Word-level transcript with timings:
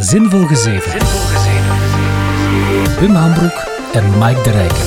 Zinvol 0.00 0.46
Gezeven. 0.46 0.92
Wim 3.00 3.14
Hambroek 3.14 3.66
en 3.92 4.18
Mike 4.18 4.42
de 4.42 4.50
Rijken. 4.50 4.86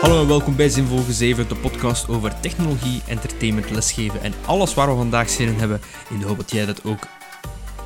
Hallo 0.00 0.20
en 0.20 0.28
welkom 0.28 0.56
bij 0.56 0.68
Zinvol 0.68 1.02
Gezeven, 1.04 1.48
de 1.48 1.54
podcast 1.54 2.08
over 2.08 2.40
technologie, 2.40 3.02
entertainment, 3.06 3.70
lesgeven 3.70 4.22
en 4.22 4.32
alles 4.46 4.74
waar 4.74 4.88
we 4.88 4.96
vandaag 4.96 5.30
zin 5.30 5.48
in 5.48 5.58
hebben. 5.58 5.80
In 6.10 6.18
de 6.18 6.26
hoop 6.26 6.36
dat 6.36 6.50
jij 6.50 6.66
dat 6.66 6.84
ook 6.84 7.06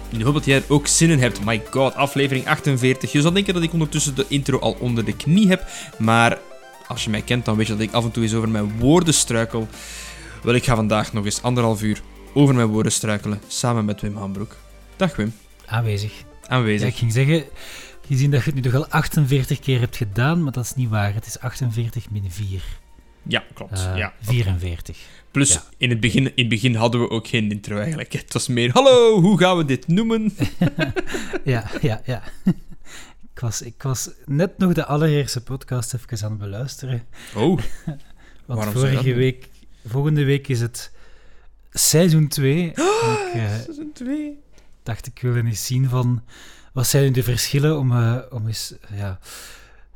in 0.08 0.18
de 0.18 0.24
hoop 0.24 0.34
dat 0.34 0.44
jij 0.44 0.56
er 0.56 0.64
ook 0.68 0.86
zin 0.86 1.10
in 1.10 1.18
hebt. 1.18 1.44
My 1.44 1.62
god, 1.70 1.94
aflevering 1.94 2.46
48. 2.46 3.12
Je 3.12 3.20
zou 3.20 3.34
denken 3.34 3.54
dat 3.54 3.62
ik 3.62 3.72
ondertussen 3.72 4.14
de 4.14 4.24
intro 4.28 4.58
al 4.58 4.76
onder 4.80 5.04
de 5.04 5.16
knie 5.16 5.48
heb. 5.48 5.68
Maar 5.98 6.38
als 6.86 7.04
je 7.04 7.10
mij 7.10 7.22
kent, 7.22 7.44
dan 7.44 7.56
weet 7.56 7.66
je 7.66 7.72
dat 7.72 7.82
ik 7.82 7.92
af 7.92 8.04
en 8.04 8.10
toe 8.10 8.22
eens 8.22 8.34
over 8.34 8.48
mijn 8.48 8.78
woorden 8.78 9.14
struikel. 9.14 9.68
Wel, 10.42 10.54
ik 10.54 10.64
ga 10.64 10.74
vandaag 10.74 11.12
nog 11.12 11.24
eens 11.24 11.42
anderhalf 11.42 11.82
uur 11.82 12.02
over 12.34 12.54
mijn 12.54 12.66
woorden 12.68 12.92
struikelen. 12.92 13.40
Samen 13.46 13.84
met 13.84 14.00
Wim 14.00 14.16
Hambroek. 14.16 14.56
Dag 14.96 15.16
Wim. 15.16 15.32
Aanwezig. 15.66 16.12
Aanwezig. 16.46 16.80
Ja, 16.80 16.86
ik 16.86 16.94
ging 16.98 17.12
zeggen, 17.12 17.44
gezien 18.06 18.30
dat 18.30 18.40
je 18.40 18.46
het 18.46 18.54
nu 18.54 18.60
toch 18.60 18.74
al 18.74 18.88
48 18.88 19.60
keer 19.60 19.80
hebt 19.80 19.96
gedaan, 19.96 20.42
maar 20.42 20.52
dat 20.52 20.64
is 20.64 20.74
niet 20.74 20.88
waar. 20.88 21.14
Het 21.14 21.26
is 21.26 21.38
48 21.38 22.10
min 22.10 22.30
4. 22.30 22.62
Ja, 23.22 23.44
klopt. 23.54 23.72
Eh, 23.72 23.96
ja. 23.96 24.12
44. 24.20 24.98
Plus, 25.30 25.52
Ja. 25.52 25.62
in, 25.76 25.90
het 25.90 26.00
begin, 26.00 26.24
in 26.24 26.32
het 26.36 26.48
begin 26.48 26.74
hadden 26.74 27.00
we 27.00 27.10
ook 27.10 27.26
geen 27.28 27.50
intro 27.50 27.78
eigenlijk. 27.78 28.12
Het 28.12 28.32
was 28.32 28.48
meer, 28.48 28.70
hallo, 28.72 29.20
hoe 29.20 29.38
gaan 29.38 29.56
we 29.56 29.64
dit 29.64 29.86
noemen? 29.88 30.32
Ja, 31.44 31.70
ja, 31.80 32.00
ja. 32.04 32.22
Ik 33.34 33.40
was, 33.40 33.62
ik 33.62 33.82
was 33.82 34.10
net 34.26 34.58
nog 34.58 34.72
de 34.72 34.84
allereerste 34.84 35.42
podcast 35.42 35.94
even 35.94 36.24
aan 36.24 36.30
het 36.30 36.40
beluisteren. 36.40 37.02
Oh, 37.34 37.58
Want 38.46 38.58
Waarom 38.58 38.72
vorige 38.74 39.14
week, 39.14 39.48
volgende 39.86 40.24
week 40.24 40.48
is 40.48 40.60
het 40.60 40.92
seizoen 41.78 42.28
2. 42.28 42.66
ik 42.68 42.74
eh, 43.34 43.54
seizoen 43.62 43.90
2. 43.94 44.38
dacht, 44.82 45.06
ik 45.06 45.18
wil 45.20 45.36
eens 45.36 45.66
zien 45.66 45.88
van 45.88 46.22
wat 46.72 46.86
zijn 46.86 47.04
nu 47.04 47.10
de 47.10 47.22
verschillen 47.22 47.78
om, 47.78 47.92
eh, 47.92 48.16
om 48.30 48.46
eens 48.46 48.74
eh, 48.90 48.98
ja, 48.98 49.18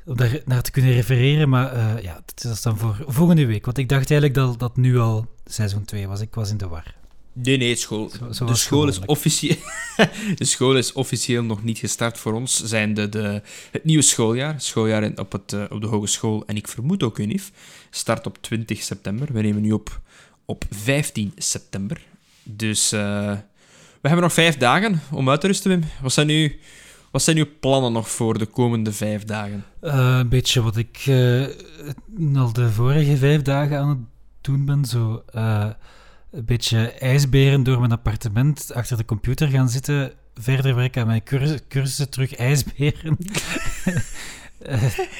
om 0.07 0.17
daar 0.17 0.41
naar 0.45 0.63
te 0.63 0.71
kunnen 0.71 0.93
refereren. 0.93 1.49
Maar 1.49 1.73
eh, 1.73 2.03
ja, 2.03 2.21
dat 2.25 2.53
is 2.53 2.63
dan 2.63 2.79
voor 2.79 3.05
volgende 3.07 3.47
week. 3.47 3.65
Want 3.65 3.79
ik 3.79 3.89
dacht 3.89 4.11
eigenlijk 4.11 4.35
dat 4.35 4.59
dat 4.59 4.77
nu 4.77 4.99
al 4.99 5.27
seizoen 5.45 5.85
2 5.85 6.09
was. 6.09 6.21
Ik 6.21 6.35
was 6.35 6.51
in 6.51 6.57
de 6.57 6.69
war. 6.69 6.97
Nee, 7.33 7.57
nee, 7.57 7.75
school. 7.77 8.11
Zo- 8.33 8.45
de, 8.47 8.55
school 8.55 8.89
is 8.89 8.99
officieel, 8.99 9.57
de 10.37 10.45
school 10.45 10.77
is 10.77 10.93
officieel 10.93 11.43
nog 11.43 11.63
niet 11.65 11.79
gestart 11.79 12.19
voor 12.19 12.33
ons. 12.33 12.65
Zijn 12.65 12.95
de, 12.95 13.09
de, 13.09 13.43
het 13.71 13.85
nieuwe 13.85 14.03
schooljaar, 14.03 14.61
schooljaar 14.61 15.03
in- 15.03 15.19
op, 15.19 15.33
het, 15.33 15.71
op 15.71 15.81
de 15.81 15.87
hogeschool 15.87 16.43
en 16.47 16.57
ik 16.57 16.69
vermoed 16.69 17.03
ook 17.03 17.19
UNIF, 17.19 17.51
start 17.91 18.27
op 18.27 18.39
20 18.43 18.83
september. 18.83 19.33
We 19.33 19.41
nemen 19.43 19.63
nu 19.63 19.73
op 19.73 20.01
op 20.51 20.65
15 20.71 21.33
september. 21.37 22.01
Dus 22.43 22.93
eh, 22.93 23.33
we 24.01 24.09
hebben 24.09 24.23
nog 24.23 24.33
vijf 24.33 24.57
dagen 24.57 25.01
om 25.11 25.31
uit 25.31 25.41
te 25.41 25.47
rusten, 25.47 25.71
Wim. 25.71 25.83
Wat 26.03 26.13
zijn, 26.13 26.27
nu, 26.27 26.59
wat 27.11 27.23
zijn 27.23 27.37
uw 27.37 27.47
plannen 27.61 27.93
nog 27.93 28.11
voor 28.11 28.39
de 28.39 28.47
komende 28.47 28.93
vijf 28.93 29.25
dagen? 29.25 29.65
Eh, 29.81 30.17
een 30.19 30.29
beetje 30.29 30.63
wat 30.63 30.77
ik 30.77 31.03
eh, 31.07 31.47
al 32.37 32.53
de 32.53 32.71
vorige 32.71 33.17
vijf 33.17 33.43
dagen 33.43 33.79
aan 33.79 33.89
het 33.89 33.99
doen 34.41 34.65
ben. 34.65 34.85
Zo 34.85 35.23
een 36.31 36.45
beetje 36.45 36.91
ijsberen 36.91 37.63
door 37.63 37.79
mijn 37.79 37.93
appartement, 37.93 38.75
achter 38.75 38.97
de 38.97 39.05
computer 39.05 39.49
gaan 39.49 39.69
zitten, 39.69 40.13
verder 40.35 40.75
werken 40.75 41.01
aan 41.01 41.07
mijn 41.07 41.23
cursus, 41.23 41.61
cursussen, 41.69 42.11
terug 42.11 42.35
ijsberen. 42.35 43.17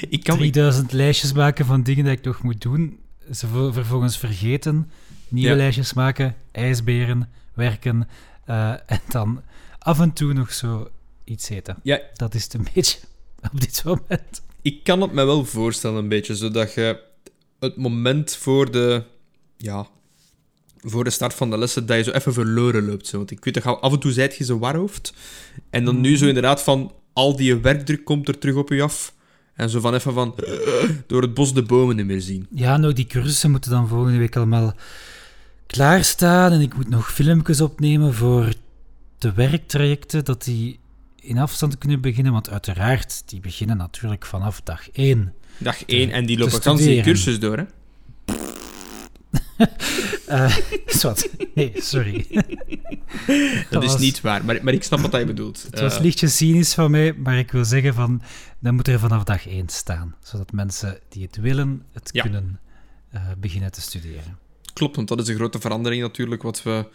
Ik 0.09 0.23
kan, 0.23 0.37
3000 0.37 0.93
lijstjes 0.93 1.33
maken 1.33 1.67
van 1.67 1.83
dingen 1.83 2.05
die 2.05 2.13
ik 2.13 2.25
nog 2.25 2.43
moet 2.43 2.61
doen. 2.61 2.99
Ze 3.33 3.47
ver- 3.47 3.73
vervolgens 3.73 4.19
vergeten, 4.19 4.91
nieuwe 5.31 5.51
Ja. 5.51 5.57
lijstjes 5.57 5.93
maken, 5.93 6.35
ijsberen, 6.53 7.29
werken 7.55 8.09
eh, 8.45 8.71
en 8.87 9.01
dan 9.09 9.43
af 9.79 10.01
en 10.01 10.13
toe 10.13 10.33
nog 10.33 10.53
zo 10.53 10.91
iets 11.25 11.49
eten. 11.49 11.77
ja, 11.83 12.01
Dat 12.15 12.35
is 12.35 12.45
het 12.45 12.55
een 12.55 12.67
beetje 12.75 12.99
op 13.53 13.61
dit 13.61 13.83
moment. 13.85 14.43
ik 14.63 14.85
kan 14.85 15.01
het 15.01 15.13
me 15.13 15.25
wel 15.25 15.45
voorstellen, 15.45 15.97
een 15.97 16.09
beetje, 16.09 16.37
zodat 16.37 16.75
je 16.75 17.01
het 17.61 17.77
moment 17.77 18.37
voor 18.37 18.71
de, 18.71 19.05
ja, 19.57 19.87
voor 20.77 21.05
de 21.05 21.11
start 21.11 21.35
van 21.35 21.51
de 21.51 21.59
lessen, 21.59 21.87
dat 21.87 21.97
je 21.97 22.03
zo 22.03 22.11
even 22.11 22.33
verloren 22.33 22.87
loopt. 22.87 23.07
Zo. 23.07 23.17
Want 23.17 23.31
ik 23.31 23.45
weet 23.45 23.55
dat 23.55 23.81
af 23.81 23.93
en 23.93 23.99
toe 23.99 24.13
zijt 24.13 24.37
je 24.37 24.45
zo 24.45 24.59
warhoofd. 24.59 25.13
En 25.71 25.85
dan 25.85 26.01
nu 26.01 26.17
zo 26.17 26.27
inderdaad 26.27 26.63
van, 26.63 26.93
al 27.13 27.37
die 27.37 27.55
werkdruk 27.57 28.05
komt 28.05 28.29
er 28.29 28.39
terug 28.39 28.55
op 28.55 28.69
je 28.69 28.83
af. 28.83 29.15
En 29.55 29.71
zo 29.71 29.81
van 29.81 29.95
even 29.95 30.13
van, 30.13 30.35
door 31.07 31.23
het 31.23 31.35
bos 31.35 31.55
de 31.55 31.63
bomen 31.63 31.97
niet 31.97 32.07
meer 32.07 32.21
zien. 32.21 32.47
Ja, 32.51 32.77
nou, 32.77 32.93
die 32.93 33.07
cursussen 33.07 33.51
moeten 33.51 33.71
dan 33.71 33.89
volgende 33.89 34.19
week 34.19 34.37
allemaal 34.37 34.75
klaarstaan. 35.73 36.53
En 36.53 36.61
ik 36.61 36.75
moet 36.77 36.89
nog 36.89 37.13
filmpjes 37.13 37.61
opnemen 37.61 38.15
voor 38.15 38.53
de 39.19 39.33
werktrajecten, 39.33 40.25
dat 40.25 40.45
die 40.45 40.79
in 41.21 41.39
afstand 41.39 41.79
kunnen 41.79 42.01
beginnen. 42.01 42.33
Want 42.33 42.51
uiteraard, 42.51 43.23
die 43.27 43.41
beginnen 43.41 43.77
natuurlijk 43.77 44.27
vanaf 44.27 44.61
dag 44.61 44.91
1. 44.91 45.33
Dag 45.59 45.85
1, 45.85 46.11
en 46.11 46.27
die 46.27 46.39
lopen 46.39 46.63
gans 46.63 46.81
die 46.81 47.03
cursus 47.03 47.41
door, 47.41 47.57
hè. 47.57 47.65
Eh 50.27 50.57
zwart. 50.87 51.29
Nee, 51.55 51.73
sorry. 51.75 52.27
Dat 53.71 53.83
is 53.83 53.93
was- 53.93 53.99
niet 54.01 54.21
waar, 54.21 54.45
maar, 54.45 54.59
maar 54.63 54.73
ik 54.73 54.83
snap 54.83 55.01
wat 55.01 55.13
hij 55.13 55.27
bedoelt. 55.27 55.63
Het 55.71 55.81
was 55.81 55.97
Eh, 55.97 56.01
lichtjes 56.03 56.37
cynisch 56.37 56.75
van 56.75 56.91
mij, 56.91 57.13
maar 57.13 57.39
ik 57.39 57.51
wil 57.53 57.65
zeggen 57.65 57.95
van, 57.95 58.23
dan 58.59 58.75
moet 58.75 58.89
er 58.89 58.99
vanaf 58.99 59.25
dag 59.25 59.47
1 59.49 59.69
staan. 59.69 60.15
Zodat 60.23 60.53
mensen 60.53 60.99
die 61.09 61.23
het 61.23 61.37
willen, 61.37 61.83
het 61.93 62.09
Ja. 62.13 62.23
kunnen 62.23 62.61
eh, 63.11 63.23
beginnen 63.39 63.73
te 63.73 63.81
studeren. 63.81 64.39
Klopt, 64.79 64.97
want 64.97 65.09
dat 65.09 65.21
is 65.21 65.29
een 65.29 65.35
grote 65.35 65.61
verandering 65.61 66.03
natuurlijk 66.03 66.43
wat 66.43 66.63
we 66.63 66.87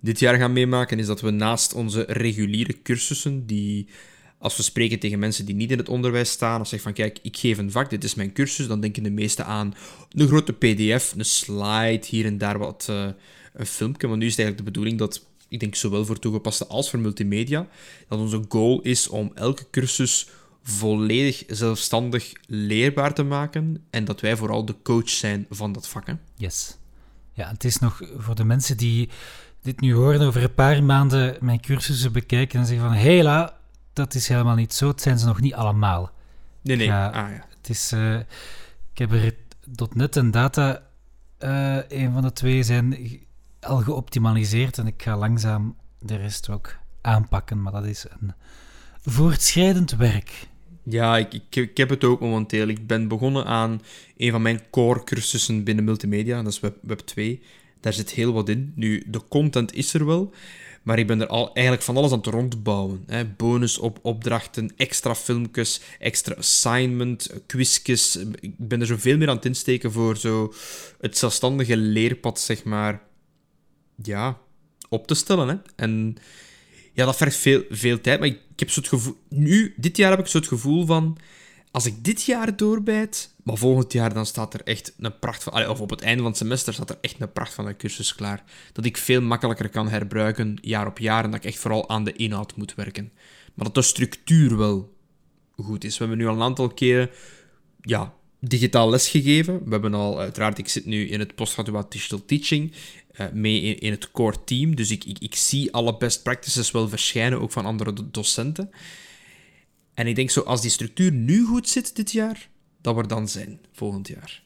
dit 0.00 0.18
jaar 0.18 0.36
gaan 0.36 0.52
meemaken, 0.52 0.98
is 0.98 1.06
dat 1.06 1.20
we 1.20 1.30
naast 1.30 1.74
onze 1.74 2.04
reguliere 2.08 2.82
cursussen, 2.82 3.46
die 3.46 3.86
als 4.38 4.56
we 4.56 4.62
spreken 4.62 4.98
tegen 4.98 5.18
mensen 5.18 5.44
die 5.44 5.54
niet 5.54 5.70
in 5.70 5.78
het 5.78 5.88
onderwijs 5.88 6.30
staan, 6.30 6.62
ze 6.62 6.68
zeggen 6.68 6.94
van 6.94 7.04
kijk, 7.04 7.18
ik 7.22 7.36
geef 7.36 7.58
een 7.58 7.70
vak, 7.70 7.90
dit 7.90 8.04
is 8.04 8.14
mijn 8.14 8.32
cursus, 8.32 8.66
dan 8.66 8.80
denken 8.80 9.02
de 9.02 9.10
meesten 9.10 9.46
aan 9.46 9.74
een 10.12 10.26
grote 10.26 10.52
pdf, 10.52 11.14
een 11.16 11.24
slide, 11.24 12.06
hier 12.06 12.26
en 12.26 12.38
daar 12.38 12.58
wat 12.58 12.86
eh, 12.88 13.06
een 13.52 13.66
filmpje. 13.66 14.08
Maar 14.08 14.16
nu 14.16 14.26
is 14.26 14.36
het 14.36 14.40
eigenlijk 14.40 14.66
de 14.66 14.72
bedoeling 14.72 14.98
dat, 14.98 15.26
ik 15.48 15.60
denk 15.60 15.74
zowel 15.74 16.04
voor 16.04 16.18
toegepaste 16.18 16.66
als 16.66 16.90
voor 16.90 16.98
multimedia, 16.98 17.68
dat 18.08 18.18
onze 18.18 18.44
goal 18.48 18.80
is 18.80 19.08
om 19.08 19.30
elke 19.34 19.66
cursus 19.70 20.28
volledig 20.62 21.44
zelfstandig 21.46 22.32
leerbaar 22.46 23.14
te 23.14 23.22
maken 23.22 23.84
en 23.90 24.04
dat 24.04 24.20
wij 24.20 24.36
vooral 24.36 24.64
de 24.64 24.74
coach 24.82 25.08
zijn 25.08 25.46
van 25.50 25.72
dat 25.72 25.88
vak. 25.88 26.06
Yes. 26.36 26.78
Ja, 27.32 27.48
het 27.48 27.64
is 27.64 27.78
nog 27.78 28.00
voor 28.16 28.34
de 28.34 28.44
mensen 28.44 28.76
die 28.76 29.10
dit 29.62 29.80
nu 29.80 29.94
horen 29.94 30.20
over 30.20 30.42
een 30.42 30.54
paar 30.54 30.82
maanden 30.82 31.36
mijn 31.40 31.60
cursussen 31.60 32.12
bekijken 32.12 32.60
en 32.60 32.66
zeggen 32.66 32.86
van 32.86 32.96
hela, 32.96 33.58
dat 33.92 34.14
is 34.14 34.28
helemaal 34.28 34.54
niet 34.54 34.74
zo. 34.74 34.88
Het 34.88 35.00
zijn 35.00 35.18
ze 35.18 35.26
nog 35.26 35.40
niet 35.40 35.54
allemaal. 35.54 36.10
Nee, 36.62 36.76
nee. 36.76 36.86
Ja. 36.86 37.06
Ah, 37.06 37.30
ja. 37.30 37.44
Het 37.56 37.68
is, 37.68 37.92
eh, 37.92 38.18
ik 38.92 38.98
heb 38.98 39.12
er 39.12 39.34
.NET 39.94 40.16
en 40.16 40.30
Data, 40.30 40.82
eh, 41.38 41.88
een 41.88 42.12
van 42.12 42.22
de 42.22 42.32
twee, 42.32 42.62
zijn 42.62 42.96
al 43.60 43.80
geoptimaliseerd 43.80 44.78
en 44.78 44.86
ik 44.86 45.02
ga 45.02 45.16
langzaam 45.16 45.76
de 45.98 46.16
rest 46.16 46.50
ook 46.50 46.76
aanpakken. 47.00 47.62
Maar 47.62 47.72
dat 47.72 47.84
is 47.84 48.06
een 48.20 48.34
voortschrijdend 49.00 49.90
werk. 49.90 50.48
Ja, 50.82 51.18
ik, 51.18 51.40
ik, 51.50 51.76
heb 51.76 51.88
het 51.88 52.04
ook 52.04 52.20
momenteel. 52.20 52.68
Ik 52.68 52.86
ben 52.86 53.08
begonnen 53.08 53.44
aan 53.44 53.82
een 54.16 54.30
van 54.30 54.42
mijn 54.42 54.60
core 54.70 55.04
cursussen 55.04 55.64
binnen 55.64 55.84
multimedia, 55.84 56.42
dat 56.42 56.52
is 56.52 56.60
Web, 56.60 56.76
Web 56.82 56.98
2. 56.98 57.42
Daar 57.80 57.92
zit 57.92 58.10
heel 58.10 58.32
wat 58.32 58.48
in. 58.48 58.72
Nu, 58.74 59.04
de 59.06 59.20
content 59.28 59.74
is 59.74 59.94
er 59.94 60.06
wel, 60.06 60.32
maar 60.82 60.98
ik 60.98 61.06
ben 61.06 61.20
er 61.20 61.26
al 61.26 61.52
eigenlijk 61.52 61.84
van 61.84 61.96
alles 61.96 62.10
aan 62.10 62.18
het 62.18 62.26
rondbouwen. 62.26 63.02
Hè. 63.06 63.24
Bonus 63.24 63.78
op 63.78 63.98
opdrachten, 64.02 64.72
extra 64.76 65.14
filmpjes, 65.14 65.80
extra 65.98 66.34
assignment, 66.34 67.30
quizjes. 67.46 68.16
Ik 68.40 68.54
ben 68.56 68.80
er 68.80 68.86
zoveel 68.86 69.16
meer 69.16 69.28
aan 69.28 69.36
het 69.36 69.44
insteken 69.44 69.92
voor 69.92 70.16
zo 70.16 70.54
het 71.00 71.18
zelfstandige 71.18 71.76
leerpad, 71.76 72.40
zeg 72.40 72.64
maar, 72.64 73.02
ja, 74.02 74.38
op 74.88 75.06
te 75.06 75.14
stellen. 75.14 75.48
Hè. 75.48 75.56
En 75.76 76.16
ja, 76.92 77.04
dat 77.04 77.16
vergt 77.16 77.36
veel, 77.36 77.64
veel 77.68 78.00
tijd, 78.00 78.18
maar 78.18 78.28
ik, 78.28 78.38
ik 78.60 78.66
heb 78.66 78.76
het 78.76 78.88
gevoel... 78.88 79.16
Nu, 79.28 79.74
dit 79.76 79.96
jaar 79.96 80.10
heb 80.10 80.18
ik 80.18 80.26
zo 80.26 80.38
het 80.38 80.48
gevoel 80.48 80.86
van... 80.86 81.18
Als 81.70 81.86
ik 81.86 82.04
dit 82.04 82.22
jaar 82.22 82.56
doorbijt, 82.56 83.34
maar 83.42 83.56
volgend 83.56 83.92
jaar 83.92 84.14
dan 84.14 84.26
staat 84.26 84.54
er 84.54 84.62
echt 84.64 84.94
een 84.98 85.18
pracht 85.18 85.42
van... 85.42 85.68
Of 85.68 85.80
op 85.80 85.90
het 85.90 86.00
einde 86.00 86.22
van 86.22 86.30
het 86.30 86.40
semester 86.40 86.74
staat 86.74 86.90
er 86.90 86.98
echt 87.00 87.20
een 87.20 87.32
pracht 87.32 87.54
van 87.54 87.66
een 87.66 87.76
cursus 87.76 88.14
klaar. 88.14 88.44
Dat 88.72 88.84
ik 88.84 88.96
veel 88.96 89.20
makkelijker 89.20 89.68
kan 89.68 89.88
herbruiken, 89.88 90.58
jaar 90.60 90.86
op 90.86 90.98
jaar, 90.98 91.24
en 91.24 91.30
dat 91.30 91.44
ik 91.44 91.50
echt 91.50 91.58
vooral 91.58 91.88
aan 91.88 92.04
de 92.04 92.12
inhoud 92.12 92.56
moet 92.56 92.74
werken. 92.74 93.12
Maar 93.54 93.64
dat 93.64 93.74
de 93.74 93.82
structuur 93.82 94.56
wel 94.56 94.94
goed 95.56 95.84
is. 95.84 95.98
We 95.98 96.04
hebben 96.04 96.18
nu 96.18 96.26
al 96.26 96.34
een 96.34 96.42
aantal 96.42 96.68
keren 96.68 97.10
ja, 97.80 98.14
digitaal 98.40 98.90
lesgegeven. 98.90 99.64
We 99.64 99.70
hebben 99.70 99.94
al, 99.94 100.18
uiteraard, 100.20 100.58
ik 100.58 100.68
zit 100.68 100.86
nu 100.86 101.08
in 101.08 101.18
het 101.18 101.34
postgraduaat 101.34 101.92
Digital 101.92 102.24
Teaching, 102.24 102.72
mee 103.32 103.60
in, 103.60 103.78
in 103.78 103.90
het 103.90 104.10
core 104.10 104.44
team. 104.44 104.76
Dus 104.76 104.90
ik, 104.90 105.04
ik, 105.04 105.18
ik 105.18 105.34
zie 105.34 105.72
alle 105.72 105.96
best 105.96 106.22
practices 106.22 106.70
wel 106.70 106.88
verschijnen, 106.88 107.40
ook 107.40 107.52
van 107.52 107.64
andere 107.66 107.92
do- 107.92 108.08
docenten. 108.10 108.70
En 109.94 110.06
ik 110.06 110.16
denk 110.16 110.30
zo, 110.30 110.40
als 110.40 110.60
die 110.60 110.70
structuur 110.70 111.12
nu 111.12 111.44
goed 111.44 111.68
zit 111.68 111.96
dit 111.96 112.12
jaar, 112.12 112.48
dat 112.80 112.94
we 112.94 113.00
er 113.00 113.08
dan 113.08 113.28
zijn 113.28 113.60
volgend 113.72 114.08
jaar. 114.08 114.42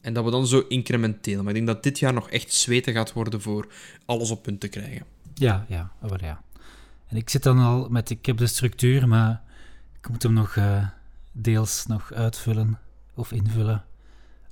En 0.00 0.12
dat 0.12 0.24
we 0.24 0.30
dan 0.30 0.46
zo 0.46 0.64
incrementeel. 0.68 1.38
Maar 1.42 1.48
ik 1.48 1.54
denk 1.54 1.66
dat 1.66 1.82
dit 1.82 1.98
jaar 1.98 2.12
nog 2.12 2.30
echt 2.30 2.52
zweten 2.52 2.92
gaat 2.92 3.12
worden 3.12 3.40
voor 3.40 3.72
alles 4.04 4.30
op 4.30 4.42
punt 4.42 4.60
te 4.60 4.68
krijgen. 4.68 5.06
Ja, 5.34 5.66
ja, 5.68 5.92
maar 6.00 6.24
ja. 6.24 6.42
En 7.06 7.16
ik 7.16 7.30
zit 7.30 7.42
dan 7.42 7.58
al 7.58 7.88
met, 7.88 8.10
ik 8.10 8.26
heb 8.26 8.36
de 8.36 8.46
structuur, 8.46 9.08
maar 9.08 9.42
ik 10.00 10.08
moet 10.08 10.22
hem 10.22 10.32
nog 10.32 10.56
uh, 10.56 10.88
deels 11.32 11.86
nog 11.86 12.12
uitvullen 12.12 12.78
of 13.14 13.32
invullen 13.32 13.84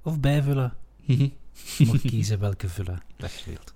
of 0.02 0.20
bijvullen. 0.20 0.75
Moet 1.86 2.00
kiezen 2.00 2.38
welke 2.40 2.68
vullen 2.68 3.02
dat 3.16 3.44
wilt. 3.46 3.72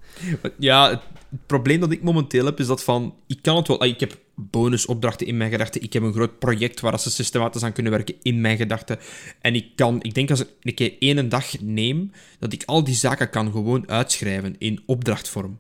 Ja, 0.59 0.91
het, 0.91 1.01
het 1.31 1.47
probleem 1.47 1.81
dat 1.81 1.93
ik 1.93 2.03
momenteel 2.03 2.45
heb 2.45 2.61
is 2.61 2.67
dat 2.67 2.85
van, 2.85 3.15
ik 3.27 3.39
kan 3.43 3.57
het 3.57 3.69
wel, 3.69 3.81
ah, 3.81 3.89
ik 3.89 4.01
heb 4.01 4.19
bonusopdrachten 4.35 5.27
in 5.27 5.37
mijn 5.37 5.51
gedachten, 5.51 5.83
ik 5.83 5.93
heb 5.93 6.03
een 6.03 6.13
groot 6.13 6.39
project 6.39 6.81
waar 6.81 7.01
ze 7.01 7.11
systematisch 7.11 7.63
aan 7.63 7.73
kunnen 7.73 7.93
werken 7.93 8.15
in 8.23 8.41
mijn 8.41 8.57
gedachten. 8.57 8.99
En 9.41 9.55
ik 9.55 9.67
kan, 9.75 10.03
ik 10.03 10.15
denk 10.15 10.31
als 10.31 10.41
ik 10.41 10.49
een 10.63 10.75
keer 10.75 10.93
één 10.99 11.29
dag 11.29 11.61
neem, 11.61 12.11
dat 12.39 12.53
ik 12.53 12.63
al 12.65 12.85
die 12.85 12.95
zaken 12.95 13.31
kan 13.31 13.53
gewoon 13.53 13.89
uitschrijven 13.89 14.55
in 14.59 14.83
opdrachtvorm. 14.87 15.59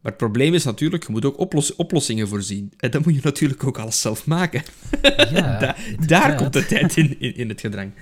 Maar 0.00 0.12
het 0.12 0.20
probleem 0.20 0.54
is 0.54 0.64
natuurlijk, 0.64 1.06
je 1.06 1.12
moet 1.12 1.24
ook 1.24 1.38
oplos 1.38 1.76
oplossingen 1.76 2.28
voorzien. 2.28 2.72
En 2.76 2.90
dan 2.90 3.02
moet 3.04 3.14
je 3.14 3.20
natuurlijk 3.22 3.64
ook 3.64 3.78
alles 3.78 4.00
zelf 4.00 4.26
maken. 4.26 4.62
Ja, 5.02 5.58
Da- 5.60 5.76
daar 6.06 6.34
komt 6.36 6.52
de 6.52 6.66
tijd 6.66 6.96
in, 6.96 7.20
in, 7.20 7.36
in 7.36 7.48
het 7.48 7.60
gedrang. 7.60 7.92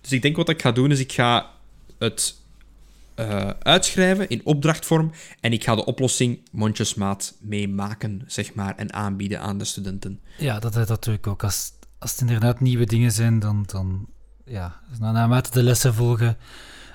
Dus 0.00 0.12
ik 0.12 0.22
denk 0.22 0.36
wat 0.36 0.48
ik 0.48 0.62
ga 0.62 0.72
doen, 0.72 0.90
is 0.90 1.00
ik 1.00 1.12
ga 1.12 1.50
het 1.98 2.34
eh, 3.14 3.48
uitschrijven 3.62 4.28
in 4.28 4.40
opdrachtvorm 4.44 5.12
en 5.40 5.52
ik 5.52 5.64
ga 5.64 5.74
de 5.74 5.84
oplossing 5.84 6.40
mondjesmaat 6.52 7.34
meemaken, 7.40 8.22
zeg 8.26 8.54
maar, 8.54 8.76
en 8.76 8.92
aanbieden 8.92 9.40
aan 9.40 9.58
de 9.58 9.64
studenten. 9.64 10.20
Ja, 10.38 10.58
dat, 10.58 10.72
dat 10.72 11.04
doe 11.04 11.14
ik 11.14 11.26
ook. 11.26 11.44
Als, 11.44 11.72
als 11.98 12.10
het 12.10 12.20
inderdaad 12.20 12.60
nieuwe 12.60 12.86
dingen 12.86 13.12
zijn, 13.12 13.38
dan, 13.38 13.62
dan 13.66 14.06
ja, 14.44 14.80
na- 14.98 15.12
naarmate 15.12 15.50
de 15.50 15.62
lessen 15.62 15.94
volgen, 15.94 16.36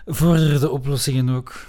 vorderen 0.06 0.60
de 0.60 0.70
oplossingen 0.70 1.30
ook. 1.30 1.66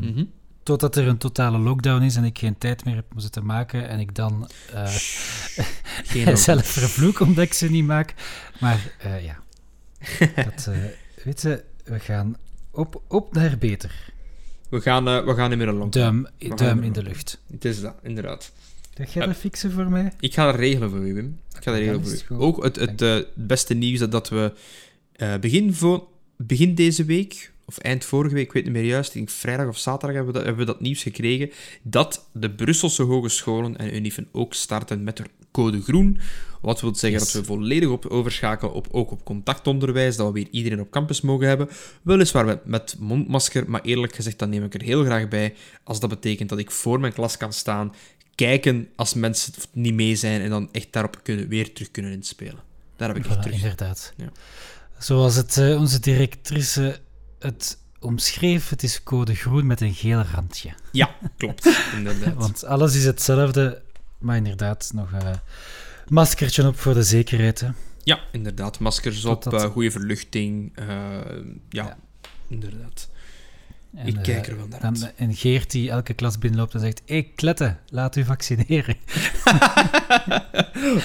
Mhm. 0.00 0.24
Totdat 0.62 0.96
er 0.96 1.08
een 1.08 1.18
totale 1.18 1.58
lockdown 1.58 2.02
is 2.02 2.16
en 2.16 2.24
ik 2.24 2.38
geen 2.38 2.58
tijd 2.58 2.84
meer 2.84 2.94
heb 2.94 3.12
om 3.12 3.18
ze 3.18 3.30
te 3.30 3.40
maken 3.40 3.88
en 3.88 3.98
ik 4.00 4.14
dan 4.14 4.48
eh, 4.74 4.84
Geen 6.04 6.36
zelf 6.48 6.66
vervloek 6.66 7.20
omdat 7.20 7.44
ik 7.44 7.52
ze 7.52 7.70
niet 7.70 7.84
maak. 7.84 8.14
Maar 8.60 8.92
eh, 8.98 9.24
ja, 9.24 9.38
dat, 10.44 10.70
weet 11.24 11.42
je, 11.42 11.64
we 11.84 11.98
gaan 11.98 12.36
op, 12.78 13.02
op 13.08 13.32
naar 13.32 13.58
beter. 13.58 14.12
We 14.68 14.80
gaan, 14.80 15.08
eh, 15.08 15.24
we 15.24 15.34
gaan 15.34 15.52
een 15.52 15.74
long. 15.74 15.92
Duim, 15.92 16.26
duim 16.56 16.82
in 16.82 16.92
de 16.92 17.02
lucht. 17.02 17.40
Het 17.50 17.64
is 17.64 17.80
dat, 17.80 17.94
inderdaad. 18.02 18.52
Ga 18.94 19.04
jij 19.12 19.26
dat 19.26 19.36
fixen 19.36 19.72
voor 19.72 19.90
mij? 19.90 20.12
Ik 20.20 20.34
ga 20.34 20.44
dat 20.44 20.54
regelen 20.54 20.90
voor 20.90 21.06
u, 21.06 21.14
Wim. 21.14 21.38
Ik 21.56 21.62
ga 21.62 21.70
dat 21.70 21.80
regelen 21.80 22.04
voor 22.04 22.36
u. 22.36 22.40
Ook 22.40 22.64
het, 22.64 22.76
het 22.76 23.02
eh, 23.02 23.18
beste 23.34 23.74
nieuws 23.74 23.98
dat, 23.98 24.12
dat 24.12 24.28
we 24.28 24.52
eh, 25.12 25.36
begin, 25.36 25.74
voor, 25.74 26.06
begin 26.36 26.74
deze 26.74 27.04
week, 27.04 27.52
of 27.68 27.78
eind 27.78 28.04
vorige 28.04 28.34
week, 28.34 28.44
ik 28.46 28.52
weet 28.52 28.64
niet 28.64 28.72
meer 28.72 28.84
juist, 28.84 29.08
ik 29.08 29.14
denk 29.14 29.30
vrijdag 29.30 29.66
of 29.68 29.78
zaterdag 29.78 30.16
hebben 30.16 30.26
we 30.32 30.38
dat, 30.38 30.46
hebben 30.48 30.66
we 30.66 30.72
dat 30.72 30.80
nieuws 30.80 31.02
gekregen, 31.02 31.50
dat 31.82 32.28
de 32.32 32.50
Brusselse 32.50 33.02
hogescholen 33.02 33.76
en 33.76 33.94
Univen 33.96 34.28
ook 34.32 34.54
starten 34.54 35.02
met 35.02 35.16
de 35.16 35.24
code 35.50 35.82
groen. 35.82 36.18
Wat 36.60 36.80
wil 36.80 36.94
zeggen 36.94 37.20
Yes. 37.20 37.32
dat 37.32 37.40
we 37.40 37.46
volledig 37.46 37.88
op 37.88 38.06
overschakelen 38.06 38.72
op, 38.74 38.86
ook 38.90 39.10
op 39.10 39.24
contactonderwijs, 39.24 40.16
dat 40.16 40.26
we 40.26 40.32
weer 40.32 40.48
iedereen 40.50 40.80
op 40.80 40.90
campus 40.90 41.20
mogen 41.20 41.46
hebben. 41.48 41.68
Weliswaar 42.02 42.44
met, 42.44 42.64
met 42.64 42.96
mondmasker, 42.98 43.70
maar 43.70 43.80
eerlijk 43.82 44.14
gezegd, 44.14 44.38
dat 44.38 44.48
neem 44.48 44.64
ik 44.64 44.74
er 44.74 44.82
heel 44.82 45.04
graag 45.04 45.28
bij, 45.28 45.54
als 45.84 46.00
dat 46.00 46.10
betekent 46.10 46.48
dat 46.48 46.58
ik 46.58 46.70
voor 46.70 47.00
mijn 47.00 47.12
klas 47.12 47.36
kan 47.36 47.52
staan, 47.52 47.94
kijken 48.34 48.88
als 48.96 49.14
mensen 49.14 49.52
niet 49.72 49.94
mee 49.94 50.16
zijn 50.16 50.40
en 50.40 50.50
dan 50.50 50.68
echt 50.72 50.92
daarop 50.92 51.20
kunnen, 51.22 51.48
weer 51.48 51.72
terug 51.72 51.90
kunnen 51.90 52.12
inspelen. 52.12 52.58
Daar 52.96 53.08
heb 53.08 53.16
ik 53.16 53.26
echt 53.26 53.36
Voilà, 53.36 53.40
terug. 53.40 53.56
inderdaad. 53.56 54.12
Ja. 54.16 54.32
Zoals 54.98 55.34
het, 55.34 55.56
eh, 55.56 55.78
onze 55.80 56.00
directrice 56.00 56.98
het 57.38 57.78
omschreef, 58.00 58.68
het 58.68 58.82
is 58.82 59.02
code 59.02 59.34
groen 59.34 59.66
met 59.66 59.80
een 59.80 59.94
geel 59.94 60.22
randje. 60.34 60.70
Ja, 60.92 61.10
klopt. 61.36 61.68
Inderdaad. 61.96 62.34
Want 62.34 62.64
alles 62.64 62.94
is 62.94 63.04
hetzelfde, 63.04 63.82
maar 64.18 64.36
inderdaad 64.36 64.90
nog 64.94 65.12
een 65.12 65.40
maskertje 66.08 66.66
op 66.66 66.78
voor 66.78 66.94
de 66.94 67.02
zekerheid. 67.02 67.60
Hè. 67.60 67.68
Ja, 68.02 68.20
inderdaad. 68.32 68.78
Maskers 68.78 69.24
op, 69.24 69.52
eh, 69.52 69.60
goede 69.64 69.90
verluchting. 69.90 70.72
eh, 70.74 70.86
ja, 70.86 71.24
Ja. 71.84 71.96
inderdaad. 72.48 73.08
En, 73.96 74.06
ik 74.06 74.16
eh, 74.16 74.22
kijk 74.22 74.46
er 74.46 74.56
wel 74.56 74.66
naar 74.68 74.80
dan- 74.80 75.04
uit. 75.04 75.12
En 75.16 75.34
Geert 75.34 75.70
die 75.70 75.90
elke 75.90 76.14
klas 76.14 76.38
binnenloopt 76.38 76.74
en 76.74 76.80
zegt, 76.80 77.02
hé 77.06 77.22
Klette, 77.34 77.76
laat 77.88 78.16
u 78.16 78.24
vaccineren. 78.24 78.96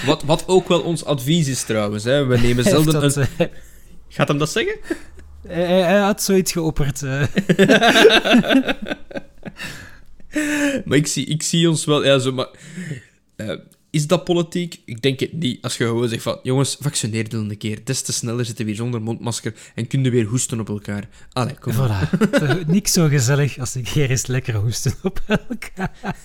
Wat, 0.05 0.23
wat 0.23 0.47
ook 0.47 0.67
wel 0.67 0.81
ons 0.81 1.05
advies 1.05 1.47
is 1.47 1.63
trouwens. 1.63 2.03
Hè. 2.03 2.25
We 2.25 2.37
nemen 2.37 2.63
zelden 2.73 2.93
dat, 3.01 3.15
een... 3.15 3.27
eh, 3.37 3.47
Gaat 4.07 4.27
hem 4.27 4.37
dat 4.37 4.51
zeggen? 4.51 4.77
Hij, 5.47 5.81
hij- 5.81 5.99
had 5.99 6.23
zoiets 6.23 6.51
geopperd. 6.51 7.03
eh. 7.03 7.23
Maar 10.85 10.97
ik 10.97 11.07
zie, 11.07 11.25
ik 11.25 11.43
zie 11.43 11.69
ons 11.69 11.85
wel... 11.85 12.05
Ja, 12.05 12.19
zo, 12.19 12.31
maar, 12.31 12.47
eh, 13.35 13.57
is 13.89 14.07
dat 14.07 14.23
politiek? 14.23 14.81
Ik 14.85 15.01
denk 15.01 15.19
het 15.19 15.33
niet. 15.33 15.61
Als 15.61 15.77
je 15.77 15.85
gewoon 15.85 16.09
zegt 16.09 16.23
van... 16.23 16.39
Jongens, 16.43 16.77
vaccineer 16.79 17.29
dan 17.29 17.49
een 17.49 17.57
keer. 17.57 17.79
Des 17.83 18.01
te 18.01 18.13
sneller 18.13 18.45
zitten 18.45 18.65
we 18.65 18.71
weer 18.71 18.79
zonder 18.79 19.01
mondmasker 19.01 19.53
en 19.75 19.87
kunnen 19.87 20.11
weer 20.11 20.25
hoesten 20.25 20.59
op 20.59 20.69
elkaar. 20.69 21.07
Allee, 21.33 21.53
kom. 21.59 21.73
Voilà. 21.73 22.09
Niks 22.67 22.91
zo 22.93 23.07
gezellig 23.07 23.57
als 23.59 23.75
een 23.75 23.83
keer 23.83 24.09
eens 24.09 24.25
lekker 24.27 24.55
hoesten 24.55 24.93
op 25.03 25.19
elkaar. 25.27 26.15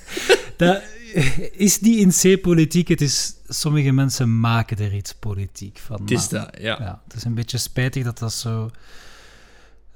Dat 0.57 0.83
is 1.53 1.81
niet 1.81 1.99
in 2.23 2.37
C 2.37 2.41
politiek, 2.41 2.89
het 2.89 3.01
is... 3.01 3.35
Sommige 3.49 3.93
mensen 3.93 4.41
maken 4.41 4.79
er 4.79 4.95
iets 4.95 5.15
politiek 5.15 5.79
van. 5.79 6.01
Het 6.01 6.11
is 6.11 6.29
dat, 6.29 6.49
ja. 6.61 6.77
Ja, 6.81 7.03
het 7.05 7.17
is 7.17 7.25
een 7.25 7.35
beetje 7.35 7.59
spijtig 7.59 8.05
dat 8.05 8.19
dat 8.19 8.33
zo... 8.33 8.71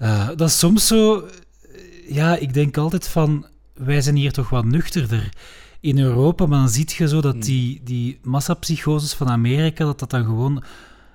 eh, 0.02 0.28
dat 0.36 0.48
is 0.48 0.58
soms 0.58 0.86
zo... 0.86 1.20
eh, 1.20 2.14
Ja, 2.14 2.36
ik 2.36 2.54
denk 2.54 2.76
altijd 2.76 3.08
van... 3.08 3.46
Wij 3.74 4.00
zijn 4.00 4.16
hier 4.16 4.32
toch 4.32 4.48
wat 4.50 4.64
nuchterder 4.64 5.28
in 5.80 5.98
Europa, 5.98 6.46
maar 6.46 6.58
dan 6.58 6.68
zie 6.68 6.88
je 6.96 7.08
zo 7.08 7.20
dat 7.20 7.32
Hmm. 7.32 7.42
die, 7.42 7.80
die 7.84 8.18
massapsychoses 8.22 9.14
van 9.14 9.28
Amerika, 9.28 9.84
dat 9.84 9.98
dat 9.98 10.10
dan 10.10 10.24
gewoon 10.24 10.62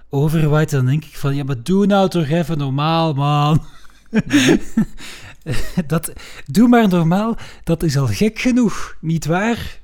overwaait. 0.10 0.72
En 0.72 0.78
dan 0.78 0.86
denk 0.88 1.06
ik 1.06 1.18
van, 1.18 1.36
ja, 1.36 1.44
maar 1.44 1.64
doe 1.64 1.86
nou 1.86 2.10
toch 2.10 2.28
even 2.28 2.58
normaal, 2.58 3.14
man. 3.14 3.66
dat, 5.88 6.12
doe 6.46 6.68
maar 6.68 6.88
normaal, 6.88 7.38
dat 7.64 7.84
is 7.84 7.98
al 7.98 8.08
gek 8.08 8.40
genoeg, 8.40 8.98
niet 9.02 9.26
waar? 9.26 9.80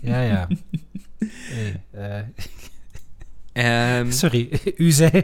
ja, 0.00 0.20
ja. 0.20 0.48
Hey, 1.18 1.82
eh, 1.90 2.20
Ehm, 3.58 4.10
sorry, 4.10 4.48
u 4.76 4.90
zei... 4.90 5.22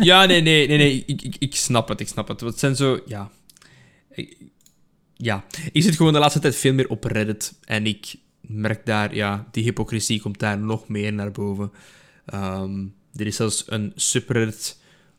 Ja, 0.00 0.24
nee, 0.24 0.40
nee, 0.40 0.66
nee, 0.68 0.76
nee. 0.78 1.02
Ik, 1.06 1.22
ik, 1.22 1.36
ik 1.38 1.54
snap 1.54 1.88
het, 1.88 2.00
ik 2.00 2.08
snap 2.08 2.28
het. 2.28 2.40
Het 2.40 2.58
zijn 2.58 2.76
zo, 2.76 3.00
ja. 3.06 3.30
Ik- 4.10 4.36
ja, 5.16 5.44
ik 5.72 5.82
zit 5.82 5.96
gewoon 5.96 6.12
de 6.12 6.18
laatste 6.18 6.40
tijd 6.40 6.56
veel 6.56 6.72
meer 6.72 6.88
op 6.88 7.04
Reddit. 7.04 7.54
En 7.64 7.86
ik 7.86 8.14
merk 8.40 8.86
daar, 8.86 9.14
ja, 9.14 9.48
die 9.50 9.62
hypocrisie 9.64 10.20
komt 10.20 10.38
daar 10.38 10.58
nog 10.58 10.88
meer 10.88 11.12
naar 11.12 11.30
boven. 11.32 11.72
Ehm, 12.26 12.84
er 13.14 13.26
is 13.26 13.36
zelfs 13.36 13.64
een 13.66 13.92
subreddit 13.94 14.78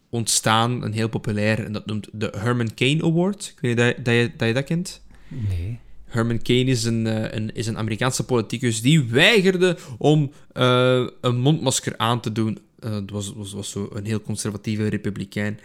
ontstaan, 0.09 0.83
een 0.83 0.93
heel 0.93 1.09
populair, 1.09 1.65
en 1.65 1.71
dat 1.71 1.85
noemt 1.85 2.07
de 2.11 2.33
Herman 2.37 2.73
Cain 2.73 3.03
Award. 3.03 3.53
Ik 3.55 3.61
weet 3.61 3.75
niet 3.75 3.85
dat, 3.95 4.05
dat, 4.05 4.13
je, 4.13 4.31
dat 4.37 4.47
je 4.47 4.53
dat 4.53 4.63
kent. 4.63 5.01
Nee. 5.27 5.79
Herman 6.05 6.41
Cain 6.41 6.67
is 6.67 6.83
een, 6.83 7.07
eh, 7.07 7.31
een, 7.39 7.55
is 7.55 7.67
een 7.67 7.77
Amerikaanse 7.77 8.23
politicus 8.25 8.81
die 8.81 9.03
weigerde 9.03 9.77
om 9.97 10.31
eh, 10.51 11.07
een 11.21 11.37
mondmasker 11.39 11.97
aan 11.97 12.21
te 12.21 12.31
doen. 12.31 12.57
Eh, 12.79 12.91
Het 12.91 13.11
was, 13.11 13.33
was, 13.35 13.53
was 13.53 13.69
zo 13.69 13.89
een 13.93 14.05
heel 14.05 14.21
conservatieve 14.21 14.87
republikein. 14.87 15.59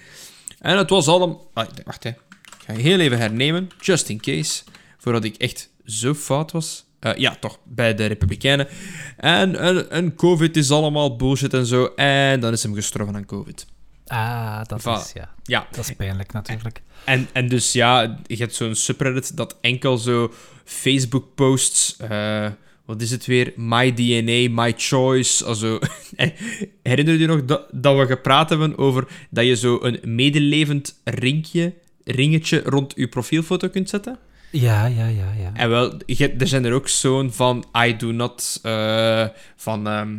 En 0.59 0.77
het 0.79 0.91
was 0.91 1.07
allemaal... 1.09 1.51
Ah, 1.55 1.67
wacht, 1.85 2.03
hè. 2.03 2.11
Ik 2.11 2.67
ga 2.67 2.73
je 2.73 2.79
heel 2.83 2.99
even 3.01 3.19
hernemen, 3.19 3.69
just 3.81 4.09
in 4.09 4.21
case. 4.21 4.63
Voordat 4.99 5.25
ik 5.25 5.37
echt 5.37 5.71
zo 5.85 6.15
fout 6.15 6.53
was. 6.53 6.85
Eh, 6.99 7.15
ja, 7.17 7.37
toch, 7.41 7.59
bij 7.65 7.95
de 7.95 8.07
republikeinen. 8.07 8.69
En, 9.17 9.57
en, 9.57 9.91
en 9.91 10.15
covid 10.15 10.57
is 10.57 10.71
allemaal 10.71 11.17
bullshit 11.17 11.55
en 11.55 11.67
zo. 11.67 11.85
En 11.97 12.41
dan 12.41 12.53
is 12.53 12.63
hem 12.63 12.75
gestorven 12.75 13.15
aan 13.15 13.27
covid. 13.27 13.67
Ah, 14.07 14.61
dat 14.67 14.87
is, 14.87 15.13
ja, 15.13 15.35
Ja, 15.45 15.67
dat 15.71 15.89
is 15.89 15.95
pijnlijk 15.97 16.33
natuurlijk. 16.33 16.83
En, 17.05 17.29
en 17.33 17.49
dus 17.49 17.73
ja, 17.73 18.19
je 18.27 18.37
hebt 18.37 18.55
zo'n 18.55 18.75
subreddit 18.75 19.37
dat 19.37 19.57
enkel 19.61 19.99
zo 19.99 20.33
Facebook-posts. 20.65 21.97
eh, 21.97 22.47
wat 22.91 23.03
is 23.03 23.11
het 23.11 23.27
weer? 23.27 23.53
My 23.57 23.93
DNA, 23.93 24.63
my 24.63 24.75
choice. 24.77 25.45
Also, 25.45 25.79
herinner 26.83 27.19
je 27.19 27.27
nog 27.27 27.45
dat, 27.45 27.67
dat 27.73 27.99
we 27.99 28.07
gepraat 28.07 28.49
hebben 28.49 28.79
over 28.79 29.09
dat 29.31 29.45
je 29.45 29.57
zo 29.57 29.79
een 29.83 30.01
medelevend 30.03 31.01
ringje, 31.05 31.75
ringetje 32.05 32.63
rond 32.65 32.93
je 32.97 33.09
profielfoto 33.09 33.69
kunt 33.69 33.89
zetten? 33.89 34.19
Ja, 34.51 34.87
ja, 34.87 35.07
ja, 35.07 35.33
ja. 35.39 35.51
En 35.55 35.69
wel, 35.69 35.93
je, 36.07 36.31
er 36.31 36.47
zijn 36.47 36.65
er 36.65 36.73
ook 36.73 36.89
zo'n 36.89 37.33
van 37.33 37.65
I 37.87 37.97
do 37.97 38.13
not, 38.13 38.59
eh, 38.63 39.27
van 39.57 39.87
ehm 39.87 40.17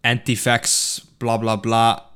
anti-vax, 0.00 1.00
bla 1.16 1.36
bla 1.36 1.56
bla. 1.56 2.10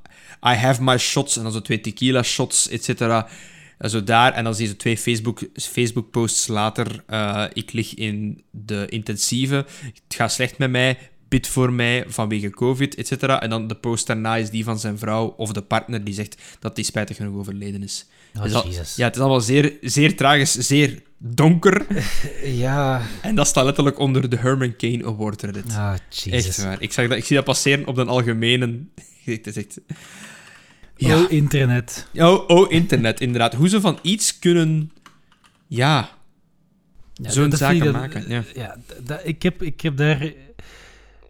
I 0.47 0.55
have 0.55 0.83
my 0.83 0.99
shots, 0.99 1.37
en 1.37 1.43
dan 1.43 1.53
zo 1.53 1.61
twee 1.61 1.81
tequila 1.81 2.23
shots, 2.23 2.69
et 2.69 2.85
cetera. 2.85 3.29
En 3.79 3.91
zo 3.91 4.05
daar, 4.05 4.33
en 4.33 4.45
dan 4.45 4.55
zo 4.55 4.77
twee 4.77 4.99
Facebook, 4.99 5.41
Facebook-posts 5.55 6.47
later. 6.47 7.03
eh, 7.07 7.45
ik 7.53 7.73
lig 7.73 7.95
in 7.95 8.43
de 8.51 8.87
intensieve, 8.89 9.55
het 9.85 10.15
gaat 10.15 10.33
slecht 10.33 10.59
met 10.59 10.71
mij, 10.71 10.99
bid 11.29 11.47
voor 11.49 11.73
mij 11.73 12.05
vanwege 12.07 12.51
COVID, 12.51 12.95
et 12.95 13.07
cetera. 13.07 13.43
En 13.43 13.51
dan 13.51 13.67
de 13.67 13.75
post 13.75 14.07
daarna 14.07 14.37
is 14.37 14.51
die 14.51 14.65
van 14.65 14.79
zijn 14.79 14.99
vrouw 14.99 15.27
of 15.37 15.53
de 15.53 15.63
partner 15.63 16.05
die 16.05 16.15
zegt 16.15 16.43
dat 16.61 16.77
hij 16.77 16.85
spijtig 16.85 17.17
genoeg 17.17 17.39
overleden 17.39 17.83
is. 17.83 18.07
Oh, 18.37 18.43
al- 18.55 18.65
ja, 18.97 19.05
het 19.07 19.15
is 19.15 19.21
allemaal 19.21 19.41
zeer, 19.41 19.77
zeer 19.81 20.17
tragisch, 20.17 20.53
zeer 20.53 21.03
donker. 21.19 21.87
Ja. 22.45 23.03
En 23.23 23.35
dat 23.35 23.47
staat 23.47 23.65
letterlijk 23.65 23.99
onder 23.99 24.29
de 24.31 24.37
Herman 24.37 24.77
Cain 24.77 25.05
Award 25.07 25.43
Reddit. 25.43 25.73
Ah. 25.75 25.95
Echt 26.31 26.63
waar. 26.63 26.83
Ik, 26.83 26.93
zag 26.93 27.09
dat, 27.09 27.17
ik 27.19 27.25
zie 27.25 27.37
dat 27.37 27.45
passeren 27.45 27.87
op 27.87 27.95
de 27.95 28.05
algemene... 28.05 28.79
Het 29.25 29.47
is 29.47 29.57
echt... 29.57 29.81
Oh, 31.01 31.31
internet. 31.33 32.09
Oh, 32.15 32.49
oh, 32.49 32.73
internet, 32.73 33.21
inderdaad. 33.21 33.55
Hoe 33.55 33.69
ze 33.69 33.81
van 33.81 33.99
iets 34.03 34.39
kunnen... 34.39 34.93
Ja, 35.67 36.09
Ja, 37.15 37.31
zo'n 37.31 37.53
zaken 37.53 37.85
dat- 37.85 37.93
maken. 37.93 38.29
Ja. 38.29 38.43
Ja, 38.55 38.77
dat- 39.05 39.21
ik, 39.25 39.43
heb, 39.43 39.63
ik 39.63 39.81
heb 39.81 39.97
daar... 39.97 40.33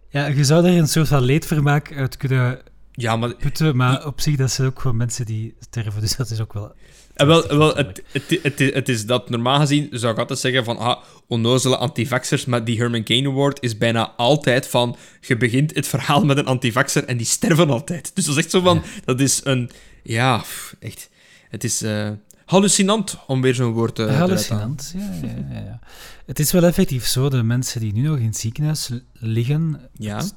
Ja, 0.09 0.25
je 0.27 0.43
zou 0.43 0.63
daar 0.63 0.71
een 0.71 0.87
soort 0.87 1.07
van 1.07 1.21
leedvermaak 1.23 1.93
uit 1.93 2.17
kunnen 2.17 2.59
ja, 2.91 3.15
maar 3.15 3.35
putten, 3.35 3.75
maar 3.75 4.05
op 4.05 4.21
zich, 4.21 4.35
dat 4.35 4.51
zijn 4.51 4.67
ook 4.67 4.79
gewoon 4.81 4.97
mensen 4.97 5.25
die 5.25 5.55
sterven, 5.59 6.01
dus 6.01 6.15
dat 6.15 6.29
is 6.29 6.39
ook 6.41 6.53
wel... 6.53 6.75
Eh, 7.19 7.27
wel, 7.27 7.57
wel 7.57 7.75
het, 7.75 8.01
het, 8.11 8.39
het, 8.43 8.59
is- 8.59 8.73
het 8.73 8.89
is 8.89 9.05
dat, 9.05 9.29
normaal 9.29 9.59
gezien 9.59 9.87
zou 9.91 10.13
ik 10.13 10.19
altijd 10.19 10.39
zeggen 10.39 10.63
van, 10.63 10.77
ah, 10.77 10.97
onnozele 11.27 11.77
antivaxers, 11.77 12.45
maar 12.45 12.63
die 12.63 12.77
Herman 12.77 13.03
Cain 13.03 13.25
Award 13.25 13.61
is 13.63 13.77
bijna 13.77 14.09
altijd 14.17 14.67
van, 14.67 14.95
je 15.21 15.37
begint 15.37 15.75
het 15.75 15.87
verhaal 15.87 16.25
met 16.25 16.37
een 16.37 16.45
antivaxer 16.45 17.05
en 17.05 17.17
die 17.17 17.25
sterven 17.25 17.69
altijd. 17.69 18.11
Dus 18.15 18.25
dat 18.25 18.37
is 18.37 18.41
echt 18.43 18.51
zo 18.51 18.61
van, 18.61 18.83
dat 19.05 19.19
is 19.19 19.41
een, 19.43 19.69
ja, 20.03 20.43
echt, 20.79 21.09
het 21.49 21.63
is 21.63 21.81
eh, 21.81 22.09
hallucinant, 22.45 23.17
om 23.27 23.41
weer 23.41 23.55
zo'n 23.55 23.71
woord 23.73 23.95
te 23.95 24.03
eruit 24.03 24.17
te 24.17 24.53
halen. 24.53 24.67
Hallucinant, 24.77 24.93
ja, 24.97 25.27
ja, 25.27 25.35
ja, 25.59 25.59
ja. 25.65 25.79
Het 26.25 26.39
is 26.39 26.51
wel 26.51 26.63
effectief 26.63 27.05
zo, 27.05 27.29
de 27.29 27.43
mensen 27.43 27.79
die 27.81 27.93
nu 27.93 28.01
nog 28.01 28.17
in 28.17 28.25
het 28.25 28.37
ziekenhuis 28.37 28.89
liggen, 29.13 29.79
Ja, 29.93 30.17
het 30.17 30.35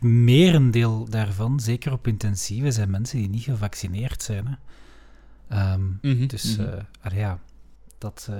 merendeel 0.00 1.06
daarvan, 1.10 1.60
zeker 1.60 1.92
op 1.92 2.06
intensieve, 2.06 2.70
zijn 2.70 2.90
mensen 2.90 3.18
die 3.18 3.28
niet 3.28 3.42
gevaccineerd 3.42 4.22
zijn. 4.22 4.46
Hè. 4.46 4.52
Ehm, 5.48 5.84
Mhm, 6.02 6.26
Dus, 6.26 6.56
allee, 7.00 7.18
ja, 7.18 7.40
dat... 7.98 8.26
eh, 8.30 8.36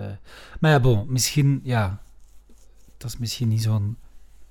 Maar 0.60 0.70
ja, 0.70 0.80
bon, 0.80 1.06
misschien, 1.08 1.60
ja... 1.64 2.02
Dat 2.98 3.10
is 3.10 3.18
misschien 3.18 3.48
niet 3.48 3.62
zo'n 3.62 3.96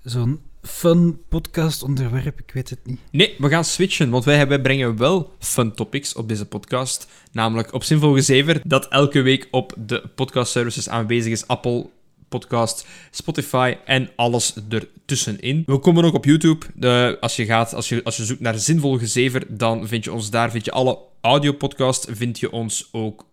zo'n 0.04 0.40
fun 0.62 1.22
podcast-onderwerp, 1.30 2.40
ik 2.40 2.52
weet 2.54 2.70
het 2.70 2.80
niet. 2.86 3.00
Nee, 3.12 3.36
we 3.38 3.50
gaan 3.50 3.64
switchen, 3.66 4.10
want 4.10 4.24
wij, 4.24 4.48
wij 4.48 4.62
brengen 4.62 4.98
wel 4.98 5.34
fun 5.40 5.74
topics 5.74 6.14
op 6.16 6.28
deze 6.28 6.46
podcast. 6.46 7.08
Namelijk 7.32 7.74
op 7.74 7.84
Zinvol 7.84 8.14
Gezever, 8.14 8.62
dat 8.64 8.88
elke 8.88 9.22
week 9.22 9.48
op 9.52 9.74
de 9.78 10.04
podcast 10.16 10.52
services 10.52 10.90
aanwezig 10.90 11.32
is. 11.32 11.48
Apple 11.48 11.90
Podcast, 12.36 12.88
Spotify 13.12 13.78
en 13.86 14.10
alles 14.16 14.54
ertussenin. 14.70 15.64
We 15.66 15.78
komen 15.78 16.04
ook 16.04 16.14
op 16.14 16.26
YouTube. 16.26 17.18
Als, 17.20 17.36
je 17.36 17.46
gaat, 17.46 17.74
als, 17.74 17.90
je, 17.90 18.04
als 18.04 18.18
je 18.18 18.26
zoekt 18.26 18.40
naar 18.40 18.60
Zinvol 18.60 18.98
Gezever, 18.98 19.58
dan 19.58 19.88
vind 19.88 20.04
je 20.04 20.14
ons 20.14 20.30
daar. 20.30 20.52
Vind 20.52 20.66
je 20.66 20.72
alle 20.72 20.98
audiopodcast, 21.22 22.08
vind 22.12 22.40
je 22.40 22.52
ons 22.52 22.90
ook 22.92 23.26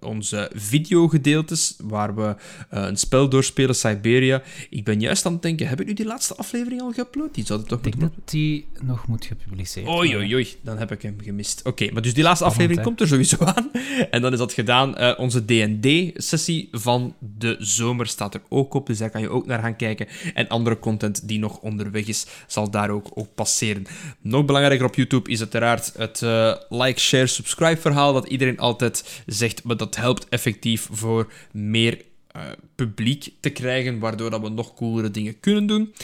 onze 0.00 0.50
videogedeeltes, 0.54 1.76
waar 1.82 2.14
we 2.14 2.36
eh, 2.70 2.82
een 2.82 2.96
spel 2.96 3.28
doorspelen, 3.28 3.74
Siberia. 3.74 4.42
Ik 4.70 4.84
ben 4.84 5.00
juist 5.00 5.26
aan 5.26 5.32
het 5.32 5.42
denken, 5.42 5.68
heb 5.68 5.80
ik 5.80 5.86
nu 5.86 5.92
die 5.92 6.06
laatste 6.06 6.34
aflevering 6.34 6.80
al 6.80 6.92
geüpload? 6.92 7.30
Die 7.32 7.46
zou 7.46 7.58
het 7.58 7.68
toch 7.68 7.78
Ik 7.78 7.84
denk 7.84 7.96
moeten 7.96 8.20
dat 8.20 8.30
die 8.30 8.66
nog 8.82 9.06
moet 9.06 9.24
gepubliceerd 9.24 9.86
Oei, 9.86 9.96
worden. 9.96 10.18
oei, 10.18 10.34
oei, 10.34 10.54
dan 10.62 10.78
heb 10.78 10.92
ik 10.92 11.02
hem 11.02 11.16
gemist. 11.22 11.60
Oké, 11.64 11.90
maar 11.92 12.02
dus 12.02 12.14
die 12.14 12.22
laatste 12.22 12.44
Spannend, 12.44 12.70
aflevering 12.70 12.78
hè? 12.78 12.84
komt 12.84 13.00
er 13.00 13.08
sowieso 13.08 13.44
aan. 13.44 13.70
En 14.10 14.22
dan 14.22 14.32
is 14.32 14.38
dat 14.38 14.52
gedaan. 14.52 14.96
Eh, 14.96 15.18
onze 15.18 15.44
D&D-sessie 15.44 16.68
van 16.72 17.14
de 17.38 17.56
zomer 17.58 18.06
staat 18.06 18.34
er 18.34 18.42
ook 18.48 18.74
op, 18.74 18.86
dus 18.86 18.98
daar 18.98 19.10
kan 19.10 19.20
je 19.20 19.30
ook 19.30 19.46
naar 19.46 19.60
gaan 19.60 19.76
kijken. 19.76 20.06
En 20.34 20.48
andere 20.48 20.78
content 20.78 21.28
die 21.28 21.38
nog 21.38 21.58
onderweg 21.58 22.06
is, 22.06 22.26
zal 22.46 22.70
daar 22.70 22.90
ook, 22.90 23.34
passeren. 23.34 23.86
Nog 24.20 24.44
belangrijker 24.44 24.86
op 24.86 24.94
YouTube 24.94 25.30
is 25.30 25.40
uiteraard 25.40 25.92
het 25.96 26.22
eh, 26.22 26.54
like, 26.68 27.00
share, 27.00 27.26
subscribe 27.26 27.80
verhaal, 27.80 28.12
dat 28.12 28.28
iedereen 28.28 28.58
altijd 28.58 29.22
zegt, 29.26 29.62
maar 29.68 29.76
dat 29.76 29.96
helpt 29.96 30.28
effectief 30.28 30.88
voor 30.90 31.32
meer 31.52 32.02
eh, 32.28 32.42
publiek 32.74 33.32
te 33.40 33.50
krijgen, 33.50 33.98
waardoor 33.98 34.30
dat 34.30 34.40
we 34.40 34.48
nog 34.48 34.74
coolere 34.74 35.10
dingen 35.10 35.40
kunnen 35.40 35.66
doen. 35.66 35.94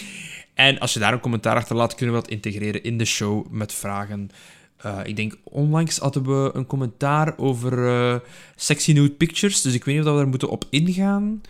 En 0.54 0.78
als 0.78 0.92
je 0.92 0.98
daar 0.98 1.12
een 1.12 1.20
commentaar 1.20 1.56
achter 1.56 1.76
laat, 1.76 1.94
kunnen 1.94 2.14
we 2.14 2.20
dat 2.20 2.30
integreren 2.30 2.82
in 2.82 2.98
de 2.98 3.04
show 3.04 3.46
met 3.50 3.72
vragen. 3.72 4.30
Eh, 4.76 4.98
ik 5.04 5.16
denk, 5.16 5.36
onlangs 5.42 5.98
hadden 5.98 6.22
we 6.22 6.50
een 6.54 6.66
commentaar 6.66 7.38
over 7.38 7.88
eh, 7.88 8.20
sexy 8.56 8.92
nude 8.92 9.14
pictures, 9.14 9.62
dus 9.62 9.74
ik 9.74 9.84
weet 9.84 9.94
niet 9.94 10.04
of 10.04 10.10
we 10.10 10.18
daar 10.18 10.28
moeten 10.28 10.50
op 10.50 10.64
ingaan. 10.70 11.40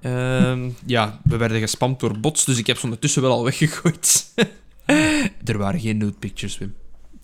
Ehm, 0.00 0.70
ja, 0.86 1.20
we 1.24 1.36
werden 1.36 1.60
gespamd 1.60 2.00
door 2.00 2.20
bots, 2.20 2.44
dus 2.44 2.58
ik 2.58 2.66
heb 2.66 2.76
ze 2.76 2.84
ondertussen 2.84 3.22
wel 3.22 3.32
al 3.32 3.44
weggegooid. 3.44 4.34
er 5.50 5.58
waren 5.58 5.80
geen 5.80 5.96
nude 5.96 6.18
pictures, 6.18 6.58
Wim. 6.58 6.74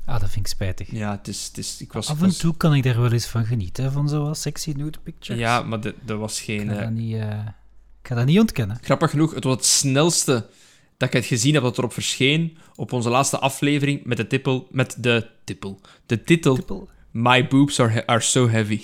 Ah, 0.07 0.21
dat 0.21 0.31
vind 0.31 0.47
ik 0.47 0.53
spijtig. 0.53 0.91
Ja, 0.91 1.11
het 1.11 1.29
is... 1.29 1.47
Het 1.47 1.59
is 1.59 1.81
ik 1.81 1.93
was, 1.93 2.07
Af 2.09 2.17
ik 2.17 2.21
en 2.23 2.27
was- 2.27 2.37
toe 2.37 2.57
kan 2.57 2.75
ik 2.75 2.83
daar 2.83 3.01
wel 3.01 3.13
eens 3.13 3.27
van 3.27 3.45
genieten, 3.45 3.93
van 3.93 4.09
zoals 4.09 4.41
sexy 4.41 4.73
nude 4.77 4.99
pictures. 5.03 5.41
Ja, 5.43 5.63
maar 5.63 5.81
dat 5.81 5.95
was 6.19 6.39
ik 6.39 6.45
geen... 6.45 6.69
ga, 6.69 6.75
eh, 6.75 6.81
dat 6.81 6.91
niet, 6.91 7.15
eh, 7.15 7.29
ik 8.03 8.09
ga 8.09 8.15
dat 8.15 8.27
niet 8.27 8.39
ontkennen. 8.39 8.79
Grappig 8.83 9.11
genoeg, 9.11 9.35
het 9.35 9.45
was 9.45 9.55
het 9.57 9.65
snelste 9.65 10.47
dat 10.97 11.09
ik 11.09 11.15
het 11.15 11.25
gezien 11.25 11.55
heb 11.55 11.63
dat 11.63 11.79
erop 11.79 11.93
verscheen 11.93 12.57
op 12.75 12.93
onze 12.93 13.09
laatste 13.11 13.39
aflevering 13.39 14.05
met 14.05 14.17
de 14.17 14.27
titel, 14.27 14.69
met 14.71 14.97
de 14.99 15.27
titel, 15.45 15.81
de 16.07 16.23
titel 16.25 16.55
Tippel. 16.55 16.89
My 17.11 17.47
boobs 17.47 17.81
are, 17.81 18.07
are 18.07 18.21
so 18.21 18.49
heavy. 18.49 18.81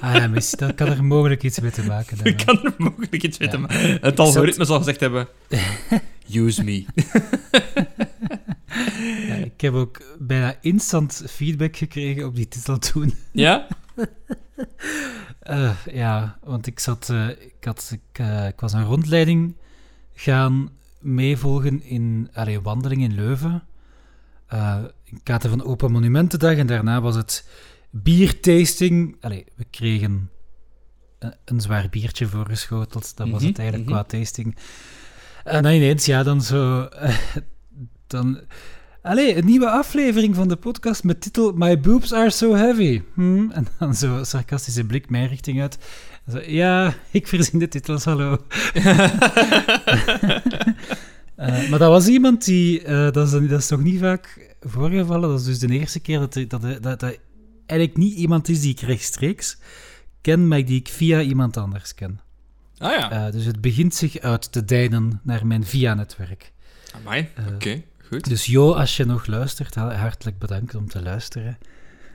Ah 0.00 0.14
ja, 0.14 0.26
mis, 0.26 0.50
dat 0.50 0.74
kan 0.74 0.86
er 0.88 1.04
mogelijk 1.04 1.42
iets 1.42 1.60
mee 1.60 1.70
te 1.70 1.82
maken 1.84 2.14
hebben. 2.16 2.32
Ik 2.38 2.46
kan 2.46 2.64
er 2.64 2.74
mogelijk 2.78 3.22
iets 3.22 3.38
weten, 3.38 3.60
Ja. 3.60 3.66
maar 3.66 3.98
het 4.00 4.18
algoritme 4.20 4.64
zal 4.64 4.78
gezegd 4.78 5.00
hebben, 5.00 5.28
use 6.32 6.64
me. 6.64 6.84
Ja, 9.26 9.34
ik 9.34 9.60
heb 9.60 9.74
ook 9.74 10.02
bijna 10.18 10.56
instant 10.60 11.22
feedback 11.28 11.76
gekregen 11.76 12.26
op 12.26 12.34
die 12.36 12.48
titel 12.48 12.78
toen. 12.78 13.14
Ja? 13.32 13.66
Eh, 15.40 15.76
ja, 15.92 16.38
want 16.44 16.66
ik 16.66 16.78
zat, 16.80 17.08
eh, 17.10 17.28
ik, 17.28 17.64
had, 17.64 17.90
ik, 17.92 18.18
eh, 18.18 18.46
ik 18.46 18.60
was 18.60 18.72
een 18.72 18.84
rondleiding 18.84 19.56
gaan 20.14 20.70
meevolgen 20.98 21.82
in 21.82 22.30
allee, 22.32 22.56
een 22.56 22.62
wandeling 22.62 23.02
in 23.02 23.14
Leuven. 23.14 23.62
In 24.50 25.14
het 25.14 25.22
kader 25.22 25.50
van 25.50 25.64
Open 25.64 25.92
Monumentendag. 25.92 26.56
En 26.56 26.66
daarna 26.66 27.00
was 27.00 27.16
het 27.16 27.48
biertasting. 27.90 29.16
Allee, 29.20 29.44
we 29.54 29.64
kregen 29.70 30.30
een, 31.18 31.34
een 31.44 31.60
zwaar 31.60 31.88
biertje 31.90 32.26
voorgeschoteld. 32.26 33.16
Dat 33.16 33.28
was 33.28 33.40
Mhm, 33.40 33.48
het 33.48 33.58
eigenlijk 33.58 33.88
mhm. 33.88 33.98
qua 33.98 34.18
tasting. 34.18 34.56
En 35.44 35.62
dan 35.62 35.72
ineens, 35.72 36.04
ja, 36.06 36.22
dan 36.22 36.42
zo... 36.42 36.88
dan... 38.10 38.40
Allee, 39.02 39.36
een 39.36 39.44
nieuwe 39.44 39.70
aflevering 39.70 40.34
van 40.34 40.48
de 40.48 40.56
podcast 40.56 41.04
met 41.04 41.20
titel 41.20 41.52
My 41.52 41.80
boobs 41.80 42.12
are 42.12 42.30
so 42.30 42.54
heavy. 42.54 43.02
Hm? 43.14 43.50
En 43.50 43.66
dan 43.78 43.94
zo 43.94 44.24
sarcastische 44.24 44.84
blik 44.84 45.10
mijn 45.10 45.28
richting 45.28 45.60
uit. 45.60 45.78
Zo, 46.30 46.38
ja, 46.38 46.94
ik 47.10 47.28
verzin 47.28 47.58
de 47.58 47.68
titels, 47.68 48.04
hallo. 48.04 48.38
Eh, 51.40 51.68
maar 51.68 51.78
dat 51.78 51.90
was 51.90 52.06
iemand 52.06 52.44
die, 52.44 52.82
eh, 52.82 53.10
dat, 53.10 53.32
is, 53.32 53.48
dat 53.48 53.60
is 53.60 53.68
nog 53.68 53.82
niet 53.82 54.00
vaak 54.00 54.54
voorgevallen, 54.60 55.28
dat 55.28 55.38
is 55.38 55.44
dus 55.44 55.58
de 55.58 55.68
eerste 55.68 56.00
keer 56.00 56.18
dat, 56.18 56.32
dat, 56.34 56.62
dat, 56.82 56.82
dat 56.82 57.18
eigenlijk 57.66 57.96
niet 57.96 58.16
iemand 58.16 58.48
is 58.48 58.60
die 58.60 58.70
ik 58.70 58.80
rechtstreeks 58.80 59.58
ken, 60.20 60.48
maar 60.48 60.64
die 60.64 60.78
ik 60.78 60.88
via 60.88 61.20
iemand 61.20 61.56
anders 61.56 61.94
ken. 61.94 62.20
Ah 62.78 62.92
ja, 62.92 63.10
Eh, 63.10 63.32
dus 63.32 63.44
het 63.44 63.60
begint 63.60 63.94
zich 63.94 64.18
uit 64.18 64.52
te 64.52 64.64
deinen 64.64 65.20
naar 65.22 65.46
mijn 65.46 65.64
via-netwerk. 65.64 66.52
amai, 66.94 67.28
oké, 67.54 67.82
goed. 68.10 68.28
Dus 68.28 68.46
Jo, 68.46 68.72
als 68.72 68.96
je 68.96 69.04
nog 69.04 69.26
luistert, 69.26 69.74
ha- 69.74 69.94
hartelijk 69.94 70.38
bedankt 70.38 70.74
om 70.74 70.88
te 70.88 71.02
luisteren. 71.02 71.58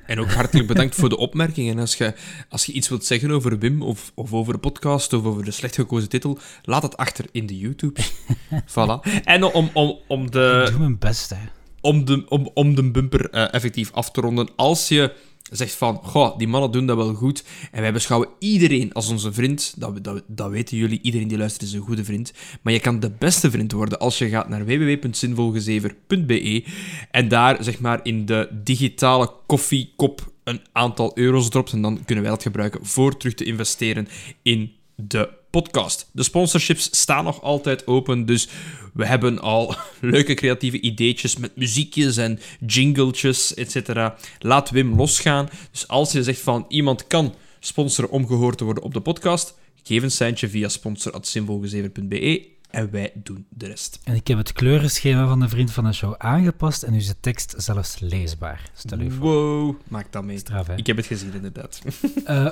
En 0.05 0.19
ook 0.19 0.31
hartelijk 0.31 0.67
bedankt 0.67 0.95
voor 0.95 1.09
de 1.09 1.17
opmerkingen. 1.17 1.79
Als 1.79 1.95
je, 1.95 2.13
als 2.49 2.65
je 2.65 2.71
iets 2.71 2.89
wilt 2.89 3.05
zeggen 3.05 3.31
over 3.31 3.59
Wim, 3.59 3.81
of, 3.81 4.11
of 4.15 4.33
over 4.33 4.53
de 4.53 4.59
podcast, 4.59 5.13
of 5.13 5.23
over 5.23 5.43
de 5.45 5.51
slecht 5.51 5.75
gekozen 5.75 6.09
titel, 6.09 6.39
laat 6.63 6.83
het 6.83 6.97
achter 6.97 7.25
in 7.31 7.45
de 7.45 7.57
YouTube. 7.57 8.01
voilà. 8.73 9.21
En 9.23 9.43
om, 9.43 9.69
om, 9.73 9.97
om 10.07 10.23
ik 10.25 10.31
de... 10.31 10.67
doe 10.69 10.79
mijn 10.79 10.97
best, 10.97 11.29
hè. 11.29 11.37
om 11.81 12.05
de, 12.05 12.25
om, 12.29 12.49
om 12.53 12.75
de 12.75 12.91
bumper 12.91 13.29
eh, 13.29 13.53
effectief 13.53 13.91
af 13.91 14.11
te 14.11 14.21
ronden. 14.21 14.49
Als 14.55 14.87
je 14.87 15.13
zegt 15.51 15.73
van, 15.73 15.99
goh, 16.03 16.37
die 16.37 16.47
mannen 16.47 16.71
doen 16.71 16.85
dat 16.85 16.97
wel 16.97 17.13
goed. 17.13 17.43
En 17.71 17.81
wij 17.81 17.93
beschouwen 17.93 18.29
iedereen 18.39 18.93
als 18.93 19.09
onze 19.09 19.33
vriend. 19.33 19.73
Dat, 19.77 20.03
dat, 20.03 20.23
dat 20.27 20.49
weten 20.49 20.77
jullie. 20.77 20.99
Iedereen 21.01 21.27
die 21.27 21.37
luistert 21.37 21.63
is 21.63 21.73
een 21.73 21.81
goede 21.81 22.03
vriend. 22.03 22.33
Maar 22.61 22.73
je 22.73 22.79
kan 22.79 22.99
de 22.99 23.11
beste 23.11 23.51
vriend 23.51 23.71
worden 23.71 23.99
als 23.99 24.17
je 24.17 24.29
gaat 24.29 24.49
naar 24.49 24.65
www.zinvolgezever.be 24.65 26.63
en 27.11 27.27
daar, 27.27 27.63
zeg 27.63 27.79
maar, 27.79 27.99
in 28.03 28.25
de 28.25 28.49
digitale 28.63 29.31
koffiekop 29.45 30.33
een 30.43 30.61
aantal 30.71 31.11
euro's 31.17 31.49
dropt. 31.49 31.71
En 31.71 31.81
dan 31.81 32.05
kunnen 32.05 32.23
wij 32.23 32.33
dat 32.33 32.43
gebruiken 32.43 32.85
voor 32.85 33.17
terug 33.17 33.33
te 33.33 33.43
investeren 33.43 34.07
in 34.41 34.71
de 34.95 35.29
podcast. 35.61 36.09
De 36.11 36.23
sponsorships 36.23 36.99
staan 36.99 37.23
nog 37.23 37.41
altijd 37.41 37.87
open, 37.87 38.25
dus 38.25 38.47
we 38.93 39.05
hebben 39.05 39.39
al 39.39 39.75
leuke 40.01 40.33
creatieve 40.33 40.79
ideetjes 40.79 41.37
met 41.37 41.55
muziekjes 41.55 42.17
en 42.17 42.39
jingletjes, 42.65 43.53
etc. 43.53 44.09
Laat 44.39 44.69
Wim 44.69 44.95
losgaan. 44.95 45.49
Dus 45.71 45.87
als 45.87 46.11
je 46.11 46.23
zegt 46.23 46.39
van 46.39 46.65
iemand 46.67 47.07
kan 47.07 47.33
sponsoren 47.59 48.11
om 48.11 48.27
gehoord 48.27 48.57
te 48.57 48.63
worden 48.63 48.83
op 48.83 48.93
de 48.93 48.99
podcast, 48.99 49.57
geef 49.83 50.03
een 50.03 50.11
seintje 50.11 50.49
via 50.49 50.67
sponsor.zinvolgezever.be 50.67 52.47
en 52.69 52.91
wij 52.91 53.11
doen 53.13 53.45
de 53.49 53.67
rest. 53.67 53.99
En 54.03 54.15
ik 54.15 54.27
heb 54.27 54.37
het 54.37 54.53
kleurenschema 54.53 55.27
van 55.27 55.39
de 55.39 55.49
vriend 55.49 55.71
van 55.71 55.83
de 55.83 55.93
show 55.93 56.15
aangepast 56.17 56.83
en 56.83 56.91
nu 56.91 56.97
is 56.97 57.07
de 57.07 57.19
tekst 57.19 57.53
zelfs 57.57 57.99
leesbaar. 57.99 58.69
Stel 58.73 58.99
u 58.99 59.11
voor. 59.11 59.19
Wow, 59.19 59.75
maak 59.87 60.11
dat 60.11 60.23
mee. 60.23 60.37
Straf? 60.37 60.69
Ik 60.69 60.87
heb 60.87 60.97
het 60.97 61.05
gezien, 61.05 61.33
inderdaad. 61.33 61.81
Eh, 62.25 62.47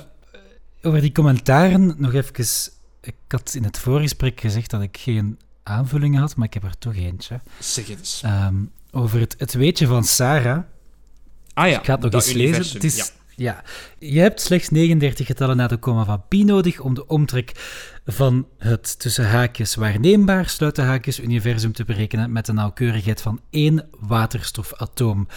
over 0.82 1.02
die 1.02 1.12
commentaren 1.12 1.96
nog 1.98 2.14
even. 2.14 2.34
Ik 3.04 3.16
had 3.28 3.54
in 3.56 3.64
het 3.64 3.78
voorgesprek 3.78 4.40
gezegd 4.40 4.70
dat 4.70 4.82
ik 4.82 4.98
geen 4.98 5.40
aanvullingen 5.64 6.20
had, 6.20 6.36
maar 6.36 6.48
ik 6.48 6.54
heb 6.54 6.64
er 6.64 6.78
toch 6.78 6.96
eentje. 6.96 7.40
Zeg 7.60 7.88
het 7.88 8.00
eens. 8.00 8.22
Ehm, 8.24 8.56
over 8.92 9.20
het, 9.20 9.36
het 9.38 9.54
weetje 9.54 9.88
van 9.88 10.04
Sarah. 10.04 10.60
Ah 11.54 11.70
ja, 11.70 11.80
Ik 11.80 11.86
ga 11.86 11.94
het 11.94 12.02
nog 12.02 12.12
dat 12.12 12.26
eens 12.26 12.34
lezen. 12.34 12.74
Het 12.74 12.84
is, 12.84 12.96
ja. 12.98 13.06
ja. 13.36 13.64
Je 14.10 14.20
hebt 14.20 14.42
slechts 14.42 14.70
39 14.70 15.26
getallen 15.28 15.58
na 15.58 15.68
de 15.68 15.78
komma 15.78 16.06
van 16.06 16.24
pi 16.28 16.44
nodig 16.44 16.80
om 16.80 16.94
de 16.94 17.08
omtrek 17.08 17.52
van 18.06 18.48
het 18.58 19.00
tussen 19.00 19.30
haakjes 19.30 19.76
waarneembaar 19.76 20.50
sluiten 20.50 20.86
haakjes 20.86 21.20
universum 21.20 21.74
te 21.74 21.86
berekenen 21.86 22.32
met 22.32 22.48
een 22.48 22.56
nauwkeurigheid 22.56 23.22
van 23.22 23.40
één 23.50 23.88
waterstofatoom. 24.00 25.28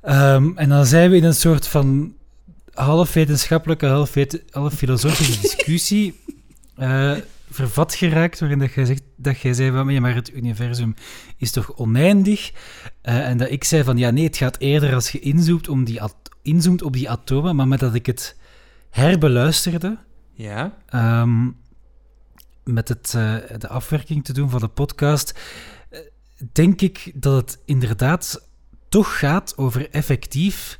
Ehm, 0.00 0.50
en 0.56 0.68
dan 0.68 0.86
zijn 0.86 1.10
we 1.10 1.16
in 1.16 1.24
een 1.24 1.34
soort 1.34 1.66
van 1.66 2.14
half 2.74 3.12
wetenschappelijke, 3.12 3.86
half, 3.86 4.14
wet- 4.14 4.42
half 4.50 4.74
filosofische 4.74 5.40
discussie 5.48 6.20
eh, 6.76 7.16
vervat 7.50 7.94
geraakt, 7.94 8.40
waarin 8.40 8.58
dat 8.58 8.72
jij, 8.72 8.84
zegt, 8.84 9.02
dat 9.16 9.40
jij 9.40 9.52
zei 9.52 9.70
van, 9.70 9.88
ja, 9.88 10.00
maar 10.00 10.14
het 10.14 10.34
universum 10.34 10.94
is 11.36 11.50
toch 11.50 11.74
oneindig? 11.76 12.52
Eh, 13.02 13.28
en 13.28 13.36
dat 13.38 13.50
ik 13.50 13.64
zei 13.64 13.84
van, 13.84 13.98
ja 13.98 14.10
nee, 14.10 14.24
het 14.24 14.36
gaat 14.36 14.58
eerder 14.58 14.94
als 14.94 15.10
je 15.10 15.18
inzoomt, 15.20 15.68
om 15.68 15.84
die 15.84 16.00
inzoomt 16.42 16.82
op 16.82 16.92
die 16.92 17.10
atomen, 17.10 17.56
maar 17.56 17.68
met 17.68 17.80
dat 17.80 17.94
ik 17.94 18.06
het 18.06 18.36
herbeluisterde, 18.90 19.98
Ja? 20.32 20.76
ehm, 20.86 21.48
met 22.64 22.88
het, 22.88 23.14
eh, 23.16 23.36
de 23.58 23.68
afwerking 23.68 24.24
te 24.24 24.32
doen 24.32 24.50
van 24.50 24.60
de 24.60 24.68
podcast, 24.68 25.38
denk 26.52 26.80
ik 26.80 27.12
dat 27.14 27.36
het 27.36 27.58
inderdaad 27.64 28.48
toch 28.88 29.18
gaat 29.18 29.56
over 29.56 29.90
effectief 29.90 30.78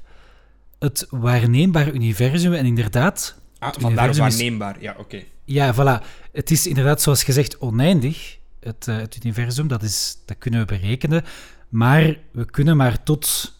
het 0.78 1.06
waarneembaar 1.10 1.92
universum. 1.92 2.52
En 2.52 2.66
inderdaad, 2.66 3.38
Ah, 3.58 3.72
vandaar 3.78 4.14
waarneembaar. 4.14 4.76
Ja, 4.80 4.94
oké. 4.98 5.22
Ja, 5.52 5.74
voilà. 5.74 6.04
Het 6.32 6.50
is 6.50 6.66
inderdaad, 6.66 7.02
zoals 7.02 7.24
gezegd, 7.24 7.58
oneindig. 7.58 8.38
Het, 8.60 8.88
eh, 8.88 8.96
het 8.96 9.24
universum, 9.24 9.68
dat, 9.68 9.82
is, 9.82 10.18
dat 10.26 10.38
kunnen 10.38 10.60
we 10.60 10.66
berekenen. 10.66 11.24
Maar 11.68 12.18
we 12.32 12.44
kunnen 12.44 12.76
maar 12.76 13.02
tot 13.02 13.54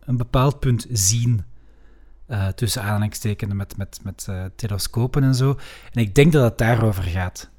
een 0.00 0.16
bepaald 0.16 0.60
punt 0.60 0.86
zien. 0.92 1.44
eh, 2.26 2.48
tussen 2.48 2.82
aanhalingstekens 2.82 3.52
met, 3.52 3.76
met, 3.76 3.98
met 4.02 4.26
eh, 4.28 4.44
telescopen 4.56 5.22
en 5.22 5.34
zo. 5.34 5.58
En 5.92 6.00
ik 6.00 6.14
denk 6.14 6.32
dat 6.32 6.44
het 6.44 6.58
daarover 6.58 7.02
gaat. 7.02 7.50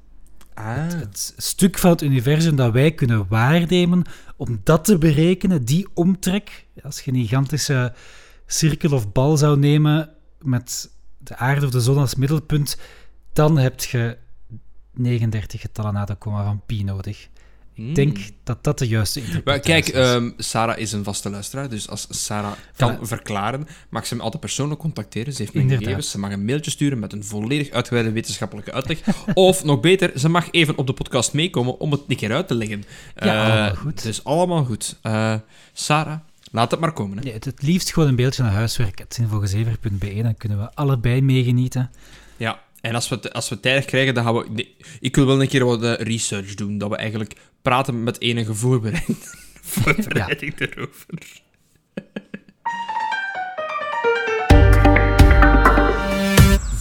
Ah. 0.54 0.76
Het 0.76 1.34
stuk 1.36 1.78
van 1.78 1.90
het 1.90 2.02
universum 2.02 2.56
dat 2.56 2.72
wij 2.72 2.92
kunnen 2.92 3.26
waarnemen, 3.28 4.02
om 4.36 4.60
dat 4.64 4.84
te 4.84 4.98
berekenen, 4.98 5.64
die 5.64 5.88
omtrek, 5.94 6.66
als 6.82 7.00
je 7.00 7.12
een 7.12 7.20
gigantische 7.20 7.92
cirkel 8.46 8.92
of 8.92 9.12
bal 9.12 9.36
zou 9.36 9.58
nemen 9.58 10.10
met 10.40 10.90
de 11.18 11.36
aarde 11.36 11.66
of 11.66 11.72
de 11.72 11.80
zon 11.80 11.98
als 11.98 12.14
middelpunt, 12.14 12.76
dan 13.32 13.58
heb 13.58 13.80
je 13.80 14.16
39 14.94 15.60
getallen 15.60 15.92
na 15.92 16.04
de 16.04 16.14
komma 16.14 16.44
van 16.44 16.60
pi 16.66 16.84
nodig. 16.84 17.28
Ik 17.74 17.94
denk 17.94 18.18
dat 18.44 18.64
dat 18.64 18.78
de 18.78 18.88
juiste 18.88 19.18
Maar 19.20 19.28
interpretatie 19.28 19.72
kijk, 19.72 19.86
is. 19.88 19.92
ehm, 20.10 20.30
Sarah 20.36 20.78
is 20.78 20.92
een 20.92 21.04
vaste 21.04 21.30
luisteraar, 21.30 21.68
dus 21.68 21.88
als 21.88 22.06
Sarah 22.10 22.52
kan 22.76 22.96
Voilà. 22.96 23.00
verklaren, 23.00 23.66
mag 23.90 24.06
ze 24.06 24.14
me 24.16 24.22
altijd 24.22 24.40
persoonlijk 24.42 24.80
contacteren. 24.80 25.32
Ze 25.32 25.38
heeft 25.42 25.52
mijn 25.54 25.64
Inderdaad. 25.64 25.88
gegevens, 25.88 26.12
ze 26.12 26.18
mag 26.18 26.32
een 26.32 26.44
mailtje 26.44 26.70
sturen 26.70 26.98
met 26.98 27.12
een 27.12 27.24
volledig 27.24 27.70
uitgebreide 27.70 28.12
wetenschappelijke 28.12 28.72
uitleg. 28.72 29.00
of 29.34 29.64
nog 29.64 29.80
beter, 29.80 30.18
ze 30.18 30.28
mag 30.28 30.48
even 30.50 30.76
op 30.78 30.86
de 30.86 30.92
podcast 30.92 31.32
meekomen 31.32 31.78
om 31.80 31.92
het 31.92 32.00
een 32.08 32.16
keer 32.16 32.32
uit 32.32 32.48
te 32.48 32.54
leggen. 32.54 32.84
Ja, 33.14 33.22
Eh, 33.46 33.50
allemaal 33.52 33.74
goed. 33.74 34.02
Dus 34.02 34.24
allemaal 34.24 34.64
goed. 34.64 34.98
Eh, 35.02 35.34
Sarah, 35.72 36.18
laat 36.50 36.70
het 36.70 36.80
maar 36.80 36.92
komen. 36.92 37.18
Hè. 37.18 37.30
Het, 37.32 37.44
het 37.44 37.62
liefst 37.62 37.92
gewoon 37.92 38.08
een 38.08 38.16
beeldje 38.16 38.42
naar 38.42 38.52
huiswerk, 38.52 38.98
het 38.98 39.14
zinvolgezever.be, 39.14 40.22
dan 40.22 40.36
kunnen 40.36 40.58
we 40.58 40.74
allebei 40.74 41.22
meegenieten. 41.22 41.90
En 42.82 42.94
als 42.94 43.08
we, 43.08 43.32
als 43.32 43.48
we 43.48 43.60
tijdig 43.60 43.84
krijgen, 43.84 44.14
dan 44.14 44.24
gaan 44.24 44.34
we... 44.34 44.50
nee, 44.50 44.76
ik 45.00 45.16
wil 45.16 45.26
wel 45.26 45.42
een 45.42 45.48
keer 45.48 45.64
wat 45.64 45.82
eh, 45.82 45.94
research 45.94 46.54
doen, 46.54 46.78
dat 46.78 46.90
we 46.90 46.96
eigenlijk 46.96 47.34
praten 47.62 48.02
met 48.02 48.20
enige 48.20 48.54
voorbereiding, 48.54 49.18
voorbereiding 49.74 50.60
erover. 50.60 51.06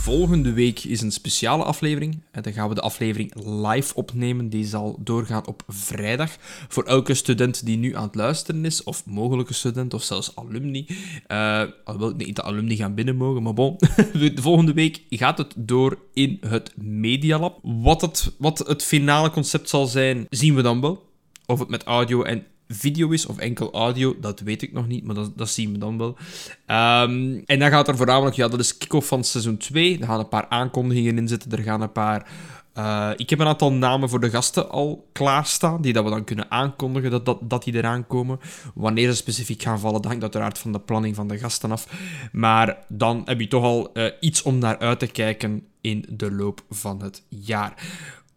Volgende 0.01 0.53
week 0.53 0.83
is 0.83 1.01
een 1.01 1.11
speciale 1.11 1.63
aflevering. 1.63 2.23
Dan 2.41 2.53
gaan 2.53 2.69
we 2.69 2.75
de 2.75 2.81
aflevering 2.81 3.33
live 3.35 3.95
opnemen. 3.95 4.49
Die 4.49 4.65
zal 4.65 4.97
doorgaan 4.99 5.47
op 5.47 5.63
vrijdag. 5.67 6.37
Voor 6.67 6.83
elke 6.83 7.13
student 7.13 7.65
die 7.65 7.77
nu 7.77 7.95
aan 7.95 8.03
het 8.03 8.15
luisteren 8.15 8.65
is, 8.65 8.83
of 8.83 9.05
mogelijke 9.05 9.53
student, 9.53 9.93
of 9.93 10.03
zelfs 10.03 10.35
alumni. 10.35 10.87
Eh 11.27 11.63
alhoewel 11.83 12.09
ik 12.09 12.25
niet 12.25 12.35
dat 12.35 12.45
alumni 12.45 12.75
gaan 12.75 12.95
binnen 12.95 13.15
mogen, 13.15 13.43
maar 13.43 13.53
bon. 13.53 13.75
De 14.13 14.41
volgende 14.41 14.73
week 14.73 15.01
gaat 15.09 15.37
het 15.37 15.53
door 15.57 15.97
in 16.13 16.37
het 16.47 16.73
Medialab. 16.77 17.59
Wat 17.61 18.01
het, 18.01 18.35
wat 18.37 18.57
het 18.57 18.83
finale 18.83 19.29
concept 19.29 19.69
zal 19.69 19.85
zijn, 19.85 20.25
zien 20.29 20.55
we 20.55 20.61
dan 20.61 20.81
wel. 20.81 21.09
Of 21.45 21.59
het 21.59 21.69
met 21.69 21.83
audio 21.83 22.23
en 22.23 22.45
video 22.75 23.09
is 23.09 23.25
of 23.25 23.37
enkel 23.37 23.71
audio, 23.73 24.15
dat 24.19 24.39
weet 24.39 24.61
ik 24.61 24.73
nog 24.73 24.87
niet, 24.87 25.03
maar 25.03 25.15
dat, 25.15 25.37
dat 25.37 25.49
zien 25.49 25.71
we 25.71 25.77
dan 25.77 25.97
wel. 25.97 26.17
Ehm, 26.65 27.39
en 27.45 27.59
dan 27.59 27.69
gaat 27.69 27.87
er 27.87 27.97
voornamelijk, 27.97 28.35
ja, 28.35 28.47
dat 28.47 28.59
is 28.59 28.77
kick-off 28.77 29.07
van 29.07 29.23
seizoen 29.23 29.57
2. 29.57 29.99
Er 29.99 30.05
gaan 30.05 30.19
een 30.19 30.27
paar 30.27 30.47
aankondigingen 30.49 31.17
in 31.17 31.27
zitten, 31.27 31.51
er 31.51 31.63
gaan 31.63 31.81
een 31.81 31.91
paar... 31.91 32.27
eh, 32.73 33.09
ik 33.15 33.29
heb 33.29 33.39
een 33.39 33.47
aantal 33.47 33.73
namen 33.73 34.09
voor 34.09 34.19
de 34.19 34.29
gasten 34.29 34.69
al 34.69 35.07
klaarstaan, 35.11 35.81
die 35.81 35.93
dat 35.93 36.03
we 36.03 36.09
dan 36.09 36.23
kunnen 36.23 36.51
aankondigen 36.51 37.11
dat, 37.11 37.25
dat, 37.25 37.37
dat 37.41 37.63
die 37.63 37.75
eraan 37.75 38.07
komen. 38.07 38.39
Wanneer 38.73 39.09
ze 39.09 39.15
specifiek 39.15 39.61
gaan 39.61 39.79
vallen, 39.79 40.01
dat 40.01 40.05
hangt 40.05 40.23
uiteraard 40.23 40.57
van 40.57 40.71
de 40.71 40.79
planning 40.79 41.15
van 41.15 41.27
de 41.27 41.37
gasten 41.37 41.71
af. 41.71 41.87
Maar 42.31 42.77
dan 42.87 43.21
heb 43.25 43.39
je 43.39 43.47
toch 43.47 43.63
al 43.63 43.93
eh, 43.93 44.11
iets 44.19 44.41
om 44.41 44.57
naar 44.57 44.77
uit 44.77 44.99
te 44.99 45.07
kijken 45.07 45.63
in 45.81 46.05
de 46.09 46.31
loop 46.31 46.63
van 46.69 47.01
het 47.01 47.23
jaar. 47.29 47.73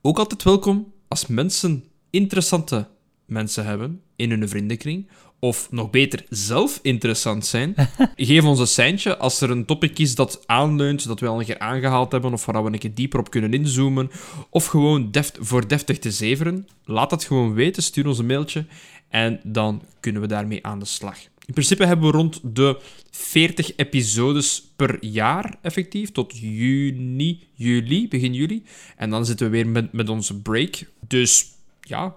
Ook 0.03 0.19
altijd 0.19 0.43
welkom 0.43 0.93
als 1.09 1.27
mensen 1.27 1.85
interessante 2.11 2.87
mensen 3.35 3.65
hebben 3.65 4.01
in 4.17 4.31
hun 4.31 4.49
vriendenkring, 4.49 5.09
of 5.39 5.71
nog 5.71 5.91
beter, 5.91 6.25
zelf 6.29 6.79
interessant 6.83 7.47
zijn, 7.47 7.75
geef 8.17 8.45
ons 8.45 8.59
een 8.59 8.67
seintje 8.67 9.17
als 9.17 9.41
er 9.41 9.51
een 9.51 9.65
topic 9.65 9.99
is 9.99 10.15
dat 10.15 10.43
aanleunt, 10.47 11.07
dat 11.07 11.21
we 11.21 11.27
al 11.27 11.39
een 11.39 11.45
keer 11.45 11.59
aangehaald 11.59 12.13
hebben, 12.13 12.33
of 12.33 12.47
waar 12.47 12.65
we 12.65 12.73
een 12.73 12.79
keer 12.79 12.95
dieper 12.95 13.21
op 13.21 13.31
kunnen 13.31 13.53
inzoomen, 13.53 14.11
of 14.51 14.67
gewoon 14.67 15.11
deft, 15.11 15.37
voor 15.41 15.69
deftig 15.69 15.99
te 15.99 16.11
zeveren. 16.11 16.67
Laat 16.85 17.11
het 17.11 17.25
gewoon 17.25 17.55
weten, 17.55 17.83
stuur 17.83 18.07
ons 18.07 18.19
een 18.19 18.27
mailtje 18.27 18.67
en 19.09 19.41
dan 19.43 19.83
kunnen 20.01 20.21
we 20.21 20.29
daarmee 20.29 20.67
aan 20.67 20.79
de 20.79 20.85
slag. 20.85 21.19
In 21.47 21.53
principe 21.53 21.87
hebben 21.87 22.11
we 22.11 22.17
rond 22.17 22.41
de 22.43 22.81
40 23.11 23.77
episodes 23.77 24.73
per 24.77 25.05
jaar 25.05 25.59
effectief, 25.63 26.13
tot 26.13 26.39
juni, 26.39 27.43
juli, 27.53 28.09
begin 28.09 28.35
juli. 28.35 28.63
En 28.97 29.11
dan 29.11 29.27
zitten 29.27 29.47
we 29.47 29.53
weer 29.53 29.67
met, 29.67 29.93
met 29.93 30.09
onze 30.09 30.41
break. 30.41 30.85
Dus 31.09 31.47
ja, 31.81 32.17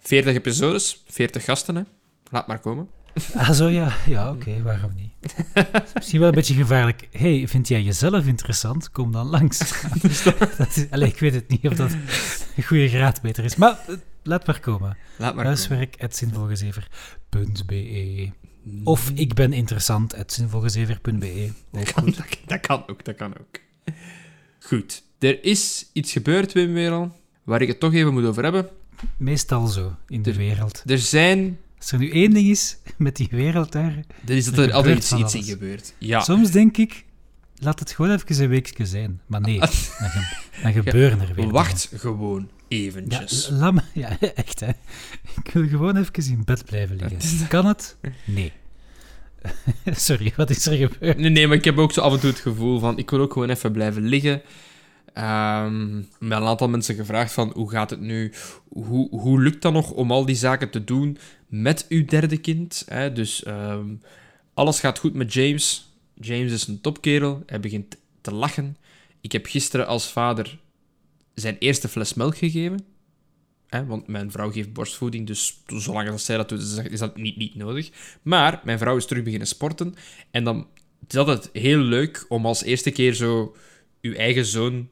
40 0.00 0.34
episodes, 0.34 1.02
40 1.06 1.44
gasten, 1.44 1.74
hè. 1.74 1.82
Laat 2.30 2.46
maar 2.46 2.58
komen. 2.58 2.88
Ah, 3.34 3.50
zo 3.50 3.68
ja. 3.68 3.92
Ja, 4.06 4.30
oké, 4.30 4.62
waarom 4.62 4.92
niet? 4.94 5.34
Misschien 5.94 6.18
wel 6.20 6.28
een 6.28 6.34
beetje 6.34 6.54
gevaarlijk. 6.54 7.08
hey, 7.10 7.48
vind 7.48 7.68
jij 7.68 7.82
jezelf 7.82 8.26
interessant? 8.26 8.90
Kom 8.90 9.12
dan 9.12 9.26
langs. 9.26 9.58
dat 10.58 10.76
is, 10.76 10.86
allee, 10.90 11.08
ik 11.08 11.18
weet 11.18 11.34
het 11.34 11.48
niet 11.48 11.66
of 11.66 11.74
dat 11.74 11.90
een 12.56 12.62
goede 12.62 12.88
graadmeter 12.88 13.44
is. 13.44 13.56
Maar 13.56 13.78
eh, 13.86 13.94
laat 14.22 14.46
maar 14.46 14.60
komen. 14.60 14.88
Laat 14.88 14.96
maar 15.18 15.30
komen. 15.44 15.46
Huiswerk.zinvolgezever.be 15.46 18.30
Of 18.84 19.10
ik 19.14 19.34
ben 19.34 19.52
interessant, 19.52 20.14
zinvolgezever.be. 20.26 21.50
Ook 21.72 21.84
Kan, 21.94 22.04
dat, 22.04 22.26
dat 22.46 22.60
kan 22.60 22.82
ook, 22.86 23.04
dat 23.04 23.16
kan 23.16 23.38
ook. 23.38 23.60
Goed. 24.60 25.02
Er 25.18 25.44
is 25.44 25.90
iets 25.92 26.12
gebeurd, 26.12 26.52
Wim 26.52 26.72
Weeral, 26.72 27.16
waar 27.44 27.62
ik 27.62 27.68
het 27.68 27.80
toch 27.80 27.94
even 27.94 28.12
moet 28.12 28.24
over 28.24 28.42
hebben. 28.42 28.68
Meestal 29.16 29.66
zo 29.66 29.96
in 30.08 30.22
de 30.22 30.30
Er- 30.30 30.36
wereld. 30.36 30.82
Er 30.86 30.98
zijn... 30.98 31.58
Als 31.78 31.92
er 31.92 31.98
nu 31.98 32.10
één 32.10 32.30
ding 32.30 32.48
is 32.48 32.76
met 32.96 33.16
die 33.16 33.28
wereld 33.30 33.72
daar, 33.72 34.04
Er 34.26 34.36
is 34.36 34.44
dat 34.44 34.58
Er 34.58 34.68
er 34.68 34.72
altijd 34.74 35.04
gebeurt 35.04 35.22
iets, 35.24 35.34
in 35.34 35.40
alles. 35.40 35.50
gebeurd. 35.50 35.94
Ja. 35.98 36.20
soms 36.20 36.50
denk 36.50 36.76
ik, 36.76 37.04
laat 37.58 37.78
het 37.78 37.90
gewoon 37.92 38.10
even 38.10 38.42
een 38.44 38.48
weekje 38.48 38.86
zijn. 38.86 39.20
Maar 39.26 39.40
nee, 39.40 39.58
dan, 39.58 39.68
ge- 39.68 40.60
dan 40.62 40.72
gebeuren 40.72 41.20
er 41.20 41.34
weer 41.34 41.48
Wacht 41.50 41.90
gewoon 41.94 42.48
eventjes. 42.68 43.50
Ja, 43.60 43.72
ja, 43.92 44.18
echt 44.34 44.60
hè. 44.60 44.68
Ik 45.44 45.50
wil 45.52 45.68
gewoon 45.68 45.96
even 45.96 46.24
in 46.32 46.42
bed 46.44 46.64
blijven 46.64 46.96
liggen. 46.96 47.48
Kan 47.48 47.66
het? 47.66 47.96
Nee. 48.24 48.52
Sorry, 49.84 50.32
wat 50.36 50.50
is 50.50 50.66
er 50.66 50.76
gebeurd? 50.76 51.18
Nee, 51.18 51.30
nee, 51.30 51.46
maar 51.46 51.56
ik 51.56 51.64
heb 51.64 51.78
ook 51.78 51.92
zo 51.92 52.00
af 52.00 52.12
en 52.12 52.20
toe 52.20 52.30
het 52.30 52.38
gevoel 52.38 52.78
van... 52.78 52.98
Ik 52.98 53.10
wil 53.10 53.20
ook 53.20 53.32
gewoon 53.32 53.50
even 53.50 53.72
blijven 53.72 54.02
liggen. 54.06 54.42
Ehm 55.14 55.96
met 55.96 56.38
een 56.38 56.46
aantal 56.46 56.68
mensen 56.68 56.94
gevraagd 56.94 57.32
van... 57.32 57.52
Hoe 57.54 57.70
gaat 57.70 57.90
het 57.90 58.00
nu? 58.00 58.32
Hoe, 58.68 59.08
hoe 59.10 59.40
lukt 59.42 59.62
dat 59.62 59.72
nog 59.72 59.90
om 59.90 60.10
al 60.10 60.24
die 60.24 60.36
zaken 60.36 60.70
te 60.70 60.84
doen 60.84 61.18
met 61.46 61.86
uw 61.88 62.04
derde 62.04 62.36
kind? 62.36 62.84
Hè? 62.88 63.12
Dus 63.12 63.42
ehm, 63.42 63.94
alles 64.54 64.80
gaat 64.80 64.98
goed 64.98 65.14
met 65.14 65.32
James. 65.32 65.92
James 66.14 66.52
is 66.52 66.66
een 66.66 66.80
topkerel. 66.80 67.42
Hij 67.46 67.60
begint 67.60 67.96
te 68.20 68.34
lachen. 68.34 68.76
Ik 69.20 69.32
heb 69.32 69.46
gisteren 69.46 69.86
als 69.86 70.12
vader 70.12 70.58
zijn 71.34 71.56
eerste 71.58 71.88
fles 71.88 72.14
melk 72.14 72.36
gegeven. 72.36 72.84
Hè, 73.66 73.86
want 73.86 74.06
mijn 74.06 74.30
vrouw 74.30 74.50
geeft 74.50 74.72
borstvoeding, 74.72 75.26
dus 75.26 75.62
zolang 75.66 76.10
als 76.10 76.24
zij 76.24 76.36
dat 76.36 76.48
doet, 76.48 76.60
is 76.60 76.74
dat- 76.74 76.86
is 76.86 77.00
niet, 77.14 77.36
niet 77.36 77.54
nodig. 77.54 77.90
Maar 78.22 78.60
mijn 78.64 78.78
vrouw 78.78 78.96
is 78.96 79.06
terug 79.06 79.22
beginnen 79.22 79.48
sporten. 79.48 79.94
En 80.30 80.44
dan 80.44 80.66
is 81.06 81.14
dat 81.14 81.26
het 81.26 81.50
heel 81.52 81.78
leuk 81.78 82.24
om 82.28 82.46
als 82.46 82.62
eerste 82.62 82.90
keer 82.90 83.14
zo 83.14 83.56
uw 84.00 84.14
eigen 84.14 84.46
zoon 84.46 84.88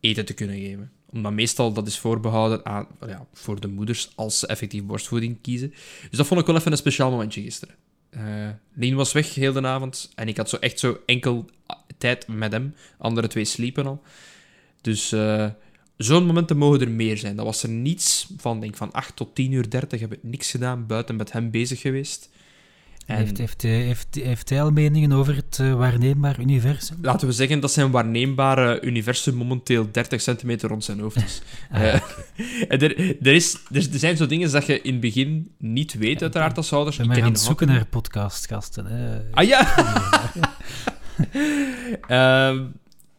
eten 0.00 0.24
te 0.24 0.34
kunnen 0.34 0.56
geven. 0.56 0.90
Omdat 1.10 1.32
meestal 1.32 1.72
dat 1.72 1.86
is 1.86 1.98
voorbehouden 1.98 2.66
aan, 2.66 2.86
ja, 3.06 3.26
voor 3.32 3.60
de 3.60 3.68
moeders 3.68 4.12
als 4.14 4.38
ze 4.38 4.46
effectief 4.46 4.84
borstvoeding 4.84 5.40
kiezen. 5.40 5.70
Dus 6.08 6.18
dat 6.18 6.26
vond 6.26 6.40
ik 6.40 6.46
wel 6.46 6.56
even 6.56 6.72
een 6.72 6.78
speciaal 6.78 7.10
momentje 7.10 7.42
gisteren. 7.42 7.74
Eh 8.10 8.48
Lien 8.74 8.94
was 8.94 9.12
weg 9.12 9.34
heel 9.34 9.52
de 9.52 9.66
avond 9.66 10.10
en 10.14 10.28
ik 10.28 10.36
had 10.36 10.48
zo 10.48 10.56
echt 10.56 10.78
zo 10.78 11.00
enkel 11.06 11.50
tijd 11.98 12.28
met 12.28 12.52
hem. 12.52 12.74
Andere 12.98 13.26
twee 13.26 13.44
sliepen 13.44 13.86
al. 13.86 14.02
Dus 14.80 15.12
eh, 15.12 15.46
zo'n 15.96 16.26
momenten 16.26 16.56
mogen 16.56 16.80
er 16.80 16.90
meer 16.90 17.18
zijn. 17.18 17.36
Dat 17.36 17.44
was 17.44 17.62
er 17.62 17.68
niets 17.68 18.30
van, 18.36 18.60
denk 18.60 18.76
van 18.76 18.92
8 18.92 19.16
tot 19.16 19.34
10 19.34 19.52
uur 19.52 19.70
30 19.70 20.00
heb 20.00 20.12
ik 20.12 20.22
niks 20.22 20.50
gedaan, 20.50 20.86
buiten 20.86 21.16
met 21.16 21.32
hem 21.32 21.50
bezig 21.50 21.80
geweest. 21.80 22.30
Heeft, 23.16 23.38
heeft, 23.38 23.62
hij- 23.62 23.70
heeft, 23.70 24.06
heeft 24.12 24.48
hij 24.48 24.62
al 24.62 24.70
meningen 24.70 25.12
over 25.12 25.34
het 25.36 25.58
eh, 25.60 25.74
waarneembaar 25.74 26.40
universum? 26.40 26.96
laten 27.02 27.26
we 27.28 27.32
zeggen 27.32 27.60
dat 27.60 27.72
zijn 27.72 27.90
waarneembare 27.90 28.80
universum 28.80 29.34
momenteel 29.34 29.88
30 29.92 30.20
centimeter 30.20 30.68
rond 30.68 30.84
zijn 30.84 31.00
hoofd 31.00 31.16
is. 31.16 31.40
Ah, 31.70 31.82
Eh, 31.82 31.94
en 32.72 32.78
er, 32.80 32.98
er, 33.26 33.34
is, 33.34 33.54
er, 33.72 33.88
er 33.92 33.98
zijn 33.98 34.16
zo 34.16 34.26
dingen 34.26 34.50
dat 34.52 34.66
je 34.66 34.80
in 34.82 34.92
het 34.92 35.00
begin 35.00 35.50
niet 35.58 35.94
weet, 35.94 36.22
uiteraard, 36.22 36.56
als 36.56 36.72
ouders. 36.72 36.98
Ik 36.98 37.02
ben 37.06 37.10
ken 37.12 37.18
maar 37.22 37.26
aan 37.26 37.32
die 37.34 37.42
het 37.42 37.48
nog 37.50 37.58
zoeken 37.58 37.76
naar 37.76 37.86
podcastgasten. 37.86 38.86
Hè. 38.86 39.18
Ah 39.32 39.44
ja! 39.46 39.66
Ehm, 42.08 42.64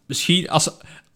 misschien 0.05 0.49
als, 0.49 0.69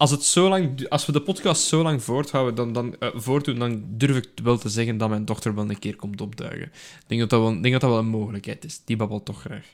als, 0.04 0.12
het 0.12 0.24
zo 0.24 0.48
lang, 0.48 0.88
als 0.88 1.06
we 1.06 1.12
de 1.12 1.20
podcast 1.20 1.62
zo 1.62 1.82
lang 1.82 2.02
voorthouden, 2.02 2.54
dan, 2.54 2.72
dan, 2.72 2.96
eh, 2.98 3.08
voortdoen, 3.14 3.58
dan 3.58 3.84
durf 3.88 4.16
ik 4.16 4.28
wel 4.42 4.58
te 4.58 4.68
zeggen 4.68 4.96
dat 4.96 5.08
mijn 5.08 5.24
dochter 5.24 5.54
wel 5.54 5.70
een 5.70 5.78
keer 5.78 5.96
komt 5.96 6.20
opduiken. 6.20 6.66
Ik 6.66 7.04
denk 7.06 7.20
dat 7.20 7.30
dat 7.30 7.40
wel, 7.40 7.50
denk 7.50 7.72
dat, 7.72 7.80
dat 7.80 7.90
wel 7.90 7.98
een 7.98 8.06
mogelijkheid 8.06 8.64
is. 8.64 8.80
Die 8.84 8.96
babbelt 8.96 9.24
toch 9.24 9.40
graag. 9.40 9.66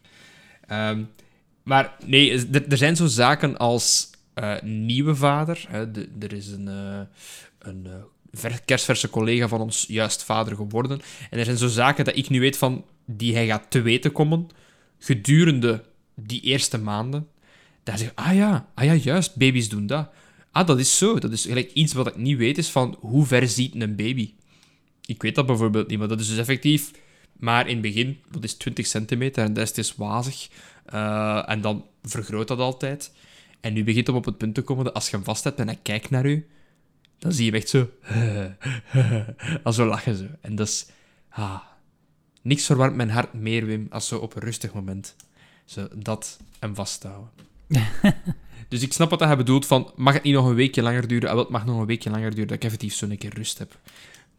Ehm, 0.66 1.02
maar 1.62 1.96
nee, 2.06 2.48
er, 2.68 2.76
zijn 2.76 2.96
zo 2.96 3.06
zaken 3.06 3.56
als 3.56 4.10
eh, 4.34 4.60
nieuwe 4.62 5.14
vader. 5.14 5.64
Hè, 5.68 5.86
er 6.20 6.32
is 6.32 6.46
een, 6.46 6.68
eh, 6.68 7.00
een 7.58 7.88
ver- 8.32 8.62
kerstverse 8.64 9.10
collega 9.10 9.48
van 9.48 9.60
ons 9.60 9.84
juist 9.88 10.24
vader 10.24 10.56
geworden. 10.56 11.00
En 11.30 11.38
er 11.38 11.44
zijn 11.44 11.58
zo 11.58 11.68
zaken 11.68 12.04
dat 12.04 12.16
ik 12.16 12.28
nu 12.28 12.40
weet 12.40 12.58
van 12.58 12.84
die 13.04 13.34
hij 13.34 13.46
gaat 13.46 13.70
te 13.70 13.80
weten 13.80 14.12
komen 14.12 14.48
gedurende 14.98 15.84
die 16.14 16.40
eerste 16.40 16.78
maanden. 16.78 17.28
Daar 17.82 17.98
zeg 17.98 18.10
ik, 18.10 18.18
ah 18.18 18.34
ja, 18.34 18.68
ah 18.74 18.84
ja, 18.84 18.94
juist, 18.94 19.36
baby's 19.36 19.68
doen 19.68 19.86
dat. 19.86 20.10
Ah, 20.52 20.66
dat 20.66 20.78
is 20.78 20.98
zo. 20.98 21.18
Dat 21.18 21.32
is 21.32 21.44
gelijk 21.44 21.72
iets 21.72 21.92
wat 21.92 22.06
ik 22.06 22.16
niet 22.16 22.36
weet, 22.36 22.58
is 22.58 22.70
van 22.70 22.96
hoe 23.00 23.26
ver 23.26 23.48
ziet 23.48 23.74
een 23.74 23.96
baby. 23.96 24.32
Ik 25.06 25.22
weet 25.22 25.34
dat 25.34 25.46
bijvoorbeeld 25.46 25.88
niet, 25.88 25.98
maar 25.98 26.08
dat 26.08 26.20
is 26.20 26.28
dus 26.28 26.38
effectief 26.38 26.90
maar 27.40 27.66
in 27.66 27.72
het 27.72 27.82
begin, 27.82 28.18
dat 28.30 28.44
is 28.44 28.54
20 28.54 28.86
centimeter 28.86 29.44
en 29.44 29.52
de 29.52 29.60
rest 29.60 29.78
is 29.78 29.96
wazig. 29.96 30.48
Eh, 30.84 31.48
en 31.50 31.60
dan 31.60 31.84
vergroot 32.02 32.48
dat 32.48 32.58
altijd. 32.58 33.12
En 33.60 33.72
nu 33.72 33.84
begint 33.84 34.06
het 34.06 34.16
op 34.16 34.24
het 34.24 34.38
punt 34.38 34.54
te 34.54 34.62
komen 34.62 34.84
dat 34.84 34.94
als 34.94 35.10
je 35.10 35.16
hem 35.16 35.24
vast 35.24 35.44
hebt 35.44 35.58
en 35.58 35.66
hij 35.66 35.78
kijkt 35.82 36.10
naar 36.10 36.26
u, 36.26 36.46
dan 37.18 37.32
zie 37.32 37.44
je 37.44 37.50
hem 37.50 37.60
echt 37.60 37.68
zo... 37.68 37.90
Al 39.64 39.72
zo 39.72 39.86
lachen 39.86 40.16
zo. 40.16 40.24
En 40.40 40.54
dat 40.54 40.68
is... 40.68 40.86
Ah, 41.28 41.60
niks 42.42 42.66
verwarmt 42.66 42.96
mijn 42.96 43.10
hart 43.10 43.32
meer, 43.32 43.66
Wim, 43.66 43.86
als 43.90 44.08
zo 44.08 44.18
op 44.18 44.34
een 44.34 44.42
rustig 44.42 44.72
moment. 44.72 45.16
Zo 45.64 45.88
dat 45.96 46.40
hem 46.58 46.74
vasthouden. 46.74 47.30
dus 48.70 48.82
ik 48.82 48.92
snap 48.92 49.10
wat 49.10 49.20
hij 49.20 49.36
bedoelt 49.36 49.66
van... 49.66 49.92
Mag 49.96 50.14
het 50.14 50.22
niet 50.22 50.34
nog 50.34 50.46
een 50.46 50.54
weekje 50.54 50.82
langer 50.82 51.08
duren? 51.08 51.28
Ah, 51.28 51.34
wel, 51.34 51.42
het 51.42 51.52
mag 51.52 51.64
nog 51.64 51.80
een 51.80 51.86
weekje 51.86 52.10
langer 52.10 52.30
duren, 52.30 52.46
dat 52.46 52.56
ik 52.56 52.64
effectief 52.64 52.94
zo'n 52.94 53.16
keer 53.18 53.34
rust 53.34 53.58
heb. 53.58 53.76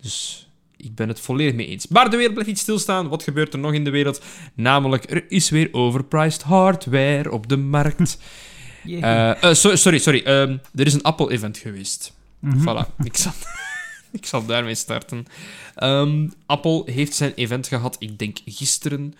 Dus 0.01 0.47
ik 0.77 0.95
ben 0.95 1.07
het 1.07 1.19
volledig 1.19 1.53
mee 1.53 1.67
eens. 1.67 1.87
Maar 1.87 2.09
de 2.09 2.15
wereld 2.15 2.33
blijft 2.33 2.49
niet 2.49 2.59
stilstaan. 2.59 3.09
Wat 3.09 3.23
gebeurt 3.23 3.53
er 3.53 3.59
nog 3.59 3.73
in 3.73 3.83
de 3.83 3.89
wereld? 3.89 4.21
Namelijk, 4.53 5.11
er 5.11 5.25
is 5.31 5.49
weer 5.49 5.69
overpriced 5.71 6.41
hardware 6.41 7.31
op 7.31 7.49
de 7.49 7.57
markt. 7.57 8.17
Eh, 8.85 9.43
eh, 9.43 9.53
so- 9.53 9.75
sorry, 9.75 9.97
sorry. 9.97 10.21
ehm, 10.23 10.57
er 10.75 10.85
is 10.85 10.93
een 10.93 11.01
Apple-event 11.01 11.57
geweest. 11.57 12.13
Mhm. 12.39 12.59
Voilà, 12.61 13.03
ik 13.03 13.17
zal, 13.17 13.31
ik 14.11 14.25
zal 14.25 14.45
daarmee 14.45 14.75
starten. 14.75 15.25
Ehm, 15.75 16.27
Apple 16.45 16.83
heeft 16.85 17.13
zijn 17.13 17.33
event 17.35 17.67
gehad, 17.67 17.95
ik 17.99 18.19
denk 18.19 18.37
gisteren 18.45 19.13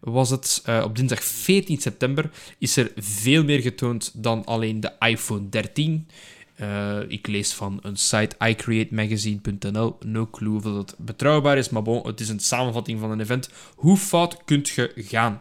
was 0.00 0.30
het. 0.30 0.62
eh, 0.64 0.82
op 0.84 0.96
dinsdag 0.96 1.24
14 1.24 1.78
september 1.80 2.30
is 2.58 2.76
er 2.76 2.92
veel 2.96 3.44
meer 3.44 3.60
getoond 3.60 4.10
dan 4.14 4.44
alleen 4.44 4.80
de 4.80 4.92
iPhone 4.98 5.48
13. 5.48 6.08
Eh, 6.54 6.98
ik 7.08 7.26
lees 7.26 7.52
van 7.52 7.78
een 7.82 7.96
site 7.96 8.36
iCreateMagazine.nl. 8.46 9.96
No 10.04 10.26
clue 10.30 10.56
of 10.56 10.62
dat 10.62 10.94
betrouwbaar 10.98 11.58
is, 11.58 11.68
maar 11.70 11.82
bon, 11.82 12.06
het 12.06 12.20
is 12.20 12.28
een 12.28 12.40
samenvatting 12.40 13.00
van 13.00 13.10
een 13.10 13.20
event. 13.20 13.50
Hoe 13.74 13.96
fout 13.96 14.44
kunt 14.44 14.68
je 14.68 14.92
gaan? 14.96 15.40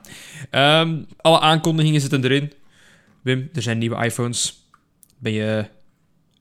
Ehm, 0.49 1.03
alle 1.17 1.39
aankondigingen 1.39 2.01
zitten 2.01 2.23
erin. 2.23 2.53
Wim, 3.21 3.49
er 3.53 3.61
zijn 3.61 3.77
nieuwe 3.77 4.03
iPhones. 4.05 4.67
Ben 5.17 5.31
je, 5.31 5.65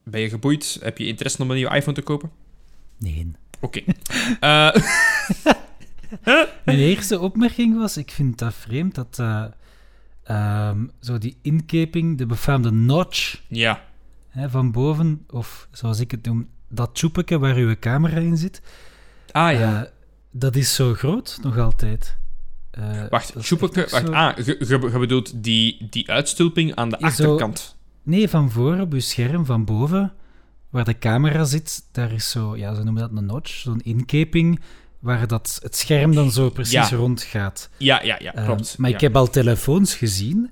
ben 0.03 0.21
je 0.21 0.29
geboeid? 0.29 0.77
Heb 0.81 0.97
je 0.97 1.05
interesse 1.07 1.41
om 1.41 1.49
een 1.49 1.55
nieuwe 1.55 1.75
iPhone 1.75 1.95
te 1.95 2.01
kopen? 2.01 2.31
Nee. 2.97 3.31
Oké. 3.59 3.81
Eh, 4.39 4.75
Mijn 6.65 6.77
eerste 6.77 7.19
opmerking 7.19 7.77
was, 7.77 7.97
ik 7.97 8.11
vind 8.11 8.37
dat 8.37 8.53
vreemd 8.53 8.95
dat 8.95 9.19
ehm, 10.23 10.85
zo 10.99 11.17
die 11.17 11.37
inkeping, 11.41 12.17
de 12.17 12.25
befaamde 12.25 12.71
notch 12.71 13.41
ja. 13.47 13.83
hè, 14.29 14.49
van 14.49 14.71
boven, 14.71 15.25
of 15.29 15.67
zoals 15.71 15.99
ik 15.99 16.11
het 16.11 16.25
noem, 16.25 16.47
dat 16.69 16.89
tjoepeke 16.95 17.39
waar 17.39 17.55
uw 17.55 17.75
camera 17.79 18.17
in 18.19 18.37
zit, 18.37 18.61
Ah 19.31 19.51
ja. 19.53 19.83
eh, 19.83 19.89
dat 20.31 20.55
is 20.55 20.75
zo 20.75 20.93
groot 20.93 21.39
nog 21.41 21.57
altijd. 21.57 22.17
Eh, 22.71 22.83
wacht, 23.09 23.35
nog 23.35 23.43
wacht. 23.91 24.05
zo- 24.05 24.11
Ah, 24.11 24.37
je, 24.37 24.55
je, 24.59 24.89
je 24.91 24.99
bedoelt 24.99 25.43
die, 25.43 25.87
die 25.89 26.11
uitstulping 26.11 26.75
aan 26.75 26.89
de 26.89 26.99
achterkant. 26.99 27.75
Nee, 28.03 28.29
van 28.29 28.51
voor 28.51 28.79
op 28.79 28.93
uw 28.93 28.99
scherm, 28.99 29.45
van 29.45 29.65
boven, 29.65 30.13
waar 30.69 30.85
de 30.85 30.97
camera 30.97 31.43
zit, 31.43 31.83
daar 31.91 32.11
is 32.11 32.29
zo, 32.29 32.57
ja, 32.57 32.73
ze 32.73 32.83
noemen 32.83 33.01
dat 33.01 33.17
een 33.17 33.25
notch, 33.25 33.49
zo'n 33.51 33.81
inkeping, 33.81 34.59
waar 34.99 35.27
dat, 35.27 35.59
het 35.63 35.75
scherm 35.75 36.15
dan 36.15 36.31
zo 36.31 36.49
precies 36.49 36.89
Ja. 36.89 36.95
rond 36.97 37.21
gaat. 37.21 37.69
Ja, 37.77 38.03
ja, 38.03 38.17
ja, 38.21 38.33
Ehm, 38.35 38.45
klopt. 38.45 38.77
maar 38.77 38.89
ja. 38.89 38.95
ik 38.95 39.01
heb 39.01 39.15
al 39.15 39.29
telefoons 39.29 39.95
gezien 39.95 40.51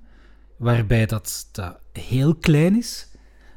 waarbij 0.57 1.05
dat, 1.05 1.47
dat 1.51 1.77
heel 1.93 2.35
klein 2.35 2.77
is. 2.77 3.07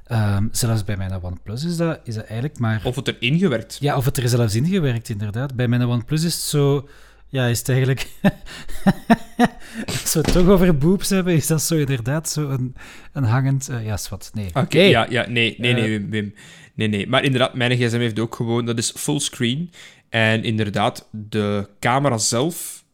Ehm, 0.04 0.46
zelfs 0.50 0.84
bij 0.84 0.96
mijn 0.96 1.22
OnePlus 1.22 1.64
is 1.64 1.76
dat, 1.76 2.00
is 2.04 2.14
dat 2.14 2.24
eigenlijk 2.24 2.58
maar... 2.58 2.80
Of 2.84 2.96
het 2.96 3.08
er 3.08 3.16
ingewerkt. 3.18 3.76
Ja, 3.80 3.96
of 3.96 4.04
het 4.04 4.16
er 4.16 4.28
zelfs 4.28 4.54
ingewerkt, 4.54 5.08
inderdaad. 5.08 5.54
Bij 5.54 5.68
mijn 5.68 5.82
OnePlus 5.86 6.22
is 6.24 6.34
het 6.34 6.42
zo... 6.42 6.88
Ja, 7.28 7.46
is 7.46 7.58
het 7.58 7.68
eigenlijk... 7.68 8.06
Als 9.86 10.12
we 10.14 10.20
het 10.20 10.32
toch 10.32 10.48
over 10.48 10.78
boobs 10.78 11.08
hebben, 11.08 11.34
is 11.34 11.46
dat 11.46 11.62
zo 11.62 11.76
inderdaad 11.76 12.28
zo 12.30 12.48
een, 12.48 12.74
een 13.12 13.24
hangend... 13.24 13.68
eh, 13.68 13.84
ja, 13.84 13.96
zwart, 13.96 14.30
nee. 14.34 14.50
Oké, 14.54 14.80
ja, 14.80 15.06
ja, 15.10 15.28
nee, 15.28 15.54
nee, 15.58 15.72
nee, 15.72 15.82
Eh. 15.82 15.88
Wim, 15.88 16.10
Wim. 16.10 16.34
Nee, 16.74 16.88
nee. 16.88 17.06
Maar 17.08 17.24
inderdaad, 17.24 17.54
mijn 17.54 17.76
gsm 17.76 17.98
heeft 17.98 18.18
ook 18.18 18.34
gewoon... 18.34 18.66
Dat 18.66 18.78
is 18.78 18.92
fullscreen. 18.96 19.70
En 20.10 20.44
inderdaad, 20.44 21.08
de 21.10 21.68
camera 21.80 22.18
zelf... 22.18 22.84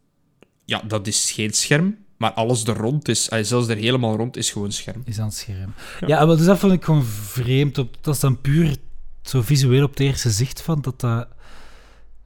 Ja, 0.64 0.82
dat 0.86 1.06
is 1.06 1.30
geen 1.30 1.52
scherm. 1.52 1.96
Maar 2.16 2.32
alles 2.32 2.64
er 2.64 2.76
rond 2.76 3.08
is, 3.08 3.28
eh, 3.28 3.42
zelfs 3.44 3.68
er 3.68 3.76
helemaal 3.76 4.16
rond, 4.16 4.36
is 4.36 4.50
gewoon 4.50 4.72
scherm. 4.72 5.02
Is 5.04 5.18
aan 5.18 5.26
het 5.26 5.34
scherm. 5.36 5.72
Ja, 6.06 6.24
maar 6.24 6.36
dus 6.36 6.46
dat 6.46 6.58
vond 6.58 6.72
ik 6.72 6.84
gewoon 6.84 7.04
vreemd. 7.04 7.78
Op, 7.78 7.96
dat 8.00 8.14
is 8.14 8.20
dan 8.20 8.40
puur 8.40 8.76
zo 9.22 9.42
visueel 9.42 9.84
op 9.84 9.90
het 9.90 10.00
eerste 10.00 10.30
zicht 10.30 10.62
van 10.62 10.80
dat 10.80 11.00
dat 11.00 11.28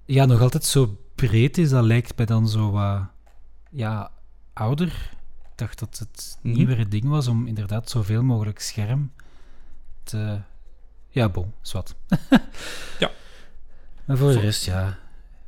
ja, 0.05 0.25
nog 0.25 0.41
altijd 0.41 0.65
zo 0.65 0.97
breed 1.15 1.59
is. 1.59 1.71
Dat 1.71 1.85
lijkt 1.85 2.17
mij 2.17 2.27
dan 2.27 2.49
zo 2.49 2.71
wat 2.71 3.03
ja, 3.71 4.11
ouder. 4.53 4.87
Ik 5.43 5.67
dacht 5.67 5.79
dat 5.79 5.99
het 5.99 6.39
Mhm. 6.43 6.55
nieuwere 6.57 6.89
ding 6.89 7.05
was 7.09 7.27
om 7.29 7.47
inderdaad 7.47 7.91
zoveel 7.91 8.23
mogelijk 8.23 8.59
scherm 8.61 9.13
te... 10.03 10.41
Ja, 11.09 11.29
bon, 11.29 11.53
zwart. 11.63 11.95
Ja. 12.99 13.11
Maar 14.11 14.19
voor 14.19 14.33
de 14.33 14.41
rest, 14.41 14.65
ja... 14.65 14.99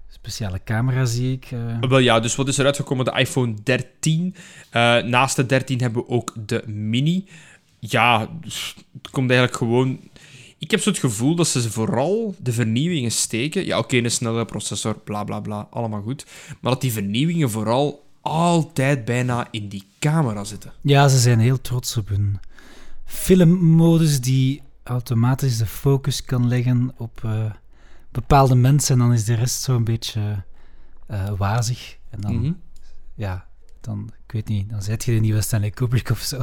Speciale 0.08 0.60
camera 0.64 1.04
zie 1.04 1.32
ik. 1.32 1.48
eh. 1.50 1.88
Wel 1.88 1.98
ja, 1.98 2.20
dus 2.20 2.34
wat 2.36 2.48
is 2.48 2.58
er 2.58 2.64
uitgekomen? 2.64 3.04
De 3.04 3.12
iPhone 3.18 3.54
13. 3.62 4.34
Eh, 4.70 4.96
naast 5.02 5.36
de 5.36 5.46
13 5.46 5.80
hebben 5.80 6.02
we 6.02 6.08
ook 6.08 6.34
de 6.46 6.62
Mini. 6.66 7.24
Ja, 7.78 8.20
het 8.92 9.10
komt 9.10 9.30
eigenlijk 9.30 9.58
gewoon... 9.58 10.00
Ik 10.58 10.70
heb 10.70 10.80
zo 10.80 10.90
het 10.90 10.98
gevoel 10.98 11.34
dat 11.34 11.46
ze 11.46 11.70
vooral 11.70 12.34
de 12.38 12.52
vernieuwingen 12.52 13.10
steken. 13.10 13.66
Ja, 13.66 13.78
oké, 13.78 13.96
een 13.96 14.10
snelle 14.10 14.44
processor, 14.44 14.98
bla 14.98 15.24
bla 15.24 15.40
bla, 15.40 15.66
allemaal 15.70 16.02
goed. 16.02 16.26
Maar 16.60 16.72
dat 16.72 16.80
die 16.80 16.92
vernieuwingen 16.92 17.50
vooral 17.50 18.06
altijd 18.20 19.04
bijna 19.04 19.48
in 19.50 19.68
die 19.68 19.84
camera 19.98 20.44
zitten. 20.44 20.72
Ja, 20.80 21.08
ze 21.08 21.18
zijn 21.18 21.38
heel 21.38 21.60
trots 21.60 21.96
op 21.96 22.08
hun 22.08 22.38
filmmodus 23.04 24.20
die 24.20 24.62
automatisch 24.82 25.58
de 25.58 25.66
focus 25.66 26.24
kan 26.24 26.48
leggen 26.48 26.92
op 26.96 27.20
eh, 27.24 27.44
bepaalde 28.12 28.54
mensen 28.54 28.92
en 28.94 29.00
dan 29.00 29.12
is 29.12 29.24
de 29.24 29.34
rest 29.34 29.62
zo'n 29.62 29.84
beetje 29.84 30.42
eh, 31.06 31.32
wazig. 31.36 31.96
En 32.10 32.20
dan, 32.20 32.34
Mhm. 32.40 32.52
ja, 33.14 33.46
dan, 33.80 34.10
ik 34.26 34.32
weet 34.32 34.48
niet, 34.48 34.70
dan 34.70 34.82
zet 34.82 35.04
je 35.04 35.12
de 35.14 35.20
nieuwe 35.20 35.40
Stanley 35.40 35.70
Kubrick 35.70 36.10
of 36.10 36.20
zo. 36.20 36.42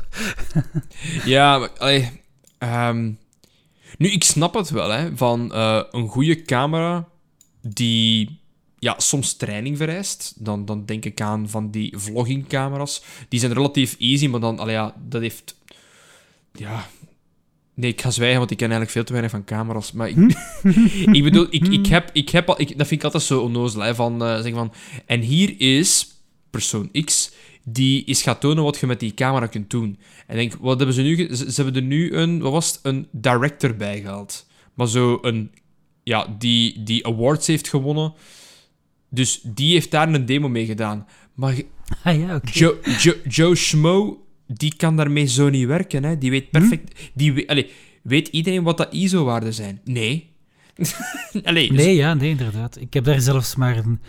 Ja, 1.26 1.58
maar, 1.58 1.70
allee, 1.78 2.22
ehm, 2.58 3.12
Nu, 3.98 4.10
ik 4.12 4.24
snap 4.24 4.54
het 4.54 4.70
wel, 4.70 4.90
hè, 4.90 5.18
van 5.18 5.54
eh, 5.54 5.82
een 5.92 6.08
goede 6.08 6.42
camera 6.42 7.08
die 7.62 8.40
ja, 8.80 8.96
soms 8.98 9.34
training 9.36 9.78
vereist. 9.78 10.34
Dan, 10.46 10.66
dan 10.66 10.86
denk 10.86 11.06
ik 11.06 11.22
aan 11.22 11.50
van 11.50 11.72
die 11.72 11.98
vloggingcamera's. 11.98 13.04
Die 13.30 13.40
zijn 13.40 13.54
relatief 13.54 13.96
easy, 14.00 14.28
maar 14.28 14.40
dan, 14.40 14.60
allee, 14.60 14.74
ja, 14.76 14.96
dat 15.08 15.22
heeft... 15.22 15.56
Ja... 16.54 16.88
Nee, 17.80 17.92
ik 17.92 18.02
ga 18.02 18.12
zwijgen, 18.12 18.38
want 18.38 18.52
ik 18.52 18.58
ken 18.58 18.72
eigenlijk 18.72 18.96
veel 18.96 19.04
te 19.04 19.12
weinig 19.12 19.32
van 19.32 19.44
camera's. 19.44 19.92
Maar 19.92 20.10
ik, 20.10 20.18
ik 21.18 21.24
bedoel, 21.24 21.48
ik, 21.50 21.68
ik 21.68 21.86
heb, 21.86 22.10
ik 22.14 22.30
heb 22.30 22.50
al, 22.50 22.62
ik, 22.62 22.78
dat 22.78 22.88
vind 22.88 23.00
ik 23.00 23.04
altijd 23.04 23.24
zo 23.24 23.42
onnozel, 23.42 23.82
hè, 23.82 23.96
van, 23.96 24.24
eh 24.24 24.34
zeggen 24.34 24.54
van... 24.54 24.74
En 25.06 25.22
hier 25.22 25.56
is 25.58 26.08
persoon 26.50 26.92
X 27.06 27.32
die 27.64 28.06
is 28.06 28.22
gaat 28.22 28.42
tonen 28.42 28.64
wat 28.64 28.80
je 28.80 28.88
met 28.88 29.00
die 29.00 29.14
camera 29.14 29.48
kunt 29.48 29.70
doen. 29.70 30.00
En 30.28 30.36
denk, 30.36 30.54
wat 30.60 30.78
hebben 30.78 30.96
ze 30.96 31.02
nu... 31.02 31.36
Ze, 31.36 31.52
ze 31.52 31.62
hebben 31.62 31.82
er 31.82 31.88
nu 31.88 32.14
een, 32.14 32.40
wat 32.40 32.52
was 32.52 32.68
het, 32.68 32.80
een 32.84 33.08
director 33.12 33.76
bij 33.76 34.02
gehaald. 34.02 34.48
Maar 34.74 34.88
zo 34.88 35.20
een... 35.22 35.52
Ja, 36.04 36.36
die, 36.40 36.84
die 36.84 37.08
awards 37.08 37.48
heeft 37.48 37.70
gewonnen. 37.70 38.14
Dus 39.10 39.40
die 39.44 39.74
heeft 39.74 39.92
daar 39.92 40.14
een 40.14 40.26
demo 40.26 40.50
mee 40.50 40.66
gedaan. 40.66 41.08
Maar 41.34 41.56
Ah 42.04 42.20
ja, 42.20 42.36
oké. 42.36 42.50
Joe, 42.52 42.78
Joe, 43.00 43.16
Joe 43.28 43.56
Schmo, 43.56 44.26
die 44.54 44.76
kan 44.76 44.96
daarmee 44.96 45.26
zo 45.26 45.50
niet 45.50 45.68
werken. 45.68 46.04
Hè. 46.04 46.18
Die 46.18 46.30
weet 46.32 46.50
perfect... 46.50 47.10
Die 47.14 47.50
allee, 47.50 47.72
weet 48.02 48.28
iedereen 48.28 48.64
wat 48.64 48.78
dat 48.78 48.94
ISO-waarden 48.94 49.54
zijn? 49.54 49.82
Nee. 49.84 50.30
allee, 51.44 51.68
dus- 51.70 51.78
Nee, 51.86 51.96
ja, 51.96 52.14
nee, 52.14 52.30
inderdaad. 52.30 52.78
Ik 52.82 52.94
heb 52.94 53.04
daar 53.04 53.22
zelfs 53.22 53.56
maar 53.56 53.78
een 53.78 54.00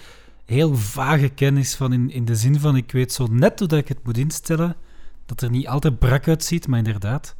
heel 0.44 0.76
vage 0.76 1.28
kennis 1.28 1.74
van, 1.74 1.92
in, 1.92 2.10
in 2.10 2.24
de 2.24 2.36
zin 2.36 2.60
van, 2.60 2.76
ik 2.76 2.92
weet 2.92 3.12
zo 3.12 3.26
net 3.26 3.58
hoe 3.58 3.68
dat 3.68 3.78
ik 3.78 3.88
het 3.88 4.04
moet 4.04 4.18
instellen, 4.18 4.76
dat 5.26 5.42
er 5.42 5.50
niet 5.50 5.66
altijd 5.68 5.98
brak 5.98 6.28
uitziet, 6.28 6.66
maar 6.66 6.78
inderdaad. 6.78 7.36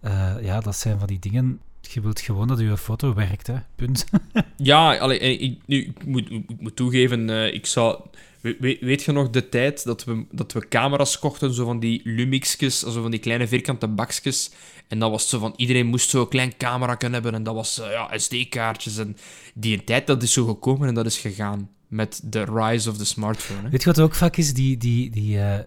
eh, 0.00 0.34
ja, 0.42 0.60
dat 0.60 0.76
zijn 0.76 0.98
van 0.98 1.08
die 1.08 1.18
dingen... 1.18 1.60
Je 1.80 2.00
wilt 2.00 2.20
gewoon 2.20 2.48
dat 2.48 2.58
je 2.60 2.76
foto 2.76 3.14
werkt, 3.14 3.46
hè. 3.46 3.54
Punt. 3.76 4.04
Ja, 4.56 4.96
allee, 4.96 5.18
ik, 5.18 5.58
nu, 5.66 5.84
ik, 5.84 6.06
moet, 6.06 6.30
ik 6.30 6.60
moet 6.60 6.76
toegeven, 6.76 7.30
eh, 7.30 7.54
ik 7.54 7.66
zou... 7.66 8.00
we- 8.40 8.56
we- 8.60 8.78
weet 8.80 9.02
je 9.02 9.12
nog 9.12 9.30
de 9.30 9.48
tijd 9.48 9.84
dat 9.84 10.04
we, 10.04 10.24
dat 10.30 10.52
we 10.52 10.68
camera's 10.68 11.18
kochten, 11.18 11.54
zo 11.54 11.64
van 11.64 11.80
die 11.80 12.00
Lumixjes, 12.04 12.78
zo 12.78 13.02
van 13.02 13.10
die 13.10 13.20
kleine 13.20 13.48
vierkante 13.48 13.88
bakjes. 13.88 14.50
En 14.88 14.98
dat 14.98 15.10
was 15.10 15.28
zo 15.28 15.38
van, 15.38 15.52
iedereen 15.56 15.86
moest 15.86 16.10
zo'n 16.10 16.28
klein 16.28 16.56
camera 16.56 16.94
kunnen 16.94 17.22
hebben. 17.22 17.38
En 17.38 17.42
dat 17.44 17.54
was 17.54 17.80
eh, 17.80 17.90
ja, 17.90 18.18
SD-kaartjes. 18.18 18.98
En 18.98 19.16
die 19.54 19.84
tijd, 19.84 20.06
dat 20.06 20.22
is 20.22 20.32
zo 20.32 20.46
gekomen 20.46 20.88
en 20.88 20.94
dat 20.94 21.06
is 21.06 21.18
gegaan. 21.18 21.68
Met 21.88 22.20
de 22.24 22.44
rise 22.54 22.90
of 22.90 22.96
the 22.96 23.04
smartphone. 23.06 23.60
Hè. 23.62 23.68
Weet 23.70 23.82
je 23.82 23.86
wat 23.88 24.00
ook 24.00 24.14
vaak 24.14 24.36
is? 24.36 24.54
Die, 24.54 24.76
die, 24.76 25.10
die, 25.10 25.40
eh, 25.40 25.58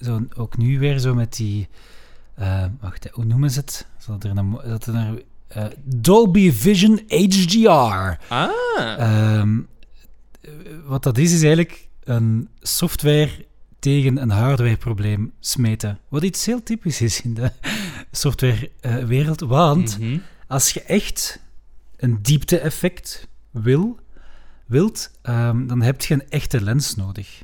zo, 0.00 0.26
ook 0.36 0.56
nu 0.56 0.78
weer 0.78 0.98
zo 0.98 1.14
met 1.14 1.36
die... 1.36 1.68
eh, 2.34 2.64
wacht, 2.80 3.08
hoe 3.12 3.24
noemen 3.24 3.50
ze 3.50 3.60
het? 3.60 3.86
Zal 3.98 4.16
er 4.20 4.30
een, 4.36 4.58
dat 4.64 4.86
er 4.86 4.94
een, 4.94 5.22
Dolby 5.84 6.52
Vision 6.52 7.00
HDR. 7.08 7.68
Ah, 8.28 8.50
Ehm, 8.78 9.58
eh, 10.40 10.50
wat 10.86 11.02
dat 11.02 11.18
is, 11.18 11.32
is 11.32 11.42
eigenlijk 11.42 11.88
een 12.04 12.48
software 12.60 13.30
tegen 13.78 14.16
een 14.16 14.30
hardwareprobleem 14.30 15.32
smeten. 15.40 15.98
Wat 16.08 16.22
iets 16.22 16.46
heel 16.46 16.62
typisch 16.62 17.00
is 17.00 17.22
in 17.22 17.34
de 17.34 17.52
softwarewereld. 18.10 19.40
want 19.40 19.98
mhm. 19.98 20.18
als 20.46 20.70
je 20.70 20.82
echt 20.82 21.40
een 21.96 22.22
diepte-effect 22.22 23.28
wil, 23.50 23.98
wilt, 24.66 25.10
ehm, 25.22 25.66
dan 25.66 25.82
heb 25.82 26.02
je 26.02 26.14
een 26.14 26.28
echte 26.28 26.60
lens 26.60 26.94
nodig. 26.94 27.42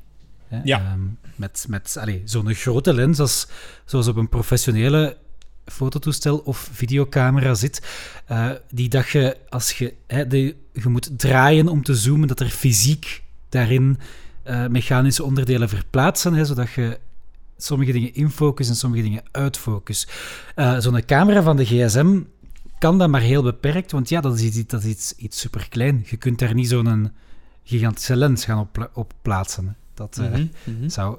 Hè? 0.49 0.61
Ja. 0.65 0.79
Ehm, 0.79 1.01
met 1.37 1.65
met 1.69 1.97
zo'n 2.25 2.55
grote 2.55 2.95
lens 2.95 3.21
als, 3.21 3.47
zoals 3.85 4.09
op 4.09 4.17
een 4.17 4.29
professionele 4.29 5.17
fototoestel 5.65 6.39
of 6.39 6.69
videocamera 6.73 7.55
zit, 7.55 7.83
eh, 8.27 8.51
die 8.71 8.89
dat 8.89 9.09
je, 9.09 9.37
als 9.49 9.73
je, 9.73 9.95
hè, 10.07 10.27
de, 10.27 10.57
je 10.73 10.89
moet 10.89 11.19
draaien 11.19 11.69
om 11.69 11.83
te 11.83 11.95
zoomen, 11.95 12.29
dat 12.29 12.41
er 12.41 12.49
fysiek 12.49 13.23
daarin 13.49 13.99
eh, 14.49 14.67
mechanische 14.67 15.25
onderdelen 15.25 15.69
verplaatsen, 15.69 16.35
hè, 16.35 16.45
zodat 16.45 16.71
je 16.73 16.99
sommige 17.57 17.93
dingen 17.93 18.15
infocus 18.15 18.69
en 18.69 18.75
sommige 18.77 19.03
dingen 19.03 19.23
uitfocus. 19.31 20.09
Eh, 20.55 20.79
Zo'n 20.79 21.05
camera 21.05 21.43
van 21.43 21.57
de 21.57 21.65
gsm 21.65 22.21
kan 22.79 22.99
dat 22.99 23.09
maar 23.09 23.21
heel 23.21 23.43
beperkt, 23.43 23.93
want 23.93 24.09
ja, 24.09 24.21
dat 24.21 24.39
is 24.39 24.43
iets, 24.43 24.67
dat 24.67 24.83
is 24.83 24.91
iets, 24.91 25.15
iets 25.17 25.41
superklein. 25.41 26.05
Je 26.07 26.17
kunt 26.17 26.39
daar 26.39 26.55
niet 26.55 26.69
zo'n 26.69 27.13
gigantische 27.65 28.17
lens 28.17 28.45
gaan 28.45 28.59
op, 28.59 28.91
op 28.95 29.13
plaatsen. 29.23 29.77
Dat 29.95 30.19
eh, 30.19 30.31
Mhm, 30.31 30.47
mhm. 30.65 30.89
zou 30.89 31.19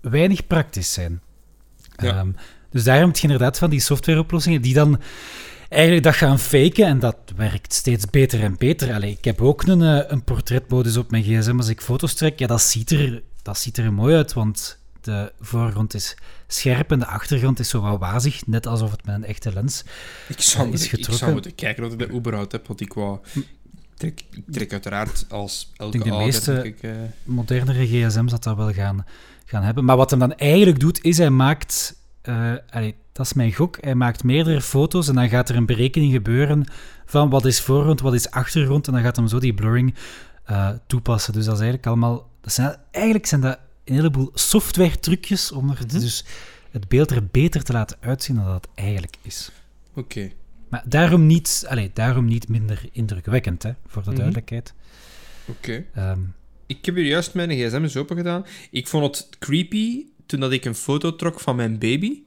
weinig 0.00 0.46
praktisch 0.46 0.92
zijn. 0.92 1.20
Ja. 1.96 2.16
Ehm, 2.16 2.30
dus 2.70 2.84
daarom 2.84 3.06
heb 3.06 3.16
je 3.16 3.22
inderdaad 3.22 3.58
van 3.58 3.70
die 3.70 3.80
softwareoplossingen 3.80 4.62
die 4.62 4.74
dan 4.74 5.00
eigenlijk 5.68 6.02
dat 6.04 6.14
gaan 6.14 6.38
faken 6.38 6.86
en 6.86 6.98
dat 6.98 7.16
werkt 7.36 7.72
steeds 7.72 8.06
beter 8.10 8.42
en 8.42 8.54
beter. 8.58 8.92
Allee, 8.94 9.10
ik 9.12 9.24
heb 9.24 9.40
ook 9.40 9.62
een, 9.66 9.82
eh, 9.82 10.04
een 10.10 10.24
portretmodus 10.24 10.96
op 10.96 11.10
mijn 11.10 11.22
gsm 11.22 11.56
als 11.56 11.68
ik 11.68 11.80
foto's 11.80 12.14
trek. 12.14 12.38
Ja, 12.38 12.46
dat 12.46 12.62
ziet 12.62 12.90
er, 12.90 13.22
dat 13.42 13.58
ziet 13.58 13.76
er 13.78 13.92
mooi 13.92 14.14
uit, 14.16 14.32
want 14.32 14.78
de 15.00 15.32
voorgrond 15.40 15.94
is 15.94 16.16
scherp 16.46 16.90
en 16.92 16.98
de 16.98 17.06
achtergrond 17.06 17.58
is 17.58 17.68
zo 17.68 17.80
wat 17.80 17.98
wazig, 17.98 18.46
net 18.46 18.66
alsof 18.66 18.90
het 18.90 19.04
met 19.04 19.14
een 19.14 19.24
echte 19.24 19.52
lens 19.52 19.84
Ik 20.28 20.40
zou, 20.40 20.64
is 20.64 20.68
moeten, 20.70 20.84
ik 20.84 20.90
getrokken. 20.90 21.18
zou 21.18 21.32
moeten 21.32 21.54
kijken 21.54 21.82
wat 21.82 21.92
ik 21.92 21.98
bij 21.98 22.08
Uberhout 22.16 22.52
heb, 22.52 22.66
want 22.66 22.80
ik 22.80 22.92
wou... 22.92 23.18
Ik 23.34 23.44
trek, 23.94 24.24
ik 24.30 24.42
trek 24.50 24.72
uiteraard 24.72 25.24
als 25.28 25.72
elke 25.76 25.98
denk 25.98 26.10
de 26.10 26.16
meeste- 26.18 26.64
ik, 26.64 26.82
eh, 26.82 26.90
modernere 27.24 27.86
gsm's 27.86 28.30
dat 28.30 28.42
dat 28.42 28.56
wel 28.56 28.72
gaan, 28.72 29.06
gaan 29.44 29.62
hebben. 29.62 29.84
Maar 29.84 29.96
wat 29.96 30.10
hem 30.10 30.18
dan 30.18 30.34
eigenlijk 30.34 30.80
doet, 30.80 31.04
is 31.04 31.18
hij 31.18 31.30
maakt... 31.30 31.96
eh, 32.28 32.52
allee, 32.70 32.94
dat 33.12 33.26
is 33.26 33.32
mijn 33.32 33.52
gok. 33.52 33.76
Hij 33.80 33.94
maakt 33.94 34.24
meerdere 34.24 34.60
foto's 34.60 35.08
en 35.08 35.14
dan 35.14 35.28
gaat 35.28 35.48
er 35.48 35.56
een 35.56 35.66
berekening 35.66 36.12
gebeuren 36.12 36.64
van 37.06 37.30
wat 37.30 37.44
is 37.44 37.60
voorgrond, 37.60 38.00
wat 38.00 38.14
is 38.14 38.30
achtergrond. 38.30 38.86
En 38.86 38.92
dan 38.92 39.02
gaat 39.02 39.16
hem 39.16 39.28
zo 39.28 39.38
die 39.38 39.54
blurring 39.54 39.94
eh, 40.44 40.70
toepassen. 40.86 41.32
Dus 41.32 41.44
dat 41.44 41.54
is 41.54 41.60
eigenlijk 41.60 41.88
allemaal... 41.88 42.30
Dat 42.40 42.52
zijn, 42.52 42.76
eigenlijk 42.90 43.26
zijn 43.26 43.40
dat 43.40 43.58
een 43.84 43.94
heleboel 43.94 44.30
software-trucjes 44.34 45.52
om 45.52 45.70
er 45.70 45.78
Mhm. 45.86 45.98
dus 46.00 46.24
het 46.70 46.88
beeld 46.88 47.10
er 47.10 47.26
beter 47.26 47.62
te 47.62 47.72
laten 47.72 47.96
uitzien 48.00 48.36
dan 48.36 48.44
dat 48.44 48.54
het 48.54 48.68
eigenlijk 48.74 49.16
is. 49.22 49.50
Oké. 49.94 50.30
Maar 50.68 50.82
daarom 50.86 51.26
niet, 51.26 51.64
allee, 51.68 51.90
daarom 51.94 52.24
niet 52.24 52.48
minder 52.48 52.82
indrukwekkend, 52.92 53.62
hè, 53.62 53.70
voor 53.86 54.02
de 54.02 54.08
Mhm. 54.08 54.16
duidelijkheid. 54.18 54.74
Oké. 55.46 55.84
Ehm, 55.94 56.20
Ik 56.66 56.84
heb 56.84 56.94
hier 56.94 57.04
juist 57.06 57.34
mijn 57.34 57.50
gsm 57.50 57.82
eens 57.82 57.96
open 57.96 58.16
gedaan. 58.16 58.44
Ik 58.70 58.88
vond 58.88 59.16
het 59.16 59.28
creepy 59.38 60.04
toen 60.28 60.40
dat 60.40 60.52
ik 60.52 60.64
een 60.64 60.74
foto 60.74 61.16
trok 61.16 61.40
van 61.40 61.56
mijn 61.56 61.78
baby. 61.78 62.22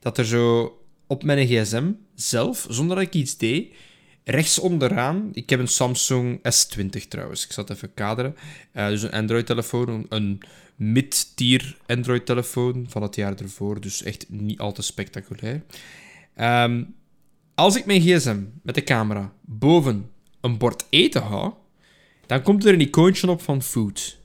Dat 0.00 0.18
er 0.18 0.26
zo 0.26 0.78
op 1.06 1.22
mijn 1.22 1.46
gsm 1.46 1.92
zelf, 2.14 2.66
zonder 2.68 2.96
dat 2.96 3.04
ik 3.06 3.14
iets 3.14 3.36
deed, 3.36 3.74
rechts 4.24 4.58
onderaan... 4.58 5.28
Ik 5.32 5.50
heb 5.50 5.60
een 5.60 5.68
Samsung 5.68 6.38
S20 6.38 7.08
trouwens. 7.08 7.44
Ik 7.44 7.52
zal 7.52 7.64
het 7.64 7.72
even 7.72 7.94
kaderen. 7.94 8.36
Eh, 8.72 8.88
dus 8.88 9.02
een 9.02 9.12
Android-telefoon, 9.12 10.06
een, 10.08 10.42
mid-tier 10.80 11.76
Android-telefoon 11.86 12.86
van 12.88 13.02
het 13.02 13.14
jaar 13.14 13.34
ervoor. 13.34 13.80
Dus 13.80 14.02
echt 14.02 14.26
niet 14.28 14.58
al 14.58 14.72
te 14.72 14.82
spectaculair. 14.82 15.62
Ehm, 16.34 16.84
als 17.54 17.76
ik 17.76 17.86
mijn 17.86 18.00
gsm 18.00 18.38
met 18.62 18.74
de 18.74 18.84
camera 18.84 19.32
boven 19.40 20.10
een 20.40 20.58
bord 20.58 20.84
eten 20.90 21.22
hou, 21.22 21.52
dan 22.26 22.42
komt 22.42 22.64
er 22.64 22.74
een 22.74 22.80
icoontje 22.80 23.30
op 23.30 23.42
van 23.42 23.62
food. 23.62 24.19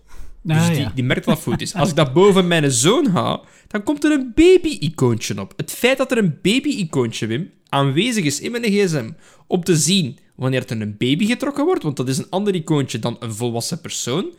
Dus 0.46 0.58
ah, 0.58 0.68
die, 0.68 0.80
ja. 0.80 0.92
die 0.96 1.04
merkt 1.04 1.26
wat 1.26 1.40
food 1.40 1.62
is. 1.62 1.74
Als 1.74 1.90
ik 1.90 1.96
dat 2.04 2.14
boven 2.14 2.48
mijn 2.48 2.72
zoon 2.72 3.08
hou, 3.08 3.46
dan 3.68 3.84
komt 3.84 4.04
er 4.04 4.12
een 4.12 4.32
baby-icoontje 4.36 5.40
op. 5.40 5.54
Het 5.56 5.72
feit 5.72 5.98
dat 5.98 6.12
er 6.12 6.18
een 6.18 6.40
baby-icoontje, 6.42 7.28
Wim, 7.28 7.52
aanwezig 7.70 8.26
is 8.26 8.40
in 8.40 8.52
mijn 8.52 8.64
gsm, 8.64 9.12
om 9.48 9.64
te 9.64 9.76
zien 9.78 10.18
wanneer 10.36 10.64
er 10.68 10.82
een 10.82 10.96
baby 10.98 11.26
getrokken 11.26 11.66
wordt, 11.66 11.84
want 11.84 11.98
dat 11.98 12.08
is 12.08 12.18
een 12.18 12.30
ander 12.30 12.56
icoontje 12.56 13.00
dan 13.00 13.18
een 13.20 13.34
volwassen 13.34 13.82
persoon, 13.82 14.34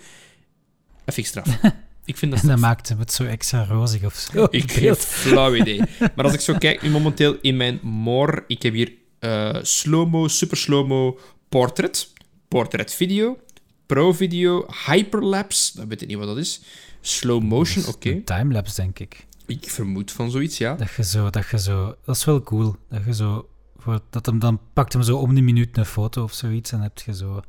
vind 1.04 1.16
ik 1.16 1.26
straf. 1.26 1.46
Ik 2.04 2.16
vind 2.16 2.32
dat 2.32 2.42
En 2.42 2.48
dat 2.48 2.58
maakt 2.58 2.88
hem 2.88 2.98
het 2.98 3.12
zo 3.12 3.24
extra 3.24 3.64
rozig 3.64 4.04
of 4.04 4.14
zo. 4.14 4.46
Ik 4.50 4.66
Beeld. 4.66 4.80
heb 4.80 4.96
flauw 4.96 5.54
idee. 5.54 5.80
Maar 6.14 6.24
als 6.24 6.34
ik 6.34 6.40
zo 6.40 6.54
kijk, 6.58 6.82
nu 6.82 6.90
momenteel 6.90 7.36
in 7.40 7.56
mijn 7.56 7.78
more, 7.82 8.44
ik 8.46 8.62
heb 8.62 8.72
hier 8.72 8.92
eh 9.18 9.58
slow-mo, 9.62 10.28
super 10.28 10.56
slow-mo, 10.56 11.18
portrait, 11.48 12.12
portrait 12.48 12.94
video, 12.94 13.38
pro 13.86 14.12
video, 14.12 14.66
hyperlapse, 14.86 15.76
dat 15.76 15.86
weet 15.86 16.02
ik 16.02 16.08
niet 16.08 16.16
wat 16.16 16.26
dat 16.26 16.36
is, 16.36 16.60
slow 17.00 17.42
motion, 17.42 17.86
oké. 17.86 18.10
Een 18.10 18.24
timelapse, 18.24 18.80
denk 18.80 18.98
ik. 18.98 19.26
Ik 19.46 19.70
vermoed 19.70 20.12
van 20.12 20.30
zoiets, 20.30 20.58
ja. 20.58 20.74
Dat 20.74 20.90
je 20.90 21.04
zo, 21.04 21.30
dat 21.30 21.48
je 21.48 21.58
zo... 21.58 21.94
Dat 22.04 22.16
is 22.16 22.24
wel 22.24 22.42
cool. 22.42 22.76
Dat 22.88 23.04
je 23.04 23.14
zo... 23.14 23.48
Voor, 23.76 24.00
dat 24.10 24.26
hem, 24.26 24.38
dan 24.38 24.60
pakt 24.72 24.92
hem 24.92 25.02
zo 25.02 25.16
om 25.16 25.34
de 25.34 25.40
minuut 25.40 25.76
een 25.76 25.86
foto 25.86 26.22
of 26.22 26.32
zoiets 26.32 26.72
en 26.72 26.80
heb 26.80 26.98
je 26.98 27.14
zo 27.14 27.36
een 27.36 27.42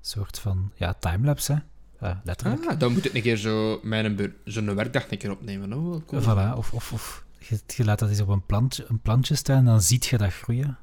soort 0.00 0.38
van... 0.38 0.72
Ja, 0.74 0.94
timelapse, 0.94 1.52
hè. 1.52 1.58
Ja, 2.06 2.20
letterlijk. 2.24 2.66
Ah, 2.66 2.78
dan 2.78 2.92
moet 2.92 3.04
ik 3.04 3.14
een 3.14 3.22
keer 3.22 3.36
zo 3.36 3.80
mijn 3.82 4.34
zo'n 4.44 4.74
werkdag 4.74 5.10
een 5.10 5.18
keer 5.18 5.30
opnemen. 5.30 5.72
Oh, 5.72 5.88
wel 5.88 6.02
cool. 6.06 6.22
Voilà. 6.22 6.56
Of, 6.56 6.72
of, 6.72 6.92
of 6.92 7.24
je, 7.38 7.60
je 7.66 7.84
laat 7.84 7.98
dat 7.98 8.08
eens 8.08 8.20
op 8.20 8.28
een 8.28 8.46
plantje, 8.46 8.84
een 8.88 9.00
plantje 9.00 9.34
staan 9.34 9.58
en 9.58 9.64
dan 9.64 9.82
ziet 9.82 10.06
je 10.06 10.18
dat 10.18 10.32
groeien. 10.32 10.78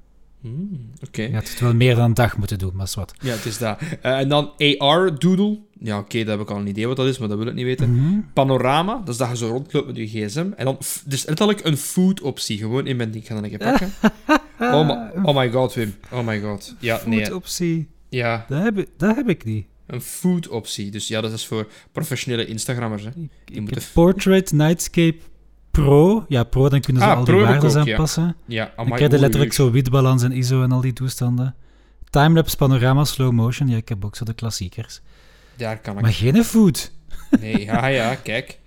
Hmm, 0.50 0.90
Oké. 1.08 1.22
Je 1.22 1.34
had 1.34 1.50
het 1.50 1.60
wel 1.60 1.74
meer 1.74 1.96
dan 1.96 2.06
een 2.06 2.14
dag 2.14 2.38
moeten 2.38 2.58
doen, 2.60 2.72
maar 2.76 2.86
is 2.86 2.96
wat. 2.96 3.14
Ja, 3.22 3.32
het 3.32 3.46
is 3.46 3.58
dat. 3.58 3.80
Eh, 4.02 4.18
en 4.20 4.30
dan 4.30 4.52
AR 4.78 5.20
Doodle. 5.20 5.60
Ja, 5.80 5.98
oké, 6.00 6.24
daar 6.24 6.38
heb 6.38 6.48
ik 6.48 6.54
al 6.54 6.60
een 6.60 6.68
idee 6.68 6.88
wat 6.88 6.96
dat 6.96 7.06
is, 7.08 7.18
maar 7.18 7.28
dat 7.28 7.38
wil 7.38 7.48
ik 7.48 7.54
niet 7.54 7.66
weten. 7.66 7.96
Mhm. 7.96 8.20
Panorama, 8.34 8.98
dat 8.98 9.08
is 9.10 9.18
dat 9.18 9.30
je 9.30 9.38
zo 9.38 9.48
rondloopt 9.48 9.88
met 9.88 9.96
je 9.98 10.08
gsm. 10.08 10.48
En 10.56 10.66
dan, 10.66 10.78
dus 11.06 11.26
letterlijk 11.26 11.64
een 11.66 11.78
food 11.78 12.22
optie. 12.22 12.58
Gewoon 12.58 12.88
in 12.88 12.96
mijn 12.96 13.12
ding. 13.12 13.24
Ik 13.24 13.30
ga 13.30 13.36
dat 13.36 13.44
een 13.44 13.50
keer 13.50 13.58
pakken. 13.72 13.92
Oh, 14.60 14.88
my, 14.88 15.24
oh 15.24 15.36
my 15.36 15.52
god, 15.52 15.74
Wim. 15.74 15.96
Oh 16.12 16.26
my 16.28 16.42
god. 16.42 16.76
Ja, 16.80 17.02
nee. 17.06 17.26
Food 17.26 17.36
optie. 17.36 17.88
Ja, 18.10 18.46
Dat 18.50 18.64
heb, 18.64 18.78
ik- 18.78 18.88
dat 18.98 19.16
heb 19.16 19.30
ik 19.30 19.44
niet. 19.46 19.66
een 19.88 20.02
food 20.02 20.48
optie. 20.48 20.92
Dus 20.92 21.08
ja, 21.08 21.22
dat 21.22 21.32
is 21.32 21.46
voor 21.46 21.68
professionele 21.92 22.46
Instagrammers. 22.46 23.04
Hè. 23.04 23.10
Ik 23.10 23.60
moeten 23.60 23.76
heb 23.78 23.84
Portrait 23.94 24.52
Nightscape 24.52 25.18
Pro. 25.84 26.26
Ja, 26.28 26.44
Pro, 26.44 26.70
dan 26.70 26.82
kunnen 26.82 27.02
ze 27.02 27.08
Ah, 27.08 27.18
al 27.18 27.26
die 27.26 27.36
waarden 27.36 27.80
ook, 27.80 27.86
ja. 27.86 27.92
aanpassen. 27.94 28.36
Ja, 28.46 28.74
Dan 28.76 28.86
krijg 28.86 29.12
je 29.12 29.20
letterlijk 29.20 29.54
zo 29.54 29.72
witbalans 29.72 30.24
en 30.24 30.32
ISO 30.32 30.64
en 30.64 30.72
al 30.72 30.82
die 30.82 30.94
toestanden. 30.94 31.56
Timelapse, 32.10 32.58
panorama, 32.58 33.04
slow 33.04 33.32
motion. 33.32 33.68
Ja, 33.68 33.78
ik 33.78 33.90
heb 33.90 34.06
ook 34.06 34.16
zo 34.16 34.26
de 34.26 34.34
klassiekers. 34.34 35.02
Daar 35.58 35.78
kan 35.80 35.96
ik. 35.96 36.02
Maar 36.02 36.14
geen 36.14 36.44
food. 36.44 36.92
Nee, 37.40 37.64
ja, 37.66 37.88
ja, 37.88 38.16
kijk. 38.16 38.60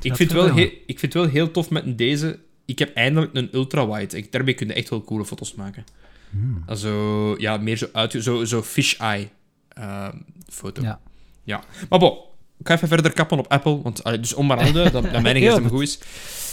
Ik 0.00 0.16
vind, 0.16 0.32
wel 0.32 0.54
heel, 0.54 0.70
ik 0.86 0.98
vind 0.98 1.12
het 1.12 1.22
wel 1.22 1.32
heel 1.32 1.50
tof 1.50 1.70
met 1.70 1.98
deze. 1.98 2.38
Ik 2.64 2.78
heb 2.78 2.94
eindelijk 2.94 3.30
een 3.34 3.48
ultra-wide. 3.52 4.16
Ik- 4.16 4.32
Daarmee 4.32 4.54
kun 4.54 4.66
je 4.66 4.72
echt 4.72 4.88
wel 4.88 5.04
coole 5.04 5.24
foto's 5.24 5.54
maken. 5.54 5.84
Hmm. 6.30 6.62
Also, 6.66 7.34
ja, 7.38 7.56
meer 7.56 7.76
zo 7.76 7.86
uit... 7.92 8.16
Zo, 8.18 8.44
zo 8.44 8.62
fish-eye 8.62 9.28
ehm, 9.68 10.16
foto. 10.48 10.82
Ja. 10.82 11.00
Ja. 11.42 11.62
Maar 11.88 11.98
bon, 11.98 12.18
ik 12.58 12.66
ga 12.68 12.74
even 12.74 12.88
verder 12.88 13.12
kappen 13.12 13.38
op 13.38 13.46
Apple. 13.48 13.82
Want, 13.82 14.02
dus 14.04 14.34
om 14.34 14.46
maar 14.46 14.62
handen, 14.62 14.92
dat, 14.92 15.02
dat 15.12 15.22
mijn 15.22 15.36
gsm 15.36 15.66
goed 15.68 15.82
is. 15.82 15.98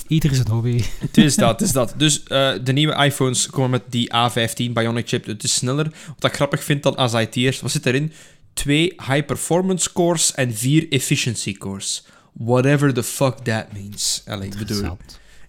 Ieder 0.08 0.32
is 0.32 0.40
een 0.40 0.48
hobby. 0.48 0.82
Het 1.00 1.18
is 1.18 1.36
dat, 1.36 1.50
het 1.50 1.62
is 1.62 1.72
dat. 1.72 1.94
Dus 1.98 2.24
eh, 2.24 2.54
de 2.64 2.72
nieuwe 2.72 3.04
iPhones 3.06 3.48
komen 3.48 3.70
met 3.70 3.84
die 3.90 4.12
A15 4.14 4.74
Bionic 4.74 5.08
chip. 5.08 5.26
Het 5.26 5.44
is 5.44 5.54
sneller. 5.54 5.92
Wat 6.20 6.32
ik 6.32 6.36
grappig 6.36 6.64
vind 6.64 6.84
dan 6.84 6.96
als 6.96 7.14
IT'ers, 7.14 7.62
wat 7.62 7.72
zit 7.72 7.86
erin? 7.86 8.12
Twee 8.54 8.94
high-performance 9.08 9.94
cores 9.94 10.34
en 10.34 10.54
vier 10.54 10.86
efficiency 10.90 11.54
cores. 11.54 12.06
Whatever 12.34 12.94
the 12.94 13.04
fuck 13.04 13.38
that 13.38 13.66
means. 13.74 14.24
Allee, 14.26 14.48
ik 14.48 14.58
bedoel... 14.58 14.98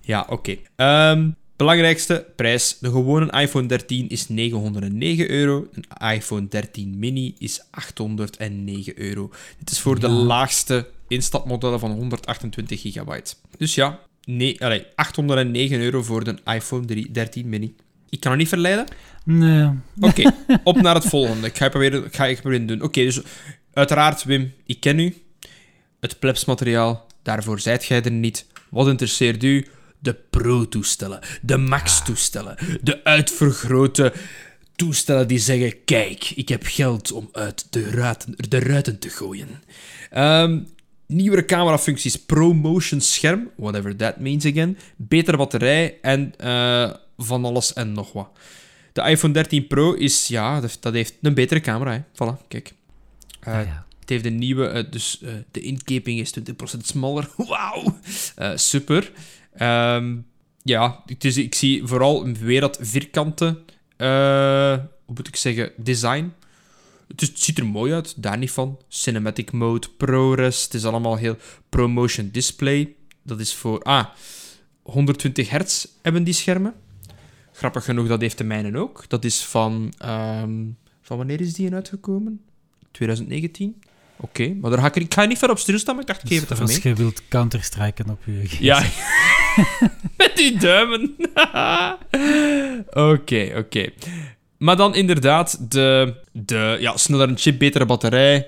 Ja, 0.00 0.26
oké. 0.28 0.56
Ehm, 0.76 1.30
belangrijkste 1.56 2.26
prijs. 2.36 2.76
De 2.80 2.90
gewone 2.90 3.40
iPhone 3.40 3.66
13 3.66 4.08
is 4.08 4.28
909 4.28 5.30
euro. 5.30 5.68
Een 5.72 6.12
iPhone 6.12 6.48
13 6.48 6.98
mini 6.98 7.34
is 7.38 7.62
809 7.70 8.98
euro. 9.00 9.30
Dit 9.58 9.70
is 9.70 9.80
voor 9.80 10.00
de 10.00 10.08
laagste 10.08 10.88
instapmodellen 11.08 11.80
van 11.80 11.90
128 11.90 12.80
gigabyte. 12.80 13.34
Dus 13.58 13.74
ja, 13.74 14.00
nee, 14.36 14.64
allee, 14.64 14.86
809 14.94 15.80
euro 15.80 16.02
voor 16.02 16.24
de 16.24 16.34
iPhone 16.44 16.84
3 16.84 17.10
13 17.10 17.48
mini. 17.48 17.74
Ik 18.08 18.20
kan 18.20 18.30
het 18.30 18.40
niet 18.40 18.48
verleiden. 18.48 18.86
Nee. 19.24 19.70
Oké, 20.00 20.32
op 20.64 20.80
naar 20.80 20.94
het 20.94 21.06
volgende. 21.06 21.46
Ik 21.46 21.56
ga 21.56 21.68
proberen, 21.68 22.04
ik 22.04 22.16
ga 22.16 22.26
het 22.26 22.40
proberen 22.40 22.66
doen. 22.66 22.82
Oké, 22.82 23.02
dus 23.02 23.20
uiteraard, 23.72 24.24
Wim, 24.24 24.52
ik 24.66 24.80
ken 24.80 24.98
u. 24.98 25.14
Het 26.00 26.18
plebsmateriaal, 26.18 27.06
daarvoor 27.22 27.60
zijt 27.60 27.84
jij 27.84 28.02
er 28.02 28.10
niet. 28.10 28.46
Wat 28.70 28.88
interesseert 28.88 29.42
u? 29.42 29.66
De 29.98 30.14
Pro-toestellen, 30.30 31.20
de 31.42 31.56
Max-toestellen, 31.56 32.56
de 32.82 33.04
uitvergrote 33.04 34.12
toestellen 34.76 35.28
die 35.28 35.38
zeggen: 35.38 35.84
Kijk, 35.84 36.32
ik 36.34 36.48
heb 36.48 36.62
geld 36.66 37.12
om 37.12 37.28
uit 37.32 37.66
de 37.70 37.90
ruiten, 37.90 38.34
de 38.48 38.58
ruiten 38.58 38.98
te 38.98 39.08
gooien. 39.08 39.48
Ehm, 40.10 40.60
nieuwere 41.08 41.44
camerafuncties, 41.44 42.16
ProMotion 42.16 43.00
scherm, 43.00 43.50
whatever 43.56 43.96
that 43.96 44.20
means 44.20 44.46
again. 44.46 44.78
Betere 44.96 45.36
batterij 45.36 45.98
en 46.02 46.34
eh, 46.36 46.90
van 47.16 47.44
alles 47.44 47.72
en 47.72 47.92
nog 47.92 48.12
wat. 48.12 48.30
De 48.92 49.02
iPhone 49.02 49.32
13 49.32 49.66
Pro 49.66 49.92
is, 49.92 50.26
ja, 50.26 50.60
dat, 50.80 50.92
heeft 50.94 51.14
een 51.22 51.34
betere 51.34 51.60
camera. 51.60 51.92
Hè. 51.92 52.00
Voilà, 52.00 52.48
kijk. 52.48 52.72
Eh, 53.40 53.52
ja. 53.52 53.86
Het 54.00 54.08
heeft 54.08 54.24
een 54.24 54.38
nieuwe, 54.38 54.66
eh, 54.66 54.84
dus 54.90 55.22
de 55.50 55.60
inkeping 55.60 56.20
is 56.20 56.30
20% 56.30 56.86
smaller. 56.86 57.30
Wauw, 57.48 57.98
super. 58.54 59.12
Ehm, 59.54 60.16
ja, 60.62 61.02
het 61.06 61.24
is, 61.24 61.36
ik 61.36 61.54
zie 61.54 61.86
vooral 61.86 62.32
weer 62.32 62.60
dat 62.60 62.78
vierkante, 62.80 63.58
hoe 63.96 65.14
moet 65.14 65.28
ik 65.28 65.36
zeggen, 65.36 65.72
design. 65.76 66.32
Het, 67.08 67.22
is, 67.22 67.28
het 67.28 67.40
ziet 67.40 67.58
er 67.58 67.66
mooi 67.66 67.92
uit, 67.92 68.22
daar 68.22 68.38
niet 68.38 68.50
van. 68.50 68.78
Cinematic 68.88 69.52
mode, 69.52 69.88
ProRes, 69.96 70.62
het 70.62 70.74
is 70.74 70.84
allemaal 70.84 71.16
heel 71.16 71.36
ProMotion 71.68 72.28
display. 72.32 72.94
Dat 73.22 73.40
is 73.40 73.54
voor, 73.54 73.82
ah, 73.82 74.06
120 74.82 75.50
hertz 75.50 75.86
hebben 76.02 76.24
die 76.24 76.34
schermen. 76.34 76.74
Grappig 77.52 77.84
genoeg, 77.84 78.08
dat 78.08 78.20
heeft 78.20 78.38
de 78.38 78.44
mijne 78.44 78.78
ook. 78.78 79.04
Dat 79.08 79.24
is 79.24 79.44
van, 79.44 79.92
ehm, 79.98 80.64
van 81.02 81.16
wanneer 81.16 81.40
is 81.40 81.52
die 81.54 81.66
in 81.66 81.74
uitgekomen? 81.74 82.40
2019? 82.90 83.82
Oké, 84.20 84.54
maar 84.60 84.70
daar 84.70 84.80
ga 84.80 84.86
ik, 84.86 84.96
ik 84.96 85.14
ga 85.14 85.24
niet 85.24 85.38
ver 85.38 85.50
op 85.50 85.58
stilstaan, 85.58 85.94
maar 85.94 86.02
ik 86.02 86.08
dacht, 86.08 86.22
ik 86.22 86.28
geef 86.28 86.40
het 86.40 86.50
even 86.50 86.62
als 86.62 86.82
mee. 86.82 86.92
je 86.92 87.00
wilt 87.00 87.22
counterstriken 87.28 88.10
op 88.10 88.20
je. 88.24 88.42
Ja, 88.60 88.84
met 90.16 90.32
die 90.36 90.58
duimen. 90.58 91.16
Oké, 93.12 93.52
oké. 93.56 93.88
Maar 94.56 94.76
dan 94.76 94.94
inderdaad 94.94 95.70
de, 95.72 96.14
de 96.44 96.76
ja, 96.80 96.96
sneller 96.96 97.28
een 97.28 97.38
chip, 97.38 97.58
betere 97.58 97.86
batterij. 97.86 98.46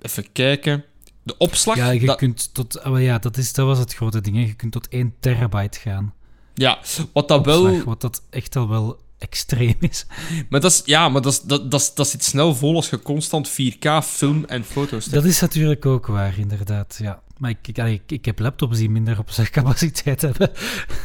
Even 0.00 0.32
kijken. 0.32 0.84
De 1.22 1.36
opslag. 1.36 1.76
Ja, 1.76 1.90
je 1.90 2.06
dat- 2.06 2.16
kunt 2.16 2.54
tot... 2.54 2.82
oh 2.84 3.02
ja, 3.02 3.18
dat, 3.18 3.36
is, 3.36 3.52
dat 3.52 3.66
was 3.66 3.78
het 3.78 3.94
grote 3.94 4.20
ding. 4.20 4.36
Hè. 4.36 4.42
Je 4.42 4.54
kunt 4.54 4.72
tot 4.72 4.88
1 4.88 5.14
terabyte 5.20 5.78
gaan. 5.78 6.14
ja, 6.54 6.78
wat 7.12 7.28
dat 7.28 7.44
wel... 7.44 7.84
Wat 7.84 8.00
dat 8.00 8.22
echt 8.30 8.56
al 8.56 8.68
wel 8.68 9.02
extreem 9.18 9.76
is. 9.80 10.06
Maar 10.48 10.60
dat 10.60 10.72
is, 10.72 10.82
ja, 10.84 11.08
maar 11.08 11.22
dat, 11.22 11.32
is, 11.32 11.40
dat, 11.40 11.70
dat, 11.70 11.92
dat 11.94 12.08
zit 12.08 12.24
snel 12.24 12.54
vol 12.54 12.74
als 12.76 12.90
je 12.90 13.02
constant 13.02 13.50
4K 13.50 14.04
film 14.04 14.44
en 14.44 14.64
foto's 14.64 15.04
hebt. 15.04 15.14
Dat 15.14 15.24
is 15.24 15.40
natuurlijk 15.40 15.86
ook 15.86 16.06
waar, 16.06 16.38
inderdaad. 16.38 16.96
Ja. 17.00 17.22
Maar 17.38 17.50
ik, 17.50 17.68
ik, 17.68 17.78
ik, 17.78 18.02
ik 18.06 18.24
heb 18.24 18.38
laptops 18.38 18.78
die 18.78 18.90
minder 18.90 19.18
opslagcapaciteit 19.18 20.20
hebben. 20.20 20.50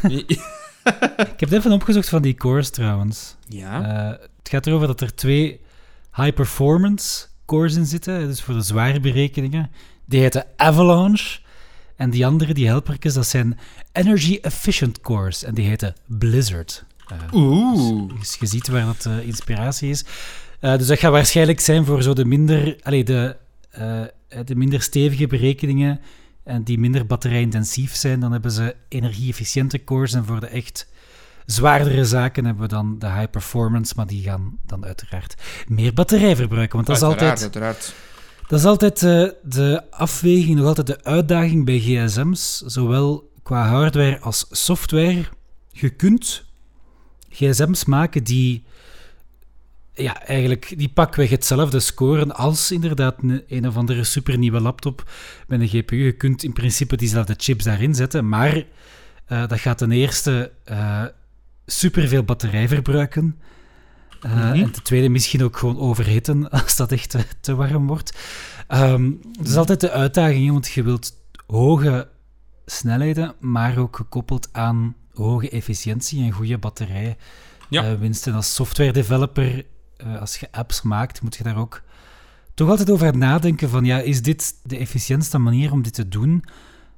Ik 1.33 1.39
heb 1.39 1.51
even 1.51 1.71
opgezocht 1.71 2.09
van 2.09 2.21
die 2.21 2.35
cores 2.35 2.69
trouwens. 2.69 3.35
ja. 3.47 3.83
Eh, 3.83 4.19
het 4.37 4.49
gaat 4.49 4.67
erover 4.67 4.87
dat 4.87 5.01
er 5.01 5.15
twee 5.15 5.59
high-performance 6.13 7.25
cores 7.45 7.75
in 7.75 7.85
zitten, 7.85 8.27
dus 8.27 8.41
voor 8.41 8.53
de 8.53 8.61
zware 8.61 8.99
berekeningen. 8.99 9.71
Die 10.05 10.19
heten 10.21 10.45
Avalanche. 10.55 11.39
En 11.95 12.09
die 12.09 12.25
andere, 12.25 12.53
die 12.53 12.67
helpertjes, 12.67 13.13
dat 13.13 13.27
zijn 13.27 13.59
Energy 13.91 14.39
Efficient 14.41 15.01
cores. 15.01 15.43
En 15.43 15.53
die 15.53 15.65
heten 15.65 15.95
Blizzard. 16.05 16.83
Eh, 17.07 17.17
Oeh. 17.33 18.13
dus 18.19 18.37
je 18.39 18.45
ziet 18.45 18.67
waar 18.67 18.85
dat 18.85 19.01
de 19.01 19.25
inspiratie 19.25 19.89
is. 19.89 20.03
Dus 20.59 20.87
dat 20.87 20.99
gaat 20.99 21.11
waarschijnlijk 21.11 21.59
zijn 21.59 21.85
voor 21.85 22.03
zo 22.03 22.13
de 22.13 22.25
minder, 22.25 22.77
allee, 22.83 23.03
de, 23.03 23.35
de 24.45 24.55
minder 24.55 24.81
stevige 24.81 25.27
berekeningen 25.27 25.99
en 26.49 26.63
die 26.63 26.79
minder 26.79 27.05
batterijintensief 27.05 27.95
zijn. 27.95 28.19
Dan 28.19 28.31
hebben 28.31 28.51
ze 28.51 28.75
energie-efficiënte 28.89 29.83
cores 29.83 30.13
en 30.13 30.25
voor 30.25 30.39
de 30.39 30.47
echt 30.47 30.87
zwaardere 31.45 32.05
zaken 32.05 32.45
hebben 32.45 32.63
we 32.63 32.69
dan 32.69 32.99
de 32.99 33.11
high 33.11 33.29
performance, 33.29 33.93
maar 33.95 34.07
die 34.07 34.23
gaan 34.23 34.57
dan 34.65 34.85
uiteraard 34.85 35.35
meer 35.67 35.93
batterij 35.93 36.35
verbruiken. 36.35 36.75
Want 36.75 36.87
dat 36.87 36.95
is 36.95 37.03
Uiteraard, 37.03 37.41
altijd, 37.41 37.55
uiteraard. 37.55 37.93
dat 38.47 38.59
is 38.59 38.65
altijd 38.65 39.03
eh, 39.03 39.39
de 39.43 39.91
afweging, 39.91 40.57
nog 40.57 40.65
altijd 40.65 40.87
de 40.87 41.03
uitdaging 41.03 41.65
bij 41.65 41.79
gsm's, 41.79 42.57
zowel 42.57 43.31
qua 43.43 43.67
hardware 43.67 44.19
als 44.19 44.45
software. 44.49 45.23
Je 45.71 45.89
kunt 45.89 46.45
gsm's 47.29 47.85
maken 47.85 48.23
die 48.23 48.63
ja, 50.01 50.23
eigenlijk 50.25 50.73
die 50.77 50.89
pakweg 50.89 51.29
hetzelfde 51.29 51.79
scoren 51.79 52.35
als 52.35 52.71
inderdaad 52.71 53.15
een, 53.23 53.43
een 53.47 53.67
of 53.67 53.77
andere 53.77 54.03
supernieuwe 54.03 54.59
laptop 54.59 55.11
met 55.47 55.61
een 55.61 55.67
GPU. 55.67 55.95
Je 55.95 56.11
kunt 56.11 56.43
in 56.43 56.53
principe 56.53 56.95
diezelfde 56.97 57.33
chips 57.37 57.63
daarin 57.63 57.95
zetten, 57.95 58.29
maar 58.29 58.63
eh, 59.25 59.47
dat 59.47 59.59
gaat 59.59 59.77
ten 59.77 59.91
eerste 59.91 60.51
eh 60.63 61.03
superveel 61.65 62.23
batterij 62.23 62.67
verbruiken. 62.67 63.39
Eh, 64.21 64.33
Mhm. 64.33 64.63
En 64.63 64.71
ten 64.71 64.83
tweede 64.83 65.09
misschien 65.09 65.43
ook 65.43 65.57
gewoon 65.57 65.79
overhitten 65.79 66.49
als 66.63 66.75
dat 66.75 66.91
echt 66.91 67.09
te, 67.09 67.19
te 67.41 67.55
warm 67.55 67.87
wordt. 67.87 68.17
Ehm 68.67 69.11
het 69.37 69.47
is 69.47 69.55
altijd 69.55 69.81
de 69.81 69.91
uitdaging, 69.91 70.51
want 70.51 70.67
je 70.71 70.83
wilt 70.83 71.13
hoge 71.47 72.07
snelheden, 72.65 73.33
maar 73.39 73.77
ook 73.77 73.95
gekoppeld 73.95 74.49
aan 74.51 74.95
hoge 75.13 75.49
efficiëntie 75.49 76.23
en 76.23 76.31
goede 76.31 76.57
batterij. 76.57 77.17
Ja. 77.69 77.97
Winst. 77.97 78.27
En 78.27 78.33
als 78.33 78.53
software 78.55 78.91
developer, 78.91 79.65
eh, 79.99 80.19
als 80.19 80.37
je 80.37 80.51
apps 80.51 80.81
maakt, 80.81 81.21
moet 81.21 81.35
je 81.35 81.43
daar 81.43 81.57
ook 81.57 81.81
toch 82.53 82.69
altijd 82.69 82.89
over 82.91 83.17
nadenken 83.17 83.69
van, 83.69 83.85
ja, 83.85 83.99
is 83.99 84.21
dit 84.21 84.55
de 84.63 84.77
efficiëntste 84.77 85.37
manier 85.37 85.71
om 85.71 85.81
dit 85.81 85.93
te 85.93 86.07
doen? 86.07 86.43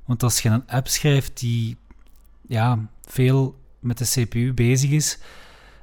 Want 0.06 0.24
als 0.24 0.40
je 0.40 0.50
een 0.50 0.68
app 0.68 0.88
schrijft 0.88 1.40
die 1.40 1.78
ja, 2.48 2.90
veel 3.02 3.60
met 3.80 3.98
de 3.98 4.06
CPU 4.06 4.54
bezig 4.54 4.90
is, 4.90 5.20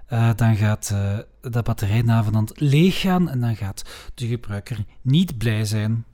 eh, 0.07 0.31
dan 0.37 0.57
gaat 0.57 0.91
eh 0.93 1.19
dat 1.41 1.65
batterij 1.65 2.03
na 2.03 2.25
leeg 2.55 3.01
gaan 3.01 3.29
en 3.29 3.41
dan 3.41 3.57
gaat 3.57 4.11
de 4.15 4.27
gebruiker 4.27 4.85
niet 5.03 5.39
blij 5.39 5.65
zijn. 5.65 6.05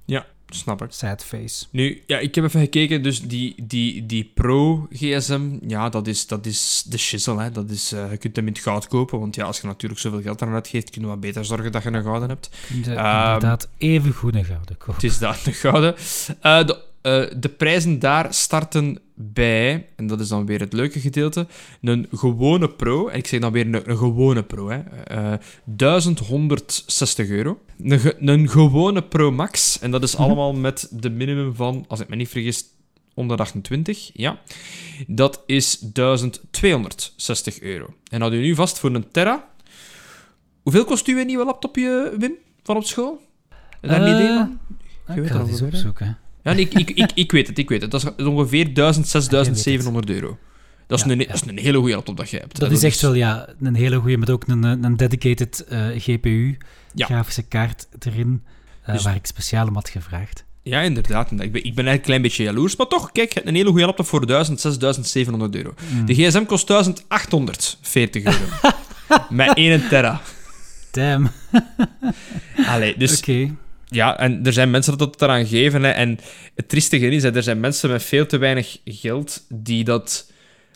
Snap 0.48 0.82
ik. 0.82 0.92
Sad 0.92 1.24
face. 1.24 1.64
Nu, 1.70 2.02
ja, 2.06 2.18
ik 2.18 2.34
heb 2.34 2.44
even 2.44 2.60
gekeken, 2.60 3.02
dus 3.02 3.22
die, 3.22 3.54
die, 3.62 4.06
die 4.06 4.30
Pro-GSM, 4.34 5.58
ja, 5.66 5.88
dat 5.88 6.06
is, 6.06 6.26
dat 6.26 6.46
is 6.46 6.84
de 6.88 6.98
shizzle, 6.98 7.42
hè. 7.42 7.50
Dat 7.50 7.70
is, 7.70 7.92
eh, 7.92 8.10
je 8.10 8.16
kunt 8.16 8.36
hem 8.36 8.46
in 8.46 8.52
het 8.52 8.62
goud 8.62 8.88
kopen, 8.88 9.18
want 9.18 9.34
ja, 9.34 9.44
als 9.44 9.60
je 9.60 9.66
natuurlijk 9.66 10.00
zoveel 10.00 10.22
geld 10.22 10.42
aan 10.42 10.52
uitgeeft, 10.52 10.90
kun 10.90 11.02
je 11.02 11.08
wat 11.08 11.20
beter 11.20 11.44
zorgen 11.44 11.72
dat 11.72 11.82
je 11.82 11.92
een 11.92 12.02
gouden 12.02 12.28
hebt. 12.28 12.50
De, 12.84 12.94
Ehm, 12.94 13.24
inderdaad, 13.24 13.68
even 13.78 14.12
goed 14.12 14.34
een 14.34 14.44
gouden 14.44 14.76
koop. 14.76 14.94
Het 14.94 15.04
is 15.04 15.18
dat, 15.18 15.40
de 15.44 15.52
gouden. 15.52 15.94
Eh, 16.40 16.66
de, 16.66 16.82
eh, 17.02 17.40
de 17.40 17.48
prijzen 17.48 17.98
daar 17.98 18.34
starten 18.34 18.98
bij, 19.14 19.86
en 19.96 20.06
dat 20.06 20.20
is 20.20 20.28
dan 20.28 20.46
weer 20.46 20.60
het 20.60 20.72
leuke 20.72 21.00
gedeelte, 21.00 21.46
een 21.82 22.06
gewone 22.12 22.68
Pro, 22.70 23.08
en 23.08 23.18
ik 23.18 23.26
zeg 23.26 23.40
dan 23.40 23.52
weer 23.52 23.66
een, 23.66 23.90
een 23.90 23.96
gewone 23.98 24.42
Pro, 24.42 24.68
hè, 24.68 24.78
eh 25.04 25.38
1160 25.64 27.28
euro. 27.28 27.60
Een, 27.82 27.98
ge- 28.00 28.16
een 28.20 28.48
gewone 28.48 29.02
Pro 29.02 29.30
Max, 29.30 29.78
en 29.78 29.90
dat 29.90 30.02
is 30.02 30.16
allemaal 30.16 30.52
met 30.52 30.88
de 30.90 31.10
minimum 31.10 31.54
van, 31.54 31.84
als 31.88 32.00
ik 32.00 32.08
me 32.08 32.16
niet 32.16 32.28
vergis, 32.28 32.64
128, 33.14 34.10
ja. 34.14 34.38
Dat 35.06 35.42
is 35.46 35.78
1260 35.78 37.60
euro. 37.60 37.94
En 38.10 38.20
houd 38.20 38.32
u 38.32 38.40
nu 38.40 38.54
vast 38.54 38.78
voor 38.78 38.94
een 38.94 39.10
Terra. 39.10 39.48
Hoeveel 40.62 40.84
kost 40.84 41.06
uw 41.06 41.24
nieuwe 41.24 41.44
laptopje, 41.44 42.14
Wim, 42.18 42.34
van 42.62 42.76
op 42.76 42.84
school? 42.84 43.20
Je 43.80 43.88
daar 43.88 44.00
een 44.00 44.06
Eh, 44.06 44.14
idee 44.14 44.28
van? 44.36 44.58
Ik 45.08 45.14
weet 45.22 45.30
ga 45.30 45.38
dat 45.38 45.48
het 45.50 45.60
hè? 45.60 45.66
opzoeken. 45.66 46.18
Ja, 46.44 46.52
nee, 46.52 46.64
ik, 46.68 46.74
ik, 46.74 46.90
ik, 46.90 47.10
ik 47.14 47.32
weet 47.32 47.46
het, 47.46 47.58
ik 47.58 47.68
weet 47.68 47.82
het. 47.82 47.90
Dat 47.90 48.12
is 48.16 48.24
ongeveer 48.24 48.74
1000, 48.74 49.08
6700 49.08 50.10
euro. 50.10 50.38
Dat 50.86 50.98
is, 50.98 51.04
Ja, 51.04 51.10
een, 51.10 51.18
ja. 51.18 51.26
dat 51.26 51.34
is 51.34 51.42
een 51.46 51.58
hele 51.58 51.78
goede 51.78 51.94
laptop 51.94 52.16
dat 52.16 52.30
je 52.30 52.36
hebt. 52.38 52.58
Dat 52.58 52.68
hè. 52.68 52.74
is 52.74 52.82
echt 52.82 53.00
wel 53.00 53.14
ja, 53.14 53.48
een 53.62 53.74
hele 53.74 53.96
goede, 53.98 54.16
met 54.16 54.30
ook 54.30 54.44
een, 54.48 54.62
een 54.62 54.96
dedicated 54.96 55.64
eh, 55.68 55.86
GPU, 55.96 56.56
Ja. 56.94 57.06
grafische 57.06 57.42
kaart 57.42 57.88
erin, 57.98 58.42
eh, 58.82 58.94
Dus- 58.94 59.02
waar 59.04 59.14
ik 59.14 59.26
speciaal 59.26 59.66
om 59.66 59.74
had 59.74 59.88
gevraagd. 59.88 60.44
Ja, 60.62 60.80
inderdaad. 60.80 61.30
Ik 61.30 61.36
ben, 61.38 61.46
ik 61.46 61.52
ben 61.52 61.62
eigenlijk 61.62 61.94
een 61.96 62.00
klein 62.00 62.22
beetje 62.22 62.42
jaloers. 62.42 62.76
Maar 62.76 62.86
toch, 62.86 63.12
kijk, 63.12 63.28
je 63.28 63.34
hebt 63.34 63.48
een 63.48 63.54
hele 63.54 63.68
goede 63.70 63.84
laptop 63.86 64.06
voor 64.06 64.26
1000, 64.26 64.60
6700 64.60 65.54
euro. 65.56 65.74
Mm. 65.94 66.06
De 66.06 66.14
gsm 66.14 66.44
kost 66.44 66.66
1840 66.66 68.24
euro. 68.24 68.44
Met 69.30 69.54
1 69.56 69.88
tera. 69.88 70.20
Damn. 70.90 71.30
Allee, 72.66 72.96
dus 72.96 73.18
Oké. 73.18 73.54
Ja, 73.94 74.18
en 74.18 74.46
er 74.46 74.52
zijn 74.52 74.70
mensen 74.70 74.98
dat 74.98 75.12
het 75.12 75.22
eraan 75.22 75.46
geven. 75.46 75.82
Hè, 75.82 75.90
en 75.90 76.18
het 76.54 76.68
triestige 76.68 77.08
is, 77.08 77.22
hè, 77.22 77.34
er 77.34 77.42
zijn 77.42 77.60
mensen 77.60 77.90
met 77.90 78.02
veel 78.02 78.26
te 78.26 78.38
weinig 78.38 78.78
geld 78.84 79.44
die 79.48 79.84
dat 79.84 80.30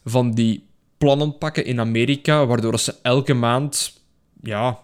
van 0.05 0.35
die 0.35 0.67
plannen 0.99 1.39
pakken 1.39 1.65
in 1.65 1.81
Amerika, 1.81 2.47
waardoor 2.47 2.79
ze 2.79 2.95
elke 3.03 3.35
maand 3.35 4.01
ja, 4.43 4.79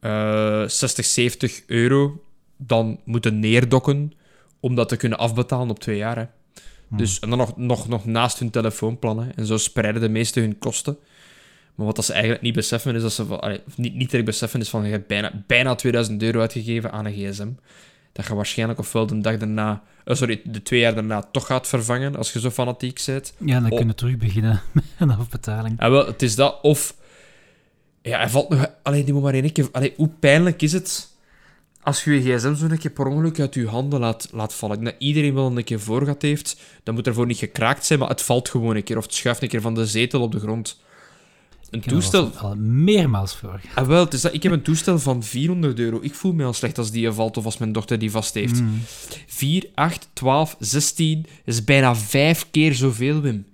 eh 0.00 0.64
60, 0.66 1.04
70 1.04 1.62
euro 1.66 2.22
dan 2.56 3.00
moeten 3.04 3.38
neerdokken 3.38 4.12
om 4.60 4.74
dat 4.74 4.88
te 4.88 4.96
kunnen 4.96 5.18
afbetalen 5.18 5.70
op 5.70 5.78
twee 5.78 5.96
jaar. 5.96 6.16
Hè. 6.16 6.24
Dus, 6.90 7.18
en 7.18 7.28
dan 7.28 7.38
nog, 7.38 7.56
nog, 7.56 7.88
nog 7.88 8.04
naast 8.04 8.38
hun 8.38 8.50
telefoonplannen. 8.50 9.34
En 9.34 9.46
zo 9.46 9.56
spreiden 9.56 10.00
de 10.00 10.08
meeste 10.08 10.40
hun 10.40 10.58
kosten. 10.58 10.98
Maar 11.78 11.86
wat 11.86 11.96
dat 11.96 12.04
ze 12.04 12.12
eigenlijk 12.12 12.42
niet 12.42 12.54
beseffen, 12.54 12.94
is 12.94 13.02
dat 13.02 13.12
ze... 13.12 13.26
van- 13.26 13.40
allee, 13.40 13.60
of 13.66 13.76
niet, 13.78 13.94
niet 13.94 14.10
direct 14.10 14.26
beseffen, 14.28 14.60
is 14.60 14.68
van 14.68 14.84
je 14.84 14.90
hebt 14.90 15.06
bijna, 15.06 15.44
bijna 15.46 15.74
2000 15.74 16.22
euro 16.22 16.40
uitgegeven 16.40 16.92
aan 16.92 17.04
een 17.06 17.12
gsm. 17.12 17.48
Dat 18.12 18.26
je 18.26 18.34
waarschijnlijk 18.34 18.78
ofwel 18.78 19.06
de 19.06 19.20
dag 19.20 19.36
daarna... 19.36 19.82
eh, 20.04 20.14
sorry, 20.16 20.40
de 20.44 20.62
twee 20.62 20.80
jaar 20.80 20.94
daarna 20.94 21.22
toch 21.22 21.46
gaat 21.46 21.66
vervangen, 21.68 22.16
als 22.16 22.32
je 22.32 22.40
zo 22.40 22.50
fanatiek 22.50 23.02
bent. 23.06 23.32
Ja, 23.38 23.54
dan 23.60 23.62
Oh. 23.64 23.68
kunnen 23.76 23.86
we 23.86 23.94
terug 23.94 24.16
beginnen 24.16 24.62
met 24.72 24.84
een 24.98 25.10
afbetaling. 25.10 25.80
En 25.80 25.90
wel, 25.90 26.06
het 26.06 26.22
is 26.22 26.34
dat, 26.34 26.58
of... 26.62 26.94
Ja, 28.02 28.18
hij 28.18 28.28
valt 28.28 28.48
nog... 28.48 28.66
Alleen 28.82 29.04
die 29.04 29.14
moet 29.14 29.22
maar 29.22 29.34
één 29.34 29.52
keer... 29.52 29.68
Allee, 29.72 29.92
hoe 29.96 30.08
pijnlijk 30.20 30.62
is 30.62 30.72
het 30.72 31.16
als 31.82 32.04
je 32.04 32.22
je 32.22 32.36
gsm 32.38 32.54
zo'n 32.54 32.78
keer 32.78 32.90
per 32.90 33.06
ongeluk 33.06 33.40
uit 33.40 33.54
je 33.54 33.66
handen 33.66 34.00
laat, 34.00 34.28
laat 34.32 34.54
vallen? 34.54 34.84
Dat 34.84 34.94
iedereen 34.98 35.34
wel 35.34 35.56
een 35.56 35.64
keer 35.64 35.80
voor 35.80 36.00
gehad 36.00 36.22
heeft. 36.22 36.60
Dan 36.82 36.94
moet 36.94 37.06
ervoor 37.06 37.26
niet 37.26 37.38
gekraakt 37.38 37.86
zijn, 37.86 37.98
maar 37.98 38.08
het 38.08 38.22
valt 38.22 38.48
gewoon 38.48 38.76
een 38.76 38.82
keer. 38.82 38.96
Of 38.96 39.02
het 39.04 39.14
schuift 39.14 39.42
een 39.42 39.48
keer 39.48 39.60
van 39.60 39.74
de 39.74 39.86
zetel 39.86 40.20
op 40.22 40.32
de 40.32 40.38
grond. 40.40 40.80
Een 41.70 41.78
Ik 41.78 41.84
er 41.84 41.92
toestel... 41.92 42.24
al, 42.36 42.48
al 42.48 42.56
meermaals 42.56 43.36
voor. 43.36 43.60
Ah, 43.74 43.86
wel, 43.86 44.04
het 44.04 44.14
is 44.14 44.20
dat, 44.20 44.34
ik 44.34 44.42
heb 44.42 44.52
een 44.52 44.62
toestel 44.62 44.98
van 44.98 45.22
400 45.22 45.78
euro. 45.78 45.98
Ik 46.02 46.14
voel 46.14 46.32
me 46.32 46.44
al 46.44 46.52
slecht 46.52 46.78
als 46.78 46.90
die 46.90 47.10
valt 47.10 47.36
of 47.36 47.44
als 47.44 47.58
mijn 47.58 47.72
dochter 47.72 47.98
die 47.98 48.10
vast 48.10 48.34
heeft. 48.34 48.60
Mm. 48.60 48.80
4, 49.26 49.66
8, 49.74 50.08
12, 50.12 50.56
16 50.58 51.26
is 51.44 51.64
bijna 51.64 51.96
vijf 51.96 52.46
keer 52.50 52.74
zoveel, 52.74 53.20
Wim. 53.20 53.46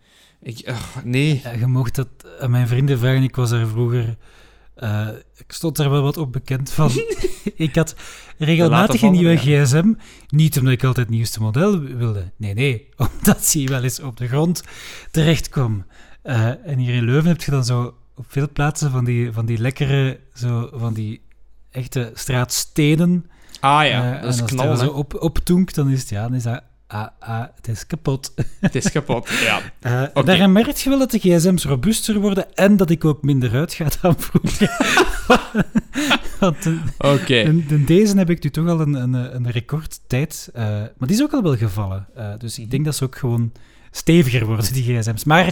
Ik, 0.43 0.69
ugh, 0.69 0.97
nee. 1.05 1.41
Ja, 1.45 1.53
je 1.53 1.67
mocht 1.67 1.95
dat 1.95 2.09
aan 2.41 2.51
mijn 2.51 2.69
vrienden 2.69 2.99
vragen. 2.99 3.23
Ik 3.23 3.37
was 3.37 3.51
daar 3.51 3.67
vroeger... 3.67 4.17
eh, 4.75 5.09
ik 5.37 5.53
stond 5.53 5.77
daar 5.77 5.91
wel 5.91 6.03
wat 6.03 6.17
op 6.17 6.33
bekend 6.33 6.71
van. 6.71 6.91
ik 7.57 7.75
had 7.75 7.95
regelmatig 8.39 9.03
een 9.03 9.13
nieuwe 9.13 9.37
gsm. 9.37 9.93
Niet 10.29 10.59
omdat 10.59 10.73
ik 10.73 10.85
altijd 10.85 11.07
het 11.07 11.15
nieuwste 11.15 11.41
model 11.41 11.81
wilde. 11.81 12.33
Nee, 12.37 12.55
nee. 12.55 12.89
Omdat 13.21 13.51
die 13.53 13.69
wel 13.69 13.83
eens 13.83 14.01
op 14.01 14.17
de 14.17 14.29
grond 14.29 14.63
terecht 15.11 15.49
kwam. 15.49 15.85
Eh, 16.23 16.67
en 16.67 16.79
hier 16.79 16.95
in 16.95 17.05
Leuven 17.05 17.29
heb 17.31 17.43
je 17.43 17.51
dan 17.51 17.65
zo 17.65 17.95
op 18.17 18.25
veel 18.29 18.49
plaatsen 18.53 18.91
van 18.91 19.05
die, 19.05 19.33
van 19.33 19.47
die 19.47 19.59
lekkere... 19.59 20.21
Zo, 20.35 20.71
van 20.73 20.95
die 20.95 21.21
echte 21.71 22.11
straatstenen. 22.15 23.27
Ah 23.61 23.87
ja, 23.87 24.15
Eh, 24.17 24.23
dat 24.23 24.35
is 24.35 24.41
als 24.41 24.51
knal, 24.51 24.71
het 24.71 24.79
zo 24.79 24.89
op, 24.89 25.15
op 25.23 25.39
toenkt, 25.39 25.75
dan 25.75 25.89
is 25.91 26.01
het... 26.01 26.09
Ja, 26.09 26.23
dan 26.23 26.35
is 26.35 26.43
dat... 26.43 26.63
Ah, 26.87 27.07
ah, 27.19 27.45
het 27.57 27.69
is 27.69 27.87
kapot. 27.87 28.35
Het 28.61 28.75
is 28.75 28.91
kapot, 28.91 29.29
ja. 29.49 29.61
Eh, 29.81 30.03
Oké. 30.03 30.23
Daarin 30.25 30.53
merk 30.53 30.77
je 30.77 30.89
wel 30.91 30.99
dat 30.99 31.11
de 31.11 31.19
gsm's 31.19 31.65
robuuster 31.65 32.21
worden 32.21 32.55
en 32.55 32.77
dat 32.77 32.91
ik 32.91 33.05
ook 33.05 33.23
minder 33.23 33.53
uitga 33.55 33.87
dan 34.03 34.15
vroeger. 34.19 34.71
Want 36.41 36.63
de, 36.63 36.79
Oké. 36.99 37.65
de- 37.69 37.85
deze 37.85 38.17
heb 38.17 38.31
ik 38.31 38.43
nu 38.45 38.51
toch 38.51 38.69
al 38.69 38.81
een, 38.81 38.95
een, 38.95 39.13
een 39.15 39.51
recordtijd. 39.51 40.51
eh, 40.55 40.65
maar 40.65 41.09
die 41.09 41.17
is 41.17 41.23
ook 41.23 41.33
al 41.33 41.43
wel 41.43 41.57
gevallen. 41.57 42.07
Eh, 42.15 42.33
dus 42.39 42.59
ik 42.59 42.71
denk 42.71 42.85
dat 42.85 42.95
ze 42.97 43.05
ook 43.05 43.17
gewoon 43.17 43.53
steviger 43.97 44.47
worden, 44.47 44.73
die 44.73 44.83
gsm's. 44.99 45.25
Maar 45.25 45.45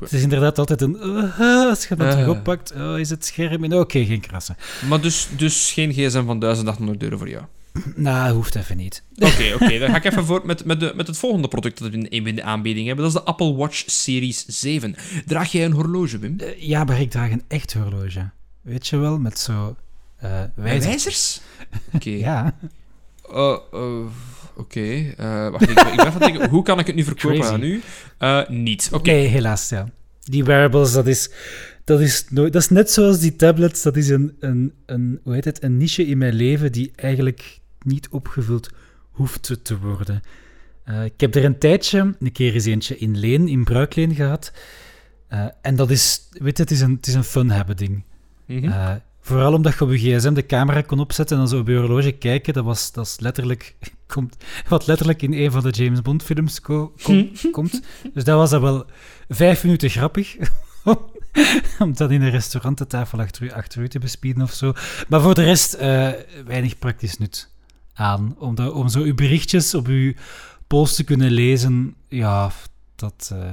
het 0.00 0.12
is 0.12 0.22
inderdaad 0.22 0.58
altijd 0.58 0.80
een... 0.82 0.96
eh, 1.00 1.40
als 1.68 1.86
je 1.86 1.96
dat 1.96 2.06
Eh. 2.06 2.12
terug 2.12 2.28
oppakt, 2.28 2.72
oh, 2.72 2.98
is 2.98 3.10
het 3.10 3.24
scherm 3.24 3.64
in? 3.64 3.74
Oké, 3.74 4.04
geen 4.04 4.20
krassen. 4.20 4.56
Maar 4.88 5.00
dus, 5.00 5.28
dus 5.36 5.72
geen 5.72 5.92
gsm 5.92 6.24
van 6.24 6.38
1800 6.38 7.02
euro 7.02 7.16
voor 7.16 7.28
jou. 7.28 7.44
Nou, 7.94 8.34
hoeft 8.34 8.54
even 8.54 8.76
niet. 8.76 9.02
Oké, 9.18 9.54
oké. 9.54 9.78
Dan 9.78 9.88
ga 9.90 9.96
ik 9.96 10.04
even 10.04 10.24
voort 10.26 10.44
met, 10.44 10.64
met, 10.64 10.80
de, 10.80 10.92
met 10.96 11.06
het 11.06 11.16
volgende 11.18 11.48
product 11.48 11.78
dat 11.78 11.90
we 11.90 12.08
in, 12.08 12.34
de 12.34 12.42
aanbieding 12.42 12.86
hebben. 12.86 13.04
Dat 13.04 13.14
is 13.14 13.20
de 13.20 13.26
Apple 13.26 13.54
Watch 13.54 13.82
Series 13.86 14.44
7. 14.46 14.94
Draag 15.26 15.52
jij 15.52 15.64
een 15.64 15.72
horloge, 15.72 16.18
Wim? 16.18 16.40
Eh, 16.40 16.62
ja, 16.62 16.84
maar 16.84 17.00
ik 17.00 17.10
draag 17.10 17.30
een 17.30 17.42
echt 17.48 17.72
horloge. 17.72 18.30
Weet 18.62 18.86
je 18.88 18.96
wel, 18.96 19.18
met 19.18 19.38
zo... 19.38 19.76
eh 20.16 20.42
wijzers. 20.54 20.86
Wijzers? 20.86 21.40
Oké. 21.94 22.10
Ja. 22.28 22.54
Uh, 23.32 23.56
uh, 23.74 23.80
Oké. 24.60 24.80
Uh, 25.20 25.48
wacht, 25.50 25.68
ik, 25.68 25.74
ben- 25.74 25.86
ik 25.90 25.96
ben 25.96 26.06
even 26.06 26.20
denken, 26.20 26.48
hoe 26.48 26.62
kan 26.62 26.78
ik 26.78 26.86
het 26.86 26.96
nu 26.96 27.04
verkopen 27.04 27.38
Crazy. 27.38 27.52
aan 27.54 27.62
u? 27.62 27.80
Uh, 28.18 28.48
niet. 28.48 28.88
Oké. 28.92 29.10
Nee, 29.10 29.26
helaas, 29.26 29.68
ja. 29.68 29.88
Die 30.22 30.44
wearables, 30.44 30.92
dat 30.92 31.06
is, 31.06 31.30
dat 31.84 32.00
is, 32.00 32.24
nooit, 32.30 32.52
dat 32.52 32.62
is 32.62 32.68
net 32.68 32.90
zoals 32.90 33.20
die 33.20 33.36
tablets. 33.36 33.82
Dat 33.82 33.96
is 33.96 34.08
een, 34.08 34.36
een, 34.40 34.72
een, 34.86 35.20
hoe 35.22 35.34
heet 35.34 35.44
het, 35.44 35.62
een 35.62 35.76
niche 35.76 36.06
in 36.06 36.18
mijn 36.18 36.34
leven 36.34 36.72
die 36.72 36.92
eigenlijk 36.96 37.58
niet 37.82 38.08
opgevuld 38.08 38.68
hoeft 39.10 39.58
te- 39.62 39.78
worden. 39.78 40.20
Eh, 40.84 41.04
ik 41.04 41.20
heb 41.20 41.34
er 41.34 41.44
een 41.44 41.58
tijdje, 41.58 42.14
een 42.20 42.32
keer 42.32 42.54
eens 42.54 42.64
eentje 42.64 42.98
in 42.98 43.18
leen, 43.18 43.48
in 43.48 43.64
bruikleen 43.64 44.14
gehad. 44.14 44.52
Eh, 45.28 45.44
en 45.62 45.76
dat 45.76 45.90
is, 45.90 46.28
weet 46.30 46.56
je, 46.56 46.62
het 46.62 46.72
is 46.72 46.80
een, 46.80 46.92
het 46.96 47.06
is 47.06 47.14
een 47.14 47.24
fun 47.24 47.50
hebben 47.50 47.76
ding. 47.76 48.04
Eh, 48.46 48.92
vooral 49.20 49.52
omdat 49.52 49.74
je 49.74 49.84
op 49.84 49.90
je 49.90 49.98
gsm 49.98 50.32
de 50.32 50.46
camera 50.46 50.82
kon 50.82 51.00
opzetten 51.00 51.36
en 51.36 51.42
dan 51.42 51.52
zo 51.52 51.60
op 51.60 51.68
je 51.68 51.76
horloge 51.76 52.12
kijken, 52.12 52.52
dat, 52.52 52.64
was, 52.64 52.92
dat 52.92 53.06
is 53.06 53.20
letterlijk, 53.20 53.76
komt, 54.14 54.36
wat 54.68 54.86
letterlijk 54.86 55.22
in 55.22 55.32
een 55.32 55.50
van 55.50 55.62
de 55.62 55.70
James 55.70 56.02
Bond 56.02 56.22
films 56.22 56.60
ko- 56.60 56.92
kom- 57.02 57.30
komt. 57.52 57.82
Dus 58.14 58.24
dat 58.24 58.36
was 58.36 58.50
dan 58.50 58.60
wel 58.60 58.86
vijf 59.28 59.64
minuten 59.64 59.90
grappig. 59.90 60.36
om 61.78 61.94
dat 61.94 62.10
in 62.10 62.22
een 62.22 62.30
restaurantentafel 62.30 63.20
achter 63.20 63.42
u, 63.42 63.50
achter 63.50 63.82
u 63.82 63.88
te 63.88 63.98
bespieden 63.98 64.42
of 64.42 64.52
zo. 64.52 64.72
Maar 65.08 65.20
voor 65.20 65.34
de 65.34 65.44
rest 65.44 65.74
eh, 65.74 66.10
weinig 66.46 66.78
praktisch 66.78 67.18
nut 67.18 67.50
aan. 67.92 68.34
Om, 68.38 68.54
dat, 68.54 68.72
om 68.72 68.88
zo 68.88 69.00
uw 69.00 69.14
berichtjes 69.14 69.74
op 69.74 69.86
uw 69.86 70.12
post 70.66 70.96
te 70.96 71.04
kunnen 71.04 71.30
lezen, 71.30 71.94
ja, 72.08 72.50
dat, 72.96 73.30
eh, 73.32 73.50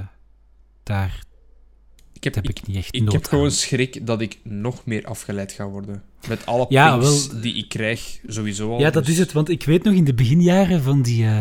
daar 0.82 1.20
ik 2.18 2.24
heb, 2.24 2.34
heb 2.34 2.48
ik, 2.48 2.58
ik 2.58 2.66
niet 2.66 2.76
echt 2.76 2.94
ik 2.94 3.12
heb 3.12 3.24
gewoon 3.24 3.50
schrik 3.50 4.06
dat 4.06 4.20
ik 4.20 4.38
nog 4.42 4.84
meer 4.84 5.04
afgeleid 5.06 5.52
ga 5.52 5.66
worden. 5.68 6.02
Met 6.28 6.46
alle 6.46 6.66
Ja, 6.68 6.98
wel- 6.98 7.40
die 7.40 7.54
ik 7.54 7.68
krijg, 7.68 8.18
sowieso 8.26 8.72
al. 8.72 8.78
Ja, 8.80 8.90
dat 8.90 9.04
dus- 9.04 9.12
is 9.12 9.18
het. 9.18 9.32
Want 9.32 9.48
ik 9.48 9.64
weet 9.64 9.82
nog 9.84 9.94
in 9.94 10.04
de 10.04 10.14
beginjaren 10.14 10.82
van 10.82 11.02
die, 11.02 11.24
eh, 11.24 11.40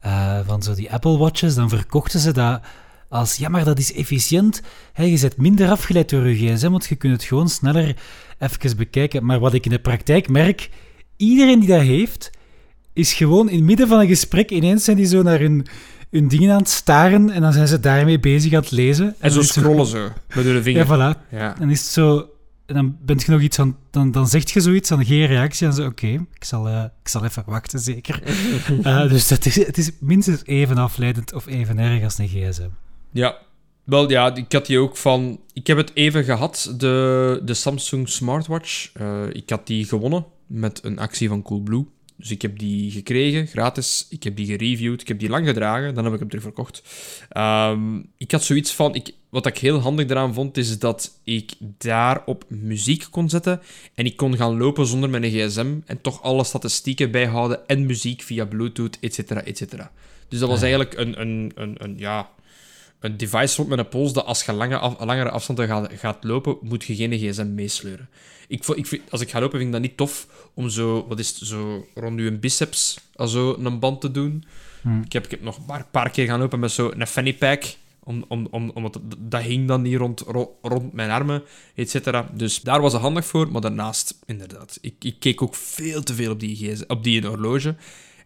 eh, 0.00 0.46
van 0.46 0.62
zo 0.62 0.74
die 0.74 0.92
Apple 0.92 1.18
Watches, 1.18 1.54
dan 1.54 1.68
verkochten 1.68 2.20
ze 2.20 2.32
dat 2.32 2.60
als, 3.08 3.36
ja, 3.36 3.48
maar 3.48 3.64
dat 3.64 3.78
is 3.78 3.92
efficiënt. 3.92 4.62
Hè, 4.92 5.04
je 5.04 5.16
zet 5.16 5.36
minder 5.36 5.70
afgeleid 5.70 6.08
door 6.10 6.28
je 6.28 6.34
gsm, 6.54 6.70
want 6.70 6.86
je 6.86 6.96
kunt 6.96 7.12
het 7.12 7.24
gewoon 7.24 7.48
sneller 7.48 7.96
even 8.38 8.76
bekijken. 8.76 9.24
Maar 9.24 9.40
wat 9.40 9.54
ik 9.54 9.64
in 9.64 9.70
de 9.70 9.78
praktijk 9.78 10.28
merk, 10.28 10.70
iedereen 11.16 11.58
die 11.60 11.68
dat 11.68 11.80
heeft, 11.80 12.30
is 12.92 13.12
gewoon 13.12 13.48
in 13.48 13.56
het 13.56 13.64
midden 13.64 13.88
van 13.88 14.00
een 14.00 14.06
gesprek 14.06 14.50
ineens 14.50 14.84
zijn 14.84 14.96
die 14.96 15.06
zo 15.06 15.22
naar 15.22 15.38
hun, 15.38 15.66
hun 16.12 16.28
dingen 16.28 16.52
aan 16.52 16.58
het 16.58 16.68
staren 16.68 17.30
en 17.30 17.40
dan 17.40 17.52
zijn 17.52 17.68
ze 17.68 17.80
daarmee 17.80 18.20
bezig 18.20 18.52
aan 18.52 18.60
het 18.60 18.70
lezen. 18.70 19.14
En 19.18 19.30
zo 19.30 19.42
scrollen 19.42 19.86
ze 19.86 20.08
met 20.34 20.44
hun 20.44 20.62
vinger. 20.62 20.86
Ja, 20.86 21.14
voilà. 21.14 21.28
Ja. 21.30 21.54
Dan 21.58 21.70
is 21.70 21.80
het 21.80 21.88
zo 21.88 22.26
en 22.66 22.74
dan 22.74 22.96
bent 23.00 23.22
je 23.22 23.30
nog 23.30 23.40
iets 23.40 23.58
aan, 23.58 23.76
dan, 23.90 24.10
dan 24.10 24.26
zegt 24.26 24.50
je 24.50 24.60
zoiets, 24.60 24.88
dan 24.88 25.04
geen 25.04 25.26
reactie 25.26 25.66
en 25.66 25.72
zo, 25.72 25.86
oké, 25.86 26.06
ik, 26.06 26.44
zal, 26.44 26.68
eh, 26.68 26.84
ik 27.02 27.08
zal 27.08 27.24
even 27.24 27.42
wachten, 27.46 27.80
zeker. 27.80 28.22
Eh, 28.82 29.08
dus 29.08 29.30
het 29.30 29.46
is, 29.46 29.56
het 29.66 29.78
is 29.78 29.90
minstens 30.00 30.44
even 30.44 30.76
afleidend 30.76 31.32
of 31.32 31.46
even 31.46 31.78
erg 31.78 32.04
als 32.04 32.18
een 32.18 32.28
gsm. 32.28 32.68
Ja, 33.10 33.38
wel 33.84 34.10
ja, 34.10 34.34
ik 34.34 34.52
had 34.52 34.66
die 34.66 34.78
ook 34.78 34.96
van... 34.96 35.40
Ik 35.52 35.66
heb 35.66 35.76
het 35.76 35.90
even 35.94 36.24
gehad, 36.24 36.74
de, 36.76 37.40
de 37.44 37.54
Samsung 37.54 38.08
Smartwatch. 38.08 38.90
Eh, 38.94 39.22
ik 39.32 39.50
had 39.50 39.66
die 39.66 39.84
gewonnen 39.84 40.26
met 40.46 40.84
een 40.84 40.98
actie 40.98 41.28
van 41.28 41.42
Coolblue. 41.42 41.86
Dus 42.22 42.30
ik 42.30 42.42
heb 42.42 42.58
die 42.58 42.90
gekregen, 42.90 43.46
gratis. 43.46 44.06
Ik 44.10 44.22
heb 44.22 44.36
die 44.36 44.46
gereviewd. 44.46 45.00
Ik 45.00 45.08
heb 45.08 45.18
die 45.18 45.28
lang 45.28 45.46
gedragen. 45.46 45.94
Dan 45.94 46.04
heb 46.04 46.12
ik 46.12 46.18
hem 46.18 46.28
terug 46.28 46.44
verkocht. 46.44 46.82
Ik 48.16 48.30
had 48.30 48.42
zoiets 48.42 48.72
van... 48.72 48.94
Ik, 48.94 49.14
wat 49.28 49.46
ik 49.46 49.58
heel 49.58 49.78
handig 49.78 50.08
eraan 50.08 50.34
vond, 50.34 50.56
is 50.56 50.78
dat 50.78 51.18
ik 51.24 51.52
daarop 51.78 52.44
muziek 52.48 53.06
kon 53.10 53.30
zetten. 53.30 53.60
En 53.94 54.04
ik 54.04 54.16
kon 54.16 54.36
gaan 54.36 54.58
lopen 54.58 54.86
zonder 54.86 55.10
mijn 55.10 55.24
gsm. 55.24 55.74
En 55.86 56.00
toch 56.00 56.22
alle 56.22 56.44
statistieken 56.44 57.10
bijhouden. 57.10 57.68
En 57.68 57.86
muziek 57.86 58.22
via 58.22 58.44
Bluetooth, 58.44 58.98
et 59.00 59.14
cetera, 59.14 59.42
et 59.42 59.56
cetera. 59.56 59.90
Dus 60.28 60.38
dat 60.38 60.48
was 60.48 60.58
Ah, 60.58 60.64
eigenlijk 60.64 60.94
een, 60.94 61.20
een, 61.20 61.52
een, 61.54 61.74
een, 61.78 61.94
ja, 61.98 62.30
een 63.02 63.16
device 63.16 63.56
rond 63.56 63.68
met 63.68 63.78
een 63.78 63.88
pols 63.88 64.12
dat 64.12 64.24
als 64.24 64.44
je 64.44 64.52
lange 64.52 64.78
af, 64.78 65.04
langere 65.04 65.30
afstanden 65.30 65.66
gaat, 65.66 65.90
gaat 65.94 66.24
lopen, 66.24 66.56
moet 66.60 66.84
je 66.84 66.94
geen 66.94 67.12
gsm 67.18 67.54
meesleuren. 67.54 68.08
Ik, 68.48 68.66
ik, 68.66 68.86
vind- 68.86 69.10
als 69.10 69.20
ik 69.20 69.30
ga 69.30 69.40
lopen, 69.40 69.56
vind 69.58 69.66
ik 69.66 69.72
dat 69.80 69.82
niet 69.88 69.96
tof 69.96 70.26
om 70.54 70.68
zo, 70.68 71.06
wat 71.08 71.18
is 71.18 71.28
het, 71.28 71.48
zo 71.48 71.86
rond 71.94 72.20
je 72.20 72.32
biceps 72.38 72.98
zo 73.26 73.56
een 73.58 73.78
band 73.78 74.00
te 74.00 74.10
doen. 74.10 74.44
Hm. 74.82 75.00
Ik, 75.02 75.12
heb, 75.12 75.24
ik 75.24 75.30
heb 75.30 75.42
nog 75.42 75.56
een 75.56 75.64
paar, 75.64 75.86
paar 75.90 76.10
keer 76.10 76.26
gaan 76.26 76.38
lopen 76.40 76.60
met 76.60 76.72
zo'n 76.72 77.06
fanny 77.06 77.34
pack. 77.34 77.62
Om, 78.04 78.24
om, 78.28 78.46
om, 78.50 78.70
omdat 78.74 78.98
dat 79.18 79.42
hing 79.42 79.68
dan 79.68 79.82
niet 79.82 79.96
rond, 79.96 80.20
ro- 80.20 80.56
rond 80.62 80.92
mijn 80.92 81.10
armen, 81.10 81.42
et 81.74 81.90
cetera. 81.90 82.30
Dus 82.34 82.60
daar 82.60 82.80
was 82.80 82.92
het 82.92 83.02
handig 83.02 83.24
voor. 83.26 83.50
Maar 83.52 83.60
daarnaast, 83.60 84.14
inderdaad, 84.26 84.78
ik, 84.80 84.94
ik 85.00 85.16
keek 85.18 85.42
ook 85.42 85.54
veel 85.54 86.02
te 86.02 86.14
veel 86.14 86.32
op 86.32 86.40
die, 86.40 86.56
GS, 86.56 86.86
op 86.86 87.04
die 87.04 87.26
horloge. 87.26 87.74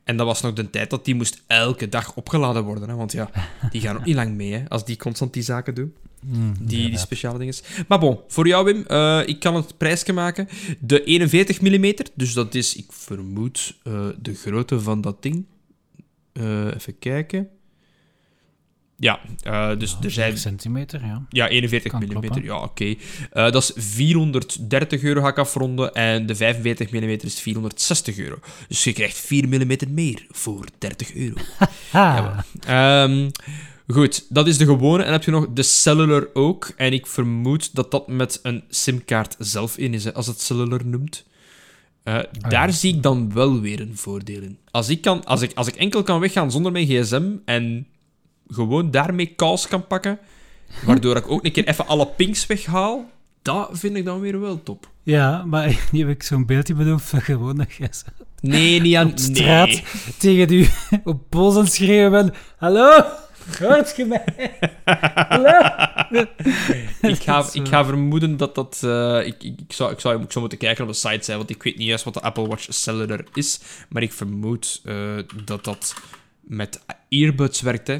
En 0.07 0.17
dat 0.17 0.27
was 0.27 0.41
nog 0.41 0.53
de 0.53 0.71
tijd 0.71 0.91
dat 0.91 1.05
die 1.05 1.15
moest 1.15 1.43
elke 1.47 1.89
dag 1.89 2.15
opgeladen 2.15 2.65
worden. 2.65 2.89
Hè? 2.89 2.95
Want 2.95 3.13
ja, 3.13 3.31
die 3.71 3.81
gaan 3.81 3.97
ook 3.97 4.05
niet 4.05 4.15
lang 4.15 4.35
mee, 4.35 4.53
hè, 4.53 4.69
als 4.69 4.85
die 4.85 4.97
constant 4.97 5.33
die 5.33 5.43
zaken 5.43 5.75
doen. 5.75 5.95
Hm, 6.21 6.53
Die, 6.61 6.89
die 6.89 6.99
speciale 6.99 7.39
dingen. 7.39 7.55
Maar 7.89 7.99
bon, 7.99 8.19
voor 8.29 8.47
jou, 8.47 8.65
Wim, 8.65 8.85
eh, 8.87 9.23
ik 9.27 9.41
kan 9.41 9.55
het 9.55 9.77
prijsje 9.77 10.13
maken. 10.13 10.49
De 10.81 11.05
41 11.05 11.61
mm, 11.61 11.95
dus 12.15 12.33
dat 12.33 12.55
is, 12.55 12.77
ik 12.77 12.93
vermoed, 12.93 13.77
eh, 13.83 14.09
de 14.19 14.35
grootte 14.35 14.81
van 14.81 15.01
dat 15.01 15.23
ding. 15.23 15.47
Eh, 16.33 16.75
even 16.75 16.99
kijken. 16.99 17.49
Ja, 18.99 19.21
eh, 19.43 19.79
dus 19.79 19.91
Ja, 19.91 20.05
er 20.05 20.11
zijn... 20.11 20.39
centimeter, 20.39 21.07
ja. 21.07 21.27
Ja, 21.29 21.49
41 21.49 21.91
Kan 21.93 22.03
mm. 22.03 22.09
kloppen. 22.09 22.45
Ja, 22.45 22.63
oké. 22.63 22.95
Eh, 23.31 23.51
dat 23.51 23.63
is 23.63 23.73
430 23.77 25.03
euro, 25.03 25.21
ga 25.21 25.29
ik 25.29 25.39
afronden. 25.39 25.95
En 25.95 26.27
de 26.27 26.35
45 26.35 26.91
mm 26.91 27.09
is 27.09 27.41
460 27.41 28.19
euro. 28.19 28.39
Dus 28.69 28.85
je 28.85 28.93
krijgt 28.93 29.19
4 29.19 29.49
mm 29.49 29.77
meer 29.89 30.27
voor 30.31 30.65
30 30.79 31.15
euro. 31.15 31.35
Ha, 31.91 32.45
Ehm, 32.67 33.31
goed, 33.87 34.27
dat 34.29 34.47
is 34.47 34.59
de 34.59 34.65
gewone. 34.65 34.99
En 34.99 35.05
dan 35.05 35.13
heb 35.13 35.25
je 35.25 35.31
nog 35.31 35.47
de 35.53 35.63
cellular 35.63 36.27
ook. 36.33 36.73
En 36.77 36.93
ik 36.93 37.07
vermoed 37.07 37.75
dat 37.75 37.91
dat 37.91 38.09
met 38.09 38.41
een 38.43 38.65
simkaart 38.69 39.37
zelf 39.39 39.79
in 39.79 39.95
is, 39.95 40.05
hè, 40.05 40.15
als 40.15 40.27
het 40.27 40.41
cellular 40.41 40.87
noemt. 40.87 41.25
Eh, 42.03 42.19
daar 42.49 42.73
zie 42.73 42.95
ik 42.95 43.03
dan 43.03 43.33
wel 43.33 43.61
weer 43.61 43.81
een 43.81 43.97
voordeel 43.97 44.43
in. 44.43 44.59
Als 44.71 44.89
ik, 44.89 45.01
kan, 45.01 45.25
als, 45.25 45.43
ik, 45.43 45.53
als 45.55 45.67
ik 45.67 45.75
enkel 45.75 46.03
kan 46.03 46.21
weggaan 46.21 46.51
zonder 46.51 46.73
mijn 46.73 46.87
gsm 46.87 47.31
en 47.45 47.87
gewoon 48.49 48.91
daarmee 48.91 49.35
calls 49.35 49.69
kan 49.69 49.87
pakken, 49.87 50.19
waardoor 50.85 51.17
ik 51.17 51.31
ook 51.31 51.45
een 51.45 51.53
keer 51.53 51.69
even 51.69 51.87
alle 51.87 52.07
pings 52.07 52.47
weghaal, 52.47 53.11
dat 53.43 53.69
vind 53.73 53.97
ik 53.97 54.05
dan 54.05 54.21
weer 54.21 54.41
wel 54.41 54.63
top. 54.63 54.91
ja, 55.03 55.45
maar 55.45 55.67
nu 55.93 55.99
heb 55.99 56.09
ik 56.09 56.23
zo'n 56.23 56.47
beeldje 56.47 56.75
bedoeld 56.75 57.03
van 57.03 57.21
gewoon 57.21 57.57
dat 57.57 57.69
zo 57.91 58.05
Nee, 58.41 58.81
niet 58.81 58.97
aan... 58.97 59.11
op 59.11 59.19
straat 59.19 59.67
Nee. 59.69 59.85
tegen 60.19 60.53
u 60.53 60.67
op 61.11 61.21
pols 61.29 61.57
aan 61.57 61.67
schreeuwen. 61.67 62.35
Hallo? 62.57 63.03
Hoort 63.59 63.97
je 63.97 64.05
mij? 64.05 64.25
Hallo? 65.29 65.59
ik, 67.01 67.23
ga, 67.23 67.45
ik 67.53 67.69
ga 67.69 67.85
vermoeden 67.85 68.37
dat 68.37 68.55
dat... 68.55 68.81
eh, 68.85 69.27
ik, 69.27 69.43
ik, 69.43 69.61
ik, 69.61 69.73
zou, 69.73 69.93
ik, 69.93 70.01
zou, 70.01 70.23
ik 70.23 70.31
zou 70.31 70.41
moeten 70.41 70.59
kijken 70.59 70.85
op 70.85 70.91
de 70.91 70.97
site 70.97 71.25
zijn, 71.25 71.37
want 71.39 71.51
ik 71.51 71.63
weet 71.63 71.77
niet 71.77 71.87
juist 71.89 72.05
wat 72.05 72.15
de 72.15 72.21
Apple 72.21 72.47
Watch 72.49 72.67
Cellular 72.69 73.25
is. 73.35 73.61
Maar 73.89 74.03
ik 74.03 74.13
vermoed 74.13 74.81
eh, 74.85 74.95
dat 75.45 75.65
dat 75.65 75.95
met 76.41 76.81
earbuds 77.09 77.61
werkt, 77.61 77.87
hè. 77.87 77.99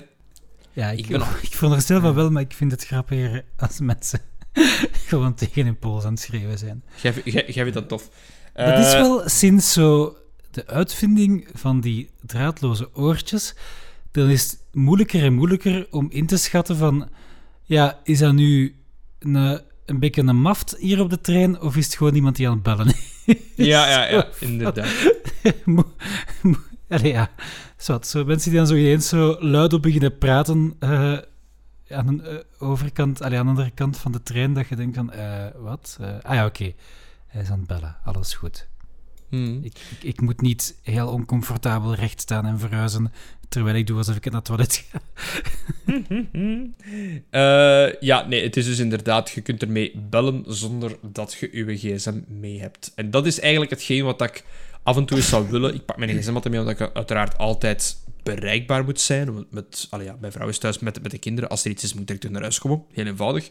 Ja, 0.77 0.91
ik, 0.91 0.99
Ik 0.99 1.07
ben 1.07 1.21
al- 1.23 1.27
ik 1.43 1.53
veronderstel 1.55 2.01
van 2.01 2.15
wel, 2.15 2.31
maar 2.31 2.43
ik 2.43 2.53
vind 2.53 2.71
het 2.71 2.85
grappiger 2.87 3.45
als 3.57 3.81
mensen 3.81 4.21
gewoon 5.09 5.35
tegen 5.35 5.65
hun 5.65 5.79
pols 5.79 6.05
aan 6.05 6.13
het 6.13 6.21
schreeuwen 6.21 6.59
zijn. 6.59 6.85
Jij, 7.03 7.13
jij, 7.25 7.45
jij 7.47 7.63
vindt 7.63 7.75
dat 7.75 7.89
tof. 7.89 8.09
Dat 8.55 8.79
is 8.79 8.93
Eh, 8.93 9.01
wel 9.01 9.29
sinds 9.29 9.73
zo 9.73 10.17
de 10.51 10.67
uitvinding 10.67 11.49
van 11.55 11.81
die 11.81 12.11
draadloze 12.27 12.95
oortjes, 12.95 13.55
dan 14.11 14.29
is 14.29 14.43
het 14.43 14.61
moeilijker 14.73 15.23
en 15.23 15.33
moeilijker 15.35 15.87
om 15.91 16.07
in 16.11 16.27
te 16.27 16.37
schatten 16.37 16.77
van, 16.77 17.09
ja, 17.63 18.01
is 18.05 18.19
dat 18.19 18.33
nu 18.33 18.77
een, 19.19 19.35
een 19.87 19.99
beetje 19.99 20.23
een 20.23 20.41
maft 20.41 20.77
hier 20.79 21.01
op 21.01 21.11
de 21.11 21.21
trein, 21.21 21.61
of 21.61 21.77
is 21.77 21.85
het 21.85 21.95
gewoon 21.97 22.15
iemand 22.15 22.37
die 22.37 22.47
aan 22.49 22.53
het 22.55 22.63
bellen 22.63 22.87
is? 22.87 23.35
Ja, 23.55 23.89
ja, 23.89 24.05
ja, 24.09 24.29
inderdaad. 24.41 24.89
Allee, 26.89 27.13
ja. 27.13 27.31
Zo 27.77 28.25
mensen 28.25 28.51
die 28.51 28.59
dan 28.59 28.67
zo 28.67 28.75
ineens 28.75 29.09
zo 29.09 29.37
luid 29.41 29.73
op 29.73 29.83
beginnen 29.83 30.19
praten 30.19 30.77
eh, 30.79 31.19
aan 31.89 32.09
een 32.09 32.25
eh, 32.25 32.37
overkant, 32.59 33.23
allee, 33.23 33.39
aan 33.39 33.45
de 33.45 33.51
andere 33.51 33.71
kant 33.71 33.97
van 33.97 34.13
de 34.13 34.23
trein, 34.23 34.55
dat 34.55 34.69
je 34.69 34.77
denkt 34.77 34.97
van, 34.97 35.13
eh, 35.13 35.47
wat? 35.57 35.99
Ah 36.23 36.35
ja, 36.35 36.47
oké. 36.47 36.73
Hij 37.27 37.43
is 37.43 37.51
aan 37.51 37.59
het 37.59 37.67
bellen, 37.67 37.97
alles 38.05 38.35
goed. 38.35 38.69
Hmm. 39.29 39.61
Ik, 39.63 39.79
ik, 39.91 40.03
ik 40.03 40.21
moet 40.21 40.41
niet 40.41 40.79
heel 40.83 41.09
oncomfortabel 41.09 41.95
recht 41.95 42.21
staan 42.21 42.47
en 42.47 42.59
verhuizen, 42.59 43.13
terwijl 43.49 43.77
ik 43.77 43.87
doe 43.87 43.97
alsof 43.97 44.17
ik 44.17 44.25
naar 44.25 44.35
het 44.35 44.45
toilet 44.45 44.87
ga. 44.91 45.01
Ja, 48.01 48.27
nee, 48.27 48.43
het 48.43 48.57
is 48.57 48.65
dus 48.65 48.79
inderdaad, 48.79 49.31
je 49.31 49.41
kunt 49.41 49.63
ermee 49.63 49.99
bellen 49.99 50.45
zonder 50.47 50.97
dat 51.03 51.35
je 51.35 51.49
je 51.53 51.77
gsm 51.77 52.21
mee 52.27 52.61
hebt. 52.61 52.93
En 52.95 53.11
dat 53.11 53.27
is 53.27 53.41
eigenlijk 53.41 53.71
hetgeen 53.71 54.05
wat 54.05 54.23
ik 54.23 54.45
af 54.87 54.97
en 54.97 55.05
toe 55.07 55.17
eens 55.17 55.29
zou 55.29 55.51
willen. 55.51 55.75
Ik 55.75 55.85
pak 55.85 55.97
mijn 55.97 56.19
gsm 56.19 56.35
altijd 56.35 56.55
mee, 56.55 56.63
omdat 56.63 56.81
ik 56.81 56.91
uiteraard 56.95 57.39
altijd 57.39 57.97
bereikbaar 58.23 58.85
moet 58.85 59.01
zijn. 59.01 59.47
Met, 59.51 59.89
ja, 60.01 60.17
mijn 60.21 60.33
vrouw 60.33 60.49
is 60.49 60.59
thuis 60.59 60.79
met, 60.79 61.03
met 61.03 61.11
de 61.11 61.19
kinderen. 61.19 61.51
Als 61.51 61.65
er 61.65 61.71
iets 61.71 61.85
is, 61.85 61.93
moet 61.93 62.01
ik 62.01 62.07
direct 62.07 62.31
naar 62.31 62.43
huis 62.43 62.59
komen. 62.59 62.85
Heel 62.93 63.07
eenvoudig. 63.07 63.49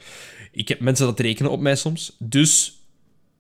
Ik 0.52 0.68
heb 0.68 0.80
mensen 0.80 1.06
dat 1.06 1.20
rekenen 1.20 1.52
op 1.52 1.60
mij 1.60 1.76
soms. 1.76 2.16
Dus... 2.20 2.80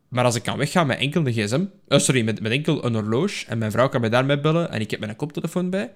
Maar 0.07 0.25
als 0.25 0.35
ik 0.35 0.43
kan 0.43 0.57
weggaan 0.57 0.87
met 0.87 0.97
enkel 0.97 1.25
een 1.25 1.33
gsm... 1.33 1.65
eh, 1.87 1.99
sorry, 1.99 2.21
met, 2.21 2.41
met 2.41 2.51
enkel 2.51 2.85
een 2.85 2.93
horloge, 2.93 3.45
en 3.45 3.57
mijn 3.57 3.71
vrouw 3.71 3.89
kan 3.89 4.01
mij 4.01 4.09
daarmee 4.09 4.39
bellen, 4.39 4.71
en 4.71 4.81
ik 4.81 4.91
heb 4.91 4.99
mijn 4.99 5.15
koptelefoon 5.15 5.69
bij, 5.69 5.93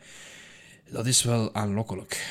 dat 0.92 1.06
is 1.06 1.24
wel 1.24 1.56
aanlokkelijk. 1.56 2.28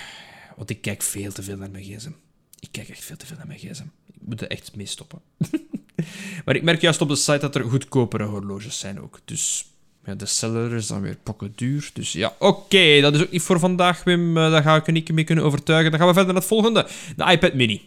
Want 0.57 0.71
ik 0.71 0.81
kijk 0.81 1.03
veel 1.03 1.33
te 1.33 1.43
veel 1.43 1.57
naar 1.57 1.71
mijn 1.71 1.85
gsm. 1.85 2.13
Ik 2.61 2.69
kijk 2.71 2.89
echt 2.89 3.05
veel 3.05 3.17
te 3.17 3.27
veel 3.27 3.37
naar 3.37 3.47
mijn 3.47 3.59
gsm. 3.59 3.85
Ik 4.21 4.27
moet 4.29 4.41
er 4.41 4.49
echt 4.49 4.77
mee 4.77 4.87
stoppen. 4.87 5.21
maar 6.45 6.57
ik 6.57 6.63
merk 6.63 6.81
juist 6.81 7.01
op 7.01 7.09
de 7.09 7.17
site 7.17 7.39
dat 7.39 7.55
er 7.55 7.65
goedkopere 7.65 8.25
horloges 8.25 8.79
zijn 8.79 9.01
ook. 9.01 9.21
Dus 9.25 9.67
ja, 10.05 10.15
de 10.15 10.27
seller 10.27 10.73
is 10.73 10.87
dan 10.87 11.01
weer 11.01 11.17
pokken 11.23 11.53
duur. 11.55 11.91
Dus 11.93 12.13
ja, 12.13 12.35
oké, 12.39 13.01
dat 13.01 13.15
is 13.15 13.23
ook 13.23 13.31
niet 13.31 13.43
voor 13.43 13.59
vandaag, 13.59 14.05
Wim. 14.05 14.37
Eh, 14.37 14.51
daar 14.51 14.63
ga 14.63 14.77
ik 14.77 14.87
je 14.87 14.93
niet 14.93 15.13
mee 15.13 15.25
kunnen 15.25 15.45
overtuigen. 15.45 15.91
Dan 15.91 16.01
gaan 16.01 16.09
we 16.09 16.15
verder 16.15 16.33
naar 16.33 16.43
het 16.43 16.51
volgende. 16.51 16.87
De 17.17 17.31
iPad 17.31 17.55
mini. 17.55 17.83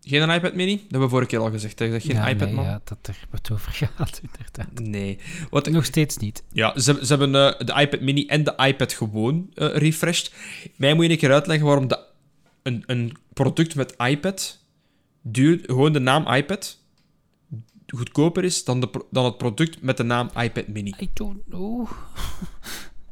Geen 0.00 0.30
iPad 0.30 0.54
mini? 0.54 0.72
Dat 0.72 0.82
hebben 0.82 1.00
we 1.00 1.08
vorige 1.08 1.28
keer 1.28 1.38
al 1.38 1.50
gezegd. 1.50 1.78
Hè? 1.78 1.90
Dat 1.90 2.02
geen 2.02 2.16
ja, 2.16 2.28
iPad, 2.28 2.46
nee, 2.46 2.56
man? 2.56 2.64
ja, 2.64 2.80
dat 2.84 2.98
er 3.02 3.16
wat 3.30 3.50
over 3.52 3.72
gaat, 3.72 4.20
inderdaad. 4.26 4.88
Nee. 4.88 5.18
Wat, 5.50 5.70
Nog 5.70 5.84
steeds 5.84 6.16
niet. 6.16 6.42
Ja, 6.52 6.78
ze, 6.78 6.98
ze 7.02 7.16
hebben 7.16 7.34
eh, 7.34 7.66
de 7.66 7.80
iPad 7.80 8.00
mini 8.00 8.26
en 8.26 8.44
de 8.44 8.54
iPad 8.56 8.92
gewoon 8.92 9.50
eh, 9.54 9.76
refreshed. 9.76 10.32
Mij 10.76 10.94
moet 10.94 11.04
je 11.04 11.10
een 11.10 11.18
keer 11.18 11.32
uitleggen 11.32 11.66
waarom 11.66 11.88
de, 11.88 11.98
een, 12.62 12.82
een 12.86 13.16
product 13.32 13.74
met 13.74 13.94
iPad, 13.98 14.61
duur, 15.22 15.60
gewoon 15.66 15.92
de 15.92 15.98
naam 15.98 16.26
iPad, 16.26 16.78
goedkoper 17.86 18.44
is 18.44 18.64
dan, 18.64 18.80
de, 18.80 19.04
dan 19.10 19.24
het 19.24 19.38
product 19.38 19.82
met 19.82 19.96
de 19.96 20.02
naam 20.02 20.30
iPad 20.36 20.68
mini. 20.68 20.94
I 21.00 21.08
don't 21.14 21.40
know. 21.48 21.88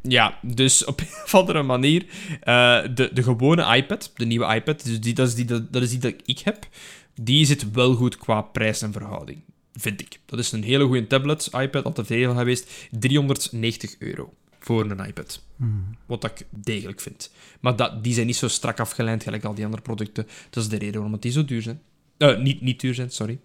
Ja, 0.02 0.38
dus 0.42 0.84
op 0.84 1.00
een 1.00 1.06
of 1.24 1.34
andere 1.34 1.62
manier, 1.62 2.06
eh, 2.40 2.82
de, 2.94 3.10
de 3.12 3.22
gewone 3.22 3.76
iPad, 3.76 4.12
de 4.16 4.24
nieuwe 4.24 4.54
iPad, 4.54 4.84
dus 4.84 5.00
die, 5.00 5.14
dat, 5.14 5.28
is 5.28 5.34
die, 5.34 5.44
dat, 5.44 5.72
dat 5.72 5.82
is 5.82 5.90
die 5.90 5.98
dat 5.98 6.14
ik 6.24 6.38
heb, 6.38 6.68
die 7.14 7.46
zit 7.46 7.70
wel 7.70 7.94
goed 7.94 8.16
qua 8.16 8.40
prijs 8.40 8.82
en 8.82 8.92
verhouding. 8.92 9.42
Vind 9.72 10.00
ik. 10.00 10.20
Dat 10.26 10.38
is 10.38 10.52
een 10.52 10.62
hele 10.62 10.84
goede 10.84 11.06
tablet, 11.06 11.48
iPad, 11.52 11.84
altijd 11.84 12.06
veel 12.06 12.34
geweest. 12.34 12.88
390 12.90 13.96
euro 13.98 14.32
voor 14.58 14.90
een 14.90 15.06
iPad. 15.06 15.42
Hmm. 15.56 15.96
Wat 16.06 16.24
ik 16.24 16.46
degelijk 16.50 17.00
vind. 17.00 17.32
Maar 17.60 17.76
dat, 17.76 18.04
die 18.04 18.14
zijn 18.14 18.26
niet 18.26 18.36
zo 18.36 18.48
strak 18.48 18.80
afgeleid 18.80 19.22
gelijk 19.22 19.44
al 19.44 19.54
die 19.54 19.64
andere 19.64 19.82
producten. 19.82 20.26
Dat 20.50 20.62
is 20.62 20.68
de 20.68 20.76
reden 20.76 20.94
waarom 20.94 21.12
het 21.12 21.22
die 21.22 21.32
zo 21.32 21.44
duur 21.44 21.62
zijn. 21.62 21.80
Eh, 22.20 22.38
niet, 22.38 22.60
niet 22.60 22.80
duur 22.80 22.94
zijn, 22.94 23.10
sorry. 23.10 23.38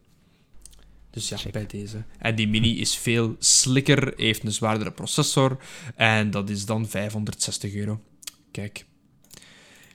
Dus 1.09 1.29
ja, 1.29 1.37
Check. 1.37 1.51
bij 1.51 1.65
deze. 1.65 2.03
En 2.19 2.35
die 2.35 2.47
mini 2.47 2.79
is 2.79 2.95
veel 2.97 3.35
slikker, 3.39 4.13
heeft 4.15 4.43
een 4.43 4.51
zwaardere 4.51 4.91
processor. 4.91 5.57
En 5.95 6.31
dat 6.31 6.49
is 6.49 6.65
dan 6.65 6.87
560 6.87 7.73
euro. 7.73 8.01
Kijk. 8.51 8.85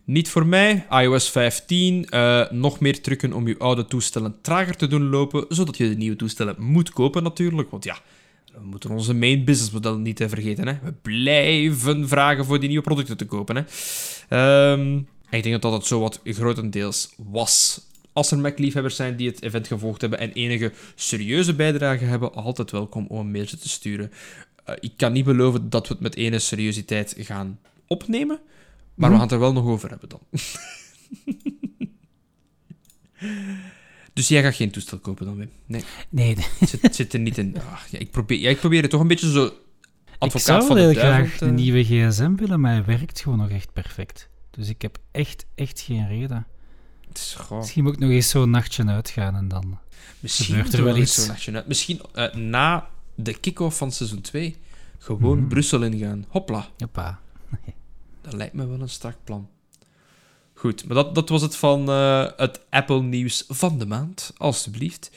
Niet 0.04 0.28
voor 0.28 0.46
mij. 0.46 0.86
iOS 0.90 1.30
15. 1.30 2.04
eh, 2.08 2.50
nog 2.50 2.80
meer 2.80 3.02
trucken 3.02 3.32
om 3.32 3.48
je 3.48 3.58
oude 3.58 3.84
toestellen 3.84 4.38
trager 4.40 4.76
te 4.76 4.86
doen 4.86 5.08
lopen, 5.08 5.44
zodat 5.48 5.76
je 5.76 5.88
de 5.88 5.96
nieuwe 5.96 6.16
toestellen 6.16 6.54
moet 6.58 6.90
kopen 6.90 7.22
natuurlijk. 7.22 7.70
Want 7.70 7.84
ja, 7.84 7.98
we 8.52 8.64
moeten 8.64 8.90
onze 8.90 9.14
main 9.14 9.44
business 9.44 9.72
model 9.72 9.98
niet 9.98 10.16
te 10.16 10.28
vergeten. 10.28 10.66
Hè. 10.68 10.78
We 10.82 10.92
blijven 10.92 12.08
vragen 12.08 12.44
voor 12.44 12.58
die 12.60 12.68
nieuwe 12.68 12.84
producten 12.84 13.16
te 13.16 13.26
kopen. 13.26 13.56
Hè. 13.56 13.62
En 14.28 15.38
ik 15.38 15.42
denk 15.42 15.62
dat 15.62 15.72
dat 15.72 15.86
zo 15.86 16.00
wat 16.00 16.20
grotendeels 16.24 17.14
was. 17.16 17.88
Als 18.12 18.30
er 18.30 18.38
Mac-liefhebbers 18.38 18.96
zijn 18.96 19.16
die 19.16 19.28
het 19.28 19.42
event 19.42 19.66
gevolgd 19.66 20.00
hebben 20.00 20.18
en 20.18 20.32
enige 20.32 20.72
serieuze 20.94 21.54
bijdrage 21.54 22.04
hebben, 22.04 22.34
altijd 22.34 22.70
welkom 22.70 23.06
om 23.06 23.18
een 23.18 23.30
mailtje 23.30 23.56
te 23.58 23.68
sturen. 23.68 24.12
Eh, 24.64 24.74
ik 24.80 24.92
kan 24.96 25.12
niet 25.12 25.24
beloven 25.24 25.70
dat 25.70 25.88
we 25.88 25.92
het 25.94 26.02
met 26.02 26.16
ene 26.16 26.38
seriositeit 26.38 27.14
gaan 27.18 27.58
opnemen, 27.86 28.40
maar 28.94 29.10
we 29.10 29.14
Mhm. 29.14 29.14
gaan 29.14 29.20
het 29.20 29.32
er 29.32 29.38
wel 29.38 29.52
nog 29.52 29.64
over 29.66 29.90
hebben 29.90 30.08
dan. 30.08 30.20
dus 34.12 34.28
jij 34.28 34.42
gaat 34.42 34.54
geen 34.54 34.70
toestel 34.70 34.98
kopen 34.98 35.26
dan, 35.26 35.36
Wim? 35.36 35.50
Nee, 35.66 35.82
Nee, 36.08 36.36
het 36.58 36.68
zit, 36.68 36.94
zit 36.94 37.12
er 37.12 37.20
niet 37.20 37.38
in. 37.38 37.56
Ah, 37.70 37.80
ja, 37.90 37.98
ik, 37.98 38.10
probeer, 38.10 38.38
ja, 38.38 38.50
ik 38.50 38.58
probeer 38.58 38.82
het 38.82 38.90
toch 38.90 39.00
een 39.00 39.06
beetje 39.08 39.30
zo 39.30 39.44
ik 39.46 39.52
advocaat 40.18 40.42
zou 40.46 40.66
van 40.66 40.76
de 40.76 40.82
heel 40.82 40.92
duivel 40.92 41.24
graag 41.24 41.38
te- 41.38 41.44
een 41.44 41.54
nieuwe 41.54 41.84
gsm 41.84 42.34
willen, 42.34 42.60
maar 42.60 42.72
hij 42.72 42.84
werkt 42.84 43.20
gewoon 43.20 43.38
nog 43.38 43.50
echt 43.50 43.72
perfect. 43.72 44.28
Dus 44.50 44.68
ik 44.68 44.82
heb 44.82 44.98
echt, 45.10 45.46
echt 45.54 45.80
geen 45.80 46.08
reden. 46.08 46.46
Misschien 47.50 47.82
moet 47.84 47.92
ik 47.92 47.98
nog 47.98 48.10
eens 48.10 48.28
zo'n 48.28 48.50
nachtje 48.50 48.84
uitgaan 48.86 49.36
en 49.36 49.48
dan... 49.48 49.78
Misschien 50.20 50.54
Gebeurt 50.54 50.72
er 50.72 50.84
wel 50.84 50.96
iets? 50.96 51.14
zo'n 51.14 51.26
nachtje 51.26 51.52
uit. 51.52 51.66
Misschien 51.66 52.00
eh, 52.14 52.34
na 52.34 52.88
de 53.14 53.34
kick-off 53.40 53.76
van 53.76 53.92
seizoen 53.92 54.20
2 54.20 54.56
gewoon 54.98 55.38
Mhm. 55.38 55.48
Brussel 55.48 55.82
ingaan. 55.82 56.24
Hopla. 56.28 56.68
Hoppa. 56.78 57.18
Dat 58.22 58.32
lijkt 58.32 58.54
me 58.54 58.66
wel 58.66 58.80
een 58.80 58.88
strak 58.88 59.16
plan. 59.24 59.48
Goed, 60.54 60.86
maar 60.86 60.94
dat, 60.96 61.14
dat 61.14 61.28
was 61.28 61.42
het 61.42 61.56
van 61.56 61.88
eh, 61.88 62.26
het 62.36 62.60
Apple-nieuws 62.70 63.44
van 63.48 63.78
de 63.78 63.86
maand. 63.86 64.32
Alsjeblieft. 64.36 65.10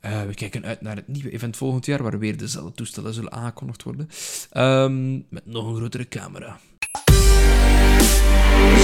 Eh, 0.00 0.22
we 0.22 0.34
kijken 0.34 0.64
uit 0.64 0.80
naar 0.80 0.96
het 0.96 1.08
nieuwe 1.08 1.30
event 1.30 1.56
volgend 1.56 1.86
jaar, 1.86 2.02
waar 2.02 2.18
weer 2.18 2.36
dezelfde 2.36 2.72
toestellen 2.72 3.14
zullen 3.14 3.32
aangekondigd 3.32 3.82
worden. 3.82 4.08
Ehm, 4.50 5.12
met 5.28 5.46
nog 5.46 5.66
een 5.68 5.76
grotere 5.76 6.08
camera. 6.08 6.58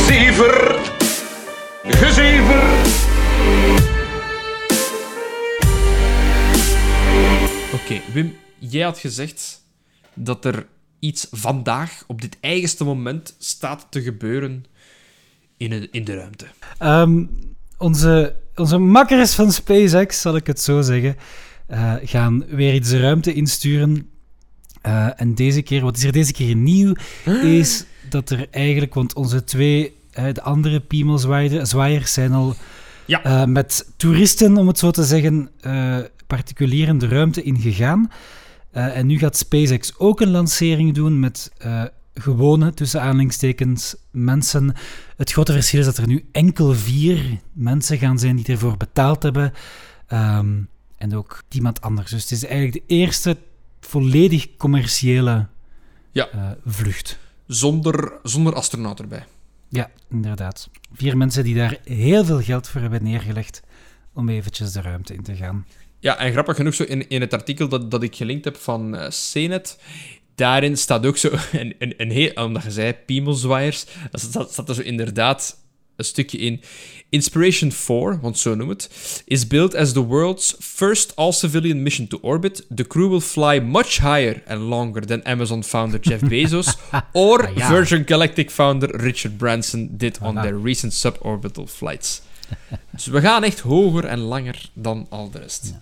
Zever. 0.07 0.81
Gezever. 1.89 2.63
Oké, 7.73 8.01
Wim, 8.13 8.35
jij 8.59 8.83
had 8.83 8.99
gezegd 8.99 9.63
dat 10.15 10.45
er 10.45 10.67
iets 10.99 11.27
vandaag, 11.31 12.05
op 12.07 12.21
dit 12.21 12.37
eigenste 12.41 12.85
moment, 12.85 13.35
staat 13.39 13.87
te 13.91 14.03
gebeuren 14.03 14.65
in, 15.57 15.93
in 15.93 16.05
de 16.05 16.15
ruimte. 16.15 16.47
Ehm, 16.79 17.25
onze, 17.79 18.37
onze 18.55 18.79
makkers 18.79 19.35
van 19.35 19.53
SpaceX, 19.53 20.21
zal 20.21 20.37
ik 20.37 20.47
het 20.47 20.61
zo 20.61 20.83
zeggen, 20.83 21.17
eh, 21.67 21.95
gaan 22.03 22.47
weer 22.47 22.75
iets 22.75 22.91
de 22.91 23.01
ruimte 23.01 23.33
insturen. 23.33 24.11
Eh, 24.83 25.21
en 25.21 25.35
deze 25.35 25.63
keer, 25.63 25.83
wat 25.83 25.97
is 25.97 26.05
er 26.05 26.13
deze 26.13 26.33
keer 26.33 26.55
nieuw, 26.55 26.95
is 27.43 27.85
dat 28.09 28.31
er 28.31 28.47
eigenlijk, 28.51 28.95
want 28.95 29.15
onze 29.15 29.45
twee, 29.45 29.96
de 30.33 30.43
andere 30.43 30.81
piemelzwaaiers 30.81 32.13
zijn 32.13 32.33
al 32.33 32.55
Ja. 33.07 33.23
eh, 33.25 33.45
met 33.45 33.93
toeristen, 33.97 34.57
om 34.57 34.67
het 34.67 34.79
zo 34.79 34.91
te 34.91 35.05
zeggen, 35.05 35.51
eh 35.61 35.99
particulieren 36.27 36.99
de 36.99 37.09
ruimte 37.09 37.43
ingegaan. 37.43 38.11
Eh, 38.71 38.97
en 38.97 39.07
nu 39.07 39.19
gaat 39.19 39.37
SpaceX 39.37 39.99
ook 39.99 40.21
een 40.21 40.31
lancering 40.31 40.95
doen 40.95 41.21
met 41.21 41.53
eh, 41.59 41.83
gewone, 42.15 42.75
tussen 42.75 43.01
aanhalingstekens, 43.01 43.97
mensen. 44.11 44.75
Het 45.17 45.33
grote 45.33 45.53
verschil 45.53 45.81
is 45.81 45.87
dat 45.87 45.97
er 45.97 46.07
nu 46.07 46.25
enkel 46.33 46.75
vier 46.75 47.41
mensen 47.53 47.99
gaan 47.99 48.19
zijn 48.19 48.37
die 48.37 48.47
ervoor 48.47 48.77
betaald 48.77 49.23
hebben. 49.23 49.53
Ehm, 50.07 50.55
en 50.97 51.15
ook 51.17 51.43
niemand 51.51 51.81
anders. 51.81 52.11
Dus 52.11 52.23
het 52.23 52.31
is 52.31 52.45
eigenlijk 52.45 52.73
de 52.89 52.95
eerste 52.95 53.37
volledig 53.81 54.57
commerciële 54.57 55.47
Ja. 56.13 56.29
eh, 56.29 56.51
vlucht. 56.67 57.19
Zonder, 57.47 58.13
zonder 58.23 58.55
astronaut 58.55 59.01
erbij. 59.01 59.25
Ja, 59.69 59.91
inderdaad. 60.11 60.71
Vier 60.93 61.17
mensen 61.17 61.45
die 61.45 61.55
daar 61.55 61.79
heel 61.85 62.25
veel 62.25 62.41
geld 62.41 62.69
voor 62.69 62.81
hebben 62.81 63.03
neergelegd 63.03 63.63
om 64.15 64.29
eventjes 64.29 64.73
de 64.73 64.81
ruimte 64.81 65.15
in 65.15 65.23
te 65.23 65.37
gaan. 65.37 65.67
Ja, 65.99 66.19
en 66.19 66.33
grappig 66.33 66.57
genoeg, 66.57 66.75
zo 66.75 66.83
in, 66.83 67.09
in 67.09 67.21
het 67.21 67.33
artikel 67.33 67.69
dat, 67.69 67.91
dat 67.91 68.03
ik 68.03 68.17
gelinkt 68.17 68.45
heb 68.45 68.57
van 68.57 68.97
eh 68.97 69.09
CNET, 69.09 69.79
daarin 70.35 70.77
staat 70.77 71.07
ook 71.07 71.17
zo 71.17 71.31
een, 71.53 71.75
een, 71.79 72.11
heel... 72.11 72.33
Omdat 72.35 72.63
je 72.63 72.71
zei, 72.71 72.93
piemelzwaaiers, 72.93 73.85
daar 73.85 74.21
staat, 74.21 74.53
staat 74.53 74.69
er 74.69 74.75
zo 74.75 74.83
inderdaad 74.83 75.65
een 75.97 76.05
stukje 76.05 76.39
in. 76.39 76.61
Inspiration 77.09 77.73
4, 77.73 78.19
want 78.21 78.39
zo 78.39 78.55
noem 78.55 78.69
het, 78.69 78.91
is 79.25 79.47
built 79.47 79.75
as 79.75 79.93
the 79.93 80.05
world's 80.05 80.55
first 80.61 81.17
all-civilian 81.17 81.83
mission 81.83 82.07
to 82.07 82.19
orbit. 82.23 82.67
The 82.75 82.87
crew 82.87 83.09
will 83.09 83.21
fly 83.21 83.59
much 83.61 83.99
higher 84.01 84.43
and 84.47 84.61
longer 84.61 85.07
than 85.07 85.21
Amazon 85.27 85.65
founder 85.65 85.99
Jeff 86.01 86.21
Bezos 86.33 86.77
or 87.13 87.47
Ah, 87.47 87.57
ja. 87.57 87.69
Virgin 87.69 88.03
Galactic 88.07 88.51
founder 88.51 88.97
Richard 88.97 89.37
Branson 89.37 89.89
did 89.93 90.19
on 90.21 90.35
Voilà. 90.35 90.41
their 90.43 90.61
recent 90.63 90.93
suborbital 90.95 91.67
flights. 91.67 92.23
dus 92.93 93.07
we 93.07 93.21
gaan 93.21 93.43
echt 93.45 93.61
hoger 93.61 94.05
en 94.05 94.19
langer 94.19 94.71
dan 94.75 95.07
al 95.11 95.31
de 95.31 95.39
rest. 95.39 95.75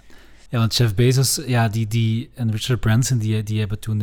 Ja, 0.51 0.59
want 0.59 0.77
Jeff 0.77 0.95
Bezos 0.95 1.41
ja, 1.47 1.69
die, 1.69 1.87
die, 1.87 2.31
en 2.35 2.51
Richard 2.51 2.81
Branson 2.81 3.19
die, 3.19 3.43
die, 3.43 3.59
hebben 3.59 3.79
toen, 3.79 3.99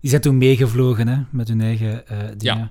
die 0.00 0.10
zijn 0.10 0.20
toen 0.22 0.38
meegevlogen 0.38 1.08
hè, 1.08 1.16
met 1.30 1.48
hun 1.48 1.60
eigen 1.60 2.08
eh 2.08 2.18
dingen. 2.36 2.70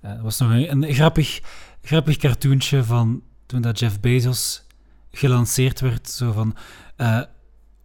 Eh, 0.00 0.10
Er 0.10 0.22
was 0.22 0.38
nog 0.38 0.50
een, 0.50 0.82
een 0.82 0.94
grappig, 0.94 1.40
grappig 1.84 2.16
cartoontje 2.16 2.84
van 2.84 3.22
toen 3.46 3.60
dat 3.62 3.78
Jeff 3.78 4.00
Bezos 4.00 4.66
gelanceerd 5.12 5.80
werd. 5.80 6.10
Zo 6.10 6.32
van, 6.32 6.56
eh, 6.96 7.20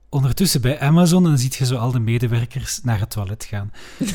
ondertussen 0.10 0.62
bij 0.62 0.80
Amazon 0.80 1.24
en 1.24 1.30
dan 1.30 1.40
ziet 1.40 1.56
je 1.56 1.66
zo 1.66 1.76
al 1.76 1.92
de 1.92 2.00
medewerkers 2.00 2.80
naar 2.84 3.00
het 3.00 3.10
toilet 3.10 3.44
gaan. 3.50 3.72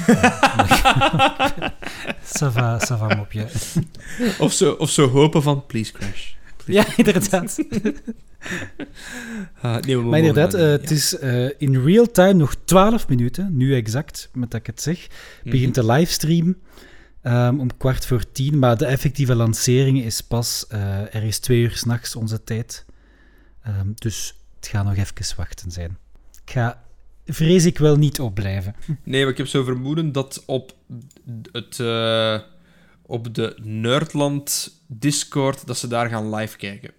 Sava, 2.35 2.78
Sava 2.78 3.14
mopje. 3.14 3.47
Of 4.39 4.53
zo, 4.53 4.72
of 4.72 4.91
zo 4.91 5.09
hopen 5.09 5.43
van, 5.43 5.66
please 5.66 5.93
crash. 5.93 6.32
Ja, 6.66 6.85
inderdaad. 6.97 7.59
Ah, 9.61 9.80
nee, 9.80 9.97
Maar 9.97 10.18
inderdaad, 10.18 10.51
dat 10.51 10.61
eh, 10.61 10.66
het 10.66 10.89
ja. 10.89 10.95
is 10.95 11.18
eh, 11.18 11.47
in 11.59 11.85
real 11.85 12.11
time 12.11 12.32
nog 12.32 12.55
12 12.64 13.09
minuten, 13.09 13.57
nu 13.57 13.74
exact, 13.74 14.28
met 14.32 14.51
dat 14.51 14.61
ik 14.61 14.66
het 14.66 14.82
zeg, 14.82 15.07
begint 15.45 15.76
Mhm. 15.76 15.87
de 15.87 15.93
livestream 15.93 16.57
ehm, 17.25 17.59
om 17.61 17.77
kwart 17.77 18.07
voor 18.07 18.33
tien, 18.33 18.59
maar 18.59 18.77
de 18.77 18.87
effectieve 18.87 19.35
lancering 19.35 20.03
is 20.03 20.20
pas 20.20 20.64
er 21.11 21.22
is 21.22 21.39
twee 21.39 21.61
uur 21.61 21.77
s'nachts 21.77 22.16
onze 22.16 22.45
tijd. 22.45 22.85
Ehm, 23.62 23.89
dus 23.95 24.35
het 24.57 24.66
gaat 24.68 24.85
nog 24.85 24.97
even 24.97 25.37
wachten 25.37 25.70
zijn. 25.70 25.99
Ik 26.45 26.51
ga, 26.51 26.85
vrees 27.27 27.64
ik 27.64 27.79
wel, 27.79 27.97
niet 27.97 28.20
opblijven. 28.20 28.75
Nee, 29.05 29.22
maar 29.22 29.31
ik 29.33 29.39
heb 29.39 29.47
zo 29.47 29.64
vermoeden 29.64 30.12
dat 30.12 30.43
op 30.47 30.75
het... 31.53 31.81
eh, 31.81 32.41
op 33.07 33.35
de 33.35 33.57
Nerdland 33.62 34.72
Discord, 34.87 35.66
dat 35.66 35.79
ze 35.79 35.87
daar 35.89 36.09
gaan 36.09 36.35
live 36.35 36.57
kijken. 36.57 36.91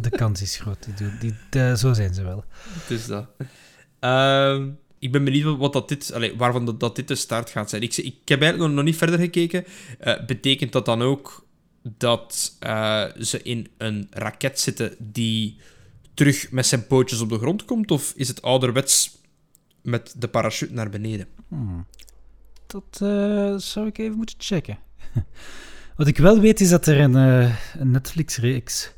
De 0.00 0.10
kans 0.10 0.42
is 0.42 0.56
groot. 0.56 0.86
Die 1.20 1.76
zo 1.76 1.92
zijn 1.92 2.14
ze 2.14 2.22
wel. 2.22 2.44
Het 2.68 2.90
is 2.90 3.06
dat. 3.06 3.26
Ehm, 4.00 4.68
ik 5.02 5.12
ben 5.12 5.24
benieuwd 5.24 5.58
wat 5.58 5.72
dat 5.72 5.88
dit, 5.88 6.12
allee, 6.12 6.36
waarvan 6.36 6.64
dat, 6.64 6.80
dat 6.80 6.96
dit 6.96 7.08
de 7.08 7.14
start 7.14 7.50
gaat 7.50 7.70
zijn. 7.70 7.82
Ik, 7.82 7.96
ik 7.96 8.16
heb 8.24 8.40
eigenlijk 8.40 8.58
nog, 8.58 8.78
nog 8.78 8.84
niet 8.84 8.96
verder 8.96 9.18
gekeken. 9.18 9.64
Eh, 9.98 10.24
betekent 10.26 10.72
dat 10.72 10.84
dan 10.84 11.02
ook 11.02 11.46
dat 11.82 12.56
eh, 12.58 13.04
ze 13.18 13.42
in 13.42 13.68
een 13.78 14.06
raket 14.10 14.60
zitten 14.60 14.94
die 14.98 15.56
terug 16.14 16.50
met 16.50 16.66
zijn 16.66 16.86
pootjes 16.86 17.20
op 17.20 17.28
de 17.28 17.38
grond 17.38 17.64
komt? 17.64 17.90
Of 17.90 18.12
is 18.16 18.28
het 18.28 18.42
ouderwets 18.42 19.18
met 19.82 20.14
de 20.18 20.28
parachute 20.28 20.72
naar 20.72 20.90
beneden? 20.90 21.26
Hmm. 21.48 21.86
Dat 22.66 23.00
eh, 23.02 23.54
zou 23.56 23.86
ik 23.86 23.98
even 23.98 24.16
moeten 24.16 24.36
checken. 24.38 24.78
Wat 25.96 26.06
ik 26.06 26.18
wel 26.18 26.40
weet 26.40 26.60
is 26.60 26.68
dat 26.68 26.86
er 26.86 27.00
een, 27.00 27.14
een 27.14 27.90
Netflix-reeks 27.90 28.92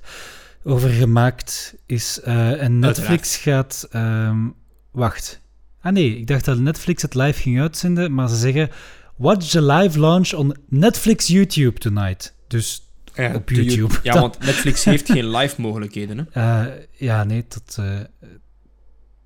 over 0.64 0.90
gemaakt 0.90 1.74
is. 1.86 2.20
en 2.20 2.78
Netflix 2.78 3.36
gaat. 3.36 3.86
ehm, 3.90 4.48
wacht. 4.90 5.42
Ah 5.84 5.92
nee, 5.92 6.18
ik 6.18 6.26
dacht 6.26 6.44
dat 6.44 6.58
Netflix 6.58 7.02
het 7.02 7.14
live 7.14 7.40
ging 7.40 7.60
uitzenden, 7.60 8.14
maar 8.14 8.28
ze 8.28 8.36
zeggen. 8.36 8.70
Watch 9.16 9.48
the 9.48 9.62
live 9.62 9.98
launch 10.00 10.32
on 10.32 10.56
Netflix 10.68 11.26
YouTube 11.26 11.78
tonight. 11.78 12.34
Dus 12.48 12.88
Ja, 13.14 13.34
Op 13.34 13.50
YouTube. 13.50 13.94
Ja, 14.02 14.12
want 14.20 14.38
Netflix 14.38 14.84
heeft 14.84 15.10
geen 15.10 15.30
live 15.30 15.60
mogelijkheden. 15.60 16.18
Hè? 16.18 16.24
eh, 16.40 16.72
ja, 16.90 17.24
nee, 17.24 17.44
dat. 17.48 17.76
eh, 17.78 18.28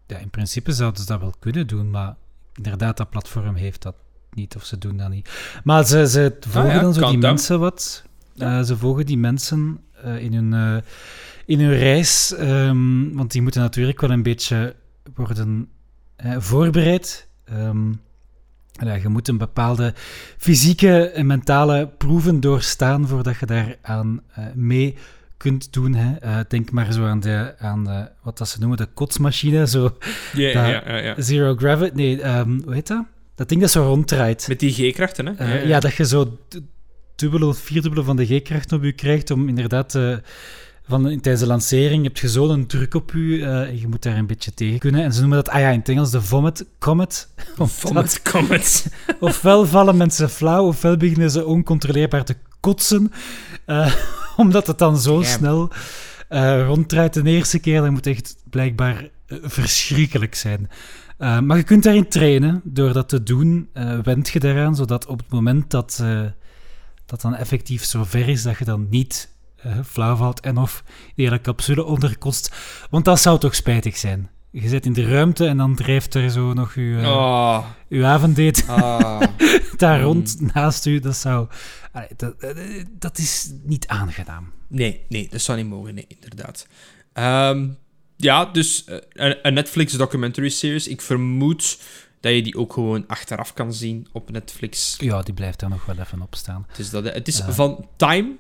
ja, 0.06 0.18
in 0.18 0.30
principe 0.30 0.72
zouden 0.72 1.00
ze 1.00 1.06
dat 1.06 1.20
wel 1.20 1.34
kunnen 1.38 1.66
doen, 1.66 1.90
maar 1.90 2.16
inderdaad, 2.54 2.96
dat 2.96 3.10
platform 3.10 3.54
heeft 3.54 3.82
dat 3.82 3.94
niet 4.32 4.56
of 4.56 4.64
ze 4.64 4.78
doen 4.78 4.96
dat 4.96 5.10
niet. 5.10 5.30
Maar 5.64 5.86
ze, 5.86 6.08
ze 6.08 6.36
volgen 6.40 6.70
Ah 6.70 6.76
ja, 6.76 6.82
dan 6.82 6.94
zo 6.94 7.00
die 7.00 7.18
dan. 7.18 7.30
mensen 7.30 7.60
wat. 7.60 8.04
Eh, 8.36 8.62
ze 8.62 8.76
volgen 8.76 9.06
die 9.06 9.18
mensen 9.18 9.80
in, 10.18 10.34
hun, 10.34 10.82
in 11.46 11.60
hun 11.60 11.76
reis, 11.76 12.34
ehm, 12.34 13.12
want 13.12 13.32
die 13.32 13.42
moeten 13.42 13.60
natuurlijk 13.60 14.00
wel 14.00 14.10
een 14.10 14.22
beetje 14.22 14.76
worden 15.14 15.68
voorbereid. 16.38 17.28
Ehm, 17.44 17.90
ja, 18.72 18.94
je 18.94 19.08
moet 19.08 19.28
een 19.28 19.38
bepaalde 19.38 19.94
fysieke 20.38 21.02
en 21.10 21.26
mentale 21.26 21.88
proeven 21.98 22.40
doorstaan 22.40 23.08
voordat 23.08 23.38
je 23.38 23.46
daar 23.46 23.76
aan 23.82 24.20
eh, 24.34 24.44
mee 24.54 24.94
kunt 25.36 25.72
doen. 25.72 25.94
Hè. 25.94 26.14
Eh, 26.16 26.38
denk 26.48 26.70
maar 26.70 26.92
zo 26.92 27.06
aan, 27.06 27.20
de, 27.20 27.54
aan 27.58 27.84
de, 27.84 28.08
wat 28.22 28.38
dat 28.38 28.48
ze 28.48 28.58
noemen, 28.58 28.78
de 28.78 28.86
kotsmachine. 28.94 29.66
Zo, 29.68 29.96
Ja, 30.34 30.52
Dat- 30.52 30.70
ja, 30.70 30.82
ja, 30.86 30.96
ja. 30.96 31.14
zero 31.22 31.54
gravity. 31.56 31.94
Nee, 31.96 32.22
ehm, 32.22 32.60
hoe 32.64 32.74
heet 32.74 32.86
dat? 32.86 33.04
Dat 33.34 33.48
ding 33.48 33.60
dat 33.60 33.70
zo 33.70 33.82
ronddraait. 33.82 34.48
Met 34.48 34.60
die 34.60 34.72
G-krachten, 34.92 35.26
hè? 35.26 35.32
Eh, 35.32 35.66
ja, 35.66 35.80
dat 35.80 35.94
je 35.94 36.06
zo 36.06 36.38
dubbele 37.16 37.46
of 37.46 37.58
vierdubbele 37.58 38.04
van 38.04 38.16
de 38.16 38.26
G-kracht 38.26 38.72
op 38.72 38.82
je 38.82 38.92
krijgt 38.92 39.30
om 39.30 39.48
inderdaad... 39.48 39.94
eh, 39.94 40.16
van, 40.88 41.02
tijdens 41.02 41.40
de 41.40 41.46
lancering 41.46 42.02
heb 42.02 42.16
je 42.16 42.28
zo'n 42.28 42.66
druk 42.66 42.94
op 42.94 43.12
je 43.14 43.44
eh, 43.44 43.80
je 43.80 43.88
moet 43.88 44.02
daar 44.02 44.16
een 44.16 44.26
beetje 44.26 44.54
tegen 44.54 44.78
kunnen. 44.78 45.02
En 45.04 45.12
ze 45.12 45.20
noemen 45.20 45.38
dat, 45.38 45.48
ah 45.48 45.60
ja, 45.60 45.70
in 45.70 45.78
het 45.78 45.88
Engels 45.88 46.10
de 46.10 46.22
vomit 46.22 46.66
comet. 46.78 47.28
Vomit 47.56 48.22
Comet. 48.22 48.86
Ofwel 49.20 49.66
vallen 49.66 49.96
mensen 49.96 50.30
flauw, 50.30 50.66
ofwel 50.66 50.96
beginnen 50.96 51.30
ze 51.30 51.46
oncontroleerbaar 51.46 52.24
te 52.24 52.36
kotsen. 52.60 53.12
eh, 53.64 53.94
omdat 54.36 54.66
het 54.66 54.78
dan 54.78 54.98
zo 54.98 55.22
snel 55.22 55.70
eh, 56.28 56.66
ronddraait 56.66 57.14
de 57.14 57.22
eerste 57.22 57.58
keer. 57.58 57.80
Dat 57.80 57.90
moet 57.90 58.06
echt 58.06 58.36
blijkbaar 58.50 59.08
verschrikkelijk 59.42 60.34
zijn. 60.34 60.70
Maar 61.18 61.56
je 61.56 61.62
kunt 61.62 61.82
daarin 61.82 62.08
trainen. 62.08 62.60
Door 62.64 62.92
dat 62.92 63.08
te 63.08 63.22
doen, 63.22 63.68
wend 64.02 64.28
je 64.28 64.40
daaraan, 64.40 64.76
zodat 64.76 65.06
op 65.06 65.18
het 65.18 65.30
moment 65.30 65.70
dat 65.70 66.02
dat 67.06 67.20
dan 67.20 67.34
effectief 67.34 67.84
zo 67.84 68.04
ver 68.04 68.28
is, 68.28 68.42
dat 68.42 68.58
je 68.58 68.64
dan 68.64 68.86
niet 68.90 69.28
eh, 69.62 69.78
flauw 69.86 70.16
valt 70.16 70.40
en 70.40 70.56
of 70.56 70.82
die 71.14 71.24
hele 71.24 71.40
capsule 71.40 71.84
onderkost. 71.84 72.54
Want 72.90 73.04
dat 73.04 73.20
zou 73.20 73.38
toch 73.38 73.54
spijtig 73.54 73.96
zijn. 73.96 74.30
Je 74.50 74.68
zit 74.68 74.86
in 74.86 74.92
de 74.92 75.08
ruimte 75.08 75.46
en 75.46 75.56
dan 75.56 75.74
drijft 75.74 76.14
er 76.14 76.30
zo 76.30 76.52
nog 76.52 76.74
je, 76.74 76.98
eh, 77.02 77.08
Oh, 77.08 77.64
uw 77.88 78.04
avonddate 78.04 78.64
ah. 78.66 79.22
daar 79.76 79.98
Mm. 79.98 80.04
rond 80.04 80.52
naast 80.54 80.86
u, 80.86 80.98
dat 80.98 81.16
zou... 81.16 81.48
Allee, 81.92 82.08
dat, 82.16 82.34
eh, 82.38 82.84
dat 82.98 83.18
is 83.18 83.52
niet 83.62 83.86
aangenaam. 83.86 84.52
Nee, 84.68 85.04
nee, 85.08 85.28
dat 85.30 85.40
zou 85.40 85.58
niet 85.58 85.68
mogen, 85.68 85.94
nee, 85.94 86.06
inderdaad. 86.08 86.66
Ehm, 87.12 87.68
ja, 88.16 88.44
dus 88.44 88.84
een, 89.12 89.54
Netflix 89.54 89.92
documentary 89.92 90.48
series. 90.48 90.88
Ik 90.88 91.00
vermoed 91.00 91.78
dat 92.20 92.32
je 92.32 92.42
die 92.42 92.56
ook 92.56 92.72
gewoon 92.72 93.06
achteraf 93.06 93.52
kan 93.52 93.72
zien 93.72 94.06
op 94.12 94.30
Netflix. 94.30 94.96
Ja, 94.98 95.22
die 95.22 95.34
blijft 95.34 95.60
daar 95.60 95.70
nog 95.70 95.84
wel 95.86 95.96
even 95.98 96.22
op 96.22 96.34
staan. 96.34 96.64
Het 96.68 96.78
is, 96.78 96.90
dat, 96.90 97.04
het 97.04 97.28
is 97.28 97.42
van 97.48 97.88
Time 97.96 98.36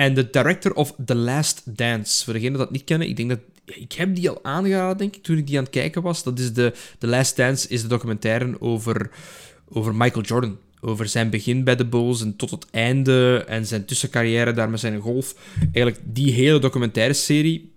en 0.00 0.14
de 0.14 0.30
director 0.30 0.74
of 0.74 0.94
The 1.04 1.14
Last 1.14 1.62
Dance. 1.64 2.24
Voor 2.24 2.32
degenen 2.32 2.58
dat 2.58 2.70
niet 2.70 2.84
kennen, 2.84 3.08
ik 3.08 3.16
denk 3.16 3.28
dat... 3.28 3.38
Ik 3.64 3.92
heb 3.92 4.14
die 4.14 4.30
al 4.30 4.44
aangeraden, 4.44 4.96
denk 4.96 5.16
ik, 5.16 5.22
toen 5.22 5.36
ik 5.36 5.46
die 5.46 5.56
aan 5.56 5.62
het 5.62 5.72
kijken 5.72 6.02
was. 6.02 6.22
Dat 6.22 6.38
is 6.38 6.52
de... 6.52 6.72
The 6.98 7.06
Last 7.06 7.36
Dance 7.36 7.68
is 7.68 7.82
de 7.82 7.88
documentaire 7.88 8.60
over, 8.60 9.10
over 9.68 9.94
Michael 9.94 10.24
Jordan. 10.24 10.58
Over 10.80 11.08
zijn 11.08 11.30
begin 11.30 11.64
bij 11.64 11.76
de 11.76 11.86
Bulls 11.86 12.22
en 12.22 12.36
tot 12.36 12.50
het 12.50 12.66
einde 12.70 13.44
en 13.48 13.66
zijn 13.66 13.84
tussencarrière 13.84 14.52
daar 14.52 14.70
met 14.70 14.80
zijn 14.80 15.00
golf. 15.00 15.34
Eigenlijk 15.60 15.98
die 16.04 16.32
hele 16.32 16.58
documentaire 16.58 17.14
serie, 17.14 17.72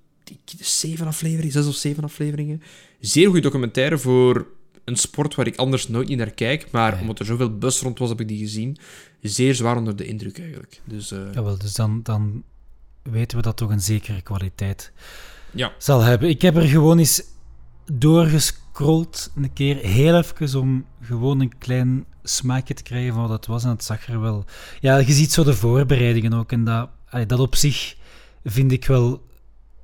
zeven 0.59 1.07
afleveringen, 1.07 1.51
zes 1.51 1.67
of 1.67 1.76
zeven 1.76 2.03
afleveringen. 2.03 2.61
Zeer 2.99 3.26
goede 3.26 3.41
documentaire 3.41 3.97
voor 3.97 4.47
een 4.84 4.95
sport 4.95 5.36
waar 5.36 5.47
ik 5.47 5.55
anders 5.55 5.88
nooit 5.88 6.07
niet 6.07 6.17
naar 6.17 6.31
kijk. 6.31 6.71
Maar 6.71 6.91
Nee. 6.91 7.01
omdat 7.01 7.19
er 7.19 7.25
zoveel 7.25 7.57
bus 7.57 7.81
rond 7.81 7.99
was, 7.99 8.09
heb 8.09 8.19
ik 8.19 8.27
die 8.27 8.38
gezien. 8.39 8.77
Zeer 9.21 9.55
zwaar 9.55 9.77
onder 9.77 9.95
de 9.95 10.05
indruk 10.05 10.39
eigenlijk. 10.39 10.81
Dus 10.84 11.11
eh, 11.11 11.34
Jawel, 11.34 11.57
dus 11.57 11.73
dan, 11.73 11.99
dan 12.03 12.43
weten 13.01 13.38
we 13.38 13.43
dat 13.43 13.57
toch 13.57 13.69
een 13.69 13.81
zekere 13.81 14.21
kwaliteit 14.21 14.91
ja. 15.51 15.71
zal 15.77 16.01
hebben. 16.01 16.29
Ik 16.29 16.41
heb 16.41 16.55
er 16.55 16.67
gewoon 16.67 16.97
eens 16.97 17.23
doorgescrolld, 17.91 19.31
een 19.36 19.53
keer 19.53 19.75
heel 19.77 20.17
even, 20.17 20.59
om 20.59 20.86
gewoon 21.01 21.39
een 21.39 21.57
klein 21.57 22.05
smaakje 22.23 22.73
te 22.73 22.84
krijgen 22.84 23.13
van 23.13 23.21
wat 23.21 23.31
het 23.31 23.45
was. 23.45 23.63
En 23.63 23.69
het 23.69 23.84
zag 23.84 24.07
er 24.07 24.21
wel... 24.21 24.45
Ja, 24.79 24.97
je 24.97 25.13
ziet 25.13 25.31
zo 25.31 25.43
de 25.43 25.53
voorbereidingen 25.53 26.34
ook. 26.34 26.51
En 26.51 26.63
dat, 26.63 26.89
allee, 27.09 27.25
dat 27.25 27.39
op 27.39 27.55
zich 27.55 27.95
vind 28.43 28.71
ik 28.71 28.86
wel 28.86 29.21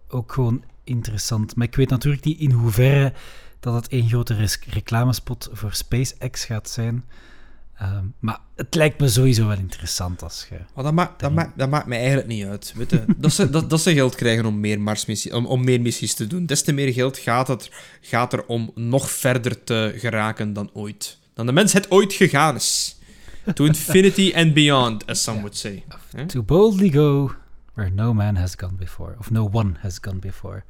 ook 0.08 0.32
gewoon 0.32 0.64
interessant. 0.84 1.56
Maar 1.56 1.68
ik 1.68 1.76
weet 1.76 1.90
natuurlijk 1.90 2.24
niet 2.24 2.40
in 2.40 2.52
hoeverre 2.52 3.14
dat 3.60 3.74
het 3.74 3.88
één 3.88 4.08
grote 4.08 4.48
reclamespot 4.70 5.50
voor 5.52 5.74
SpaceX 5.74 6.46
gaat 6.46 6.70
zijn. 6.70 7.04
Ehm, 7.80 8.06
maar 8.20 8.40
het 8.56 8.76
lijkt 8.76 9.00
me 9.00 9.10
sowieso 9.10 9.48
wel 9.48 9.58
interessant 9.58 10.24
als 10.24 10.48
je... 10.50 10.82
Dat, 10.84 10.94
maakt, 10.94 11.20
dat, 11.20 11.32
maakt, 11.32 11.58
dat 11.58 11.70
maakt 11.70 11.86
mij 11.86 11.98
eigenlijk 11.98 12.28
niet 12.28 12.46
uit. 12.46 12.74
Weet 12.76 12.92
je. 12.92 13.04
Dat, 13.18 13.34
ze, 13.34 13.50
dat, 13.50 13.70
dat 13.70 13.82
ze 13.82 13.94
geld 13.94 14.16
krijgen 14.16 14.46
om 14.46 14.60
meer, 14.60 14.82
Marsmissie, 14.82 15.36
om, 15.36 15.46
om 15.46 15.64
meer 15.64 15.82
missies 15.82 16.14
te 16.14 16.28
doen. 16.28 16.46
Des 16.46 16.64
te 16.64 16.72
meer 16.72 16.94
geld 16.94 17.18
gaat, 17.18 17.48
het, 17.48 17.72
gaat 18.02 18.34
er 18.34 18.46
om 18.46 18.72
nog 18.76 19.12
verder 19.12 19.64
te 19.64 19.94
geraken 19.98 20.54
dan 20.54 20.70
ooit. 20.74 21.18
Dan 21.34 21.46
de 21.46 21.52
mensheid 21.52 21.92
ooit 21.92 22.14
gegaan 22.14 22.56
is. 22.56 22.98
To 23.54 23.66
infinity 23.66 24.34
and 24.36 24.54
beyond, 24.54 25.06
as 25.06 25.24
some 25.24 25.38
would 25.38 25.58
say. 25.58 25.84
To 26.28 26.44
boldly 26.44 26.90
go 26.90 27.32
where 27.74 27.90
no 27.90 28.14
man 28.14 28.36
has 28.36 28.56
gone 28.58 28.76
before. 28.76 29.16
Of 29.20 29.32
no 29.32 29.50
one 29.52 29.76
has 29.80 29.98
gone 30.02 30.20
before. 30.20 30.64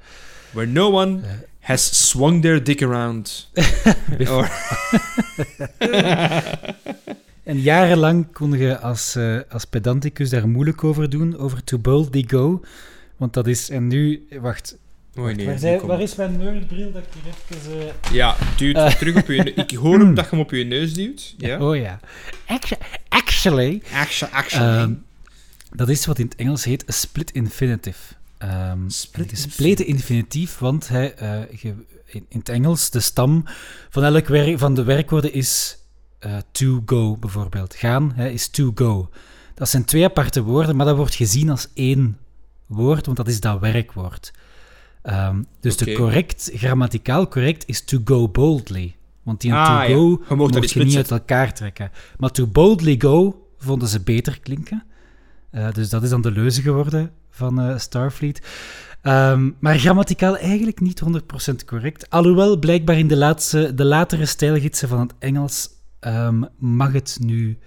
Where 0.51 0.67
no 0.67 0.89
one 0.89 1.21
Eh. 1.23 1.29
Has 1.69 2.07
swung 2.09 2.41
their 2.41 2.63
dick 2.63 2.81
around. 2.81 3.49
En 7.43 7.59
jarenlang 7.61 8.31
kon 8.33 8.51
je 8.57 8.79
als, 8.79 9.15
eh, 9.15 9.39
als 9.49 9.65
pedanticus 9.65 10.29
daar 10.29 10.47
moeilijk 10.47 10.83
over 10.83 11.09
doen, 11.09 11.37
over 11.37 11.63
to 11.63 11.77
boldly 11.79 12.23
go. 12.27 12.61
Want 13.17 13.33
dat 13.33 13.47
is... 13.47 13.69
En 13.69 13.87
nu... 13.87 14.27
Wacht. 14.41 14.77
Oei, 15.19 15.35
nee, 15.35 15.45
waar, 15.45 15.59
zijn- 15.59 15.99
is 15.99 16.15
mijn 16.15 16.37
nerdbril 16.37 16.91
dat 16.91 17.01
ik 17.03 17.09
hier 17.23 17.33
even... 17.59 17.87
eh, 17.87 17.93
Ja, 18.13 18.35
duwt 18.57 18.75
Eh. 18.75 18.87
terug 18.91 19.15
op 19.15 19.27
je 19.27 19.43
neus. 19.43 19.53
Ik 19.55 19.71
hoor 19.71 19.99
hem 19.99 20.13
dat 20.13 20.23
je 20.25 20.29
hem 20.31 20.39
op 20.39 20.51
je 20.51 20.63
neus 20.63 20.93
duwt. 20.93 21.33
Ja. 21.37 21.59
Oh 21.59 21.75
ja. 21.75 21.99
Actu- 22.47 22.75
Actually... 23.09 23.81
Actually, 23.93 24.33
actually. 24.33 24.77
ehm, 24.77 24.93
dat 25.75 25.89
is 25.89 26.05
wat 26.05 26.19
in 26.19 26.25
het 26.25 26.35
Engels 26.35 26.63
heet 26.63 26.89
a 26.89 26.91
split 26.91 27.31
infinitive. 27.31 27.97
Ehm, 28.39 28.89
Split 28.89 29.31
een 29.31 29.37
gespleten 29.37 29.85
infinitief, 29.85 30.57
want 30.57 30.87
hij, 30.87 31.13
eh, 31.13 31.39
ge- 31.51 31.85
in, 32.05 32.25
in 32.29 32.39
het 32.39 32.49
Engels, 32.49 32.89
de 32.89 32.99
stam 32.99 33.43
van 33.89 34.03
elk 34.03 34.27
werk, 34.27 34.59
van 34.59 34.73
de 34.73 34.83
werkwoorden 34.83 35.33
is 35.33 35.77
eh, 36.19 36.37
to 36.51 36.81
go, 36.85 37.17
bijvoorbeeld. 37.17 37.75
Gaan 37.75 38.11
hè, 38.15 38.29
is 38.29 38.47
to 38.49 38.71
go. 38.75 39.09
Dat 39.55 39.69
zijn 39.69 39.85
twee 39.85 40.03
aparte 40.05 40.41
woorden, 40.43 40.75
maar 40.75 40.85
dat 40.85 40.95
wordt 40.95 41.15
gezien 41.15 41.49
als 41.49 41.67
één 41.73 42.17
woord, 42.65 43.05
want 43.05 43.17
dat 43.17 43.27
is 43.27 43.39
dat 43.39 43.59
werkwoord. 43.59 44.31
Ehm, 45.01 45.41
dus 45.59 45.77
de 45.77 45.93
correct, 45.93 46.51
grammaticaal 46.53 47.27
correct, 47.27 47.67
is 47.67 47.81
to 47.85 47.99
go 48.05 48.29
boldly. 48.29 48.95
Want 49.23 49.41
die 49.41 49.53
Ah, 49.53 49.65
to 49.65 49.87
ja. 49.87 49.87
go 49.95 50.23
Je 50.29 50.35
mocht 50.35 50.53
niet 50.59 50.71
je 50.71 50.83
niet 50.83 50.95
uit 50.95 51.11
elkaar 51.11 51.53
trekken. 51.53 51.91
Maar 52.17 52.31
to 52.31 52.47
boldly 52.47 52.95
go 52.97 53.47
vonden 53.57 53.87
ze 53.87 53.99
beter 53.99 54.39
klinken. 54.39 54.83
Eh, 55.51 55.71
dus 55.71 55.89
dat 55.89 56.03
is 56.03 56.09
dan 56.09 56.21
de 56.21 56.31
leuze 56.31 56.61
geworden 56.61 57.11
van 57.29 57.61
eh, 57.61 57.77
Starfleet. 57.77 58.41
Ehm, 59.01 59.49
maar 59.59 59.79
grammaticaal 59.79 60.37
eigenlijk 60.37 60.79
niet 60.79 60.99
100% 60.99 61.65
correct. 61.65 62.09
Alhoewel, 62.09 62.57
blijkbaar 62.57 62.97
in 62.97 63.07
de, 63.07 63.17
laatste, 63.17 63.73
de 63.73 63.85
latere 63.85 64.25
stijlgidsen 64.25 64.87
van 64.87 64.99
het 64.99 65.13
Engels 65.19 65.69
ehm, 65.99 66.43
mag 66.57 66.93
het 66.93 67.17
nu 67.21 67.57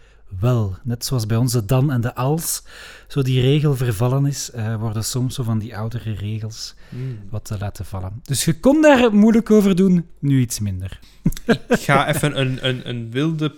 wel. 0.40 0.76
Net 0.82 1.04
zoals 1.04 1.26
bij 1.26 1.36
ons 1.36 1.52
de 1.52 1.64
dan 1.64 1.90
en 1.92 2.00
de 2.00 2.14
als, 2.14 2.62
zo 3.08 3.22
die 3.22 3.40
regel 3.40 3.76
vervallen 3.76 4.26
is, 4.26 4.50
eh, 4.50 4.76
worden 4.76 5.04
soms 5.04 5.34
zo 5.34 5.42
van 5.42 5.58
die 5.58 5.76
oudere 5.76 6.12
regels 6.12 6.74
Hmm. 6.88 7.18
wat 7.30 7.44
te 7.44 7.58
laten 7.58 7.84
vallen. 7.84 8.20
Dus 8.22 8.44
je 8.44 8.60
kon 8.60 8.82
daar 8.82 9.14
moeilijk 9.14 9.50
over 9.50 9.76
doen, 9.76 10.06
nu 10.18 10.40
iets 10.40 10.58
minder. 10.58 10.98
Ik 11.46 11.78
ga 11.80 12.08
even 12.08 12.40
een, 12.40 12.68
een, 12.68 12.88
een 12.88 13.10
wilde 13.10 13.54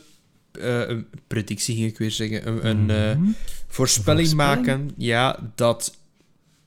eh, 0.61 0.89
een 0.89 1.07
predictie, 1.27 1.77
ging 1.77 1.91
ik 1.91 1.99
weer 1.99 2.11
zeggen. 2.11 2.47
Een, 2.49 2.67
een 2.67 2.91
eh, 2.91 3.17
Mhm. 3.17 3.31
voorspelling, 3.69 4.29
Voorspelling? 4.29 4.33
maken. 4.35 4.91
Ja, 4.97 5.39
dat 5.55 5.97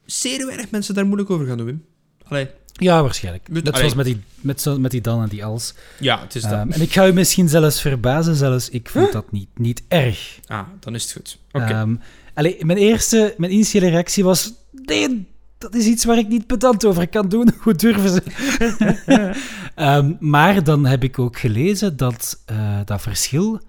zeer 0.05 0.45
weinig 0.45 0.69
mensen 0.71 0.93
daar 0.95 1.05
moeilijk 1.05 1.29
over 1.29 1.45
gaan 1.47 1.57
doen, 1.57 1.65
Wim. 1.65 1.85
Allee, 2.27 2.47
Ja, 2.73 3.01
waarschijnlijk. 3.01 3.47
Met- 3.49 3.63
Net 3.63 3.73
allee. 3.73 3.89
zoals 3.89 3.95
met 3.95 4.05
die, 4.05 4.21
met, 4.41 4.61
zo, 4.61 4.79
met 4.79 4.91
die 4.91 5.01
dan 5.01 5.21
en 5.21 5.27
die 5.29 5.45
als. 5.45 5.73
ja, 5.99 6.21
het 6.21 6.35
is 6.35 6.41
dat. 6.41 6.51
Ehm, 6.51 6.71
en 6.71 6.81
ik 6.81 6.91
ga 6.93 7.07
u 7.07 7.13
misschien 7.13 7.49
zelfs 7.49 7.81
verbazen, 7.81 8.35
zelfs 8.35 8.69
ik 8.69 8.89
vond 8.89 9.11
dat 9.11 9.31
niet, 9.31 9.47
niet 9.55 9.83
erg. 9.87 10.39
Ah, 10.45 10.67
dan 10.79 10.95
is 10.95 11.03
het 11.03 11.11
goed. 11.11 11.37
Oké. 11.51 11.65
Ehm, 11.65 11.95
allee, 12.33 12.65
mijn 12.65 12.77
eerste, 12.77 13.33
mijn 13.37 13.53
initiële 13.53 13.89
reactie 13.89 14.23
was, 14.23 14.53
nee, 14.71 15.27
dat 15.57 15.75
is 15.75 15.85
iets 15.85 16.05
waar 16.05 16.17
ik 16.17 16.27
niet 16.27 16.47
pedant 16.47 16.85
over 16.85 17.07
kan 17.07 17.29
doen. 17.29 17.51
Hoe 17.63 17.73
durven 17.75 18.09
ze? 18.09 18.21
Ehm, 19.75 20.13
maar 20.19 20.63
dan 20.63 20.85
heb 20.85 21.03
ik 21.03 21.19
ook 21.19 21.39
gelezen 21.39 21.97
dat 21.97 22.41
eh, 22.45 22.79
dat 22.85 23.01
verschil 23.01 23.61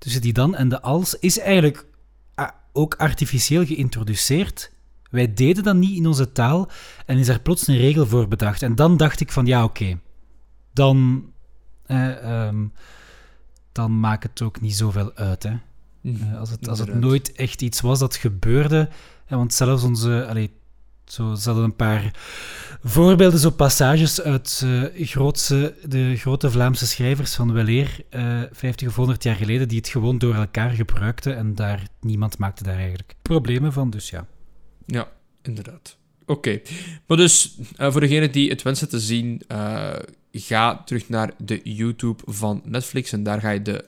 tussen 0.00 0.20
die 0.20 0.32
dan 0.32 0.54
en 0.54 0.68
de 0.68 0.80
als 0.82 1.14
is 1.18 1.38
eigenlijk 1.38 1.86
ah, 2.34 2.48
ook 2.72 2.94
artificieel 2.94 3.66
geïntroduceerd. 3.66 4.72
Wij 5.10 5.34
deden 5.34 5.64
dat 5.64 5.76
niet 5.76 5.96
in 5.96 6.06
onze 6.06 6.32
taal 6.32 6.70
en 7.06 7.18
is 7.18 7.28
er 7.28 7.40
plots 7.40 7.66
een 7.66 7.76
regel 7.76 8.06
voor 8.06 8.28
bedacht. 8.28 8.62
En 8.62 8.74
dan 8.74 8.96
dacht 8.96 9.20
ik 9.20 9.32
van, 9.32 9.46
ja, 9.46 9.64
oké. 9.64 9.98
Dan, 10.72 11.24
eh, 11.86 12.46
ehm, 12.46 12.66
dan 13.72 14.00
maakt 14.00 14.22
het 14.22 14.42
ook 14.42 14.60
niet 14.60 14.76
zoveel 14.76 15.14
uit, 15.14 15.42
hè. 15.42 15.56
Mhm, 16.00 16.32
Eh, 16.32 16.38
als, 16.38 16.50
het, 16.50 16.68
als 16.68 16.78
het 16.78 16.94
nooit 16.94 17.32
echt 17.32 17.62
iets 17.62 17.80
was 17.80 17.98
dat 17.98 18.16
gebeurde. 18.16 18.88
Want 19.28 19.54
zelfs 19.54 19.82
onze. 19.82 20.26
Allee, 20.28 20.50
Zo, 21.10 21.34
ze 21.34 21.50
een 21.50 21.76
paar 21.76 22.14
voorbeelden, 22.82 23.40
zo 23.40 23.50
passages 23.50 24.20
uit 24.20 24.62
eh, 24.64 25.06
grootse, 25.06 25.74
de 25.88 26.16
grote 26.16 26.50
Vlaamse 26.50 26.86
schrijvers 26.86 27.34
van 27.34 27.52
weleer, 27.52 28.04
eh 28.10 28.42
50 28.52 28.88
of 28.88 28.96
100 28.96 29.22
jaar 29.22 29.36
geleden, 29.36 29.68
die 29.68 29.78
het 29.78 29.88
gewoon 29.88 30.18
door 30.18 30.34
elkaar 30.34 30.70
gebruikten 30.70 31.36
en 31.36 31.54
daar, 31.54 31.82
niemand 32.00 32.38
maakte 32.38 32.62
daar 32.62 32.76
eigenlijk 32.76 33.14
problemen 33.22 33.72
van, 33.72 33.90
dus 33.90 34.10
ja. 34.10 34.26
Ja, 34.86 35.08
inderdaad. 35.42 35.96
Oké. 36.26 36.60
Maar 37.06 37.16
dus, 37.16 37.58
eh, 37.76 37.92
voor 37.92 38.00
degenen 38.00 38.32
die 38.32 38.50
het 38.50 38.62
wensen 38.62 38.88
te 38.88 39.00
zien, 39.00 39.42
ga 40.32 40.82
terug 40.84 41.08
naar 41.08 41.32
de 41.38 41.60
YouTube 41.62 42.22
van 42.26 42.62
Netflix 42.64 43.12
en 43.12 43.22
daar 43.22 43.40
ga 43.40 43.50
je 43.50 43.62
de, 43.62 43.84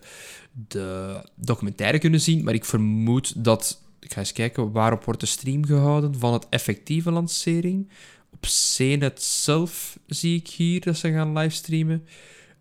de 0.68 1.16
documentaire 1.34 1.98
kunnen 1.98 2.20
zien. 2.20 2.44
Maar 2.44 2.54
ik 2.54 2.64
vermoed 2.64 3.44
dat... 3.44 3.80
Ik 4.02 4.12
ga 4.12 4.18
eens 4.18 4.32
kijken, 4.32 4.72
waarop 4.72 5.04
wordt 5.04 5.20
de 5.20 5.26
stream 5.26 5.64
gehouden 5.66 6.18
van 6.18 6.32
het 6.32 6.46
effectieve 6.50 7.10
lancering? 7.10 7.90
Op 8.32 8.46
CNET 8.76 9.22
zelf 9.22 9.98
zie 10.06 10.36
ik 10.38 10.48
hier 10.48 10.80
dat 10.80 10.96
ze 10.96 11.12
gaan 11.12 11.32
livestreamen. 11.38 12.06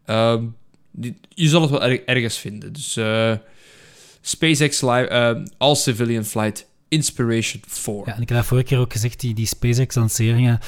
Ehm, 0.05 0.45
je 1.29 1.47
zal 1.49 1.61
het 1.61 1.69
wel 1.69 1.83
er- 1.83 2.05
ergens 2.07 2.37
vinden. 2.37 2.73
Dus 2.73 2.95
eh, 2.95 3.33
SpaceX 4.21 4.81
Live, 4.81 5.07
eh, 5.07 5.43
All 5.57 5.75
Civilian 5.75 6.23
Flight 6.25 6.67
Inspiration 6.87 7.61
4. 7.67 7.93
ja. 8.05 8.15
En 8.15 8.21
ik 8.21 8.29
heb 8.29 8.37
dat 8.37 8.45
vorige 8.47 8.67
keer 8.67 8.77
ook 8.79 8.91
gezegd, 8.91 9.19
die, 9.19 9.33
die 9.33 9.45
SpaceX-lanceringen, 9.45 10.59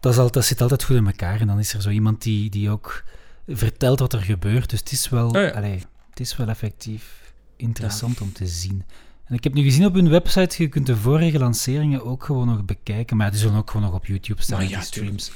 dat, 0.00 0.12
is 0.12 0.18
altijd, 0.18 0.32
dat 0.34 0.44
zit 0.44 0.60
altijd 0.60 0.84
goed 0.84 0.96
in 0.96 1.06
elkaar. 1.06 1.40
En 1.40 1.46
dan 1.46 1.58
is 1.58 1.72
er 1.72 1.82
zo 1.82 1.90
iemand 1.90 2.22
die, 2.22 2.50
die 2.50 2.70
ook 2.70 3.04
vertelt 3.46 3.98
wat 3.98 4.12
er 4.12 4.20
gebeurt. 4.22 4.70
Dus 4.70 4.78
het 4.80 4.92
is 4.92 5.08
wel, 5.08 5.28
Oh 5.28 5.34
ja. 5.34 5.48
allee, 5.48 5.78
het 6.10 6.20
is 6.20 6.36
wel 6.36 6.48
effectief 6.48 7.32
interessant 7.56 8.20
om 8.20 8.32
te 8.32 8.46
zien. 8.46 8.84
En 9.26 9.34
ik 9.34 9.44
heb 9.44 9.54
nu 9.54 9.62
gezien 9.62 9.86
op 9.86 9.94
hun 9.94 10.08
website, 10.08 10.62
je 10.62 10.68
kunt 10.68 10.86
de 10.86 10.96
vorige 10.96 11.38
lanceringen 11.38 12.04
ook 12.04 12.24
gewoon 12.24 12.46
nog 12.46 12.64
bekijken, 12.64 13.16
maar 13.16 13.30
die 13.30 13.40
zullen 13.40 13.56
ook 13.58 13.70
gewoon 13.70 13.86
nog 13.86 13.94
op 13.96 14.06
YouTube 14.06 14.42
staan, 14.42 14.58
Maar 14.58 14.66
die 14.66 14.76
ja, 14.76 14.82
streams. 14.82 15.30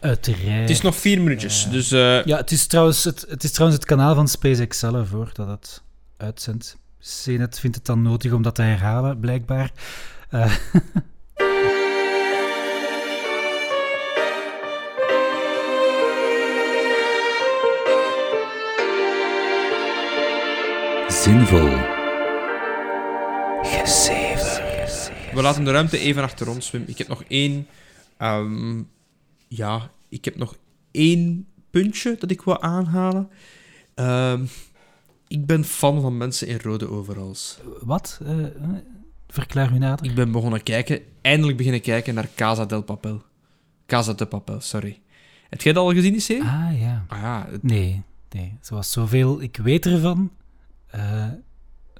Uiteraard. 0.00 0.60
Het 0.60 0.70
is 0.70 0.80
nog 0.80 0.96
vier 0.96 1.20
minuutjes, 1.22 1.64
Eh, 1.64 1.70
dus... 1.70 1.90
eh, 1.92 2.24
Ja, 2.24 2.36
het 2.36 2.50
is, 2.50 2.66
trouwens 2.66 3.04
het, 3.04 3.26
het 3.28 3.44
is 3.44 3.50
trouwens 3.52 3.80
het 3.80 3.88
kanaal 3.90 4.14
van 4.14 4.28
SpaceX 4.28 4.78
zelf, 4.78 5.10
hoor, 5.10 5.30
dat 5.32 5.48
het 5.48 5.82
uitzendt. 6.16 6.76
CNET 7.22 7.58
vindt 7.60 7.76
het 7.76 7.86
dan 7.86 8.02
nodig 8.02 8.32
om 8.32 8.42
dat 8.42 8.54
te 8.54 8.62
herhalen, 8.62 9.20
blijkbaar. 9.20 9.72
Eh, 10.30 10.52
Zinvol. 21.08 21.97
Gezever. 23.62 25.12
We 25.34 25.42
laten 25.42 25.64
de 25.64 25.70
ruimte 25.70 25.98
even 25.98 26.22
achter 26.22 26.48
ons, 26.48 26.70
Wim. 26.70 26.82
Ik 26.86 26.98
heb 26.98 27.08
nog 27.08 27.24
één... 27.28 27.66
ehm, 28.16 28.82
ja, 29.48 29.90
ik 30.08 30.24
heb 30.24 30.36
nog 30.36 30.56
één 30.90 31.46
puntje 31.70 32.16
dat 32.18 32.30
ik 32.30 32.42
wil 32.42 32.62
aanhalen. 32.62 33.28
Ehm, 33.94 34.44
ik 35.28 35.46
ben 35.46 35.64
fan 35.64 36.00
van 36.00 36.16
mensen 36.16 36.46
in 36.48 36.58
rode 36.62 36.88
overals. 36.90 37.58
wat? 37.80 38.20
Eh, 38.24 38.44
eh, 38.44 38.50
verklaar 39.28 39.72
u 39.74 39.78
nader. 39.78 40.06
Ik 40.06 40.14
ben 40.14 40.32
begonnen 40.32 40.62
kijken, 40.62 41.00
eindelijk 41.20 41.56
beginnen 41.56 41.80
kijken 41.80 42.14
naar 42.14 42.28
Casa 42.34 42.64
del 42.64 42.82
Papel. 42.82 43.22
Casa 43.86 44.12
de 44.12 44.26
Papel, 44.26 44.60
sorry. 44.60 45.00
Heb 45.48 45.60
jij 45.62 45.72
dat 45.72 45.84
al 45.84 45.92
gezien, 45.92 46.12
die 46.12 46.20
serie? 46.20 46.42
Ah, 46.42 46.80
ja. 46.80 47.04
Ah 47.08 47.18
ja, 47.20 47.46
het- 47.50 47.62
Nee, 47.62 48.02
nee. 48.30 48.56
Zoals 48.60 48.92
zoveel, 48.92 49.40
ik 49.42 49.56
weet 49.56 49.86
ervan. 49.86 50.30
eh, 50.86 51.24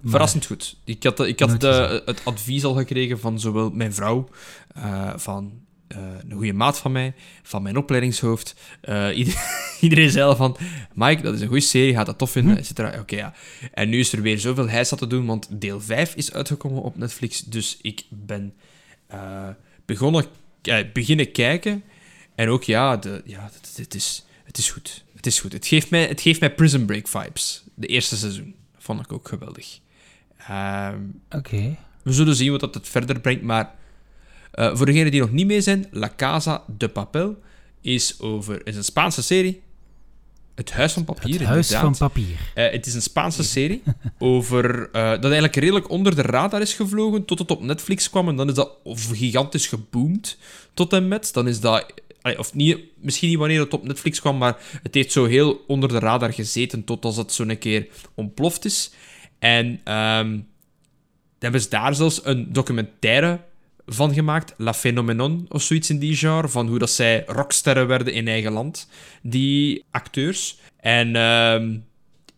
verrassend 0.05 0.47
goed. 0.47 0.77
Ik 0.85 1.03
had, 1.03 1.21
ik 1.21 1.41
had 1.41 1.61
de- 1.61 2.03
het 2.05 2.21
advies 2.25 2.65
al 2.65 2.75
gekregen 2.75 3.21
van 3.21 3.41
zowel 3.41 3.71
mijn 3.71 3.95
vrouw, 3.95 4.29
eh, 4.75 5.13
van 5.17 5.67
eh, 5.89 5.99
een 6.29 6.33
goede 6.37 6.53
maat 6.53 6.79
van 6.79 6.93
mij, 6.93 7.15
van 7.43 7.63
mijn 7.63 7.77
opleidingshoofd. 7.77 8.55
Eh, 8.81 9.17
ieder- 9.17 9.35
iedereen 9.81 10.11
zei 10.11 10.25
al 10.25 10.37
van, 10.37 10.57
Mike, 10.95 11.23
dat 11.23 11.35
is 11.35 11.41
een 11.41 11.47
goede 11.47 11.63
serie, 11.63 11.95
gaat 11.95 12.07
dat 12.07 12.19
tof 12.19 12.31
vinden, 12.31 12.57
et 12.59 12.67
cetera. 12.67 12.99
Oké, 13.01 13.17
ja. 13.17 13.35
En 13.75 13.89
nu 13.89 13.99
is 13.99 14.13
er 14.13 14.23
weer 14.23 14.39
zoveel 14.39 14.69
heisa 14.69 14.97
te 14.97 15.07
doen, 15.07 15.27
want 15.27 15.49
deel 15.61 15.81
5 15.81 16.15
is 16.15 16.33
uitgekomen 16.33 16.83
op 16.83 16.97
Netflix. 16.97 17.41
Dus 17.41 17.79
ik 17.83 18.05
ben 18.11 18.55
begonnen, 19.85 20.25
beginnen 20.93 21.33
kijken. 21.33 21.83
En 22.35 22.49
ook, 22.49 22.63
ja, 22.65 22.97
de, 22.97 23.23
ja 23.25 23.51
het, 23.53 23.77
het 23.77 23.95
is, 23.95 24.25
het 24.45 24.59
is 24.59 24.71
goed. 24.71 25.05
Het 25.17 25.27
is 25.27 25.41
goed. 25.41 25.53
Het 25.53 25.67
geeft, 25.67 25.91
mij, 25.91 26.07
het 26.07 26.21
geeft 26.21 26.41
mij 26.41 26.55
Prison 26.55 26.85
Break 26.87 27.09
vibes. 27.09 27.63
De 27.75 27.87
eerste 27.87 28.17
seizoen. 28.17 28.55
Vond 28.79 29.01
ik 29.01 29.13
ook 29.13 29.29
geweldig. 29.29 29.79
Ehm, 30.39 30.99
Oké. 31.31 31.77
we 32.03 32.13
zullen 32.13 32.35
zien 32.35 32.51
wat 32.51 32.61
dat 32.61 32.75
het 32.75 32.89
verder 32.89 33.21
brengt, 33.21 33.43
maar 33.43 33.75
eh, 34.51 34.77
voor 34.77 34.87
degenen 34.87 35.11
die 35.11 35.21
nog 35.21 35.33
niet 35.33 35.47
mee 35.47 35.61
zijn, 35.61 35.87
La 35.91 36.13
Casa 36.17 36.63
de 36.77 36.89
Papel 36.89 37.39
is, 37.81 38.21
over, 38.21 38.67
is 38.67 38.77
een 38.77 38.85
Spaanse 38.85 39.23
serie. 39.23 39.63
Het 40.55 40.73
Huis 40.73 40.93
van 40.93 41.05
Papier, 41.05 41.39
Het 41.39 41.49
huis 41.49 41.71
van 41.71 41.97
papier. 41.97 42.53
Eh, 42.55 42.71
het 42.71 42.87
is 42.87 42.95
een 42.95 43.03
Spaanse 43.03 43.45
serie 43.45 43.83
over, 44.19 44.91
eh, 44.93 45.11
dat 45.11 45.25
eigenlijk 45.25 45.57
redelijk 45.57 45.91
onder 45.91 46.15
de 46.15 46.23
radar 46.23 46.61
is 46.61 46.75
gevlogen 46.75 47.25
tot 47.25 47.39
het 47.39 47.51
op 47.51 47.63
Netflix 47.63 48.11
kwam. 48.11 48.29
En 48.29 48.37
dan 48.37 48.49
is 48.49 48.55
dat 48.55 48.73
gigantisch 49.13 49.67
geboomd 49.67 50.39
tot 50.75 50.93
en 50.93 51.09
met. 51.09 51.31
Dan 51.33 51.49
is 51.49 51.61
dat, 51.61 51.93
of 52.37 52.55
niet, 52.55 52.79
misschien 53.01 53.29
niet 53.29 53.39
wanneer 53.39 53.61
het 53.61 53.75
op 53.75 53.87
Netflix 53.87 54.21
kwam, 54.21 54.39
maar 54.39 54.57
het 54.83 54.95
heeft 54.95 55.13
zo 55.13 55.25
heel 55.25 55.65
onder 55.67 55.89
de 55.89 55.99
radar 55.99 56.33
gezeten 56.33 56.85
tot 56.85 57.05
als 57.05 57.17
het 57.17 57.33
zo'n 57.33 57.59
keer 57.59 57.87
ontploft 58.15 58.65
is. 58.65 58.91
En 59.39 59.81
dan 59.85 60.45
hebben 61.39 61.61
ze 61.61 61.69
daar 61.69 61.95
zelfs 61.95 62.25
een 62.25 62.53
documentaire 62.53 63.41
van 63.87 64.15
gemaakt, 64.15 64.55
La 64.57 64.75
Phenomenon 64.75 65.47
of 65.49 65.63
zoiets 65.63 65.91
in 65.91 65.99
die 65.99 66.17
genre, 66.17 66.49
van 66.49 66.69
hoe 66.69 66.79
dat 66.79 66.91
zij 66.91 67.25
rocksterren 67.27 67.87
werden 67.87 68.13
in 68.13 68.29
eigen 68.29 68.53
land, 68.53 68.89
die 69.23 69.85
acteurs. 69.91 70.59
En 70.81 71.17
ehm, 71.17 71.77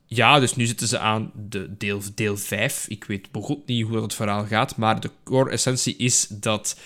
ja, 0.06 0.40
dus 0.40 0.56
nu 0.56 0.66
zitten 0.66 0.88
ze 0.88 0.98
aan 0.98 1.30
de 1.48 1.76
deel, 1.76 2.00
deel 2.14 2.36
5. 2.36 2.86
Ik 2.88 3.04
weet 3.04 3.30
begot 3.30 3.66
niet 3.66 3.82
hoe 3.84 3.92
dat 3.92 4.02
het 4.02 4.14
verhaal 4.14 4.46
gaat, 4.46 4.76
maar 4.76 5.00
de 5.00 5.10
core 5.24 5.50
essentie 5.50 5.96
is 5.96 6.26
dat 6.28 6.78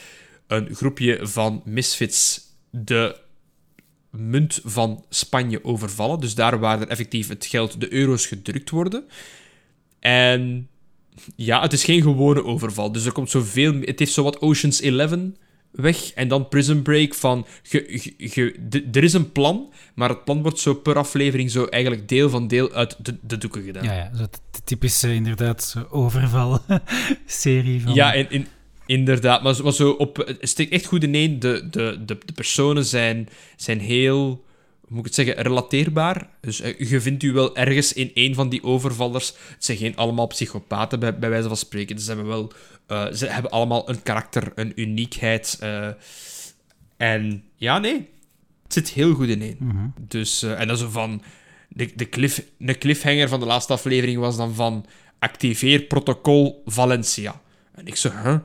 een 0.46 0.74
groepje 0.74 1.18
van 1.22 1.62
misfits 1.64 2.40
de 2.70 3.16
munt 4.10 4.60
van 4.64 5.04
Spanje 5.08 5.64
overvallen. 5.64 6.20
Dus 6.20 6.34
daar 6.34 6.58
waar 6.58 6.80
er 6.80 6.88
effectief 6.88 7.28
het 7.28 7.46
geld, 7.46 7.80
de 7.80 7.92
euro's, 7.92 8.26
gedrukt 8.26 8.70
worden. 8.70 9.04
En 10.04 10.68
ja, 11.36 11.60
het 11.62 11.72
is 11.72 11.84
geen 11.84 12.02
gewone 12.02 12.44
overval. 12.44 12.92
Dus 12.92 13.04
er 13.06 13.12
komt 13.12 13.30
zoveel... 13.30 13.74
Het 13.80 13.98
heeft 13.98 14.12
zo 14.12 14.22
wat 14.22 14.40
Ocean's 14.40 14.80
11 14.80 15.14
weg. 15.70 16.12
En 16.12 16.28
dan 16.28 16.48
Prison 16.48 16.82
Break 16.82 17.14
van... 17.14 17.46
ge- 17.62 17.84
ge- 17.88 18.14
ge- 18.18 18.56
d- 18.68 18.96
er 18.96 19.02
is 19.04 19.12
een 19.12 19.32
plan, 19.32 19.72
maar 19.94 20.08
het 20.08 20.24
plan 20.24 20.42
wordt 20.42 20.58
zo 20.58 20.74
per 20.74 20.96
aflevering 20.98 21.50
zo 21.50 21.64
eigenlijk 21.64 22.08
deel 22.08 22.30
van 22.30 22.48
deel 22.48 22.72
uit 22.72 22.96
de, 23.02 23.16
de 23.22 23.38
doeken 23.38 23.62
gedaan. 23.62 23.84
Ja, 23.84 23.92
ja. 23.94 24.10
Zo 24.16 24.22
de, 24.30 24.60
typische, 24.64 25.14
inderdaad, 25.14 25.76
overval-serie 25.90 27.80
van... 27.84 27.94
Ja, 27.94 28.12
in, 28.12 28.26
in, 28.30 28.46
inderdaad. 28.86 29.42
Maar, 29.42 29.54
zo- 29.54 29.62
maar 29.62 29.72
zo 29.72 29.90
op, 29.90 30.16
het 30.16 30.48
steekt 30.48 30.72
echt 30.72 30.86
goed 30.86 31.02
in 31.02 31.14
één. 31.14 31.38
De, 31.40 31.68
de, 31.70 31.98
de, 32.06 32.18
de 32.24 32.32
personen 32.34 32.84
zijn, 32.84 33.28
zijn 33.56 33.80
heel, 33.80 34.44
moet 34.88 34.98
ik 34.98 35.04
het 35.04 35.14
zeggen, 35.14 35.34
relateerbaar. 35.34 36.28
Dus 36.40 36.60
eh, 36.60 36.78
je 36.90 37.00
vindt 37.00 37.22
u 37.22 37.32
wel 37.32 37.56
ergens 37.56 37.92
in 37.92 38.10
één 38.14 38.34
van 38.34 38.48
die 38.48 38.62
overvallers. 38.62 39.28
Het 39.48 39.64
zijn 39.64 39.78
geen 39.78 39.96
allemaal 39.96 40.26
psychopaten, 40.26 41.00
bij, 41.00 41.18
bij 41.18 41.28
wijze 41.30 41.48
van 41.48 41.56
spreken. 41.56 42.00
Ze 42.00 42.06
hebben 42.06 42.26
wel... 42.26 42.52
eh, 42.86 43.12
ze 43.12 43.26
hebben 43.26 43.50
allemaal 43.50 43.88
een 43.88 44.02
karakter, 44.02 44.52
een 44.54 44.72
uniekheid. 44.80 45.56
eh, 45.60 45.88
en 46.96 47.44
ja, 47.56 47.78
nee. 47.78 48.08
Het 48.62 48.72
zit 48.72 48.88
heel 48.88 49.14
goed 49.14 49.28
in 49.28 49.42
één. 49.42 49.56
Mhm. 49.58 49.86
Dus, 50.08 50.42
en 50.42 50.66
dat 50.66 50.76
is 50.76 50.82
zo 50.82 50.90
van... 50.90 51.22
De, 51.68 51.92
de, 51.94 52.08
cliff, 52.08 52.42
de 52.58 52.78
cliffhanger 52.78 53.28
van 53.28 53.40
de 53.40 53.46
laatste 53.46 53.72
aflevering 53.72 54.18
was 54.18 54.36
dan 54.36 54.54
van... 54.54 54.86
Activeer 55.18 55.82
protocol 55.82 56.62
Valencia. 56.66 57.40
En 57.74 57.86
ik 57.86 57.96
zo, 57.96 58.10
huh? 58.22 58.36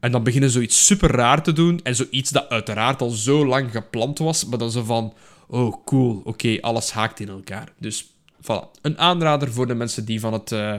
En 0.00 0.12
dan 0.12 0.22
beginnen 0.22 0.48
ze 0.50 0.54
zoiets 0.54 0.86
super 0.86 1.10
raar 1.10 1.42
te 1.42 1.52
doen. 1.52 1.80
En 1.82 1.96
zoiets 1.96 2.30
dat 2.30 2.48
uiteraard 2.48 3.00
al 3.00 3.10
zo 3.10 3.46
lang 3.46 3.70
gepland 3.70 4.18
was. 4.18 4.44
Maar 4.44 4.58
dan 4.58 4.70
zo 4.70 4.82
van... 4.82 5.14
Oh, 5.54 5.84
cool. 5.84 6.20
Oké, 6.24 6.58
alles 6.60 6.90
haakt 6.90 7.20
in 7.20 7.28
elkaar. 7.28 7.72
Dus, 7.78 8.06
voilà. 8.42 8.80
Een 8.82 8.98
aanrader 8.98 9.52
voor 9.52 9.66
de 9.66 9.74
mensen 9.74 10.04
die 10.04 10.20
van 10.20 10.32
het 10.32 10.52
eh, 10.52 10.76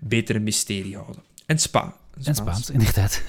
betere 0.00 0.38
mysterie 0.38 0.96
houden. 0.96 1.22
En 1.46 1.58
Spa. 1.58 1.96
En 2.24 2.34
Spaans, 2.34 2.70
inderdaad. 2.70 3.22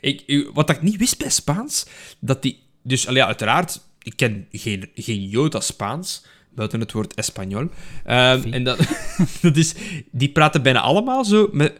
Ik, 0.00 0.50
wat 0.54 0.70
ik 0.70 0.82
niet 0.82 0.96
wist 0.96 1.18
bij 1.18 1.30
Spaans, 1.30 1.86
dat 2.18 2.42
die... 2.42 2.62
Dus, 2.82 3.02
ja, 3.02 3.26
uiteraard, 3.26 3.80
ik 4.02 4.16
ken 4.16 4.46
geen, 4.52 4.90
geen 4.94 5.28
jota 5.28 5.60
Spaans, 5.60 6.24
buiten 6.54 6.80
het 6.80 6.92
woord 6.92 7.14
Espanol. 7.14 7.68
Ehm, 8.04 8.52
en 8.52 8.64
dat, 8.64 8.78
dat 9.42 9.56
is... 9.56 9.74
Die 10.10 10.28
praten 10.28 10.62
bijna 10.62 10.80
allemaal 10.80 11.24
zo 11.24 11.48
met, 11.52 11.78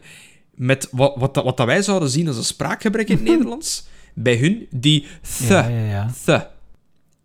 met 0.55 0.87
wat, 0.91 1.15
wat, 1.17 1.35
wat 1.35 1.57
dat 1.57 1.65
wij 1.65 1.81
zouden 1.81 2.09
zien 2.09 2.27
als 2.27 2.37
een 2.37 2.43
spraakgebrek 2.43 3.09
in 3.09 3.15
het 3.15 3.25
Nederlands. 3.31 3.87
Bij 4.13 4.37
hun, 4.37 4.67
die 4.69 5.07
th, 5.21 5.47
Ja, 5.47 5.67
ja, 5.67 5.85
ja. 5.85 6.11
th, 6.25 6.58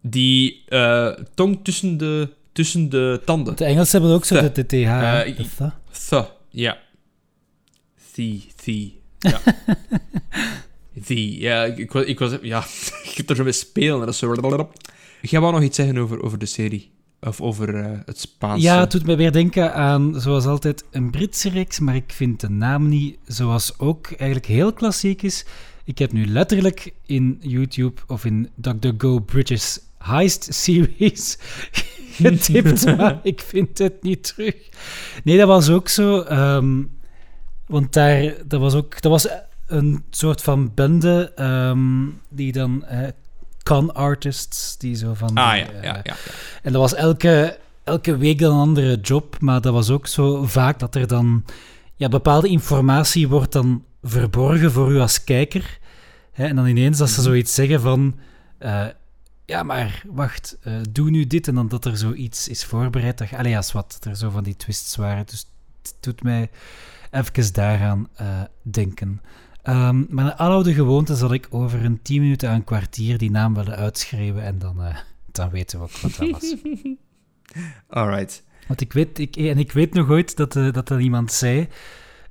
die 0.07 0.63
eh, 0.69 1.09
tong 1.35 1.59
tussen 1.63 1.97
de, 1.97 2.29
tussen 2.53 2.89
de 2.89 3.21
tanden. 3.25 3.57
De 3.57 3.65
Engelsen 3.65 3.99
hebben 3.99 4.17
ook 4.17 4.25
zo 4.25 4.41
de 4.41 4.53
TTH. 4.53 5.47
Th. 5.59 6.09
Th, 6.09 6.33
ja. 6.51 6.79
Thee, 8.13 8.47
thee. 8.65 9.01
Ja. 9.19 9.41
Die, 11.07 11.41
ja, 11.41 11.65
ik, 11.65 11.79
ik 11.79 11.93
was, 11.93 12.05
ik 12.05 12.19
was... 12.19 12.37
Ja, 12.43 12.65
ik 13.11 13.15
heb 13.15 13.31
er 13.31 13.37
zo 13.37 13.43
mee 13.43 13.53
spelen. 13.53 13.99
Dat 13.99 14.09
is 14.09 14.19
zo... 14.19 14.69
Jij 15.21 15.41
wou 15.41 15.53
nog 15.53 15.63
iets 15.63 15.77
zeggen 15.77 15.99
over, 15.99 16.23
over 16.23 16.39
de 16.39 16.47
serie? 16.47 16.93
Of 17.21 17.41
over 17.41 17.75
eh, 17.75 17.99
het 18.05 18.19
Spaanse? 18.21 18.67
Ja, 18.67 18.81
het 18.81 18.91
doet 18.91 19.07
me 19.07 19.17
weer 19.17 19.33
denken 19.33 19.75
aan, 19.75 20.21
zoals 20.21 20.47
altijd, 20.47 20.85
een 20.91 21.11
Britse 21.11 21.49
reeks, 21.49 21.79
maar 21.79 21.95
ik 21.95 22.13
vind 22.13 22.41
de 22.41 22.51
naam 22.51 22.89
niet, 22.89 23.19
zoals 23.27 23.79
ook 23.79 24.07
eigenlijk 24.07 24.47
heel 24.47 24.73
klassiek 24.73 25.23
is. 25.23 25.45
Ik 25.85 25.99
heb 25.99 26.13
nu 26.13 26.27
letterlijk 26.27 26.95
in 27.07 27.39
YouTube 27.41 28.01
of 28.07 28.25
in 28.25 28.51
DuckDuckGo 28.55 29.19
British 29.19 29.77
Heist 30.05 30.55
Series 30.55 31.39
getipt, 32.23 32.97
maar 32.97 33.21
ik 33.23 33.41
vind 33.41 33.79
het 33.79 34.03
niet 34.03 34.23
terug. 34.35 34.55
Nee, 35.25 35.39
dat 35.39 35.49
was 35.49 35.71
ook 35.71 35.89
zo, 35.89 36.21
ehm, 36.21 36.83
want 37.67 37.93
daar, 37.93 38.35
dat 38.47 38.61
was 38.61 38.75
ook, 38.75 39.03
dat 39.03 39.11
was 39.11 39.29
een 39.67 40.05
soort 40.11 40.43
van 40.43 40.73
bende 40.75 41.33
ehm, 41.35 42.07
die 42.29 42.53
dan 42.53 42.85
eh, 42.85 43.09
con 43.63 43.95
artists, 43.95 44.79
die 44.79 44.95
zo 44.95 45.15
van... 45.15 45.35
Ah, 45.35 45.53
die, 45.53 45.61
ja, 45.61 45.73
eh, 45.73 45.83
ja, 45.83 46.01
ja. 46.03 46.15
en 46.63 46.73
dat 46.73 46.81
was 46.81 46.95
elke, 46.95 47.59
elke 47.85 48.17
week 48.17 48.39
dan 48.39 48.53
een 48.53 48.61
andere 48.61 48.97
job, 49.01 49.37
maar 49.41 49.61
dat 49.61 49.73
was 49.73 49.91
ook 49.91 50.07
zo 50.07 50.45
vaak 50.45 50.79
dat 50.79 50.95
er 50.95 51.07
dan 51.07 51.45
ja, 51.97 52.09
bepaalde 52.09 52.49
informatie 52.49 53.29
wordt 53.29 53.53
dan 53.53 53.85
verborgen 54.03 54.73
voor 54.73 54.93
u 54.93 54.99
als 54.99 55.25
kijker. 55.25 55.79
Hè, 56.33 56.47
en 56.47 56.57
dan 56.57 56.67
ineens 56.67 56.99
dat 56.99 57.11
ze 57.11 57.23
zoiets 57.23 57.55
zeggen 57.55 57.81
van, 57.81 58.15
eh, 58.59 58.87
ja, 59.47 59.63
maar 59.63 60.03
wacht, 60.07 60.59
eh, 60.63 60.81
doe 60.91 61.11
nu 61.11 61.27
dit 61.27 61.49
en 61.49 61.55
dan 61.55 61.69
dat 61.69 61.85
er 61.85 61.97
zoiets 61.97 62.49
is 62.49 62.65
voorbereid. 62.65 63.19
Dat, 63.19 63.33
allee, 63.33 63.57
als 63.57 63.73
wat, 63.73 63.93
dat 63.93 64.05
er 64.05 64.17
zo 64.17 64.31
van 64.31 64.45
die 64.45 64.57
twists 64.57 64.97
waren. 64.97 65.27
Dus 65.27 65.49
het 65.83 65.97
doet 66.01 66.23
mij 66.23 66.51
even 67.11 67.53
daaraan 67.53 68.09
eh, 68.15 68.43
denken. 68.63 69.21
Ehm, 69.63 70.05
maar 70.09 70.25
een 70.25 70.37
aloude 70.37 70.75
gewoonte 70.75 71.17
zal 71.17 71.33
ik 71.33 71.47
over 71.51 71.85
een 71.85 72.03
10 72.03 72.21
minuten 72.21 72.49
aan 72.49 72.55
een 72.55 72.65
kwartier 72.65 73.19
die 73.19 73.31
naam 73.31 73.55
willen 73.55 73.77
uitschreeuwen 73.77 74.43
en 74.43 74.59
dan, 74.59 74.83
eh, 74.83 74.97
dan 75.33 75.51
weten 75.51 75.79
we 75.79 75.85
ook 75.85 75.99
wat 75.99 76.15
dat 76.17 76.31
was. 76.31 76.55
Alright. 77.89 78.43
Want 78.69 78.81
ik 78.81 78.93
weet, 78.93 79.19
ik, 79.19 79.37
en 79.37 79.59
ik 79.59 79.73
weet 79.73 79.95
nog 79.95 80.11
ooit 80.11 80.37
dat, 80.37 80.53
dat 80.53 80.91
er 80.91 81.01
iemand 81.01 81.33
zei, 81.33 81.69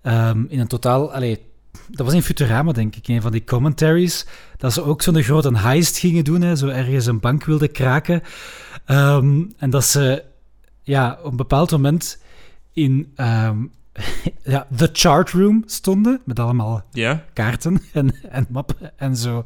ehm, 0.01 0.45
in 0.47 0.59
een 0.59 0.67
totaal, 0.67 1.13
allee, 1.13 1.52
dat 1.89 2.05
was 2.05 2.15
in 2.15 2.21
Futurama 2.23 2.71
denk 2.71 2.95
ik, 2.95 3.07
een 3.07 3.21
van 3.21 3.31
die 3.31 3.43
commentaries, 3.43 4.25
dat 4.57 4.73
ze 4.73 4.83
ook 4.83 5.01
zo'n 5.01 5.23
grote 5.23 5.57
heist 5.57 5.97
gingen 5.97 6.23
doen, 6.23 6.41
hè, 6.41 6.55
zo 6.55 6.67
ergens 6.67 7.05
een 7.05 7.19
bank 7.19 7.45
wilden 7.45 7.71
kraken. 7.71 8.21
Ehm, 8.85 9.41
en 9.57 9.69
dat 9.69 9.85
ze 9.85 10.23
ja, 10.81 11.19
op 11.23 11.31
een 11.31 11.37
bepaald 11.37 11.71
moment 11.71 12.21
in 12.73 13.11
ehm, 13.15 13.57
ja, 14.43 14.67
the 14.75 14.89
chart 14.93 15.29
room 15.29 15.63
stonden, 15.65 16.21
met 16.25 16.39
allemaal 16.39 16.83
Ja? 16.91 17.23
kaarten 17.33 17.81
en, 17.93 18.15
en 18.29 18.45
mappen 18.49 18.97
en 18.97 19.15
zo. 19.17 19.43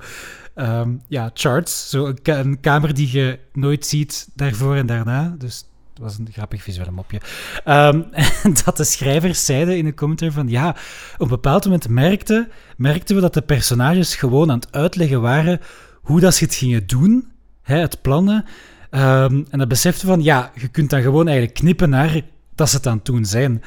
Ehm, 0.56 0.96
ja, 1.08 1.32
charts. 1.34 1.90
Zo 1.90 2.06
een, 2.06 2.22
ka- 2.22 2.40
een 2.40 2.60
kamer 2.60 2.94
die 2.94 3.12
je 3.12 3.40
nooit 3.54 3.86
ziet 3.86 4.28
daarvoor 4.36 4.76
en 4.76 4.86
daarna. 4.86 5.36
Dus 5.38 5.66
het 5.98 6.06
was 6.06 6.18
een 6.18 6.34
grappig 6.34 6.64
visueel 6.64 6.92
mopje. 6.92 7.22
En 7.64 8.12
dat 8.66 8.78
de 8.78 8.84
schrijvers 8.84 9.46
zeiden 9.46 9.78
in 9.78 9.86
een 9.86 9.96
commentaar 9.96 10.32
van 10.32 10.50
ja, 10.50 10.70
op 11.14 11.22
een 11.22 11.28
bepaald 11.28 11.64
moment 11.64 11.90
merkten, 11.90 12.52
merkten 12.78 13.16
we 13.16 13.22
dat 13.22 13.34
de 13.34 13.42
personages 13.42 14.16
gewoon 14.16 14.52
aan 14.52 14.60
het 14.60 14.72
uitleggen 14.72 15.22
waren 15.22 15.60
hoe 16.02 16.20
dat 16.20 16.36
ze 16.36 16.44
het 16.44 16.56
gingen 16.56 16.88
doen, 16.88 17.32
hè, 17.62 17.78
het 17.78 18.02
plannen. 18.02 18.46
Ehm, 18.90 19.44
en 19.50 19.60
dat 19.60 19.68
beseften 19.68 20.08
van 20.08 20.24
ja, 20.24 20.52
je 20.56 20.68
kunt 20.68 20.90
dan 20.90 21.02
gewoon 21.02 21.28
eigenlijk 21.28 21.58
knippen 21.58 21.90
naar 21.90 22.22
dat 22.56 22.70
ze 22.70 22.76
het 22.76 22.88
aan 22.88 22.96
het 22.96 23.06
doen 23.06 23.26
zijn. 23.26 23.64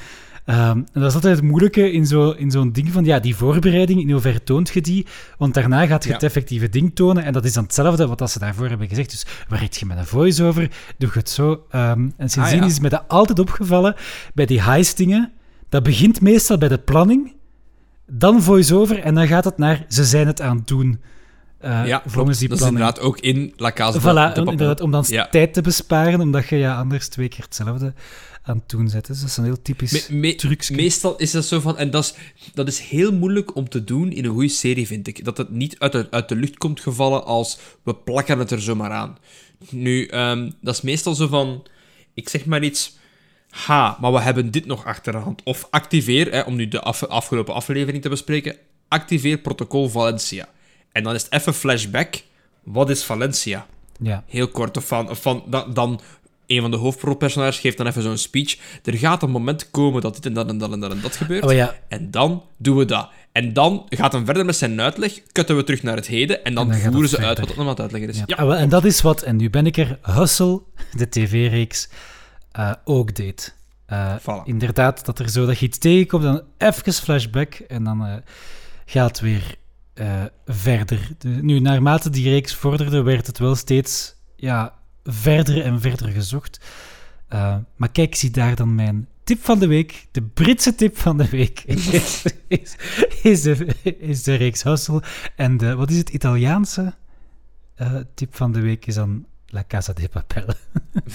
Ehm, 0.50 0.76
en 0.76 0.86
dat 0.92 1.04
is 1.08 1.14
altijd 1.14 1.36
het 1.36 1.44
moeilijke 1.44 1.92
in 1.92 2.06
zo- 2.06 2.30
in 2.30 2.50
zo'n 2.50 2.72
ding 2.72 2.92
van, 2.92 3.04
ja, 3.04 3.18
die 3.20 3.36
voorbereiding, 3.36 4.00
in 4.00 4.10
hoeverre 4.10 4.42
toont 4.44 4.68
je 4.70 4.80
die? 4.80 5.06
Want 5.38 5.54
daarna 5.54 5.86
gaat 5.86 6.02
je 6.02 6.08
Ja. 6.08 6.14
het 6.14 6.24
effectieve 6.24 6.68
ding 6.68 6.94
tonen 6.94 7.24
en 7.24 7.32
dat 7.32 7.44
is 7.44 7.52
dan 7.52 7.62
hetzelfde 7.64 8.06
wat 8.06 8.18
dat 8.18 8.30
ze 8.30 8.38
daarvoor 8.38 8.68
hebben 8.68 8.88
gezegd. 8.88 9.10
Dus 9.10 9.26
werkt 9.48 9.76
je 9.76 9.86
met 9.86 9.98
een 9.98 10.06
voice-over, 10.06 10.70
doe 10.98 11.10
je 11.12 11.18
het 11.18 11.28
zo. 11.30 11.64
Ehm, 11.70 12.08
en 12.16 12.30
sindsdien 12.30 12.58
Ah, 12.60 12.64
ja. 12.66 12.70
is 12.72 12.80
me 12.80 12.88
dat 12.88 13.04
altijd 13.08 13.38
opgevallen 13.38 13.94
bij 14.34 14.46
die 14.46 14.62
heistingen. 14.62 15.32
Dat 15.68 15.82
begint 15.82 16.20
meestal 16.20 16.58
bij 16.58 16.68
de 16.68 16.78
planning, 16.78 17.32
dan 18.06 18.42
voice-over 18.42 18.98
en 18.98 19.14
dan 19.14 19.26
gaat 19.26 19.44
het 19.44 19.58
naar 19.58 19.84
ze 19.88 20.04
zijn 20.04 20.26
het 20.26 20.40
aan 20.40 20.56
het 20.56 20.66
doen. 20.68 21.00
Eh, 21.60 21.86
ja, 21.86 22.02
volgens 22.06 22.12
klopt. 22.14 22.38
die 22.38 22.48
Dat 22.48 22.58
is 22.60 22.64
inderdaad 22.66 23.00
ook 23.00 23.18
in 23.18 23.52
La 23.56 23.72
Casa 23.72 23.98
de- 23.98 24.00
Voilà, 24.00 24.04
de 24.04 24.10
om, 24.10 24.24
Papel. 24.34 24.50
inderdaad, 24.50 24.80
om 24.80 24.90
dan 24.90 25.04
Ja. 25.08 25.28
tijd 25.28 25.52
te 25.54 25.60
besparen, 25.62 26.20
omdat 26.20 26.48
je 26.48 26.56
ja, 26.56 26.76
anders 26.78 27.08
twee 27.08 27.28
keer 27.28 27.44
hetzelfde 27.44 27.92
aan 28.42 28.56
het 28.56 28.68
doen 28.68 28.88
zet. 28.88 29.06
Dus 29.06 29.20
dat 29.20 29.28
is 29.28 29.36
een 29.36 29.44
heel 29.44 29.62
typisch 29.62 30.08
Me- 30.08 30.16
me- 30.16 30.34
trucje. 30.34 30.74
Meestal 30.74 31.16
is 31.16 31.30
dat 31.30 31.44
zo 31.44 31.60
van... 31.60 31.76
En 31.78 31.90
dat 31.90 32.04
is, 32.04 32.14
dat 32.54 32.68
is 32.68 32.78
heel 32.78 33.12
moeilijk 33.12 33.56
om 33.56 33.68
te 33.68 33.84
doen 33.84 34.12
in 34.12 34.24
een 34.24 34.30
goede 34.30 34.48
serie, 34.48 34.86
vind 34.86 35.06
ik. 35.06 35.24
Dat 35.24 35.36
het 35.36 35.50
niet 35.50 35.78
uit 35.78 35.92
de, 35.92 36.06
uit 36.10 36.28
de 36.28 36.36
lucht 36.36 36.56
komt 36.58 36.80
gevallen 36.80 37.24
als 37.24 37.58
we 37.82 37.94
plakken 37.94 38.38
het 38.38 38.50
er 38.50 38.60
zomaar 38.62 38.90
aan. 38.90 39.16
Nu, 39.70 40.06
ehm, 40.06 40.50
dat 40.60 40.74
is 40.74 40.80
meestal 40.80 41.14
zo 41.14 41.26
van... 41.26 41.62
Ik 42.14 42.28
zeg 42.28 42.44
maar 42.46 42.62
iets... 42.62 42.98
Ha, 43.50 43.96
maar 44.00 44.12
we 44.12 44.20
hebben 44.20 44.50
dit 44.50 44.66
nog 44.66 44.84
achter 44.84 45.12
de 45.12 45.18
hand. 45.18 45.42
Of 45.44 45.66
activeer, 45.70 46.30
hè, 46.32 46.40
om 46.40 46.56
nu 46.56 46.68
de 46.68 46.80
af- 46.80 47.04
afgelopen 47.04 47.54
aflevering 47.54 48.02
te 48.02 48.08
bespreken, 48.08 48.56
activeer 48.88 49.38
protocol 49.38 49.88
Valencia. 49.88 50.48
En 50.92 51.02
dan 51.02 51.14
is 51.14 51.22
het 51.22 51.32
even 51.32 51.54
flashback. 51.54 52.22
Wat 52.62 52.90
is 52.90 53.04
Valencia? 53.04 53.66
Ja. 54.02 54.24
heel 54.26 54.48
kort. 54.48 54.76
Of 54.76 54.86
van, 54.86 55.10
of 55.10 55.22
van 55.22 55.42
dan, 55.46 55.72
dan 55.74 56.00
een 56.46 56.60
van 56.60 56.70
de 56.70 56.76
hoofdrolpersonages 56.76 57.58
geeft 57.58 57.76
dan 57.76 57.86
even 57.86 58.02
zo'n 58.02 58.18
speech. 58.18 58.58
Er 58.84 58.96
gaat 58.98 59.22
een 59.22 59.30
moment 59.30 59.70
komen 59.70 60.02
dat 60.02 60.14
dit 60.14 60.26
en 60.26 60.32
dat 60.32 60.48
en 60.48 60.58
dat 60.58 60.72
en 60.72 60.80
dat 60.80 60.90
en 60.90 61.00
dat 61.00 61.16
gebeurt. 61.16 61.44
Oh 61.44 61.52
ja, 61.52 61.74
En 61.88 62.10
dan 62.10 62.44
doen 62.56 62.76
we 62.76 62.84
dat. 62.84 63.08
En 63.32 63.52
dan 63.52 63.86
gaat 63.88 64.12
hem 64.12 64.24
verder 64.24 64.44
met 64.44 64.56
zijn 64.56 64.80
uitleg, 64.80 65.20
kutten 65.32 65.56
we 65.56 65.64
terug 65.64 65.82
naar 65.82 65.96
het 65.96 66.06
heden 66.06 66.44
en 66.44 66.54
dan, 66.54 66.64
En 66.64 66.70
dan 66.70 66.80
gaat 66.80 66.90
voeren 66.92 67.10
ze 67.10 67.18
uit 67.18 67.38
wat 67.38 67.48
het 67.48 67.56
allemaal 67.56 67.78
uitleggen 67.78 68.10
is. 68.10 68.16
ja. 68.16 68.24
Ja, 68.26 68.36
Ah, 68.36 68.46
wel, 68.46 68.56
en 68.56 68.68
dat 68.68 68.84
is 68.84 69.00
wat, 69.00 69.22
en 69.22 69.36
nu 69.36 69.50
ben 69.50 69.66
ik 69.66 69.76
er, 69.76 69.98
Hustle, 70.02 70.62
de 70.92 71.08
tv-reeks, 71.08 71.88
eh, 72.52 72.72
ook 72.84 73.14
deed. 73.14 73.54
Eh, 73.86 74.14
Voilà. 74.20 74.44
Inderdaad, 74.44 75.04
dat 75.04 75.18
er 75.18 75.28
zo 75.28 75.46
dat 75.46 75.58
je 75.58 75.66
iets 75.66 75.78
tegenkomt, 75.78 76.22
dan 76.22 76.42
even 76.58 76.92
flashback 76.92 77.54
en 77.54 77.84
dan 77.84 78.06
eh, 78.06 78.14
gaat 78.86 79.08
het 79.08 79.20
weer 79.20 79.54
eh, 79.94 80.24
verder. 80.46 81.08
De- 81.18 81.28
nu, 81.28 81.60
naarmate 81.60 82.10
die 82.10 82.28
reeks 82.28 82.54
vorderde, 82.54 83.02
werd 83.02 83.26
het 83.26 83.38
wel 83.38 83.54
steeds 83.54 84.14
ja, 84.36 84.74
verder 85.04 85.62
en 85.62 85.80
verder 85.80 86.08
gezocht. 86.08 86.60
Eh, 87.28 87.56
maar 87.76 87.90
kijk, 87.90 88.14
zie 88.14 88.30
daar 88.30 88.56
dan 88.56 88.74
mijn 88.74 89.08
tip 89.24 89.44
van 89.44 89.58
de 89.58 89.66
week. 89.66 90.06
De 90.10 90.22
Britse 90.22 90.74
tip 90.74 90.98
van 90.98 91.16
de 91.16 91.28
week 91.28 91.60
is, 91.66 92.24
is, 92.48 92.76
is, 93.22 93.42
de, 93.42 93.66
is 93.98 94.22
de 94.22 94.34
reeks 94.34 94.62
Hustle. 94.62 95.02
En 95.36 95.56
de, 95.56 95.74
wat 95.74 95.90
is 95.90 95.96
het, 95.96 96.10
Italiaanse 96.10 96.94
eh, 97.74 97.94
tip 98.14 98.36
van 98.36 98.52
de 98.52 98.60
week 98.60 98.86
is 98.86 98.94
dan 98.94 99.26
La 99.52 99.64
Casa 99.68 99.92
de 99.92 100.08
Papel. 100.08 100.44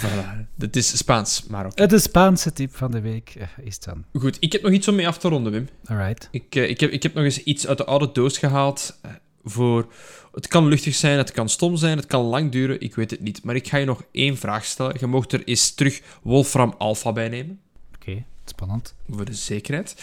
Voilà. 0.02 0.46
Dit 0.56 0.76
is 0.76 0.98
Spaans, 0.98 1.46
maar 1.50 1.66
ook. 1.66 1.72
Eh, 1.74 1.88
De 1.88 2.00
Spaanse 2.00 2.54
tip 2.54 2.76
van 2.76 2.92
de 2.92 3.02
week 3.02 3.36
eh, 3.38 3.48
is 3.66 3.80
dan. 3.80 4.04
Goed, 4.14 4.38
ik 4.40 4.52
heb 4.52 4.62
nog 4.62 4.72
iets 4.72 4.88
om 4.88 4.96
mee 4.96 5.08
af 5.08 5.18
te 5.18 5.28
ronden, 5.28 5.52
Wim. 5.52 5.70
Alright. 5.86 6.28
Ik, 6.32 6.56
eh, 6.56 6.70
ik, 6.70 6.80
heb, 6.80 6.92
ik 6.92 7.04
heb 7.04 7.14
nog 7.14 7.24
eens 7.24 7.44
iets 7.44 7.68
uit 7.68 7.78
de 7.78 7.86
oude 7.86 8.10
doos 8.12 8.38
gehaald. 8.38 9.00
eh, 9.02 9.12
voor, 9.44 9.94
het 10.34 10.48
kan 10.48 10.68
luchtig 10.68 10.96
zijn, 10.96 11.18
het 11.18 11.32
kan 11.32 11.50
stom 11.50 11.76
zijn, 11.76 11.98
het 11.98 12.06
kan 12.06 12.24
lang 12.24 12.52
duren, 12.52 12.82
ik 12.82 12.96
weet 12.96 13.12
het 13.12 13.20
niet. 13.22 13.44
Maar 13.44 13.56
ik 13.56 13.68
ga 13.68 13.78
je 13.78 13.86
nog 13.86 14.04
één 14.12 14.38
vraag 14.38 14.66
stellen. 14.66 14.96
Je 15.00 15.06
mocht 15.08 15.32
er 15.34 15.44
eens 15.44 15.72
terug 15.74 16.02
Wolfram 16.22 16.76
Alpha 16.78 17.12
bij 17.12 17.30
nemen. 17.30 17.60
Oké, 17.96 18.24
spannend. 18.46 18.96
Voor 19.10 19.26
de 19.26 19.34
zekerheid. 19.34 19.96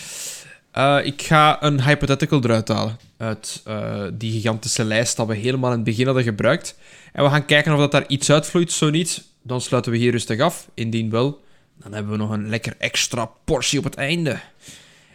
Eh, 0.73 0.99
ik 1.03 1.23
ga 1.23 1.63
een 1.63 1.83
hypothetical 1.83 2.45
eruit 2.45 2.69
halen. 2.69 2.99
Uit 3.17 3.61
eh, 3.65 4.05
die 4.13 4.33
gigantische 4.33 4.85
lijst 4.85 5.17
dat 5.17 5.27
we 5.27 5.35
helemaal 5.35 5.71
in 5.71 5.77
het 5.77 5.85
begin 5.85 6.07
hadden 6.07 6.25
gebruikt. 6.25 6.79
En 7.13 7.25
we 7.25 7.31
gaan 7.31 7.45
kijken 7.45 7.73
of 7.73 7.79
dat 7.79 7.91
daar 7.91 8.07
iets 8.07 8.31
uitvloeit. 8.31 8.73
Zo 8.73 8.91
niet, 8.91 9.25
dan 9.43 9.61
sluiten 9.61 9.93
we 9.93 9.99
hier 9.99 10.11
rustig 10.11 10.41
af. 10.41 10.69
Indien 10.75 11.11
wel, 11.11 11.45
dan 11.77 11.93
hebben 11.93 12.13
we 12.13 12.19
nog 12.19 12.31
een 12.31 12.49
lekker 12.49 12.75
extra 12.79 13.25
portie 13.45 13.79
op 13.79 13.85
het 13.85 13.95
einde. 13.95 14.41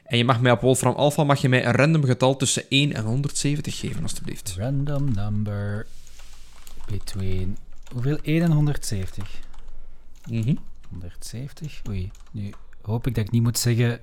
En 0.03 0.17
je 0.17 0.25
mag 0.25 0.41
mij 0.41 0.51
op 0.51 0.61
Wolfram 0.61 0.93
Alpha 0.93 1.23
mag 1.23 1.41
je 1.41 1.49
mij 1.49 1.65
een 1.65 1.71
random 1.71 2.03
getal 2.03 2.35
tussen 2.35 2.63
1 2.69 2.93
en 2.93 3.03
170 3.03 3.79
geven, 3.79 4.03
alstublieft. 4.03 4.55
Random 4.57 5.13
number 5.13 5.85
between... 6.91 7.57
Hoeveel? 7.93 8.19
1 8.21 8.41
en 8.41 8.51
170. 8.51 9.39
Mhm. 10.29 10.55
170. 10.89 11.81
Oei, 11.89 12.11
nu 12.31 12.53
hoop 12.81 13.07
ik 13.07 13.15
dat 13.15 13.25
ik 13.25 13.31
niet 13.31 13.43
moet 13.43 13.59
zeggen 13.59 13.99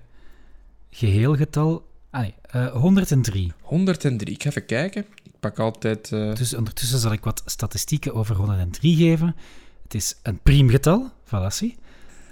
geheel 0.97 1.36
getal. 1.36 1.88
Ah 2.11 2.20
nee, 2.20 2.34
eh, 2.42 2.72
103. 2.72 3.53
103. 3.61 4.34
Ik 4.34 4.42
ga 4.42 4.49
even 4.49 4.66
kijken. 4.66 5.05
Ik 5.22 5.32
pak 5.40 5.59
altijd... 5.59 6.12
eh, 6.12 6.34
Dus 6.34 6.55
ondertussen 6.55 6.99
zal 6.99 7.12
ik 7.12 7.24
wat 7.24 7.42
statistieken 7.47 8.14
over 8.14 8.36
103 8.36 8.97
geven. 8.97 9.36
Het 9.82 9.95
is 9.95 10.16
een 10.22 10.38
priemgetal, 10.38 11.11
fallacie. 11.24 11.76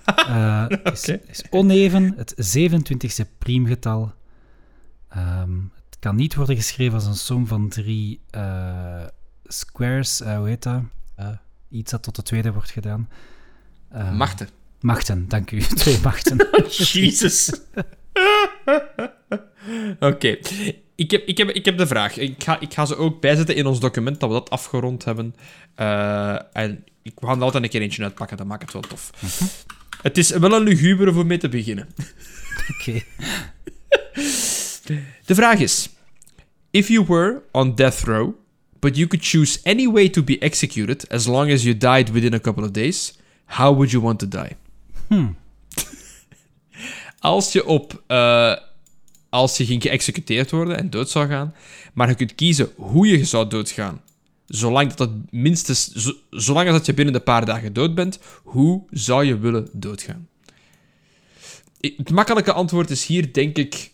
Eh, 0.05 0.65
het 0.69 1.23
is, 1.29 1.43
oneven, 1.51 2.15
het 2.17 2.59
27e 2.59 3.39
priemgetal. 3.39 4.13
Ehm, 5.09 5.53
het 5.89 5.99
kan 5.99 6.17
niet 6.17 6.35
worden 6.35 6.57
geschreven 6.57 6.95
als 6.95 7.07
een 7.07 7.15
som 7.15 7.47
van 7.47 7.69
drie 7.69 8.21
eh, 8.31 9.05
squares, 9.45 10.19
hoe 10.21 10.49
heet 10.49 10.63
dat? 10.63 10.83
Iets 11.69 11.91
dat 11.91 12.03
tot 12.03 12.17
de 12.17 12.23
tweede 12.23 12.53
wordt 12.53 12.71
gedaan. 12.71 13.09
Eh, 13.89 14.13
machten. 14.13 14.49
Machten, 14.81 15.29
dank 15.29 15.51
u. 15.51 15.61
Twee 15.83 15.99
machten. 16.03 16.49
Jezus. 16.93 17.53
Oké. 20.11 20.39
ik 20.95 21.11
heb, 21.11 21.27
ik 21.27 21.39
heb, 21.39 21.49
ik 21.51 21.65
heb 21.65 21.79
de 21.79 21.87
vraag. 21.87 22.19
Ik 22.19 22.43
ga, 22.43 22.61
ik 22.61 22.73
ga 22.75 22.87
ze 22.87 22.97
ook 22.97 23.21
bijzetten 23.21 23.57
in 23.57 23.67
ons 23.67 23.81
document, 23.81 24.21
dat 24.21 24.29
we 24.29 24.35
dat 24.35 24.51
afgerond 24.51 25.05
hebben. 25.05 25.35
Eh, 25.75 26.39
en 26.53 26.85
ik 27.03 27.13
gaan 27.21 27.37
er 27.39 27.43
altijd 27.43 27.63
een 27.63 27.71
keer 27.71 27.81
eentje 27.81 28.03
uitpakken, 28.03 28.37
dat 28.37 28.47
maakt 28.47 28.63
het 28.63 28.73
wel 28.73 28.83
tof. 28.83 29.11
Het 30.03 30.19
is 30.19 30.31
wel 30.31 30.53
een 30.53 30.63
lugubere 30.63 31.13
voor 31.13 31.27
mee 31.27 31.39
te 31.39 31.49
beginnen. 31.49 31.89
Oké. 32.71 33.01
De 35.27 35.35
vraag 35.35 35.59
is: 35.59 35.89
If 36.71 36.89
you 36.89 37.05
were 37.07 37.43
on 37.53 37.75
death 37.75 38.03
row, 38.03 38.35
but 38.81 38.97
you 38.97 39.07
could 39.07 39.25
choose 39.25 39.61
any 39.63 39.87
way 39.87 40.09
to 40.09 40.23
be 40.23 40.39
executed 40.39 41.09
as 41.09 41.27
long 41.27 41.51
as 41.53 41.63
you 41.63 41.77
died 41.77 42.11
within 42.11 42.35
a 42.35 42.41
couple 42.41 42.65
of 42.65 42.71
days, 42.71 43.19
how 43.45 43.75
would 43.75 43.91
you 43.91 44.03
want 44.03 44.19
to 44.19 44.29
die? 44.29 44.57
Hmm. 45.09 45.37
Als 47.23 47.53
je 47.53 47.66
op. 47.66 48.03
eh, 48.07 48.55
als 49.29 49.57
je 49.57 49.66
ging 49.66 49.83
geëxecuteerd 49.83 50.51
worden 50.51 50.77
en 50.79 50.91
dood 50.91 51.11
zou 51.11 51.29
gaan, 51.29 51.55
maar 51.95 52.09
je 52.09 52.14
kunt 52.14 52.35
kiezen 52.35 52.70
hoe 52.77 53.07
je 53.07 53.25
zou 53.25 53.49
doodgaan. 53.49 54.01
Zolang 54.47 54.93
dat 54.95 55.09
het 55.09 55.33
minstens. 55.33 55.93
zo- 55.93 56.16
zolang 56.31 56.70
dat 56.70 56.87
je 56.87 56.95
binnen 56.95 57.14
een 57.14 57.23
paar 57.23 57.45
dagen 57.45 57.73
dood 57.73 57.95
bent, 57.95 58.18
hoe 58.43 58.83
zou 58.91 59.25
je 59.25 59.39
willen 59.39 59.68
doodgaan? 59.73 60.29
Het 61.81 62.11
makkelijke 62.11 62.53
antwoord 62.53 62.91
is 62.91 63.07
hier, 63.07 63.33
denk 63.33 63.57
ik, 63.59 63.91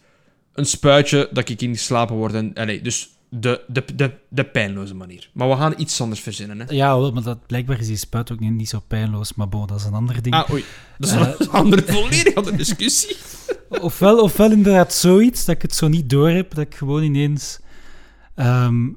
een 0.53 0.67
spuitje 0.67 1.29
dat 1.33 1.49
ik 1.49 1.63
in 1.63 1.77
geslapen 1.77 2.17
word. 2.17 2.35
En, 2.35 2.53
nee, 2.55 2.81
dus 2.81 3.09
de, 3.31 3.61
de, 3.69 3.85
de, 3.97 4.13
de 4.29 4.45
pijnloze 4.45 4.95
manier. 4.95 5.31
Maar 5.33 5.49
we 5.49 5.57
gaan 5.57 5.75
iets 5.77 6.01
anders 6.01 6.21
verzinnen. 6.21 6.59
Hè? 6.61 6.65
Ja, 6.75 6.99
wel, 6.99 7.13
maar 7.13 7.23
dat, 7.23 7.47
blijkbaar 7.47 7.79
is 7.81 7.87
die 7.87 7.97
spuit 7.97 8.33
ook 8.33 8.41
niet, 8.41 8.53
niet 8.53 8.69
zo 8.69 8.83
pijnloos, 8.89 9.35
maar 9.35 9.49
bon, 9.49 9.67
dat 9.67 9.79
is 9.79 9.85
een 9.85 9.93
ander 9.95 10.23
ding. 10.23 10.35
Ah, 10.35 10.51
oei. 10.51 10.65
Dat 10.99 11.09
is 11.11 11.17
Eh. 11.17 11.33
een 11.39 11.51
andere, 11.51 11.83
volledig 11.93 12.35
andere 12.35 12.57
discussie. 12.57 13.17
Ofwel, 13.81 14.19
ofwel 14.23 14.51
inderdaad 14.51 14.93
zoiets, 14.95 15.45
dat 15.45 15.55
ik 15.55 15.63
het 15.63 15.75
zo 15.75 15.89
niet 15.89 16.11
door 16.11 16.29
heb, 16.31 16.55
dat 16.55 16.65
ik 16.65 16.75
gewoon 16.75 17.03
ineens... 17.03 17.59
ehm, 18.35 18.89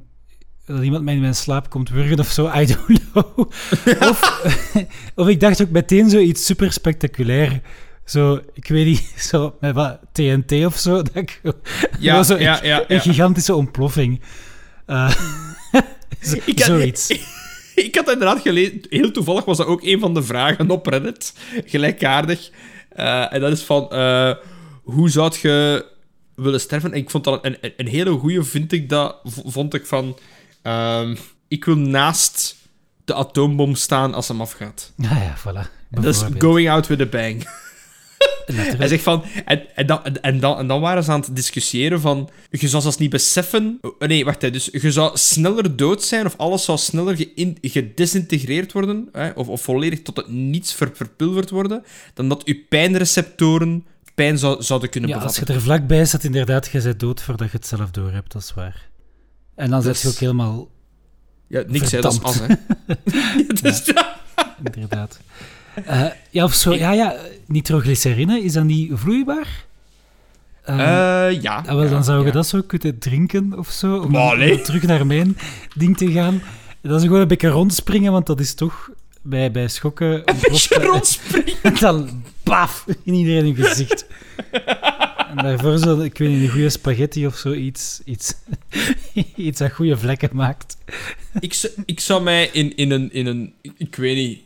dat 0.65 0.83
iemand 0.83 1.03
mij 1.03 1.13
in 1.13 1.21
mijn 1.21 1.35
slaap 1.35 1.69
komt 1.69 1.89
wurgen 1.89 2.19
of 2.19 2.27
zo, 2.31 2.51
I 2.55 2.65
don't 2.65 2.99
know. 3.11 3.39
Of, 4.09 4.41
of 5.15 5.27
ik 5.27 5.39
dacht 5.39 5.61
ook 5.61 5.69
meteen 5.69 6.09
zoiets 6.09 6.45
super 6.45 6.71
spectaculair. 6.73 7.61
Zo, 8.05 8.41
ik 8.53 8.67
weet 8.67 8.85
niet, 8.85 9.13
zo 9.29 9.55
met 9.59 9.73
wat 9.75 9.99
TNT 10.11 10.51
of 10.65 10.77
zo. 10.77 10.95
Dat 11.03 11.15
ik, 11.15 11.41
Ja, 11.99 12.23
zo, 12.23 12.37
ja, 12.37 12.59
ja, 12.63 12.83
Een 12.87 13.01
gigantische 13.01 13.55
ontploffing. 13.55 14.21
Eh, 14.85 15.09
zo- 16.21 16.35
Ik 16.45 16.57
had- 16.59 16.67
zoiets. 16.67 17.09
Ik 17.75 17.95
had 17.95 18.11
inderdaad 18.11 18.41
gelezen, 18.41 18.81
heel 18.89 19.11
toevallig 19.11 19.45
was 19.45 19.57
dat 19.57 19.67
ook 19.67 19.83
een 19.83 19.99
van 19.99 20.13
de 20.13 20.23
vragen 20.23 20.69
op 20.69 20.85
Reddit, 20.87 21.33
gelijkaardig. 21.65 22.49
Eh, 22.89 23.33
en 23.33 23.41
dat 23.41 23.51
is 23.51 23.61
van, 23.63 23.89
eh, 23.91 24.33
hoe 24.83 25.09
zou 25.09 25.33
je 25.41 25.85
willen 26.35 26.59
sterven? 26.59 26.91
En 26.91 26.97
ik 26.97 27.09
vond 27.09 27.23
dat 27.23 27.45
een, 27.45 27.57
een, 27.61 27.73
een 27.77 27.87
hele 27.87 28.11
goeie, 28.11 28.41
vind 28.43 28.71
ik 28.71 28.89
dat, 28.89 29.17
vond 29.45 29.73
ik 29.73 29.85
van, 29.85 30.17
ehm, 30.61 31.15
ik 31.47 31.65
wil 31.65 31.75
naast 31.77 32.55
de 33.05 33.13
atoombom 33.13 33.75
staan 33.75 34.13
als 34.13 34.27
hem 34.27 34.41
afgaat. 34.41 34.91
Ja, 34.97 35.21
ja, 35.21 35.37
voilà. 35.37 35.69
Dat 35.89 36.05
is 36.05 36.23
going 36.37 36.69
out 36.69 36.87
with 36.87 37.01
a 37.01 37.05
bang. 37.05 37.47
Hij 38.45 38.87
zegt 38.87 39.03
van... 39.03 39.23
En, 39.45 39.75
en, 39.75 39.85
dan, 39.85 40.03
en, 40.03 40.39
dan, 40.39 40.57
en 40.57 40.67
dan 40.67 40.81
waren 40.81 41.03
ze 41.03 41.11
aan 41.11 41.19
het 41.19 41.35
discussiëren 41.35 42.01
van... 42.01 42.29
Je 42.49 42.67
zou 42.67 42.81
zelfs 42.81 42.97
niet 42.97 43.09
beseffen... 43.09 43.77
oh, 43.81 43.99
Nee, 43.99 44.25
wacht. 44.25 44.41
Hè, 44.41 44.51
dus 44.51 44.69
je 44.71 44.91
zou 44.91 45.17
sneller 45.17 45.75
dood 45.75 46.03
zijn 46.03 46.25
of 46.25 46.37
alles 46.37 46.63
zou 46.63 46.77
sneller 46.77 47.27
gedesintegreerd 47.61 48.71
worden 48.71 49.09
hè, 49.11 49.29
of, 49.29 49.47
of 49.47 49.61
volledig 49.61 50.01
tot 50.01 50.17
het 50.17 50.27
niets 50.27 50.73
ver, 50.73 50.91
verpulverd 50.93 51.49
worden 51.49 51.83
dan 52.13 52.29
dat 52.29 52.41
je 52.45 52.55
pijnreceptoren 52.69 53.85
pijn 54.15 54.37
zou, 54.37 54.63
zouden 54.63 54.89
kunnen 54.89 55.09
Ja, 55.09 55.17
als 55.17 55.37
je 55.37 55.45
er 55.45 55.61
vlakbij 55.61 56.05
staat, 56.05 56.23
inderdaad, 56.23 56.69
je 56.71 56.81
bent 56.81 56.99
dood 56.99 57.21
voordat 57.21 57.51
je 57.51 57.57
het 57.57 57.67
zelf 57.67 57.91
door 57.91 58.11
hebt, 58.11 58.31
dat 58.31 58.41
is 58.41 58.53
waar. 58.53 58.89
En 59.55 59.69
dan 59.69 59.81
zit 59.81 59.97
je 59.97 60.03
Dus- 60.03 60.13
ook 60.13 60.19
helemaal... 60.19 60.69
Ja, 61.47 61.63
niks, 61.67 61.91
hè. 61.91 62.01
Dat 62.01 62.13
is 62.13 62.21
as, 62.21 62.39
hè. 62.39 62.47
dus, 63.61 63.93
Inderdaad. 64.73 65.19
Eh, 65.85 66.05
ja, 66.29 66.43
of 66.43 66.53
zo. 66.53 66.73
Ja, 66.73 66.91
ja, 66.91 67.15
nitroglycerine, 67.45 68.41
is 68.43 68.53
dat 68.53 68.63
niet 68.63 68.91
vloeibaar? 68.93 69.65
Eh, 70.63 70.79
Eh, 71.27 71.41
ja. 71.41 71.55
ah, 71.55 71.65
wel, 71.65 71.83
ja, 71.83 71.89
dan 71.89 72.03
zou 72.03 72.19
je 72.19 72.25
ja. 72.25 72.31
dat 72.31 72.47
zo 72.47 72.61
kunnen 72.61 72.99
drinken 72.99 73.57
of 73.57 73.69
zo, 73.69 73.97
om 73.97 74.11
nee. 74.37 74.61
terug 74.61 74.83
naar 74.83 75.05
mijn 75.05 75.37
ding 75.75 75.97
te 75.97 76.11
gaan. 76.11 76.41
Dat 76.81 76.99
is 76.99 77.05
gewoon 77.05 77.21
een 77.21 77.27
beetje 77.27 77.47
rondspringen, 77.49 78.11
want 78.11 78.25
dat 78.25 78.39
is 78.39 78.53
toch 78.53 78.89
bij, 79.21 79.51
bij 79.51 79.67
schokken... 79.67 80.21
Een 80.25 80.35
beetje 80.41 80.75
rondspringen. 80.75 81.53
En 81.61 81.75
dan, 81.79 82.23
paf, 82.43 82.85
in 83.03 83.13
iedereen 83.13 83.45
in 83.45 83.55
gezicht. 83.55 84.05
En 85.29 85.35
daarvoor 85.37 85.77
zo, 85.77 85.99
ik 85.99 86.17
weet 86.17 86.29
niet, 86.29 86.41
een 86.41 86.49
goede 86.49 86.69
spaghetti 86.69 87.25
of 87.27 87.37
zo, 87.37 87.53
iets, 87.53 88.01
iets, 88.05 88.33
iets 89.35 89.59
dat 89.59 89.71
goede 89.71 89.97
vlekken 89.97 90.29
maakt. 90.33 90.77
ik, 91.39 91.53
zou- 91.53 91.73
ik 91.85 91.99
zou 91.99 92.23
mij 92.23 92.49
in, 92.53 92.75
in, 92.75 92.91
een, 92.91 93.13
in 93.13 93.25
een... 93.25 93.53
Ik 93.77 93.95
weet 93.95 94.15
niet... 94.15 94.39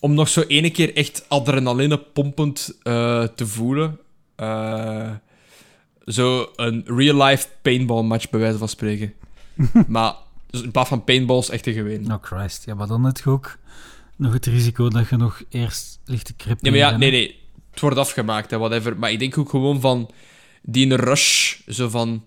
Om 0.00 0.14
nog 0.14 0.28
zo 0.28 0.40
ene 0.40 0.70
keer 0.70 0.96
echt 0.96 1.24
adrenaline 1.28 1.98
pompend 1.98 2.78
eh, 2.82 3.22
te 3.22 3.46
voelen. 3.46 3.98
eh, 4.36 5.10
zo 6.04 6.50
een 6.56 6.82
real-life 6.86 7.46
paintball 7.62 8.02
match, 8.02 8.30
bij 8.30 8.40
wijze 8.40 8.58
van 8.58 8.68
spreken. 8.68 9.12
maar 9.88 10.14
dus 10.50 10.62
in 10.62 10.70
plaats 10.70 10.88
van 10.88 11.04
paintballs, 11.04 11.50
echte 11.50 11.72
geween. 11.72 12.12
Oh 12.12 12.22
Christ, 12.22 12.64
ja, 12.64 12.74
maar 12.74 12.86
dan 12.86 13.04
heb 13.04 13.16
je 13.16 13.30
ook 13.30 13.58
nog 14.16 14.32
het 14.32 14.46
risico 14.46 14.88
dat 14.88 15.08
je 15.08 15.16
nog 15.16 15.42
eerst 15.48 16.00
ligt 16.04 16.26
te 16.26 16.34
krippen. 16.34 16.72
Nee, 16.72 16.80
maar 16.80 16.90
ja, 16.90 16.96
nee, 16.98 17.10
nee. 17.10 17.38
Het 17.70 17.80
wordt 17.80 17.96
afgemaakt, 17.96 18.50
hè, 18.50 18.58
whatever. 18.58 18.98
Maar 18.98 19.12
ik 19.12 19.18
denk 19.18 19.38
ook 19.38 19.48
gewoon 19.50 19.80
van... 19.80 20.10
Die 20.62 20.90
een 20.90 20.96
rush, 20.96 21.60
zo 21.66 21.88
van... 21.88 22.24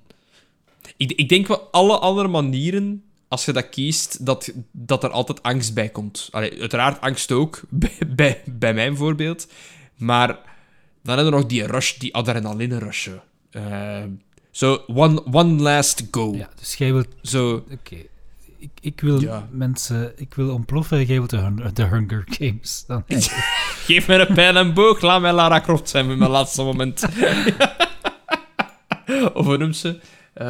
Ik, 0.97 1.11
ik 1.11 1.30
denk 1.30 1.47
wel 1.47 1.67
alle 1.71 1.97
andere 1.97 2.28
manieren, 2.28 3.03
als 3.34 3.46
je 3.46 3.52
dat 3.54 3.70
kiest, 3.70 4.26
dat, 4.26 4.52
dat 4.72 5.04
er 5.04 5.10
altijd 5.10 5.44
angst 5.44 5.74
bij 5.74 5.90
komt. 5.90 6.28
Allee, 6.32 6.60
uiteraard 6.60 7.02
angst 7.02 7.32
ook, 7.32 7.62
bij, 7.70 7.98
bij, 8.08 8.42
bij 8.46 8.74
mijn 8.74 8.98
voorbeeld. 8.98 9.48
Maar 9.96 10.28
dan 11.04 11.16
hebben 11.16 11.26
we 11.26 11.40
nog 11.40 11.46
die 11.50 11.66
rush, 11.66 11.98
die 11.98 12.14
adrenaline 12.16 12.78
rush. 12.80 13.04
zo. 13.04 13.22
Eh, 13.52 14.04
Zo, 14.52 14.84
one, 14.88 15.24
one 15.32 15.62
last 15.62 16.08
go. 16.12 16.34
Ja, 16.36 16.50
dus 16.60 16.76
jij 16.76 16.94
wilt... 16.94 17.08
Zo, 17.22 17.66
Oké. 17.72 17.96
Ik, 18.58 18.70
ik 18.82 19.02
wil 19.02 19.22
Ja. 19.22 19.48
mensen... 19.52 20.14
Ik 20.16 20.34
wil 20.34 20.54
ontploffen 20.54 20.98
en 20.98 21.06
jij 21.06 21.18
wilt 21.18 21.30
de, 21.30 21.70
de 21.74 21.84
Hunger 21.86 22.24
Games. 22.30 22.84
Dan, 22.88 23.04
geef 23.88 24.08
me 24.08 24.16
een 24.28 24.34
pijl 24.36 24.56
en 24.56 24.74
boog, 24.74 25.02
laat 25.02 25.22
mij 25.22 25.34
Lara 25.34 25.62
Croft 25.62 25.90
zijn 25.90 26.08
met 26.08 26.18
mijn 26.18 26.32
laatste 26.32 26.64
moment. 26.64 27.04
of 29.34 29.46
hoe 29.46 29.58
noemt 29.58 29.76
ze? 29.78 30.00
Eh, 30.34 30.46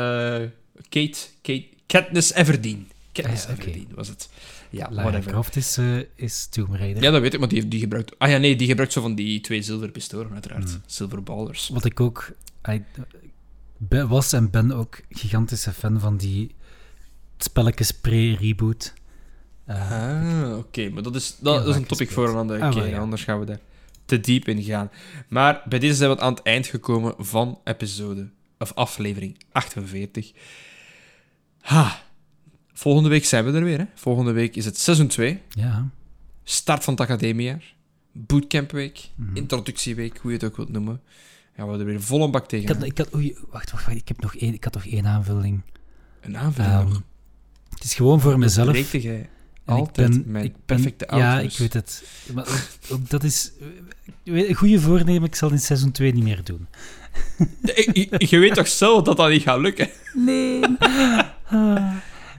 Kate, 0.90 1.20
Kate, 1.42 1.66
Katniss 1.88 2.34
Everdeen. 2.34 2.88
Katniss 3.12 3.44
Ah 3.48 3.50
ja. 3.50 3.62
Everdeen 3.62 3.88
was 3.96 4.08
het. 4.08 4.30
Ja, 4.70 4.88
Lara 4.90 5.02
whatever. 5.10 5.32
Croft 5.32 5.56
is, 5.56 5.78
eh, 5.78 5.98
is 6.16 6.48
Tomb 6.48 6.74
Raider. 6.76 7.04
Ja, 7.04 7.12
dat 7.12 7.22
weet 7.22 7.34
ik, 7.34 7.40
maar 7.40 7.50
die, 7.50 7.68
die 7.68 7.80
gebruikt... 7.80 8.20
Ah 8.20 8.30
ja, 8.30 8.38
nee, 8.38 8.56
die 8.56 8.68
gebruikt 8.68 8.94
zo 8.94 9.02
van 9.02 9.16
die 9.16 9.42
twee 9.42 9.62
zilverpistolen, 9.62 10.34
uiteraard. 10.34 10.70
Hmm. 10.70 10.82
Silverballers. 10.86 11.70
Wat 11.70 11.86
ik 11.86 12.00
ook 12.00 12.32
I, 12.70 12.84
was 13.88 14.34
en 14.34 14.50
ben 14.50 14.72
ook 14.72 15.02
gigantische 15.10 15.72
fan 15.74 16.00
van 16.00 16.18
die 16.18 16.56
spelletjes 17.38 17.92
pre-reboot. 17.92 18.94
Eh, 19.66 19.92
Ah, 19.92 20.58
oké, 20.58 20.90
maar 20.90 21.04
dat 21.04 21.16
is, 21.16 21.38
dat, 21.40 21.68
is 21.68 21.76
een 21.76 21.86
topic 21.86 22.12
voor 22.12 22.30
een 22.30 22.36
andere 22.36 22.62
Ah, 22.62 22.72
keer. 22.72 22.88
ja. 22.88 23.00
Anders 23.00 23.24
gaan 23.24 23.40
we 23.40 23.46
daar 23.46 23.60
te 24.06 24.20
diep 24.20 24.48
in 24.48 24.64
gaan. 24.64 24.92
Maar 25.28 25.62
bij 25.66 25.80
deze 25.80 25.94
zijn 25.94 26.10
we 26.10 26.20
aan 26.20 26.34
het 26.34 26.44
eind 26.44 26.66
gekomen 26.68 27.14
van 27.18 27.60
episode, 27.64 28.30
of 28.60 28.74
aflevering 28.74 29.38
48. 29.52 30.32
Ha. 31.64 32.02
Volgende 32.74 33.10
week 33.10 33.26
zijn 33.26 33.46
we 33.46 33.52
er 33.52 33.64
weer. 33.64 33.78
Hè? 33.78 33.86
Volgende 33.96 34.32
week 34.32 34.56
is 34.56 34.66
het 34.66 34.80
seizoen 34.80 35.08
2. 35.08 35.42
ja. 35.50 35.90
Start 36.44 36.84
van 36.84 36.94
het 36.94 37.02
academiejaar. 37.04 37.74
Bootcampweek. 38.12 39.10
Mhm. 39.16 39.36
Introductieweek, 39.36 40.18
hoe 40.18 40.32
je 40.32 40.38
het 40.38 40.46
ook 40.46 40.56
wilt 40.56 40.70
noemen. 40.70 41.02
Gaan 41.56 41.72
we 41.72 41.78
er 41.78 41.86
weer 41.86 42.02
vol 42.02 42.24
een 42.24 42.32
bak 42.32 42.48
tegen. 42.48 42.70
Ik 42.70 42.76
had, 42.76 42.84
ik 42.84 42.98
had, 42.98 43.16
oei, 43.16 43.38
wacht, 43.50 43.72
wacht, 43.72 43.86
wacht, 43.86 43.98
ik 43.98 44.08
heb 44.08 44.22
nog 44.22 44.36
één, 44.36 44.54
ik 44.54 44.64
had 44.64 44.74
nog 44.74 44.86
één 44.86 45.06
aanvulling. 45.06 45.62
Een 46.22 46.38
aanvulling 46.38 46.84
nog. 46.90 47.02
het 47.70 47.84
is 47.84 47.94
gewoon 47.94 48.20
voor 48.20 48.40
mezelf. 48.40 48.92
Jij 48.92 49.30
En 49.66 49.74
altijd 49.76 50.26
mijn 50.26 50.54
perfecte 50.66 51.08
Ja, 51.10 51.32
outros. 51.34 51.54
ik 51.54 51.60
weet 51.60 51.74
het. 51.74 52.04
Maar 52.34 52.48
ook, 52.48 52.68
ook 52.92 53.10
dat 53.10 53.24
is... 53.24 53.52
eh, 54.24 54.48
Een 54.50 54.56
goede 54.56 54.80
voornemen, 54.80 55.24
ik 55.28 55.36
zal 55.36 55.52
in 55.52 55.60
seizoen 55.60 55.92
2 55.92 56.14
niet 56.14 56.24
meer 56.24 56.42
doen. 56.44 56.68
Je, 58.30 58.38
weet 58.40 58.54
toch 58.54 58.68
zelf 58.68 59.04
dat 59.04 59.18
dat 59.18 59.30
niet 59.30 59.42
gaat 59.42 59.60
lukken? 59.60 59.90
Nee. 60.14 60.60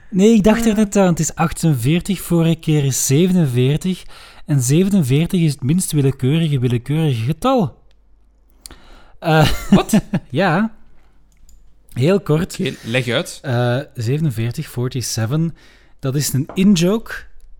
Nee, 0.09 0.33
ik 0.33 0.43
dacht 0.43 0.65
er 0.65 0.75
net 0.75 0.95
aan. 0.95 1.07
Het 1.07 1.19
is 1.19 1.35
48, 1.35 2.21
vorige 2.21 2.55
keer 2.55 2.85
is 2.85 3.05
47. 3.05 4.03
En 4.45 4.61
47 4.61 5.39
is 5.41 5.51
het 5.51 5.61
minst 5.63 5.91
willekeurige 5.91 6.59
willekeurige 6.59 7.23
getal. 7.23 7.83
Eh, 9.19 9.49
Wat? 9.69 10.01
ja. 10.29 10.75
Heel 11.93 12.19
kort. 12.21 12.59
Leg 12.83 13.07
uit. 13.07 13.39
Eh 13.41 13.79
47, 13.93 14.69
47. 14.71 15.51
Dat 16.05 16.15
is 16.15 16.33
een 16.33 16.47
in-joke. 16.53 17.13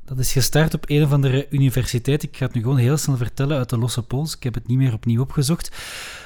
Dat 0.03 0.19
is 0.19 0.31
gestart 0.31 0.73
op 0.73 0.83
een 0.87 1.03
of 1.03 1.11
andere 1.11 1.47
universiteit. 1.49 2.23
Ik 2.23 2.37
ga 2.37 2.45
het 2.45 2.53
nu 2.53 2.61
gewoon 2.61 2.77
heel 2.77 2.97
snel 2.97 3.17
vertellen 3.17 3.57
uit 3.57 3.69
de 3.69 3.77
losse 3.77 4.01
pols. 4.01 4.35
Ik 4.35 4.43
heb 4.43 4.53
het 4.53 4.67
niet 4.67 4.77
meer 4.77 4.93
opnieuw 4.93 5.21
opgezocht. 5.21 5.71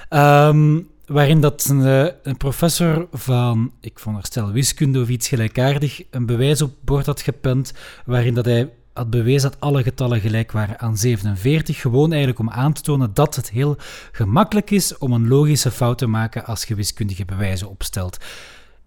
Ehm, 0.10 0.80
waarin 1.06 1.42
dat 1.42 1.66
een, 1.70 1.86
eh, 1.86 2.14
een 2.24 2.38
professor 2.38 3.08
van, 3.12 3.72
ik 3.82 4.00
veronderstel 4.00 4.52
wiskunde 4.52 5.02
of 5.02 5.10
iets 5.10 5.28
gelijkaardig, 5.28 6.04
een 6.12 6.26
bewijs 6.26 6.62
op 6.62 6.74
bord 6.82 7.06
had 7.06 7.22
gepend, 7.22 7.74
waarin 8.06 8.34
dat 8.34 8.46
hij 8.46 8.70
had 8.94 9.10
bewezen 9.10 9.52
dat 9.52 9.60
alle 9.60 9.84
getallen 9.84 10.20
gelijk 10.20 10.52
waren 10.52 10.80
aan 10.80 10.98
47, 10.98 11.82
gewoon 11.82 12.10
eigenlijk 12.10 12.40
om 12.40 12.50
aan 12.50 12.74
te 12.74 12.82
tonen 12.82 13.14
dat 13.14 13.36
het 13.36 13.50
heel 13.50 13.78
gemakkelijk 14.12 14.72
is 14.72 14.98
om 14.98 15.14
een 15.14 15.28
logische 15.28 15.72
fout 15.72 15.98
te 15.98 16.08
maken 16.08 16.46
als 16.46 16.64
je 16.64 16.76
wiskundige 16.76 17.26
bewijzen 17.26 17.70
opstelt. 17.70 18.18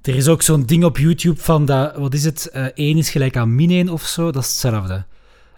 Er 0.02 0.16
is 0.16 0.28
ook 0.28 0.42
zo'n 0.42 0.66
ding 0.66 0.84
op 0.84 0.98
YouTube 0.98 1.40
van 1.40 1.64
dat, 1.64 1.96
wat 1.96 2.14
is 2.14 2.24
het, 2.24 2.46
eh 2.46 2.66
1 2.74 2.98
is 2.98 3.10
gelijk 3.10 3.36
aan 3.36 3.54
min 3.54 3.70
1 3.70 3.88
of 3.88 4.02
zo, 4.02 4.30
dat 4.30 4.42
is 4.42 4.48
hetzelfde. 4.48 5.04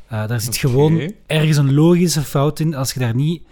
Eh, 0.08 0.26
daar 0.26 0.40
zit 0.40 0.56
gewoon 0.56 1.12
ergens 1.26 1.56
een 1.56 1.74
logische 1.74 2.22
fout 2.22 2.60
in. 2.60 2.74
Als 2.74 2.92
je 2.92 3.00
daar 3.00 3.14
niet 3.14 3.42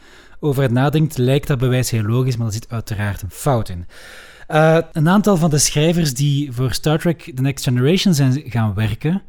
over 0.41 0.73
nadenkt, 0.73 1.19
lijkt 1.19 1.47
dat 1.47 1.59
bewijs 1.59 1.91
heel 1.91 2.03
logisch, 2.03 2.37
maar 2.37 2.47
er 2.47 2.53
zit 2.53 2.69
uiteraard 2.69 3.23
een 3.23 3.31
fout 3.31 3.69
in. 3.69 3.87
Eh, 4.47 4.79
een 4.93 5.09
aantal 5.09 5.37
van 5.37 5.51
de 5.51 5.59
schrijvers 5.59 6.15
die 6.15 6.53
voor 6.53 6.73
Star 6.73 6.99
Trek 6.99 7.33
The 7.35 7.43
Next 7.43 7.65
Generation 7.65 8.15
zijn 8.15 8.43
gaan 8.47 8.75
werken, 8.75 9.23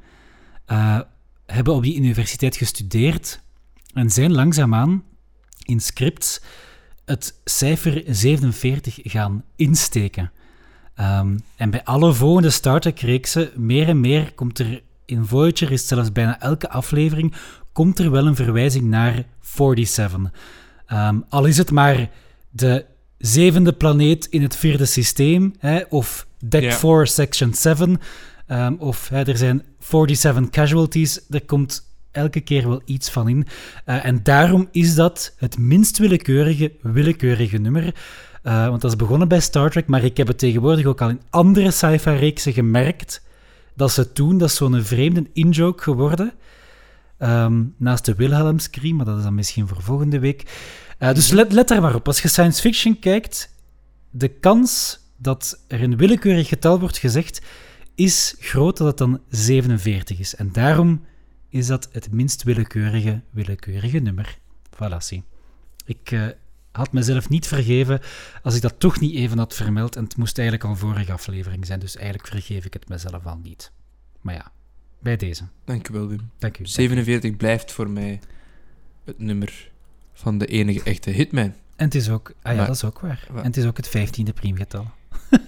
hebben 1.45 1.73
op 1.73 1.83
die 1.83 1.95
universiteit 1.95 2.55
gestudeerd 2.55 3.41
en 3.93 4.09
zijn 4.09 4.31
langzaamaan 4.31 5.03
in 5.63 5.79
scripts 5.79 6.41
het 7.05 7.39
cijfer 7.43 8.03
47 8.05 8.99
gaan 9.03 9.43
insteken. 9.55 10.31
Ehm, 10.95 11.37
en 11.55 11.69
bij 11.69 11.83
alle 11.83 12.13
volgende 12.13 12.49
Star 12.49 12.79
Trek-reeksen, 12.79 13.49
meer 13.55 13.87
en 13.87 13.99
meer 13.99 14.33
komt 14.33 14.59
er 14.59 14.81
in 15.05 15.25
Voyager, 15.25 15.71
is 15.71 15.87
zelfs 15.87 16.11
bijna 16.11 16.39
elke 16.39 16.69
aflevering, 16.69 17.33
komt 17.71 17.99
er 17.99 18.11
wel 18.11 18.27
een 18.27 18.35
verwijzing 18.35 18.83
naar 18.85 19.23
47. 19.41 20.31
Ehm, 20.85 21.19
al 21.29 21.45
is 21.45 21.57
het 21.57 21.71
maar 21.71 22.09
de 22.49 22.85
zevende 23.17 23.73
planeet 23.73 24.25
in 24.25 24.41
het 24.41 24.55
vierde 24.55 24.85
systeem, 24.85 25.53
hè, 25.59 25.81
of 25.89 26.27
Deck 26.45 26.63
Ja. 26.63 26.71
4, 26.71 27.07
Section 27.07 27.53
7, 27.53 27.99
ehm, 28.47 28.73
of 28.77 29.09
hè, 29.09 29.27
er 29.27 29.37
zijn 29.37 29.63
47 29.79 30.49
casualties, 30.49 31.19
er 31.29 31.45
komt 31.45 31.91
elke 32.11 32.39
keer 32.39 32.67
wel 32.67 32.81
iets 32.85 33.09
van 33.09 33.29
in. 33.29 33.47
Eh, 33.85 34.05
en 34.05 34.23
daarom 34.23 34.67
is 34.71 34.95
dat 34.95 35.33
het 35.37 35.57
minst 35.57 35.97
willekeurige, 35.97 36.71
willekeurige 36.81 37.57
nummer. 37.57 37.95
Eh, 38.43 38.67
want 38.67 38.81
dat 38.81 38.91
is 38.91 38.97
begonnen 38.97 39.27
bij 39.27 39.39
Star 39.39 39.69
Trek, 39.69 39.87
maar 39.87 40.03
ik 40.03 40.17
heb 40.17 40.27
het 40.27 40.37
tegenwoordig 40.37 40.85
ook 40.85 41.01
al 41.01 41.09
in 41.09 41.21
andere 41.29 41.71
sci-fi-reeksen 41.71 42.53
gemerkt 42.53 43.21
dat 43.75 43.91
ze 43.91 44.11
toen, 44.11 44.37
dat 44.37 44.49
is 44.49 44.55
zo'n 44.55 44.83
vreemde 44.83 45.29
in-joke 45.33 45.83
geworden. 45.83 46.33
Ehm, 47.17 47.63
naast 47.77 48.05
de 48.05 48.15
Wilhelm 48.15 48.59
Scream, 48.59 48.95
maar 48.95 49.05
dat 49.05 49.17
is 49.17 49.23
dan 49.23 49.35
misschien 49.35 49.67
voor 49.67 49.81
volgende 49.81 50.19
week. 50.19 50.43
Eh, 50.97 51.13
dus 51.13 51.31
let, 51.31 51.51
let 51.51 51.67
daar 51.67 51.81
maar 51.81 51.95
op. 51.95 52.07
Als 52.07 52.21
je 52.21 52.27
science 52.27 52.61
fiction 52.61 52.99
kijkt, 52.99 53.55
de 54.09 54.27
kans 54.27 54.99
dat 55.17 55.63
er 55.67 55.83
een 55.83 55.97
willekeurig 55.97 56.47
getal 56.47 56.79
wordt 56.79 56.97
gezegd, 56.97 57.41
is 57.95 58.35
groot 58.39 58.77
dat 58.77 58.87
het 58.87 58.97
dan 58.97 59.21
47 59.29 60.19
is. 60.19 60.35
En 60.35 60.51
daarom 60.51 61.05
is 61.49 61.67
dat 61.67 61.89
het 61.91 62.11
minst 62.11 62.43
willekeurige, 62.43 63.21
willekeurige 63.29 63.99
nummer. 63.99 64.37
Voilà. 64.75 64.97
Ik 65.85 66.11
eh, 66.11 66.27
had 66.73 66.91
mezelf 66.93 67.29
niet 67.29 67.47
vergeven 67.47 68.01
als 68.43 68.55
ik 68.55 68.61
dat 68.61 68.79
toch 68.79 68.99
niet 68.99 69.15
even 69.15 69.37
had 69.37 69.53
vermeld. 69.55 69.95
En 69.95 70.03
het 70.03 70.17
moest 70.17 70.37
eigenlijk 70.37 70.69
al 70.69 70.75
vorige 70.75 71.11
aflevering 71.11 71.65
zijn, 71.65 71.79
dus 71.79 71.95
eigenlijk 71.95 72.27
vergeef 72.27 72.65
ik 72.65 72.73
het 72.73 72.89
mezelf 72.89 73.25
al 73.25 73.39
niet. 73.43 73.71
Maar 74.21 74.33
ja, 74.33 74.51
bij 74.99 75.17
deze. 75.17 75.43
Dankjewel, 75.65 76.07
Wim. 76.07 76.29
Dank 76.39 76.57
u. 76.59 76.65
47 76.65 77.37
blijft 77.37 77.71
voor 77.71 77.89
mij 77.89 78.19
het 79.05 79.19
nummer 79.19 79.71
van 80.13 80.37
de 80.37 80.45
enige 80.45 80.83
echte 80.83 81.09
hitman. 81.09 81.53
En 81.75 81.85
het 81.85 81.95
is 81.95 82.09
ook... 82.09 82.29
Ah 82.41 82.51
ja, 82.51 82.57
Maar- 82.57 82.67
dat 82.67 82.75
is 82.75 82.83
ook 82.83 82.99
waar. 82.99 83.25
Wa- 83.31 83.39
En 83.39 83.45
het 83.45 83.57
is 83.57 83.65
ook 83.65 83.77
het 83.77 83.87
vijftiende 83.87 84.33
priemgetal. 84.33 84.91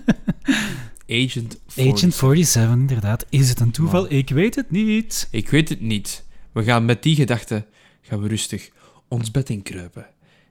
Agent 1.07 1.59
40. 1.67 1.93
Agent 1.95 2.13
47, 2.13 2.71
inderdaad. 2.71 3.25
Is 3.29 3.49
het 3.49 3.59
een 3.59 3.71
toeval? 3.71 4.01
Man. 4.01 4.11
Ik 4.11 4.29
weet 4.29 4.55
het 4.55 4.71
niet. 4.71 5.27
Ik 5.31 5.49
weet 5.49 5.69
het 5.69 5.81
niet. 5.81 6.23
We 6.51 6.63
gaan 6.63 6.85
met 6.85 7.03
die 7.03 7.15
gedachte 7.15 7.65
gaan 8.01 8.21
we 8.21 8.27
rustig 8.27 8.69
ons 9.07 9.31
bed 9.31 9.49
inkruipen. 9.49 10.05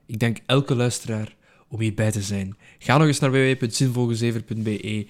Ik 0.05 0.19
denk 0.19 0.37
elke 0.45 0.75
luisteraar 0.75 1.35
om 1.67 1.79
hierbij 1.79 2.11
te 2.11 2.21
zijn. 2.21 2.57
Ga 2.79 2.97
nog 2.97 3.07
eens 3.07 3.19
naar 3.19 3.31
www.zinvolgezever.be. 3.31 5.07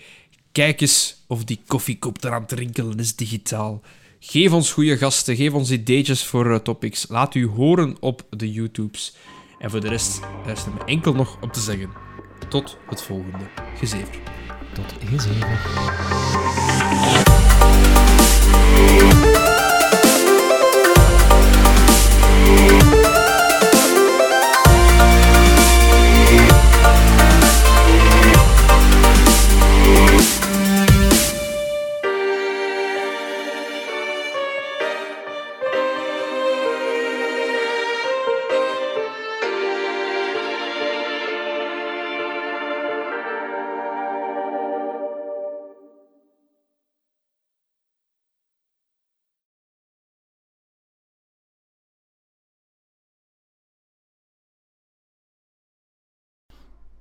Kijk 0.52 0.82
eens 0.82 1.24
of 1.28 1.44
die 1.44 1.62
koffiekop 1.68 2.24
eraan 2.24 2.42
het 2.42 2.52
rinkelen 2.52 3.00
is 3.00 3.16
digitaal. 3.16 3.82
Geef 4.20 4.52
ons 4.52 4.72
goede 4.72 4.98
gasten, 4.98 5.36
geef 5.36 5.54
ons 5.54 5.72
ideetjes 5.72 6.24
voor 6.24 6.52
eh, 6.52 6.60
topics. 6.60 7.06
Laat 7.10 7.36
u 7.36 7.48
horen 7.48 7.98
op 8.00 8.26
de 8.30 8.52
YouTubes. 8.52 9.16
En 9.60 9.70
voor 9.70 9.82
de 9.82 9.88
rest 9.88 10.20
rest 10.46 10.66
er 10.66 10.74
me 10.74 10.84
enkel 10.86 11.14
nog 11.14 11.42
om 11.42 11.52
te 11.52 11.60
zeggen. 11.60 11.90
Tot 12.50 12.78
het 12.90 13.02
volgende 13.02 13.46
gezever. 13.78 14.20
Tot 14.74 14.96
gezeven. 15.06 15.60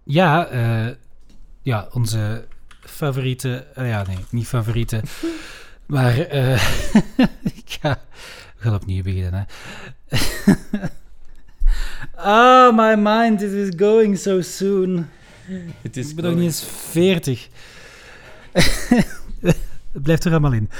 Ja, 0.05 0.47
eh, 0.47 0.95
ja, 1.63 1.89
onze 1.93 2.47
favoriete... 2.81 3.67
eh, 3.75 3.89
ja, 3.89 4.05
nee, 4.07 4.19
niet 4.31 4.47
favoriete. 4.47 5.03
maar 5.87 6.19
eh, 6.19 6.53
ik 7.55 7.77
ga... 7.81 8.01
We 8.57 8.63
gaan 8.71 8.75
opnieuw 8.75 9.03
beginnen, 9.03 9.47
hè. 10.07 10.19
oh, 12.69 12.77
my 12.77 12.95
mind, 12.99 13.43
it 13.43 13.53
is 13.53 13.73
going 13.77 14.19
so 14.19 14.41
soon. 14.41 15.09
Het 15.83 15.97
is 15.97 16.09
Ik 16.09 16.15
ben 16.15 16.25
nog 16.25 16.35
niet 16.35 16.45
eens 16.45 16.65
40. 16.91 17.49
Het 19.93 20.03
blijft 20.03 20.25
er 20.25 20.31
allemaal 20.31 20.53
in. 20.53 20.71